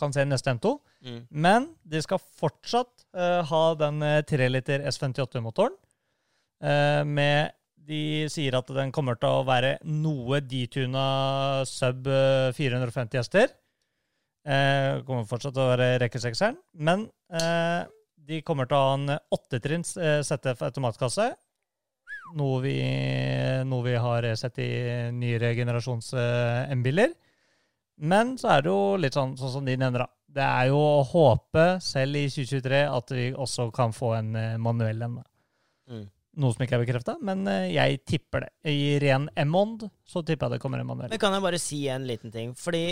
kan 0.00 0.14
se 0.14 0.24
neste 0.24 0.54
M2. 0.56 0.74
Mm. 1.04 1.20
Men 1.30 1.68
de 1.84 2.00
skal 2.02 2.22
fortsatt 2.40 3.04
uh, 3.16 3.40
ha 3.46 3.62
den 3.80 4.02
eh, 4.06 4.22
3 4.26 4.48
liter 4.48 4.86
S58-motoren. 4.88 5.76
Eh, 6.60 7.02
med 7.08 7.52
De 7.90 8.02
sier 8.30 8.54
at 8.54 8.68
den 8.76 8.92
kommer 8.94 9.18
til 9.18 9.40
å 9.40 9.46
være 9.48 9.76
noe 9.82 10.38
detuna 10.46 11.04
sub 11.66 12.06
eh, 12.06 12.50
450 12.54 13.18
hester. 13.18 13.54
Eh, 14.46 15.00
kommer 15.06 15.26
fortsatt 15.28 15.56
til 15.56 15.64
å 15.64 15.70
være 15.72 15.96
rekkesekseren. 16.04 16.58
Men 16.86 17.08
eh, 17.34 17.82
de 18.30 18.42
kommer 18.46 18.68
til 18.70 18.78
å 18.78 18.84
ha 18.84 18.92
en 18.98 19.16
åttetrinns 19.34 19.96
eh, 19.98 20.20
ZF 20.26 20.62
automatkasse. 20.68 21.32
Noe 22.38 22.60
vi, 22.62 22.76
noe 23.66 23.82
vi 23.88 23.96
har 23.98 24.28
sett 24.38 24.60
i 24.62 24.70
nyere 25.16 25.50
generasjons 25.58 26.12
eh, 26.14 26.70
M-biler. 26.76 27.16
Men 28.00 28.36
så 28.40 28.54
er 28.54 28.64
det 28.64 28.70
jo 28.70 28.96
litt 29.00 29.16
sånn, 29.16 29.34
sånn 29.36 29.54
som 29.58 29.66
de 29.66 29.74
nevner, 29.76 30.06
da. 30.06 30.08
Det 30.30 30.46
er 30.46 30.70
jo 30.70 30.78
å 30.78 31.02
håpe, 31.10 31.64
selv 31.82 32.16
i 32.16 32.28
2023, 32.30 32.84
at 32.86 33.12
vi 33.12 33.26
også 33.34 33.66
kan 33.74 33.92
få 33.92 34.14
en 34.20 34.30
eh, 34.38 34.56
manuell 34.62 35.02
en. 35.04 35.18
Mm. 35.90 36.06
Noe 36.38 36.54
som 36.54 36.62
ikke 36.62 36.76
er 36.78 36.84
bekrefta, 36.84 37.16
men 37.26 37.42
eh, 37.50 37.72
jeg 37.74 38.00
tipper 38.06 38.44
det. 38.46 38.50
I 38.70 38.98
ren 39.02 39.24
M-ond 39.48 39.88
så 40.06 40.22
tipper 40.22 40.46
jeg 40.46 40.56
det 40.58 40.62
kommer 40.62 40.78
Emanuel. 40.84 41.10
Men 41.10 41.18
kan 41.22 41.34
jeg 41.34 41.42
bare 41.42 41.58
si 41.58 41.80
en 41.90 42.06
liten 42.06 42.30
ting? 42.34 42.52
Fordi 42.54 42.84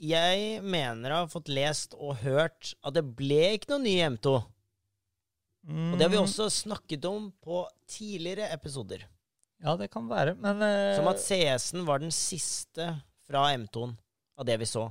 jeg 0.00 0.62
mener 0.64 1.12
å 1.12 1.20
ha 1.22 1.28
fått 1.30 1.50
lest 1.52 1.94
og 1.94 2.16
hørt 2.24 2.72
at 2.82 2.96
det 2.96 3.04
ble 3.16 3.52
ikke 3.58 3.70
noe 3.74 3.84
ny 3.84 3.94
M2. 4.16 4.32
Og 5.70 5.96
det 6.00 6.06
har 6.06 6.12
vi 6.14 6.16
Mm, 6.16 6.24
også 6.24 6.46
snakket 6.50 7.04
om 7.04 7.26
på 7.44 7.60
tidligere 7.86 8.46
episoder. 8.54 9.02
Ja, 9.60 9.74
det 9.76 9.90
kan 9.92 10.06
være, 10.08 10.32
men 10.40 10.56
uh... 10.64 10.96
Som 10.96 11.10
at 11.10 11.20
CS-en 11.20 11.84
var 11.84 12.00
den 12.00 12.10
siste 12.16 12.86
fra 13.28 13.42
M2-en 13.52 13.92
av 14.40 14.46
det 14.48 14.56
vi 14.62 14.64
så. 14.70 14.86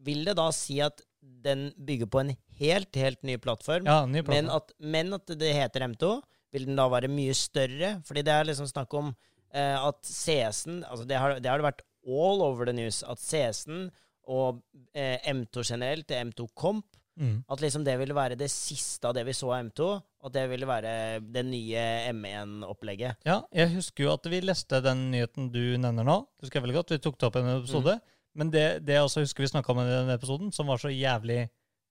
Vil 0.00 0.24
det 0.24 0.38
da 0.40 0.46
si 0.56 0.78
at 0.80 1.02
den 1.20 1.66
bygger 1.76 2.08
på 2.08 2.22
en 2.22 2.32
helt, 2.58 2.96
helt 2.96 3.22
ny 3.28 3.36
plattform, 3.36 3.84
Ja, 3.84 4.06
ny 4.08 4.22
men, 4.22 4.24
plattform. 4.24 4.56
at, 4.56 4.72
men 4.80 5.12
at 5.18 5.26
det 5.38 5.52
heter 5.52 5.84
M2? 5.90 6.14
Vil 6.52 6.66
den 6.66 6.78
da 6.80 6.88
være 6.90 7.08
mye 7.12 7.34
større? 7.36 7.96
Fordi 8.06 8.22
det 8.26 8.32
er 8.34 8.48
liksom 8.48 8.66
snakk 8.70 8.94
om 8.98 9.12
eh, 9.54 9.76
at 9.78 10.00
CS-en 10.06 10.82
altså 10.84 11.06
det 11.06 11.18
har, 11.18 11.38
det 11.40 11.50
har 11.50 11.62
vært 11.62 11.82
all 12.06 12.42
over 12.42 12.66
the 12.66 12.74
news. 12.74 13.02
At 13.06 13.18
CS-en 13.22 13.90
og 14.30 14.62
eh, 14.94 15.18
M2 15.30 15.62
generelt, 15.72 16.08
det 16.10 16.22
M2 16.30 16.48
Comp, 16.54 16.86
Mm. 17.20 17.42
at 17.52 17.60
liksom 17.60 17.82
det 17.84 17.98
ville 18.00 18.14
være 18.16 18.36
det 18.38 18.46
siste 18.48 19.04
av 19.04 19.12
det 19.12 19.26
vi 19.26 19.34
så 19.36 19.50
av 19.52 19.66
M2, 19.66 19.88
at 20.24 20.32
det 20.32 20.44
ville 20.48 20.64
være 20.64 20.92
det 21.20 21.42
nye 21.44 21.82
M1-opplegget. 22.14 23.18
Ja, 23.28 23.42
jeg 23.52 23.74
husker 23.74 24.06
jo 24.06 24.12
at 24.14 24.28
vi 24.30 24.40
leste 24.40 24.80
den 24.84 25.10
nyheten 25.12 25.50
du 25.52 25.60
nevner 25.82 26.06
nå. 26.06 26.16
Du 26.38 26.46
husker 26.46 26.62
veldig 26.64 26.78
godt. 26.78 26.94
Vi 26.94 27.00
tok 27.04 27.18
det 27.20 27.28
opp 27.28 27.36
i 27.36 27.42
en 27.42 27.50
episode. 27.58 27.96
Men 28.38 28.52
det, 28.54 28.64
det 28.86 28.96
jeg 28.96 29.04
også 29.04 29.24
husker 29.26 29.44
vi 29.44 29.50
snakka 29.52 29.74
om 29.74 29.82
i 29.82 29.88
den 29.90 30.12
episoden, 30.14 30.52
som 30.54 30.70
var 30.70 30.80
så 30.80 30.88
jævlig 30.92 31.40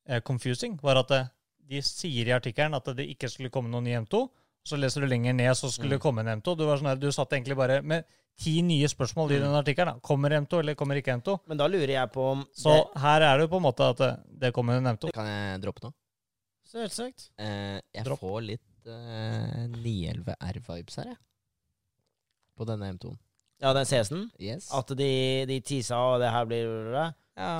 eh, 0.07 0.21
confusing, 0.25 0.79
var 0.81 1.01
at 1.03 1.11
det, 1.13 1.21
de 1.69 1.81
sier 1.85 2.31
i 2.31 2.35
artikkelen 2.39 2.77
at 2.79 2.89
det 2.97 3.05
ikke 3.11 3.29
skulle 3.29 3.51
komme 3.53 3.69
noen 3.69 3.85
ny 3.85 3.97
M2. 3.99 4.23
Så 4.69 4.77
leser 4.77 5.01
du 5.01 5.09
lenger 5.09 5.33
ned, 5.33 5.51
så 5.57 5.71
skulle 5.73 5.97
det 5.97 6.03
komme 6.03 6.21
en 6.21 6.35
M2. 6.37 6.53
Du, 6.59 6.65
var 6.67 6.77
sånn 6.77 6.91
her, 6.91 6.99
du 7.01 7.09
satt 7.15 7.31
egentlig 7.33 7.57
bare 7.57 7.79
med 7.81 8.05
ti 8.39 8.59
nye 8.63 8.87
spørsmål 8.91 9.33
i 9.33 9.39
den 9.41 9.55
artikkelen. 9.57 9.97
Kommer 10.05 10.35
M2, 10.37 10.61
eller 10.63 10.77
kommer 10.79 10.99
ikke 10.99 11.15
M2? 11.17 11.39
Men 11.49 11.59
da 11.59 11.67
lurer 11.71 11.95
jeg 11.95 12.11
på 12.13 12.27
om 12.35 12.43
Så 12.55 12.75
her 13.01 13.25
er 13.25 13.39
det 13.39 13.47
jo 13.47 13.51
på 13.55 13.59
en 13.59 13.65
måte 13.65 13.89
at 13.95 14.03
det, 14.03 14.11
det 14.45 14.53
kommer 14.55 14.77
en 14.77 14.91
M2. 14.93 15.09
Kan 15.15 15.27
jeg 15.27 15.63
droppe 15.65 15.87
noe? 15.87 15.95
Selvsagt. 16.69 17.31
Eh, 17.41 17.79
jeg 17.97 18.05
Dropp. 18.05 18.21
får 18.21 18.43
litt 18.45 18.85
eh, 18.85 19.65
911R-vibes 19.73 20.99
her, 21.01 21.09
jeg. 21.15 21.19
På 22.59 22.67
denne 22.69 22.91
M2-en. 22.93 23.17
Ja, 23.63 23.73
den 23.75 23.87
CS-en. 23.89 24.27
Yes. 24.39 24.69
At 24.75 24.93
de, 24.95 25.09
de 25.49 25.57
tisa, 25.65 25.97
og 25.97 26.21
det 26.21 26.29
her 26.31 26.45
blir 26.47 26.69
ja, 26.93 27.09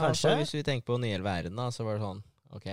kanskje? 0.06 0.12
altså, 0.12 0.36
hvis 0.40 0.54
vi 0.60 0.64
tenker 0.68 0.86
på 0.92 1.00
911R-en, 1.02 1.58
da, 1.58 1.68
så 1.74 1.88
var 1.88 1.98
det 1.98 2.06
sånn 2.06 2.22
OK, 2.56 2.68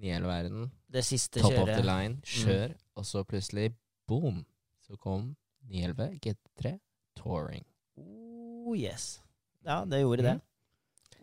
911R-en, 0.00 0.70
det 0.90 1.04
siste 1.06 1.42
top 1.42 1.58
of 1.62 1.68
the 1.70 1.82
line, 1.84 2.18
kjør, 2.26 2.74
og 2.98 3.06
så 3.06 3.22
plutselig 3.28 3.70
boom, 4.08 4.42
så 4.84 4.96
kom 5.00 5.34
911 5.70 6.18
GT3 6.24 6.74
Touring. 7.16 7.64
Oh, 7.96 8.74
yes. 8.76 9.22
Ja, 9.64 9.84
det 9.88 10.02
gjorde 10.02 10.26
det. 10.26 10.34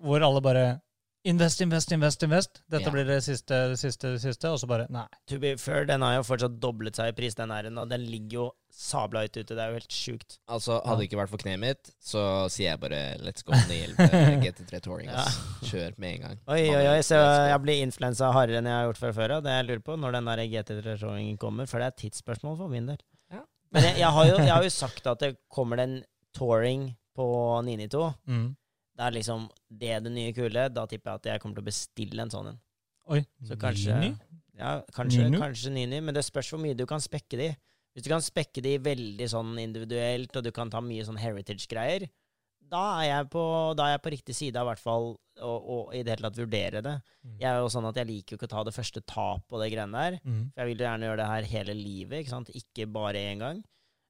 Hvor 0.02 0.24
alle 0.26 0.42
bare 0.42 0.66
Invest, 1.24 1.62
invest, 1.62 1.92
invest, 1.94 2.24
invest. 2.26 2.62
Dette 2.68 2.88
Ja. 2.88 2.92
blir 2.92 3.06
det 3.06 3.20
siste, 3.22 3.54
det 3.70 3.78
siste, 3.78 4.10
det 4.16 4.22
siste. 4.24 4.50
Og 4.50 4.58
så 4.60 4.66
bare 4.68 4.88
Nei. 4.90 5.06
To 5.30 5.38
be 5.38 5.56
fair, 5.56 5.86
den 5.86 6.02
har 6.02 6.16
jo 6.16 6.24
fortsatt 6.26 6.56
doblet 6.60 6.96
seg 6.98 7.10
i 7.12 7.12
pris, 7.14 7.36
den 7.36 7.52
her. 7.52 7.68
og 7.78 7.90
Den 7.90 8.06
ligger 8.10 8.32
jo 8.34 8.46
sabla 8.74 9.22
høyt 9.22 9.38
ute. 9.38 9.54
Det 9.54 9.60
er 9.60 9.68
jo 9.70 9.78
helt 9.78 9.94
sjukt. 9.94 10.40
Altså, 10.50 10.80
hadde 10.84 10.98
det 11.04 11.10
ikke 11.12 11.20
vært 11.22 11.30
for 11.30 11.38
kneet 11.38 11.60
mitt, 11.60 11.92
så 12.02 12.24
sier 12.50 12.72
jeg 12.72 12.80
bare 12.82 13.02
let's 13.22 13.44
go 13.46 13.54
911 13.54 14.42
GT3 14.46 14.82
Touring. 14.82 15.10
ass. 15.10 15.38
Kjør 15.70 15.94
med 16.00 16.16
en 16.16 16.22
gang. 16.26 16.40
Oi, 16.48 16.62
oi, 16.74 16.86
oi, 16.96 17.02
så 17.06 17.20
jeg 17.52 17.62
blir 17.62 17.84
influensa 17.86 18.32
hardere 18.34 18.58
enn 18.58 18.66
jeg 18.72 18.74
har 18.80 18.88
gjort 18.90 18.98
fra 19.04 19.12
før 19.14 19.36
av. 19.38 19.44
Det 19.44 19.52
jeg 19.60 19.68
lurer 19.70 19.84
på, 19.86 20.00
når 20.02 20.12
den 20.18 20.26
der 20.32 20.38
GT3 20.56 20.98
Touring 21.04 21.38
kommer. 21.38 21.68
For 21.70 21.78
det 21.78 21.86
er 21.86 21.94
et 21.94 22.02
tidsspørsmål 22.08 22.58
for 22.58 22.68
min 22.74 22.88
del. 22.90 22.98
Ja. 23.32 23.44
Men 23.72 23.84
jeg, 23.84 23.98
jeg, 24.02 24.10
har 24.18 24.26
jo, 24.26 24.38
jeg 24.42 24.54
har 24.56 24.64
jo 24.64 24.74
sagt 24.74 25.06
at 25.06 25.20
det 25.20 25.36
kommer 25.54 25.78
en 25.86 26.00
touring 26.34 26.96
på 27.14 27.62
992. 27.62 28.14
Mm. 28.26 28.56
Det 29.02 29.08
er 29.08 29.16
liksom 29.16 29.47
det 29.82 29.95
det 30.06 30.12
nye 30.14 30.34
kule. 30.38 30.68
Da 30.70 30.86
tipper 30.86 31.10
jeg 31.16 31.22
at 31.22 31.30
jeg 31.32 31.41
kommer 31.41 31.58
til 31.58 31.64
å 31.66 31.70
bestille 31.72 32.22
en 32.22 32.30
sånn 32.30 32.52
en. 32.52 32.60
Oi, 33.10 33.24
Så 33.47 33.58
kanskje- 33.58 33.95
Nini? 33.97 34.16
Ja, 34.60 34.82
kanskje, 34.93 35.24
Ninu? 35.26 35.39
kanskje 35.41 35.72
Nini, 35.74 35.99
men 36.06 36.14
det 36.14 36.22
spørs 36.24 36.52
hvor 36.54 36.62
mye 36.62 36.78
du 36.78 36.86
kan 36.86 36.99
spekke 37.02 37.38
de. 37.39 37.47
Hvis 37.95 38.04
du 38.06 38.10
kan 38.12 38.22
spekke 38.22 38.62
de 38.62 38.78
veldig 38.78 39.28
sånn 39.28 39.58
individuelt, 39.58 40.36
og 40.38 40.43
du 40.43 40.52
kan 40.52 40.70
ta 40.70 40.80
mye 40.86 41.02
sånn 41.04 41.18
heritage-greier, 41.18 42.06
da 42.72 42.84
er 43.02 43.08
jeg 43.08 43.30
på, 43.34 43.76
da 43.76 43.88
er 43.88 43.97
jeg 43.97 44.04
på 44.06 44.12
riktig 44.14 44.36
side 44.38 44.56
av 44.62 44.68
hvert 44.70 44.80
fall 44.80 45.10
og, 45.41 45.58
og 45.74 45.95
i 45.97 46.04
det 46.04 46.14
hele 46.14 46.30
tatt 46.30 46.38
vurdere 46.38 46.84
det. 46.86 46.93
Mm. 47.26 47.34
Jeg 47.41 47.49
er 47.49 47.58
jo 47.58 47.72
sånn 47.74 47.89
at 47.89 47.97
jeg 47.97 48.08
liker 48.08 48.36
jo 48.36 48.38
ikke 48.38 48.47
å 48.52 48.54
ta 48.54 48.64
det 48.64 48.76
første 48.78 49.02
tapet 49.02 49.58
og 49.58 49.64
det 49.64 49.72
greiene 49.74 49.97
der. 50.06 50.20
Mm. 50.22 50.45
For 50.54 50.62
jeg 50.62 50.70
vil 50.70 50.78
jo 50.78 50.86
gjerne 50.88 51.10
gjøre 51.10 51.18
det 51.24 51.28
her 51.34 51.49
hele 51.58 51.76
livet, 51.82 52.22
ikke 52.22 52.36
sant? 52.38 52.54
Ikke 52.62 52.88
bare 52.93 53.26
én 53.34 53.41
gang. 53.41 53.64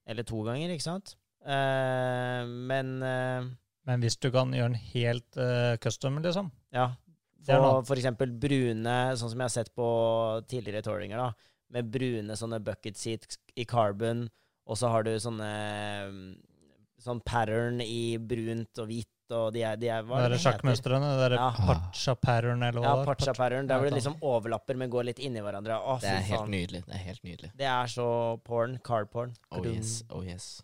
Eller 0.06 0.28
to 0.28 0.44
ganger, 0.44 0.76
ikke 0.76 0.90
sant? 0.90 1.16
Uh, 1.42 2.44
men 2.46 3.02
eh, 3.02 3.48
Men 3.92 4.04
hvis 4.06 4.16
du 4.24 4.30
kan 4.32 4.54
gjøre 4.56 4.72
den 4.72 4.82
helt 4.94 5.40
uh, 5.40 5.76
custom, 5.84 6.22
liksom 6.24 6.52
ja. 6.72 6.94
For, 7.42 7.82
for 7.90 7.98
eksempel 7.98 8.32
brune, 8.38 8.98
sånn 9.18 9.32
som 9.34 9.40
jeg 9.42 9.48
har 9.48 9.54
sett 9.56 9.72
på 9.76 9.88
tidligere 10.48 10.84
touringer, 10.86 11.18
da. 11.18 11.50
Med 11.74 11.90
brune 11.92 12.36
sånne 12.38 12.60
bucket 12.64 13.00
seats 13.00 13.40
i 13.58 13.66
carbon, 13.66 14.28
og 14.70 14.78
så 14.78 14.92
har 14.94 15.08
du 15.08 15.14
sånne 15.20 15.52
mm, 16.12 16.24
Sånn 17.02 17.18
pattern 17.26 17.80
i 17.82 18.20
brunt 18.22 18.78
og 18.78 18.86
hvitt, 18.92 19.32
og 19.34 19.48
de 19.56 19.64
er, 19.66 19.80
de 19.82 19.88
er 19.90 20.04
Hva 20.06 20.20
Det 20.22 20.28
er 20.28 20.34
det 20.36 21.08
er 21.26 21.34
Ja. 21.34 21.48
pacha 21.58 22.14
pattern, 22.14 22.62
eller 22.62 22.78
hva 22.78 22.92
Ja, 22.92 23.06
pacha 23.08 23.34
pattern. 23.34 23.66
Der 23.66 23.82
hvor 23.82 23.90
det 23.90 23.98
liksom 23.98 24.20
overlapper, 24.22 24.78
men 24.78 24.92
går 24.94 25.08
litt 25.10 25.18
inni 25.26 25.42
hverandre. 25.42 25.80
Å, 25.82 25.96
Det 26.04 26.12
er 26.12 26.28
helt 26.30 26.52
nydelig. 26.54 26.84
Det 26.86 26.94
er 26.94 27.04
helt 27.08 27.24
nydelig. 27.26 27.50
Det 27.58 27.66
er 27.66 27.90
så 27.90 28.38
porn. 28.46 28.78
Car 28.86 29.10
porn. 29.10 29.34
Oh 29.50 29.66
yes, 29.66 30.04
oh 30.12 30.22
yes. 30.22 30.62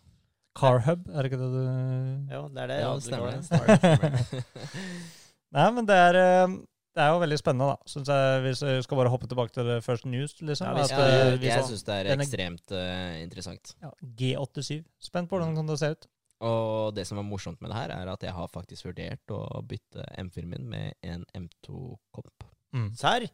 Car 0.58 0.80
hub, 0.88 1.04
er 1.12 1.22
det 1.22 1.30
ikke 1.30 1.38
det 1.40 1.50
du 1.54 2.34
Jo, 2.34 2.40
det 2.54 2.64
er 2.64 2.72
det. 2.72 2.78
Ja, 2.82 2.90
det 2.94 3.04
stemmer. 3.06 4.42
Nei, 5.56 5.68
men 5.76 5.86
det 5.88 5.96
er, 5.96 6.18
eh, 6.20 6.56
det 6.98 7.04
er 7.04 7.12
jo 7.14 7.20
veldig 7.22 7.38
spennende, 7.40 7.68
da. 7.72 7.88
Synes 7.88 8.10
jeg, 8.12 8.40
hvis 8.44 8.62
vi 8.66 8.74
skal 8.84 8.98
bare 9.00 9.12
hoppe 9.12 9.28
tilbake 9.30 9.54
til 9.54 9.68
det 9.70 9.78
first 9.86 10.04
news, 10.08 10.34
liksom. 10.42 10.74
Ja, 10.76 10.84
skal- 10.90 11.08
eh, 11.08 11.32
Ja, 11.38 11.54
jeg 11.54 11.62
så- 11.64 11.70
syns 11.72 11.84
det 11.86 11.94
er 11.94 12.10
er- 12.12 12.18
ekstremt 12.18 12.72
uh, 12.74 13.22
interessant. 13.22 13.74
ja, 13.82 13.90
G87. 14.18 14.84
Spent 15.00 15.30
på 15.30 15.38
hvordan 15.38 15.54
kan 15.56 15.66
det 15.66 15.78
se 15.78 15.90
ut. 15.94 16.06
Og 16.40 16.94
det 16.94 17.06
som 17.06 17.18
er 17.18 17.22
morsomt 17.26 17.60
med 17.60 17.70
det 17.70 17.76
her, 17.78 17.90
er 17.90 18.08
at 18.12 18.20
jeg 18.22 18.32
har 18.32 18.46
faktisk 18.46 18.84
vurdert 18.86 19.26
å 19.30 19.62
bytte 19.66 20.04
M4-en 20.18 20.48
min 20.50 20.68
med 20.68 20.92
en 21.02 21.24
M2-komp. 21.34 22.44
Mm. 22.74 22.94
Serr? 22.94 23.26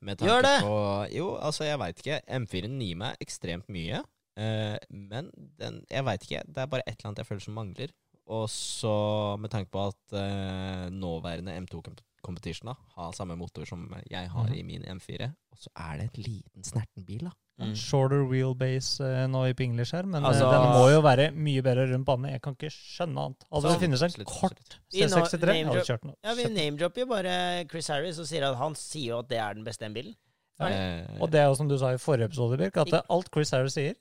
Gjør 0.00 0.42
det! 0.42 0.60
På, 0.62 1.06
jo, 1.12 1.36
altså, 1.36 1.64
jeg 1.64 1.78
veit 1.78 1.98
ikke. 1.98 2.20
M4-en 2.28 2.78
gir 2.80 2.96
meg 2.96 3.16
ekstremt 3.20 3.68
mye. 3.68 4.02
Eh, 4.40 4.76
men 4.90 5.30
den 5.60 5.82
Jeg 5.90 6.04
veit 6.08 6.24
ikke. 6.26 6.42
Det 6.48 6.62
er 6.64 6.70
bare 6.72 6.82
et 6.86 6.96
eller 6.98 7.10
annet 7.12 7.22
jeg 7.24 7.28
føler 7.30 7.44
som 7.48 7.54
mangler. 7.60 7.92
Og 8.30 8.46
så 8.52 8.94
med 9.42 9.50
tanke 9.50 9.70
på 9.74 9.88
at 9.90 10.14
eh, 10.14 10.86
nåværende 10.94 11.56
M2 11.66 11.80
Comp- 11.82 12.04
Competition 12.22 12.68
da, 12.68 12.74
har 12.96 13.12
samme 13.16 13.34
motor 13.40 13.64
som 13.66 13.86
jeg 14.10 14.28
har 14.30 14.44
Mhm. 14.46 14.54
i 14.54 14.62
min 14.62 14.82
M4, 14.84 15.30
og 15.52 15.58
så 15.58 15.70
er 15.74 15.96
det 15.96 16.04
en 16.10 16.22
liten 16.22 16.62
snerten 16.62 17.06
bil, 17.06 17.24
da. 17.24 17.30
Mm. 17.60 17.74
Shorter 17.76 18.22
wheelbase 18.28 19.00
uh, 19.04 19.26
nå 19.28 19.40
i 19.50 19.54
English 19.64 19.92
her, 19.94 20.02
men 20.08 20.24
Altså- 20.24 20.48
den 20.52 20.68
må 20.78 20.84
jo 20.92 21.00
være 21.04 21.30
mye 21.32 21.62
bedre 21.62 21.92
rundt 21.92 22.06
bane. 22.06 22.30
Jeg 22.30 22.40
kan 22.42 22.52
ikke 22.54 22.70
skjønne 22.72 23.20
annet. 23.20 23.44
Altså, 23.52 23.68
det 23.72 23.80
finnes 23.80 24.02
en 24.02 24.06
Absolutt, 24.08 24.28
kort 24.28 24.52
absolutt. 24.52 24.78
C63. 24.94 25.56
Jeg 25.56 25.66
hadde 25.66 25.84
kjørt 25.84 26.02
den. 26.02 26.14
Ja, 26.24 26.34
vi 26.34 26.44
name-dropper 26.54 27.00
jo 27.00 27.06
bare 27.06 27.64
Chris 27.68 27.88
Harris 27.88 28.18
og 28.18 28.26
sier 28.26 28.46
at 28.50 28.56
han 28.56 28.74
sier 28.74 29.08
jo 29.12 29.18
at 29.18 29.28
det 29.28 29.38
er 29.38 29.52
den 29.54 29.64
beste 29.64 29.84
M-bilen. 29.88 30.14
Ja. 30.60 30.68
Eh, 30.68 31.20
Og 31.20 31.30
det 31.32 31.40
er 31.40 31.46
jo 31.48 31.54
som 31.54 31.68
du 31.68 31.76
sa 31.78 31.92
i 31.92 31.96
forrige 31.98 32.24
episode, 32.30 32.56
Birk, 32.58 32.76
at 32.76 33.02
alt 33.10 33.28
Chris 33.32 33.50
Harris 33.50 33.72
sier 33.74 33.94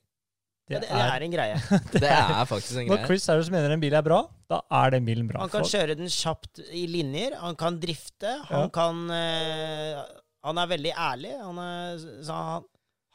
Ja, 0.70 0.80
det 0.80 0.88
det, 0.88 0.96
det 0.96 1.06
er, 1.10 1.24
en 1.26 1.32
greie. 1.34 1.60
det 2.04 2.10
er 2.14 2.46
faktisk 2.46 2.76
en 2.78 2.88
greie. 2.88 3.00
Når. 3.00 3.06
Chris 3.10 3.24
Harris 3.32 3.50
mener 3.54 3.74
en 3.74 3.82
bil 3.82 3.94
er 3.98 4.04
bra, 4.06 4.20
da 4.52 4.60
er 4.80 4.92
den 4.94 5.06
bilen 5.08 5.28
bra. 5.30 5.42
Han 5.42 5.50
kan 5.50 5.64
For- 5.66 5.72
kjøre 5.78 5.96
den 5.98 6.12
kjapt 6.14 6.62
i 6.70 6.84
linjer, 6.92 7.36
han 7.42 7.56
kan 7.58 7.80
drifte, 7.82 8.36
han 8.52 8.68
Ja. 8.68 8.74
kan 8.76 9.06
uh, 9.10 10.04
Han 10.46 10.58
er 10.62 10.68
veldig 10.72 10.92
ærlig. 10.96 11.32
Han, 11.42 11.58
er, 11.60 11.98
så 12.24 12.36
han, 12.38 12.68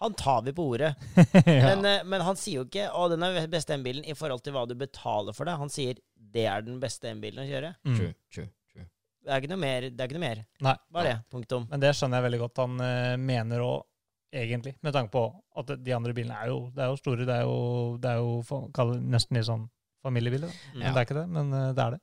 han 0.02 0.16
tar 0.18 0.42
vi 0.44 0.52
på 0.52 0.66
ordet. 0.74 0.90
ja. 1.46 1.70
Men, 1.70 1.86
uh, 1.86 2.02
men 2.04 2.20
han 2.26 2.36
sier 2.36 2.58
jo 2.60 2.66
ikke 2.66 2.90
'Å, 2.90 3.06
den 3.14 3.22
er 3.24 3.38
den 3.38 3.48
beste 3.54 3.72
M-bilen' 3.78 4.04
i 4.04 4.14
forhold 4.18 4.42
til 4.44 4.52
hva 4.52 4.66
du 4.68 4.74
betaler 4.76 5.32
for 5.32 5.48
det. 5.48 5.54
Han 5.62 5.70
sier 5.72 5.94
'det 6.34 6.44
er 6.50 6.66
den 6.66 6.76
beste 6.82 7.08
M-bilen 7.14 7.46
å 7.46 7.48
kjøre'. 7.48 7.72
mm. 7.86 7.96
True, 7.96 8.12
true, 8.34 8.50
true. 8.74 8.84
Det 9.24 9.30
er 9.32 9.40
ikke 9.40 9.54
noe 9.54 9.62
mer. 9.62 9.88
Det 9.88 10.00
er 10.04 10.10
ikke 10.10 10.18
noe 10.18 10.26
mer. 10.26 10.44
Nei. 10.60 10.76
Bare 10.92 11.08
det. 11.08 11.16
Punktum. 11.32 11.64
Men 11.70 11.80
det 11.80 11.94
skjønner 11.96 12.18
jeg 12.20 12.26
veldig 12.28 12.42
godt 12.44 12.60
han 12.66 12.74
uh, 12.82 13.16
mener 13.16 13.62
òg, 13.64 13.86
egentlig. 14.34 14.74
Med 14.82 14.92
tanke 14.96 15.12
på 15.14 15.22
at 15.60 15.70
de 15.84 15.94
andre 15.96 16.12
bilene 16.16 16.36
er 16.42 16.50
jo, 16.50 16.70
det 16.74 16.82
er 16.84 16.90
jo 16.92 16.98
store. 17.00 17.24
Det 17.28 17.34
er 17.34 17.42
jo, 17.46 17.96
det 18.02 18.10
er 18.10 18.20
jo 18.20 18.42
for- 18.46 18.68
nesten 19.00 19.38
litt 19.38 19.46
sånn 19.48 19.68
familiebiler. 20.04 20.48
Da. 20.50 20.70
Mm. 20.74 20.78
Men 20.82 20.86
det 20.94 21.00
er 21.00 21.06
ikke 21.08 21.18
det, 21.20 21.26
men 21.38 21.52
eh, 21.60 21.72
det 21.72 21.84
er 21.86 21.90
det. 21.96 22.00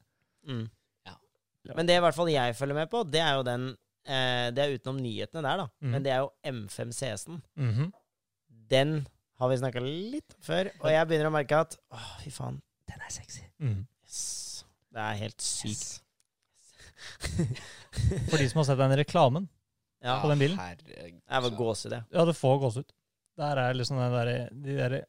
Mm. 0.48 0.64
Ja. 1.06 1.74
Men 1.78 1.86
det 1.92 1.96
i 2.00 2.02
hvert 2.02 2.16
fall 2.18 2.32
jeg 2.34 2.56
følger 2.58 2.80
med 2.80 2.90
på, 2.90 3.04
det 3.12 3.22
er 3.22 3.36
jo 3.38 3.44
den 3.46 3.68
eh, 4.08 4.48
Det 4.50 4.64
er 4.64 4.72
utenom 4.78 4.98
nyhetene 5.04 5.44
der, 5.46 5.58
da. 5.62 5.68
Mm. 5.82 5.92
Men 5.94 6.04
det 6.08 6.12
er 6.16 6.24
jo 6.24 6.32
M5 6.56 6.94
CS-en. 6.98 7.42
Mhm. 7.56 7.92
Den 8.72 8.96
har 9.42 9.50
vi 9.52 9.58
snakka 9.58 9.82
litt 9.84 10.34
om 10.38 10.42
før, 10.46 10.70
og 10.80 10.90
jeg 10.94 11.08
begynner 11.10 11.28
å 11.30 11.34
merke 11.36 11.60
at 11.66 11.76
Åh, 11.92 12.10
fy 12.24 12.30
faen. 12.34 12.62
Den 12.88 13.02
er 13.06 13.12
sexy. 13.14 13.44
Mhm. 13.60 13.86
Yes. 14.06 14.64
Det 14.92 15.00
er 15.02 15.20
helt 15.22 15.42
sykt. 15.42 16.02
For 18.30 18.38
de 18.38 18.48
som 18.50 18.60
har 18.62 18.68
sett 18.70 18.78
den 18.82 18.94
reklamen 19.00 19.48
Ja. 20.04 20.22
på 20.22 20.30
den 20.32 20.40
bilen. 20.40 20.58
Herregud. 20.58 21.22
Jeg 21.30 21.44
var 21.44 21.50
gåsehud, 21.58 21.92
jeg. 21.94 22.04
Ja, 22.14 22.26
du 22.26 22.34
får 22.34 22.60
gåsehud. 22.60 22.92
Der 23.38 23.56
er 23.58 23.74
liksom 23.74 23.98
den 23.98 24.12
der, 24.12 24.50
de 24.52 24.78
der 24.78 25.02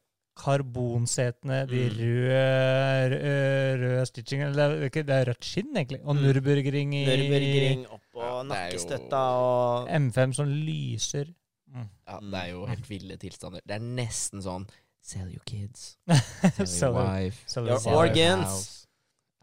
karbonsetene, 0.67 1.65
de 1.69 1.79
Mm. 1.89 1.97
røde, 1.99 3.09
røde, 3.13 3.81
røde 3.83 4.05
stitchingene 4.05 4.53
det, 4.55 4.63
er 4.63 4.89
ikke- 4.89 5.03
det 5.05 5.09
er 5.09 5.25
rødt 5.29 5.43
skinn, 5.45 5.75
egentlig. 5.75 5.99
Og 6.03 6.15
Mm. 6.15 6.21
Nürburgring 6.23 6.93
i 6.93 7.05
Nürburgring 7.05 7.85
oppå 7.87 8.21
Ja, 8.23 8.43
nakkestøtta 8.43 9.15
og 9.17 9.87
M5 9.89 10.33
som 10.33 10.47
lyser. 10.47 11.25
Mm. 11.73 11.89
Ja, 12.07 12.19
det 12.19 12.33
er 12.33 12.47
jo 12.51 12.65
helt 12.65 12.87
ville 12.89 13.17
tilstander. 13.17 13.59
Det 13.65 13.75
er 13.75 13.79
nesten 13.79 14.41
sånn 14.41 14.67
Sell 15.05 15.27
your 15.27 15.41
kids. 15.45 15.97
Sell 16.55 16.67
Sell 16.67 16.93
your 16.93 17.03
wife. 17.03 17.43
Sell 17.45 17.65
Your 17.67 17.79
your 17.85 17.97
organs. 17.97 18.87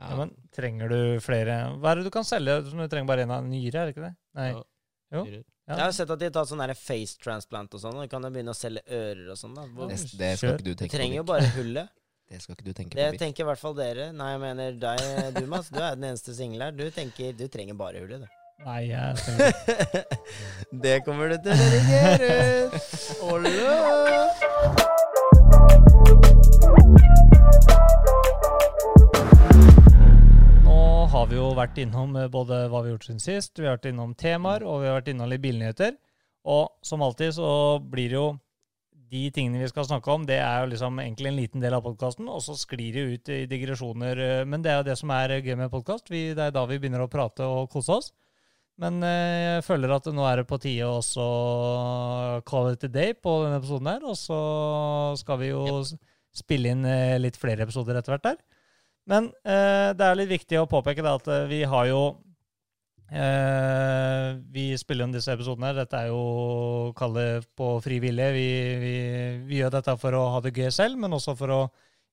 Ja. 0.01 0.09
Ja, 0.09 0.17
men 0.17 0.31
trenger 0.57 0.89
du 0.89 1.21
flere 1.21 1.77
Hva 1.79 1.91
er 1.91 1.95
det 1.97 2.05
du 2.05 2.11
kan 2.11 2.25
selge? 2.25 2.63
Du 2.65 2.89
trenger 2.89 3.07
bare 3.07 3.21
en 3.23 3.31
av 3.31 3.45
nyre, 3.45 3.75
er 3.75 3.87
det 3.87 3.95
ikke 3.97 4.07
det? 4.07 4.15
Nei. 4.35 4.49
Ja. 4.53 4.63
Jo. 5.13 5.25
Det, 5.25 5.45
Ja. 5.71 5.77
Jeg 5.77 5.85
har 5.85 5.93
sett 5.95 6.11
at 6.11 6.19
de 6.19 6.25
har 6.27 6.33
tatt 6.35 6.49
sånn 6.51 6.59
face 6.75 7.17
transplant 7.23 7.75
og 7.75 7.81
sånn. 7.81 7.95
Og 7.95 8.03
kan 8.11 8.23
jo 8.23 8.31
begynne 8.35 8.51
å 8.51 8.59
selge 8.59 8.83
ører 8.91 9.29
og 9.31 9.37
sånn. 9.39 9.55
da 9.55 9.63
Hvor- 9.71 9.89
det 9.89 9.99
Kjør. 10.01 10.37
skal 10.39 10.55
ikke 10.59 10.65
du 10.65 10.75
tenke 10.75 10.91
på. 10.91 10.97
trenger 10.99 11.17
jo 11.17 11.23
bare 11.25 11.47
hullet. 11.55 11.89
Det 12.31 12.41
skal 12.43 12.55
ikke 12.57 12.65
du 12.65 12.73
tenke 12.73 12.95
Det 12.95 13.07
på. 13.07 13.11
Birk. 13.13 13.21
tenker 13.21 13.43
i 13.45 13.47
hvert 13.47 13.59
fall 13.59 13.75
dere. 13.75 14.13
Nei, 14.13 14.33
jeg 14.33 14.41
mener 14.41 14.73
deg, 14.73 15.35
du 15.35 15.47
Mads. 15.47 15.69
Du 15.71 15.79
er 15.79 15.95
den 15.95 16.05
eneste 16.11 16.35
single 16.35 16.65
her. 16.65 16.71
Du 16.73 16.91
tenker 16.91 17.33
du 17.37 17.47
trenger 17.49 17.75
bare 17.79 17.99
hullet, 18.03 18.21
du. 18.21 18.27
Nei, 18.65 18.89
jeg 18.91 19.17
trenger 19.17 19.47
ikke. 19.49 20.05
det 20.85 20.97
kommer 21.05 21.29
du 21.31 21.39
til 21.39 21.53
å 21.53 21.59
redigere 21.59 22.31
ut. 22.75 24.40
Har 31.21 31.27
vi 31.29 31.37
jo 31.37 31.51
vært 31.53 31.77
innom 31.77 32.15
eh, 32.17 32.31
både 32.33 32.63
hva 32.73 32.81
vi 32.81 32.89
har 32.89 32.95
gjort 32.95 33.07
siden 33.11 33.19
sist, 33.21 33.59
vi 33.61 33.67
har 33.67 33.75
vært 33.75 33.91
innom 33.91 34.15
temaer, 34.17 34.63
og 34.65 34.79
vi 34.81 34.87
har 34.89 34.95
vært 34.97 35.11
innom 35.13 35.29
litt 35.29 35.43
bilnyheter. 35.45 35.99
Og 36.49 36.71
som 36.87 37.03
alltid 37.05 37.35
så 37.37 37.51
blir 37.93 38.15
jo 38.17 38.23
de 39.11 39.27
tingene 39.35 39.61
vi 39.61 39.69
skal 39.69 39.85
snakke 39.85 40.15
om, 40.15 40.23
det 40.25 40.39
er 40.41 40.63
jo 40.63 40.71
liksom 40.71 41.03
egentlig 41.03 41.29
en 41.29 41.37
liten 41.37 41.61
del 41.61 41.75
av 41.77 41.83
podkasten, 41.85 42.31
og 42.33 42.41
så 42.41 42.55
sklir 42.57 42.97
det 42.97 43.03
ut 43.11 43.33
i 43.35 43.41
digresjoner. 43.51 44.23
eh, 44.25 44.45
Men 44.49 44.65
det 44.65 44.73
er 44.73 44.79
jo 44.79 44.87
det 44.87 44.97
som 44.97 45.13
er 45.13 45.35
gøy 45.43 45.59
med 45.61 45.69
podkast. 45.75 46.09
Det 46.09 46.41
er 46.47 46.55
da 46.57 46.63
vi 46.71 46.79
begynner 46.81 47.05
å 47.05 47.11
prate 47.13 47.45
og 47.45 47.69
kose 47.75 47.99
oss. 47.99 48.09
Men 48.81 49.03
eh, 49.05 49.59
jeg 49.59 49.67
føler 49.67 49.93
at 49.99 50.09
nå 50.09 50.25
er 50.25 50.41
det 50.41 50.47
på 50.49 50.61
tide 50.63 50.89
å 50.89 51.03
også 51.03 51.27
call 52.49 52.71
it 52.73 52.89
a 52.89 52.89
day 52.89 53.13
på 53.13 53.43
denne 53.45 53.61
episoden 53.61 53.93
her. 53.93 54.09
Og 54.09 54.17
så 54.17 54.41
skal 55.21 55.43
vi 55.45 55.53
jo 55.53 55.85
spille 56.33 56.73
inn 56.73 56.89
eh, 56.89 57.19
litt 57.21 57.37
flere 57.37 57.69
episoder 57.69 58.01
etter 58.01 58.17
hvert 58.17 58.31
der. 58.31 58.41
Men 59.09 59.31
eh, 59.45 59.93
det 59.97 60.05
er 60.07 60.19
litt 60.21 60.29
viktig 60.31 60.59
å 60.61 60.67
påpeke 60.71 61.03
da, 61.03 61.15
at 61.17 61.29
eh, 61.29 61.47
vi 61.51 61.63
har 61.65 61.87
jo 61.89 62.03
eh, 63.11 64.37
Vi 64.53 64.67
spiller 64.79 65.07
inn 65.09 65.15
disse 65.15 65.33
episodene. 65.35 65.73
Dette 65.77 65.99
er 66.05 66.11
jo 66.13 66.93
kalle 66.99 67.43
på 67.59 67.73
fri 67.85 67.99
vilje. 68.03 68.31
Vi, 68.37 68.49
vi, 68.85 68.95
vi 69.51 69.61
gjør 69.63 69.77
dette 69.79 69.97
for 70.01 70.17
å 70.19 70.27
ha 70.37 70.43
det 70.45 70.55
gøy 70.57 70.71
selv, 70.75 70.99
men 71.01 71.17
også 71.17 71.37
for 71.39 71.55
å 71.57 71.61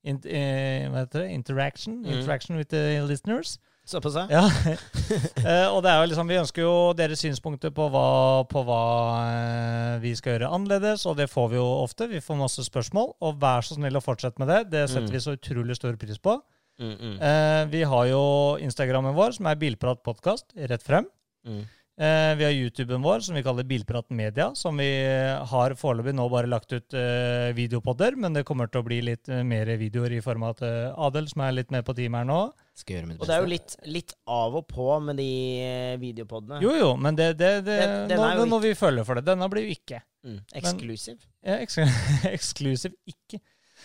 in, 0.08 0.20
eh, 0.30 0.88
hva 0.92 1.04
heter 1.04 1.26
det? 1.26 1.32
Interaction. 1.36 2.02
Mm. 2.06 2.58
With 2.58 2.70
the 2.72 2.84
listeners. 3.10 3.58
Såpass? 3.88 4.18
Ja. 4.32 4.44
Eh, 5.48 5.70
og 5.72 5.80
det 5.86 5.92
er 5.94 6.02
jo 6.02 6.08
liksom, 6.12 6.28
vi 6.28 6.36
ønsker 6.42 6.60
jo 6.66 6.72
deres 6.98 7.22
synspunkter 7.24 7.72
på 7.72 7.86
hva, 7.94 8.02
på 8.52 8.60
hva 8.68 8.80
eh, 9.30 9.94
vi 10.04 10.12
skal 10.18 10.34
gjøre 10.34 10.50
annerledes, 10.58 11.06
og 11.08 11.16
det 11.16 11.30
får 11.32 11.46
vi 11.54 11.56
jo 11.60 11.64
ofte. 11.86 12.10
Vi 12.12 12.20
får 12.20 12.36
masse 12.42 12.66
spørsmål, 12.68 13.14
og 13.24 13.38
vær 13.40 13.64
så 13.64 13.78
snill 13.78 13.96
å 13.96 14.02
fortsette 14.04 14.42
med 14.44 14.50
det. 14.52 14.58
Det 14.74 14.82
setter 14.92 15.06
Mm. 15.08 15.14
vi 15.16 15.22
så 15.24 15.36
utrolig 15.38 15.78
stor 15.80 15.96
pris 16.02 16.20
på. 16.20 16.36
Mm, 16.80 16.94
mm, 17.00 17.16
Eh, 17.22 17.66
vi 17.72 17.84
har 17.84 18.06
jo 18.12 18.22
Instagrammen 18.62 19.16
vår, 19.18 19.32
som 19.40 19.48
er 19.50 19.56
Bilprat 19.56 20.04
podkast, 20.04 20.54
rett 20.56 20.84
frem. 20.84 21.06
mm. 21.48 21.66
Eh, 22.00 22.36
vi 22.38 22.44
har 22.46 22.52
YouTuben 22.54 23.02
vår, 23.02 23.24
som 23.26 23.34
vi 23.34 23.42
kaller 23.42 23.64
Bilprat 23.66 24.06
Media, 24.14 24.52
som 24.54 24.78
vi 24.78 24.86
har 25.50 25.74
foreløpig 25.74 26.14
nå 26.14 26.28
bare 26.30 26.46
lagt 26.46 26.70
ut 26.72 26.94
eh, 26.94 27.50
videopodder, 27.58 28.14
men 28.16 28.34
det 28.38 28.44
kommer 28.46 28.70
til 28.70 28.84
å 28.84 28.86
bli 28.86 29.00
litt 29.02 29.28
eh, 29.34 29.42
mer 29.42 29.66
videoer 29.82 30.14
i 30.14 30.20
form 30.22 30.44
av 30.46 30.54
at 30.54 30.62
eh, 30.68 30.94
Adel, 31.08 31.26
som 31.28 31.42
er 31.42 31.56
litt 31.58 31.72
med 31.74 31.84
på 31.88 31.96
team 31.98 32.14
her 32.14 32.28
nå 32.30 32.38
Skal 32.78 33.00
gjøre 33.00 33.08
mitt 33.10 33.20
Og 33.20 33.26
det 33.26 33.34
er 33.34 33.42
jo 33.42 33.50
litt, 33.50 33.76
litt 33.90 34.14
av 34.30 34.60
og 34.62 34.68
på 34.70 35.00
med 35.08 35.18
de 35.18 35.28
eh, 35.66 35.98
videopodene. 35.98 36.62
Jo, 36.62 36.76
jo, 36.78 36.92
men 37.02 37.18
det, 37.18 37.32
det, 37.42 37.52
det 37.66 37.80
Den- 37.82 38.08
den 38.14 38.22
nå, 38.22 38.30
er 38.30 38.38
jo 38.44 38.46
når 38.54 38.62
vi 38.68 38.76
føler 38.78 39.04
for 39.10 39.16
det. 39.18 39.26
Denne 39.26 39.50
blir 39.50 39.66
jo 39.66 39.74
ikke. 39.74 40.04
Mm. 40.24 40.38
Exclusive. 40.62 41.18
Ja, 41.42 41.58
eksklusiv 42.38 42.94
ikke. 43.10 43.42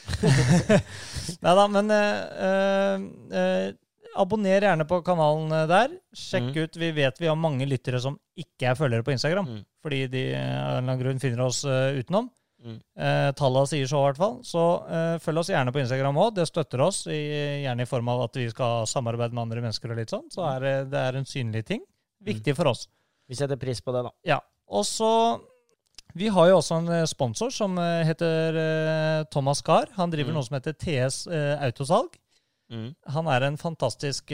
Nei 1.43 1.55
da, 1.59 1.65
men 1.71 1.91
uh, 1.91 3.05
eh, 3.39 3.73
abonner 4.19 4.65
gjerne 4.67 4.87
på 4.89 5.01
kanalen 5.07 5.53
der. 5.71 5.97
Sjekk 6.15 6.51
Mm. 6.53 6.63
ut 6.65 6.77
Vi 6.77 6.91
vet 6.93 7.19
vi 7.23 7.31
har 7.31 7.39
mange 7.39 7.67
lyttere 7.69 8.01
som 8.03 8.19
ikke 8.37 8.71
er 8.73 8.79
følgere 8.79 9.07
på 9.07 9.15
Instagram, 9.15 9.47
Mm. 9.49 9.65
fordi 9.83 10.01
de 10.13 10.23
av 10.35 10.43
en 10.43 10.55
eller 10.59 10.79
annen 10.83 11.01
grunn 11.01 11.21
finner 11.23 11.45
oss 11.47 11.63
utenom. 11.65 12.29
Mm. 12.63 12.77
Tallene 13.35 13.67
sier 13.67 13.89
så, 13.91 13.99
i 13.99 14.07
hvert 14.07 14.21
fall. 14.21 14.37
Så 14.47 14.63
følg 15.25 15.39
oss 15.41 15.49
gjerne 15.51 15.73
på 15.75 15.81
Instagram 15.83 16.15
òg. 16.23 16.35
Det 16.37 16.45
støtter 16.47 16.81
oss, 16.85 17.07
i, 17.11 17.19
gjerne 17.65 17.83
i 17.83 17.89
form 17.91 18.09
av 18.13 18.23
at 18.29 18.37
vi 18.39 18.45
skal 18.53 18.87
samarbeide 18.87 19.35
med 19.35 19.43
andre 19.49 19.65
mennesker 19.65 19.91
og 19.91 19.99
litt 19.99 20.13
sånn. 20.15 20.29
Så 20.31 20.45
er 20.47 20.61
det, 20.63 20.75
det 20.93 21.01
er 21.01 21.19
en 21.19 21.27
synlig 21.27 21.65
ting. 21.67 21.83
Viktig 22.23 22.55
for 22.55 22.71
oss. 22.71 22.85
Vi 23.29 23.35
setter 23.35 23.59
pris 23.59 23.81
på 23.83 23.91
det, 23.97 24.05
da. 24.07 24.13
Ja. 24.29 24.39
Og 24.71 24.85
så 24.87 25.41
Vi 26.19 26.29
har 26.29 26.49
jo 26.51 26.59
også 26.59 26.79
en 26.83 26.89
eh, 26.93 27.05
sponsor 27.09 27.53
som 27.55 27.79
eh, 27.81 28.03
heter 28.05 28.59
eh, 28.61 29.25
Thomas 29.33 29.63
Gahr. 29.65 29.89
Han 29.97 30.11
driver 30.13 30.33
Mm. 30.33 30.37
noe 30.39 30.45
som 30.47 30.57
heter 30.59 30.75
TS 30.77 31.23
Autosalg. 31.29 32.19
Autosalg. 32.73 32.95
Han 33.13 33.27
er 33.29 33.45
en 33.45 33.57
fantastisk 33.61 34.31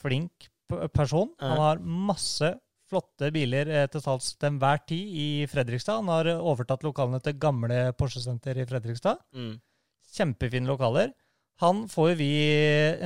flink 0.00 0.48
person. 0.94 1.28
Han 1.38 1.58
har 1.60 1.78
masse 1.78 2.48
flotte 2.90 3.30
biler 3.34 3.70
til 3.92 4.02
salgs 4.02 4.32
til 4.36 4.48
enhver 4.50 4.80
tid 4.88 5.12
i 5.14 5.26
Fredrikstad. 5.50 6.00
Han 6.02 6.10
har 6.10 6.30
overtatt 6.40 6.82
lokalene 6.82 7.20
til 7.22 7.38
gamle 7.38 7.92
Porsche-senter 7.98 8.58
i 8.58 8.66
Fredrikstad. 8.66 9.20
Mm. 9.34 9.60
Kjempefine 10.14 10.66
lokaler. 10.66 11.12
Han 11.62 11.84
får 11.88 12.16
vi 12.18 12.32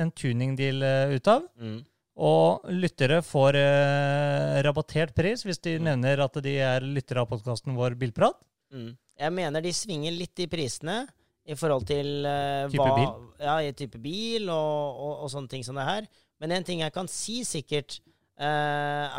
en 0.01 0.09
tuningdeal 0.11 0.81
ut 1.13 1.27
av. 1.29 1.45
Mm. 1.61 1.79
Og 2.19 2.65
lyttere 2.75 3.21
får 3.23 3.55
eh, 3.55 4.57
rabattert 4.65 5.13
pris 5.15 5.43
hvis 5.47 5.61
de 5.63 5.77
Mm. 5.79 5.85
nevner 5.87 6.19
at 6.25 6.39
de 6.43 6.57
er 6.59 6.81
lyttere 6.83 7.21
av 7.23 7.29
podkasten 7.31 7.77
vår 7.77 7.95
Bilprat. 7.99 8.35
Mm. 8.73 8.97
Jeg 9.19 9.31
mener 9.35 9.61
de 9.63 9.71
svinger 9.75 10.11
litt 10.15 10.37
i 10.43 10.47
prisene 10.51 11.07
i 11.49 11.55
forhold 11.55 11.87
til 11.87 12.25
eh, 12.27 12.67
Type 12.69 12.83
hva, 12.83 12.95
bil? 12.97 13.29
Ja, 13.39 13.55
i 13.63 13.71
type 13.73 13.97
bil 14.03 14.49
og, 14.51 14.99
og, 14.99 15.13
og 15.25 15.31
sånne 15.31 15.49
ting 15.49 15.63
som 15.63 15.79
det 15.79 15.87
her. 15.87 16.07
Men 16.39 16.51
en 16.51 16.63
ting 16.67 16.83
jeg 16.83 16.93
kan 16.95 17.07
si 17.07 17.39
sikkert, 17.47 17.99
eh, 18.39 18.45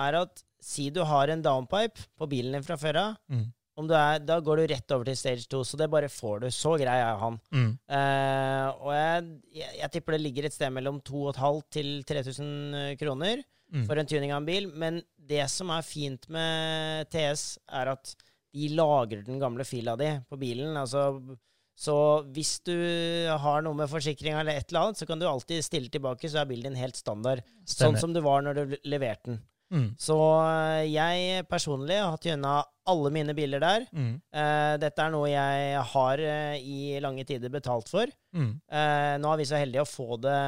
er 0.07 0.21
at 0.21 0.45
si 0.61 0.91
du 0.93 1.01
har 1.09 1.33
en 1.33 1.43
downpipe 1.43 2.05
på 2.21 2.29
bilen 2.29 2.53
din 2.59 2.63
fra 2.69 2.77
før 2.77 3.01
av, 3.07 3.17
Mm. 3.33 3.49
Om 3.81 3.89
du 3.91 3.95
er, 3.97 4.21
da 4.23 4.37
går 4.45 4.61
du 4.63 4.67
rett 4.75 4.95
over 4.97 5.09
til 5.11 5.17
stage 5.19 5.47
2, 5.51 5.63
så 5.67 5.79
det 5.81 5.89
bare 5.93 6.09
får 6.13 6.45
du. 6.45 6.49
Så 6.55 6.75
grei 6.81 6.99
er 7.03 7.19
han. 7.21 7.39
Mm. 7.53 7.71
Eh, 7.97 8.67
og 8.81 8.93
jeg, 8.95 9.29
jeg, 9.63 9.77
jeg 9.81 9.93
tipper 9.97 10.17
det 10.17 10.23
ligger 10.25 10.49
et 10.49 10.55
sted 10.57 10.73
mellom 10.77 11.01
2500 11.03 11.65
til 11.75 11.95
3000 12.09 12.99
kroner 13.01 13.43
Mm. 13.71 13.85
for 13.87 13.95
en 14.03 14.09
tuning 14.11 14.33
av 14.35 14.41
en 14.41 14.47
bil. 14.49 14.65
Men 14.75 14.97
det 15.31 15.45
som 15.53 15.69
er 15.71 15.85
fint 15.87 16.25
med 16.35 17.07
TS, 17.13 17.53
er 17.71 17.93
at 17.93 18.17
de 18.51 18.67
lagrer 18.75 19.21
den 19.23 19.39
gamle 19.39 19.63
fila 19.63 19.93
di 19.95 20.09
på 20.27 20.39
bilen. 20.41 20.73
Altså, 20.75 21.05
så 21.79 21.95
hvis 22.35 22.57
du 22.67 22.75
har 23.39 23.63
noe 23.63 23.79
med 23.79 23.87
forsikring 23.93 24.35
eller 24.35 24.59
et 24.59 24.73
eller 24.73 24.89
annet, 24.89 24.99
så 24.99 25.07
kan 25.07 25.23
du 25.23 25.29
alltid 25.31 25.63
stille 25.63 25.87
tilbake, 25.95 26.27
så 26.27 26.43
er 26.43 26.51
bilen 26.51 26.73
din 26.75 26.81
helt 26.83 26.99
standard. 26.99 27.45
Sånn 27.63 27.95
som 28.03 28.11
du 28.13 28.19
var 28.27 28.43
når 28.43 28.59
du 28.59 28.75
leverte 28.91 29.31
den. 29.37 29.39
Mm. 29.71 29.89
Så 29.99 30.17
eh, 30.43 30.89
jeg 30.91 31.47
personlig 31.51 31.99
har 32.01 32.13
hatt 32.15 32.27
gjennom 32.27 32.65
alle 32.91 33.13
mine 33.15 33.35
biler 33.39 33.63
der. 33.63 33.87
Mm. 33.95 34.13
Eh, 34.19 34.75
dette 34.83 35.05
er 35.05 35.15
noe 35.15 35.31
jeg 35.31 35.85
har 35.93 36.23
eh, 36.27 36.57
i 36.59 36.99
lange 37.03 37.25
tider 37.29 37.53
betalt 37.55 37.91
for. 37.91 38.11
Mm. 38.35 38.51
Eh, 38.67 39.15
nå 39.23 39.31
er 39.31 39.41
vi 39.41 39.49
så 39.49 39.61
heldige 39.61 39.85
å 39.87 39.91
få 39.91 40.19
det, 40.23 40.41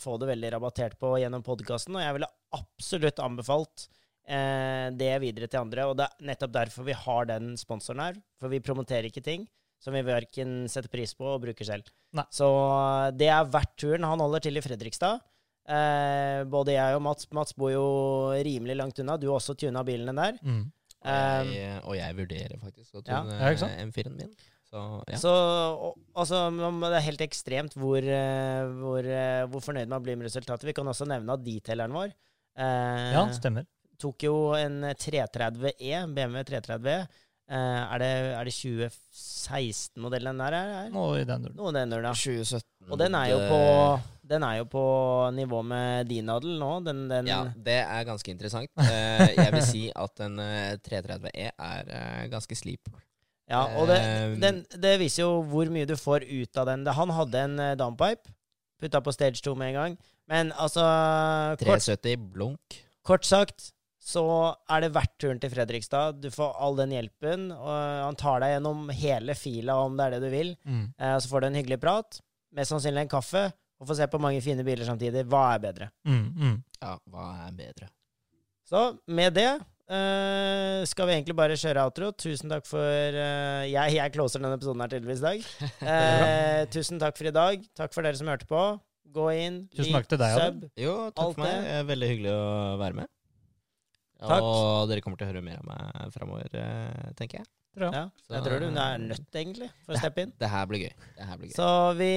få 0.00 0.16
det 0.20 0.32
veldig 0.32 0.54
rabattert 0.56 0.98
på 1.00 1.14
gjennom 1.20 1.44
podkasten, 1.46 1.98
og 1.98 2.04
jeg 2.04 2.16
ville 2.16 2.32
absolutt 2.56 3.20
anbefalt 3.24 3.88
eh, 4.24 4.88
det 4.96 5.12
videre 5.24 5.50
til 5.50 5.62
andre. 5.62 5.90
Og 5.90 5.98
det 6.00 6.08
er 6.08 6.32
nettopp 6.32 6.56
derfor 6.56 6.88
vi 6.88 6.96
har 7.04 7.28
den 7.28 7.52
sponsoren 7.60 8.04
her. 8.06 8.20
For 8.40 8.52
vi 8.52 8.64
promoterer 8.64 9.10
ikke 9.10 9.24
ting 9.24 9.48
som 9.78 9.94
vi 9.94 10.02
verken 10.02 10.64
setter 10.70 10.90
pris 10.90 11.12
på 11.14 11.26
og 11.36 11.42
bruker 11.44 11.66
selv. 11.66 11.90
Nei. 12.16 12.24
Så 12.34 12.48
det 13.14 13.28
er 13.30 13.50
verdt 13.52 13.76
turen. 13.78 14.06
Han 14.08 14.22
holder 14.24 14.42
til 14.48 14.58
i 14.58 14.62
Fredrikstad. 14.64 15.22
Eh, 15.68 16.42
både 16.48 16.72
jeg 16.72 16.96
og 16.96 17.02
Mats 17.04 17.28
Mats 17.36 17.52
bor 17.58 17.70
jo 17.74 17.86
rimelig 18.46 18.76
langt 18.78 18.98
unna. 19.02 19.18
Du 19.20 19.26
har 19.28 19.36
også 19.40 19.56
tuna 19.58 19.82
bilen 19.84 20.08
din 20.08 20.16
der. 20.22 20.38
Mm. 20.42 20.66
Og 20.98 21.08
Eh, 21.08 21.50
jeg, 21.54 21.74
og 21.84 21.94
jeg 21.94 22.16
vurderer 22.18 22.54
faktisk 22.58 22.94
å 22.98 23.02
tune 23.06 23.36
Ja. 23.38 23.68
M4-en 23.84 24.16
min. 24.16 24.32
Så 24.68 24.80
ja. 25.08 25.16
Så 25.16 25.30
og, 25.30 25.94
altså, 26.14 26.40
det 26.82 26.96
er 26.98 27.04
helt 27.06 27.22
ekstremt 27.24 27.76
hvor, 27.78 27.98
eh, 28.02 28.64
hvor, 28.80 28.98
eh, 29.06 29.44
hvor 29.46 29.62
fornøyd 29.64 29.88
man 29.88 30.02
blir 30.02 30.16
med 30.18 30.26
resultatet. 30.26 30.64
Vi 30.66 30.74
kan 30.76 30.86
også 30.90 31.06
nevne 31.06 31.32
at 31.38 31.44
detaileren 31.44 31.92
vår 31.94 32.10
eh, 32.58 33.12
Ja, 33.14 33.22
stemmer. 33.32 33.64
tok 33.98 34.18
jo 34.26 34.34
en 34.58 34.82
330E, 34.98 36.02
BMW 36.14 36.42
330E. 36.44 36.98
Eh, 37.48 37.82
er, 37.94 38.02
det, 38.02 38.08
er 38.36 38.44
det 38.44 38.52
2016-modellen 38.52 40.36
den 40.36 40.42
der 40.42 40.56
er? 40.58 40.88
Noe 40.92 41.22
i 41.22 41.24
den 41.28 41.46
duren. 41.46 41.56
Noe 41.56 41.72
den 41.72 41.94
duren, 41.94 42.04
da. 42.10 42.12
2017. 42.12 42.64
Og 42.92 43.00
den 43.00 43.16
er 43.16 43.30
jo 43.30 43.38
på, 43.48 43.60
den 44.28 44.44
er 44.44 44.58
jo 44.58 44.66
på 44.68 44.82
nivå 45.36 45.62
med 45.64 46.10
din 46.10 46.28
adel 46.32 46.58
nå. 46.60 46.68
Den, 46.84 47.06
den 47.08 47.30
Ja, 47.30 47.40
det 47.56 47.78
er 47.86 48.04
ganske 48.08 48.32
interessant. 48.34 48.68
Eh, 48.84 49.32
jeg 49.38 49.54
vil 49.54 49.64
si 49.64 49.84
at 49.96 50.24
en 50.26 50.36
eh, 50.44 50.76
330E 50.84 51.46
er 51.56 52.28
ganske 52.32 52.58
slip. 52.58 52.92
Ja, 53.48 53.62
og 53.80 53.88
det, 53.88 53.96
den, 54.42 54.60
det 54.76 54.98
viser 55.00 55.24
jo 55.24 55.40
hvor 55.48 55.72
mye 55.72 55.88
du 55.88 55.96
får 55.96 56.28
ut 56.28 56.60
av 56.60 56.68
den. 56.68 56.84
Han 56.98 57.16
hadde 57.16 57.46
en 57.46 57.56
downpipe, 57.80 58.28
putta 58.76 59.00
på 59.00 59.14
stage 59.16 59.40
2 59.40 59.56
med 59.56 59.72
en 59.72 59.78
gang. 59.80 59.98
Men 60.28 60.52
altså 60.52 60.84
kort, 61.56 61.80
370 61.80 62.28
blunk. 62.36 62.82
kort 63.08 63.24
sagt 63.24 63.70
så 64.08 64.24
er 64.72 64.84
det 64.86 64.92
verdt 64.94 65.14
turen 65.20 65.40
til 65.42 65.52
Fredrikstad. 65.52 66.20
Du 66.22 66.30
får 66.32 66.54
all 66.64 66.78
den 66.78 66.94
hjelpen, 66.96 67.50
og 67.52 67.72
han 68.06 68.16
tar 68.16 68.40
deg 68.44 68.54
gjennom 68.54 68.86
hele 68.96 69.34
fila 69.36 69.76
om 69.84 69.98
det 69.98 70.06
er 70.06 70.16
det 70.16 70.20
du 70.24 70.30
vil. 70.32 70.54
Mm. 70.64 70.84
Eh, 70.96 71.16
så 71.20 71.28
får 71.28 71.44
du 71.44 71.48
en 71.50 71.58
hyggelig 71.60 71.80
prat, 71.82 72.20
mest 72.56 72.72
sannsynlig 72.72 73.04
en 73.04 73.10
kaffe, 73.12 73.44
og 73.78 73.90
får 73.90 74.00
se 74.00 74.08
på 74.10 74.20
mange 74.22 74.40
fine 74.42 74.64
biler 74.66 74.88
samtidig. 74.88 75.26
Hva 75.28 75.42
er 75.54 75.60
bedre? 75.66 75.90
Mm. 76.08 76.24
Mm. 76.40 76.54
Ja, 76.80 76.94
hva 77.12 77.26
er 77.46 77.52
bedre? 77.58 77.90
Så 78.68 78.80
med 79.12 79.36
det 79.36 79.48
eh, 79.48 80.80
skal 80.88 81.08
vi 81.08 81.14
egentlig 81.18 81.36
bare 81.36 81.56
kjøre 81.60 81.84
outro. 81.88 82.10
Tusen 82.16 82.50
takk 82.52 82.66
for 82.68 82.88
eh, 82.88 83.68
jeg, 83.68 83.94
jeg 84.00 84.14
closer 84.16 84.40
denne 84.42 84.56
episoden 84.58 84.84
her 84.84 84.92
tydeligvis 84.94 85.22
i 85.22 85.28
dag. 85.28 85.46
Eh, 85.98 86.64
tusen 86.72 86.98
takk 87.00 87.16
for 87.20 87.28
i 87.30 87.34
dag. 87.34 87.62
Takk 87.78 87.94
for 87.94 88.04
dere 88.08 88.18
som 88.18 88.28
hørte 88.32 88.48
på. 88.48 88.64
Gå 89.08 89.28
inn, 89.40 89.62
Tusen 89.72 89.94
takk 89.94 90.08
til 90.10 90.20
deg, 90.20 90.34
sub. 90.36 90.66
Jo, 90.76 90.96
takk 91.16 91.32
for 91.36 91.44
meg. 91.44 91.70
er 91.78 91.86
veldig 91.88 92.10
hyggelig 92.10 92.34
å 92.34 92.48
være 92.80 93.02
med. 93.02 93.12
Takk. 94.18 94.42
Og 94.42 94.88
dere 94.90 95.04
kommer 95.04 95.20
til 95.20 95.28
å 95.28 95.30
høre 95.32 95.44
mer 95.44 95.60
av 95.60 95.68
meg 95.68 96.12
framover, 96.14 96.50
eh, 96.58 97.12
tenker 97.18 97.40
jeg. 97.40 97.50
Tror. 97.78 97.94
Ja, 97.94 98.06
jeg 98.32 98.42
tror 98.42 98.58
du 98.58 98.66
er 98.66 98.98
nødt, 98.98 99.26
egentlig, 99.38 99.68
for 99.86 99.94
å 99.94 100.00
steppe 100.00 100.24
inn. 100.24 100.32
Det 100.40 100.48
her 100.50 100.64
blir 100.66 100.80
gøy. 100.82 100.94
Det 101.14 101.26
her 101.28 101.38
blir 101.38 101.50
gøy. 101.52 101.54
Så 101.54 101.68
vi, 102.00 102.10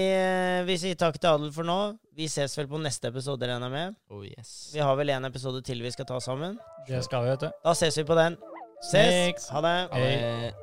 vi 0.66 0.78
sier 0.82 0.98
takk 0.98 1.20
til 1.22 1.30
Adel 1.30 1.52
for 1.54 1.68
nå. 1.68 1.78
Vi 2.18 2.26
ses 2.32 2.58
vel 2.58 2.72
på 2.72 2.82
neste 2.82 3.12
episode, 3.12 3.46
regner 3.46 3.70
jeg 3.70 3.76
med. 3.76 4.00
Oh 4.10 4.26
yes. 4.26 4.72
Vi 4.74 4.82
har 4.82 4.98
vel 4.98 5.14
en 5.14 5.30
episode 5.30 5.62
til 5.68 5.84
vi 5.86 5.94
skal 5.94 6.10
ta 6.10 6.18
sammen. 6.24 6.58
Det 6.90 7.04
skal 7.06 7.28
vi, 7.28 7.36
vet 7.36 7.46
du. 7.46 7.62
Da 7.62 7.78
ses 7.78 8.02
vi 8.02 8.08
på 8.10 8.18
den. 8.18 8.40
Ses! 8.82 9.14
Snakes. 9.14 9.50
Ha 9.54 9.62
det. 9.62 9.78
Ha 9.94 10.02
det. 10.02 10.54